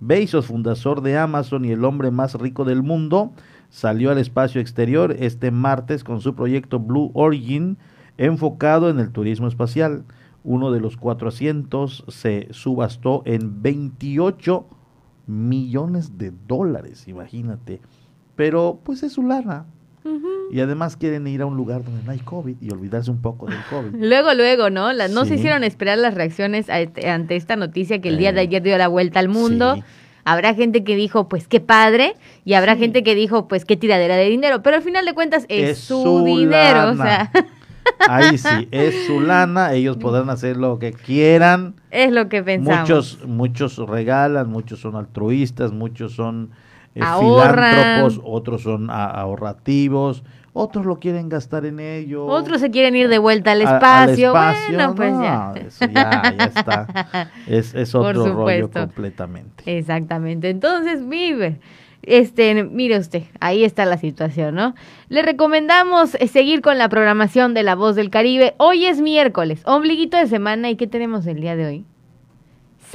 Bezos, 0.00 0.46
fundador 0.46 1.02
de 1.02 1.18
Amazon 1.18 1.64
y 1.64 1.70
el 1.72 1.84
hombre 1.84 2.10
más 2.10 2.34
rico 2.34 2.64
del 2.64 2.82
mundo, 2.82 3.32
salió 3.70 4.10
al 4.10 4.18
espacio 4.18 4.60
exterior 4.60 5.14
este 5.18 5.50
martes 5.50 6.04
con 6.04 6.20
su 6.20 6.34
proyecto 6.34 6.78
Blue 6.78 7.10
Origin 7.14 7.78
enfocado 8.18 8.88
en 8.88 9.00
el 9.00 9.10
turismo 9.10 9.48
espacial. 9.48 10.04
Uno 10.44 10.70
de 10.70 10.80
los 10.80 10.96
cuatro 10.96 11.28
asientos 11.28 12.04
se 12.08 12.48
subastó 12.52 13.22
en 13.24 13.62
28 13.62 14.66
millones 15.26 16.18
de 16.18 16.32
dólares, 16.46 17.08
imagínate. 17.08 17.80
Pero 18.36 18.80
pues 18.84 19.02
es 19.02 19.12
su 19.14 19.22
lana. 19.22 19.66
Y 20.52 20.60
además 20.60 20.96
quieren 20.96 21.26
ir 21.26 21.42
a 21.42 21.46
un 21.46 21.56
lugar 21.56 21.82
donde 21.82 22.04
no 22.04 22.12
hay 22.12 22.20
COVID 22.20 22.54
y 22.60 22.70
olvidarse 22.70 23.10
un 23.10 23.20
poco 23.20 23.46
del 23.46 23.58
COVID. 23.68 23.88
Luego, 23.98 24.32
luego, 24.34 24.70
¿no? 24.70 24.92
La- 24.92 25.08
no 25.08 25.24
se 25.24 25.34
hicieron 25.34 25.64
esperar 25.64 25.98
las 25.98 26.14
reacciones 26.14 26.70
a 26.70 26.76
ante 27.12 27.34
esta 27.34 27.56
noticia 27.56 28.00
que 28.00 28.10
el 28.10 28.16
día 28.16 28.32
de 28.32 28.42
ayer 28.42 28.62
dio 28.62 28.78
la 28.78 28.86
vuelta 28.86 29.18
al 29.18 29.28
mundo. 29.28 29.74
Sí. 29.74 29.82
Habrá 30.24 30.54
gente 30.54 30.84
que 30.84 30.94
dijo, 30.94 31.28
pues 31.28 31.48
qué 31.48 31.58
padre, 31.60 32.14
y 32.44 32.54
habrá 32.54 32.76
gente 32.76 33.02
que 33.02 33.16
dijo, 33.16 33.48
pues 33.48 33.64
qué 33.64 33.76
tiradera 33.76 34.14
de 34.16 34.28
dinero. 34.28 34.62
Pero 34.62 34.76
al 34.76 34.82
final 34.82 35.04
de 35.06 35.14
cuentas 35.14 35.46
es, 35.48 35.70
Es 35.70 35.78
su, 35.78 36.00
su 36.02 36.24
dinero, 36.24 36.90
o 36.90 36.96
sea, 36.96 37.30
Ahí 38.08 38.36
sí, 38.38 38.68
es 38.70 39.06
su 39.06 39.20
lana, 39.20 39.72
ellos 39.72 39.96
podrán 39.96 40.28
hacer 40.30 40.56
lo 40.56 40.78
que 40.78 40.92
quieran. 40.92 41.74
es 41.90 42.12
lo 42.12 42.28
que 42.28 42.42
pensamos. 42.42 42.80
Muchos, 42.80 43.18
muchos 43.26 43.78
regalan, 43.88 44.48
muchos 44.50 44.80
son 44.80 44.96
altruistas, 44.96 45.72
muchos 45.72 46.12
son 46.12 46.50
eh, 46.96 47.20
filántropos, 47.20 48.20
otros 48.24 48.62
son 48.62 48.90
a- 48.90 49.04
ahorrativos, 49.06 50.24
otros 50.52 50.86
lo 50.86 50.98
quieren 50.98 51.28
gastar 51.28 51.66
en 51.66 51.80
ello. 51.80 52.24
Otros 52.26 52.60
se 52.60 52.70
quieren 52.70 52.96
ir 52.96 53.08
de 53.08 53.18
vuelta 53.18 53.52
al 53.52 53.62
A- 53.66 53.68
al 53.68 53.74
espacio. 54.10 54.28
espacio, 54.28 54.74
bueno, 54.76 54.94
pues 54.94 55.12
no, 55.12 55.22
ya. 55.22 55.52
eso 55.66 55.84
ya, 55.86 56.34
ya 56.38 56.44
está. 56.46 57.30
Es, 57.46 57.94
otro 57.94 58.32
rollo 58.32 58.70
completamente. 58.70 59.78
Exactamente. 59.78 60.48
Entonces, 60.50 61.06
vive. 61.08 61.60
Este, 62.02 62.62
mire 62.62 62.98
usted, 62.98 63.24
ahí 63.40 63.64
está 63.64 63.84
la 63.84 63.98
situación, 63.98 64.54
¿no? 64.54 64.74
Le 65.08 65.22
recomendamos 65.22 66.14
eh, 66.14 66.28
seguir 66.28 66.60
con 66.62 66.78
la 66.78 66.88
programación 66.88 67.52
de 67.52 67.64
La 67.64 67.74
Voz 67.74 67.96
del 67.96 68.10
Caribe. 68.10 68.54
Hoy 68.58 68.86
es 68.86 69.00
miércoles, 69.00 69.60
ombliguito 69.66 70.16
de 70.16 70.28
semana. 70.28 70.70
¿Y 70.70 70.76
qué 70.76 70.86
tenemos 70.86 71.26
el 71.26 71.40
día 71.40 71.56
de 71.56 71.66
hoy? 71.66 71.84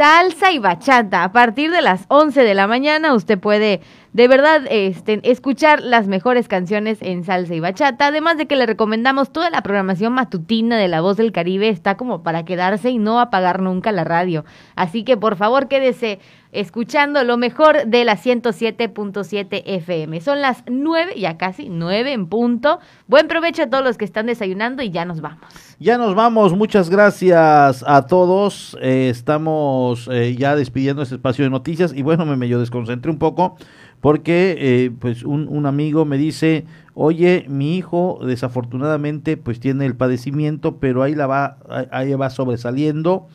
Salsa 0.01 0.51
y 0.51 0.57
bachata. 0.57 1.23
A 1.23 1.31
partir 1.31 1.69
de 1.69 1.83
las 1.83 2.05
11 2.07 2.41
de 2.41 2.55
la 2.55 2.65
mañana 2.65 3.13
usted 3.13 3.37
puede 3.37 3.81
de 4.13 4.27
verdad 4.27 4.63
este, 4.69 5.21
escuchar 5.23 5.81
las 5.81 6.07
mejores 6.07 6.47
canciones 6.49 6.97
en 7.01 7.23
salsa 7.23 7.55
y 7.55 7.59
bachata. 7.61 8.07
Además 8.07 8.37
de 8.37 8.45
que 8.45 8.57
le 8.57 8.65
recomendamos 8.65 9.31
toda 9.31 9.49
la 9.49 9.61
programación 9.63 10.13
matutina 10.13 10.77
de 10.77 10.89
La 10.89 10.99
Voz 10.99 11.15
del 11.17 11.31
Caribe. 11.31 11.69
Está 11.69 11.95
como 11.95 12.21
para 12.21 12.43
quedarse 12.43 12.89
y 12.89 12.97
no 12.97 13.19
apagar 13.19 13.61
nunca 13.61 13.91
la 13.91 14.03
radio. 14.03 14.43
Así 14.75 15.03
que 15.03 15.15
por 15.15 15.37
favor 15.37 15.69
quédese 15.69 16.19
escuchando 16.51 17.23
lo 17.23 17.37
mejor 17.37 17.85
de 17.85 18.03
la 18.03 18.17
107.7 18.17 19.63
FM. 19.65 20.19
Son 20.19 20.41
las 20.41 20.63
9, 20.67 21.13
ya 21.17 21.37
casi 21.37 21.69
9 21.69 22.11
en 22.11 22.27
punto. 22.27 22.79
Buen 23.07 23.29
provecho 23.29 23.63
a 23.63 23.69
todos 23.69 23.83
los 23.83 23.97
que 23.97 24.03
están 24.03 24.25
desayunando 24.25 24.83
y 24.83 24.89
ya 24.91 25.05
nos 25.05 25.21
vamos. 25.21 25.45
Ya 25.79 25.97
nos 25.97 26.13
vamos, 26.13 26.53
muchas 26.53 26.89
gracias 26.89 27.83
a 27.87 28.05
todos. 28.05 28.77
Eh, 28.81 29.07
estamos 29.09 30.09
eh, 30.11 30.35
ya 30.37 30.55
despidiendo 30.55 31.01
este 31.01 31.15
espacio 31.15 31.45
de 31.45 31.49
noticias 31.49 31.93
y 31.95 32.01
bueno, 32.01 32.25
me 32.25 32.35
medio 32.35 32.59
desconcentré 32.59 33.09
un 33.09 33.17
poco 33.17 33.55
porque 34.01 34.55
eh, 34.59 34.91
pues 34.99 35.23
un, 35.23 35.47
un 35.47 35.65
amigo 35.65 36.03
me 36.05 36.17
dice, 36.17 36.65
oye, 36.95 37.45
mi 37.47 37.77
hijo 37.77 38.19
desafortunadamente 38.25 39.37
pues 39.37 39.59
tiene 39.59 39.85
el 39.85 39.95
padecimiento, 39.95 40.77
pero 40.77 41.03
ahí 41.03 41.15
la 41.15 41.27
va, 41.27 41.57
ahí- 41.91 42.13
va 42.15 42.29
sobresaliendo. 42.29 43.27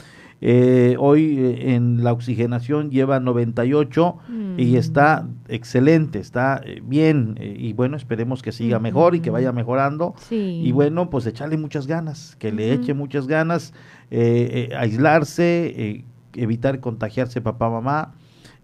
Eh, 0.43 0.97
hoy 0.99 1.39
eh, 1.39 1.75
en 1.77 2.05
la 2.05 2.13
oxigenación 2.13 2.91
lleva 2.91 3.21
98 3.21 4.17
y 4.59 4.73
Mm. 4.73 4.77
está 4.77 5.27
excelente, 5.49 6.19
está 6.19 6.61
eh, 6.63 6.83
bien 6.85 7.39
eh, 7.41 7.57
y 7.59 7.73
bueno, 7.73 7.97
esperemos 7.97 8.43
que 8.43 8.53
siga 8.53 8.79
mejor 8.79 9.15
y 9.15 9.21
que 9.21 9.31
vaya 9.31 9.53
mejorando. 9.53 10.15
Sí. 10.29 10.61
Y 10.63 10.73
bueno, 10.73 11.09
pues 11.09 11.25
echarle 11.27 11.57
muchas 11.57 11.87
ganas, 11.87 12.37
que 12.39 12.53
le 12.53 12.71
eche 12.75 12.93
muchas 12.93 13.27
ganas, 13.27 13.73
aislarse, 14.77 16.05
evitar 16.35 16.81
contagiarse 16.81 17.41
papá, 17.41 17.71
mamá, 17.71 18.13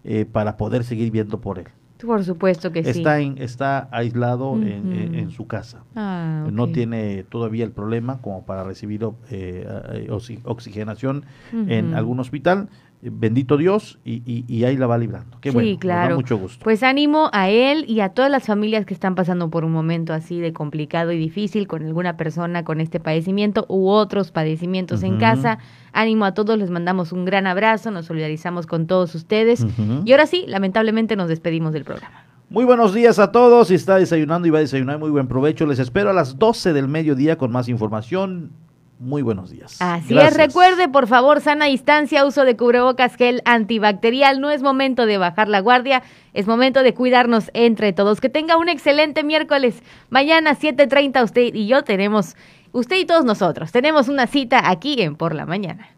eh, 0.03 0.25
para 0.31 0.57
poder 0.57 0.83
seguir 0.83 1.11
viendo 1.11 1.41
por 1.41 1.59
él. 1.59 1.67
Por 2.05 2.23
supuesto 2.23 2.71
que 2.71 2.83
sí. 2.83 2.89
Está, 2.99 3.19
en, 3.19 3.37
está 3.37 3.87
aislado 3.91 4.55
en, 4.61 4.91
en 5.15 5.31
su 5.31 5.47
casa. 5.47 5.83
Ah, 5.95 6.47
No 6.51 6.67
tiene 6.69 7.23
todavía 7.23 7.63
el 7.65 7.71
problema 7.71 8.19
como 8.21 8.45
para 8.45 8.63
recibir 8.63 9.03
eh, 9.29 9.65
eh, 9.93 10.07
oxi- 10.09 10.41
oxigenación 10.43 11.25
en 11.69 11.93
algún 11.93 12.19
hospital. 12.19 12.69
Bendito 13.11 13.57
Dios 13.57 13.99
y, 14.05 14.21
y- 14.25 14.45
y 14.47 14.63
ahí 14.63 14.77
la 14.77 14.87
va 14.87 14.97
librando. 14.97 15.37
Qué 15.41 15.49
sí, 15.49 15.53
bueno, 15.53 15.69
nos 15.69 15.77
da 15.77 15.81
claro. 15.81 16.15
mucho 16.15 16.37
gusto. 16.37 16.63
Pues 16.63 16.83
ánimo 16.83 17.29
a 17.33 17.49
él 17.49 17.83
y 17.87 17.99
a 17.99 18.09
todas 18.09 18.31
las 18.31 18.45
familias 18.45 18.85
que 18.85 18.93
están 18.93 19.15
pasando 19.15 19.49
por 19.49 19.65
un 19.65 19.71
momento 19.73 20.13
así 20.13 20.39
de 20.39 20.53
complicado 20.53 21.11
y 21.11 21.17
difícil 21.17 21.67
con 21.67 21.83
alguna 21.85 22.15
persona 22.17 22.63
con 22.63 22.79
este 22.81 22.99
padecimiento 22.99 23.65
u 23.67 23.89
otros 23.89 24.31
padecimientos 24.31 25.03
en 25.03 25.17
casa. 25.17 25.59
Ánimo 25.91 26.25
a 26.25 26.33
todos, 26.33 26.57
les 26.57 26.69
mandamos 26.69 27.11
un 27.11 27.25
gran 27.25 27.45
abrazo, 27.47 27.91
nos 27.91 28.05
solidarizamos 28.05 28.65
con 28.67 28.87
todos 28.87 29.13
ustedes. 29.15 29.65
Y 30.05 30.11
ahora 30.11 30.25
sí, 30.25 30.45
lamentablemente 30.47 31.15
nos 31.15 31.27
despedimos 31.27 31.73
del 31.73 31.83
programa. 31.83 32.23
Muy 32.49 32.65
buenos 32.65 32.93
días 32.93 33.17
a 33.19 33.31
todos. 33.31 33.69
Si 33.69 33.73
está 33.75 33.95
desayunando 33.97 34.47
y 34.47 34.51
va 34.51 34.59
a 34.59 34.61
desayunar, 34.61 34.99
muy 34.99 35.09
buen 35.09 35.27
provecho. 35.27 35.65
Les 35.65 35.79
espero 35.79 36.09
a 36.11 36.13
las 36.13 36.37
12 36.37 36.71
del 36.73 36.87
mediodía 36.87 37.37
con 37.37 37.51
más 37.51 37.67
información. 37.67 38.51
Muy 38.99 39.21
buenos 39.21 39.49
días. 39.49 39.77
Así 39.81 40.13
Gracias. 40.13 40.31
es, 40.31 40.37
recuerde 40.37 40.87
por 40.87 41.07
favor, 41.07 41.41
sana 41.41 41.65
distancia, 41.65 42.25
uso 42.25 42.45
de 42.45 42.55
cubrebocas, 42.55 43.15
gel 43.15 43.41
antibacterial. 43.45 44.39
No 44.39 44.49
es 44.49 44.61
momento 44.61 45.05
de 45.05 45.17
bajar 45.17 45.49
la 45.49 45.59
guardia, 45.59 46.03
es 46.33 46.47
momento 46.47 46.83
de 46.83 46.93
cuidarnos 46.93 47.51
entre 47.53 47.91
todos. 47.93 48.21
Que 48.21 48.29
tenga 48.29 48.57
un 48.57 48.69
excelente 48.69 49.23
miércoles. 49.23 49.83
Mañana 50.09 50.55
7.30 50.55 51.23
usted 51.23 51.53
y 51.53 51.67
yo 51.67 51.83
tenemos, 51.83 52.35
usted 52.71 52.97
y 52.97 53.05
todos 53.05 53.25
nosotros, 53.25 53.71
tenemos 53.71 54.07
una 54.07 54.27
cita 54.27 54.69
aquí 54.69 55.01
en 55.01 55.15
Por 55.15 55.35
la 55.35 55.45
Mañana. 55.45 55.92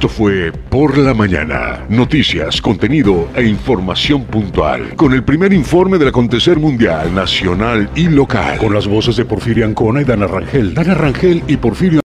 Esto 0.00 0.08
fue 0.08 0.50
Por 0.50 0.96
la 0.96 1.12
Mañana. 1.12 1.84
Noticias, 1.90 2.62
contenido 2.62 3.28
e 3.36 3.44
información 3.44 4.24
puntual. 4.24 4.96
Con 4.96 5.12
el 5.12 5.22
primer 5.22 5.52
informe 5.52 5.98
del 5.98 6.08
acontecer 6.08 6.58
mundial, 6.58 7.14
nacional 7.14 7.90
y 7.94 8.08
local. 8.08 8.56
Con 8.56 8.72
las 8.72 8.86
voces 8.86 9.16
de 9.16 9.26
Porfirio 9.26 9.66
Ancona 9.66 10.00
y 10.00 10.04
Dana 10.04 10.26
Rangel. 10.26 10.72
Dana 10.72 10.94
Rangel 10.94 11.42
y 11.48 11.58
Porfirio 11.58 11.98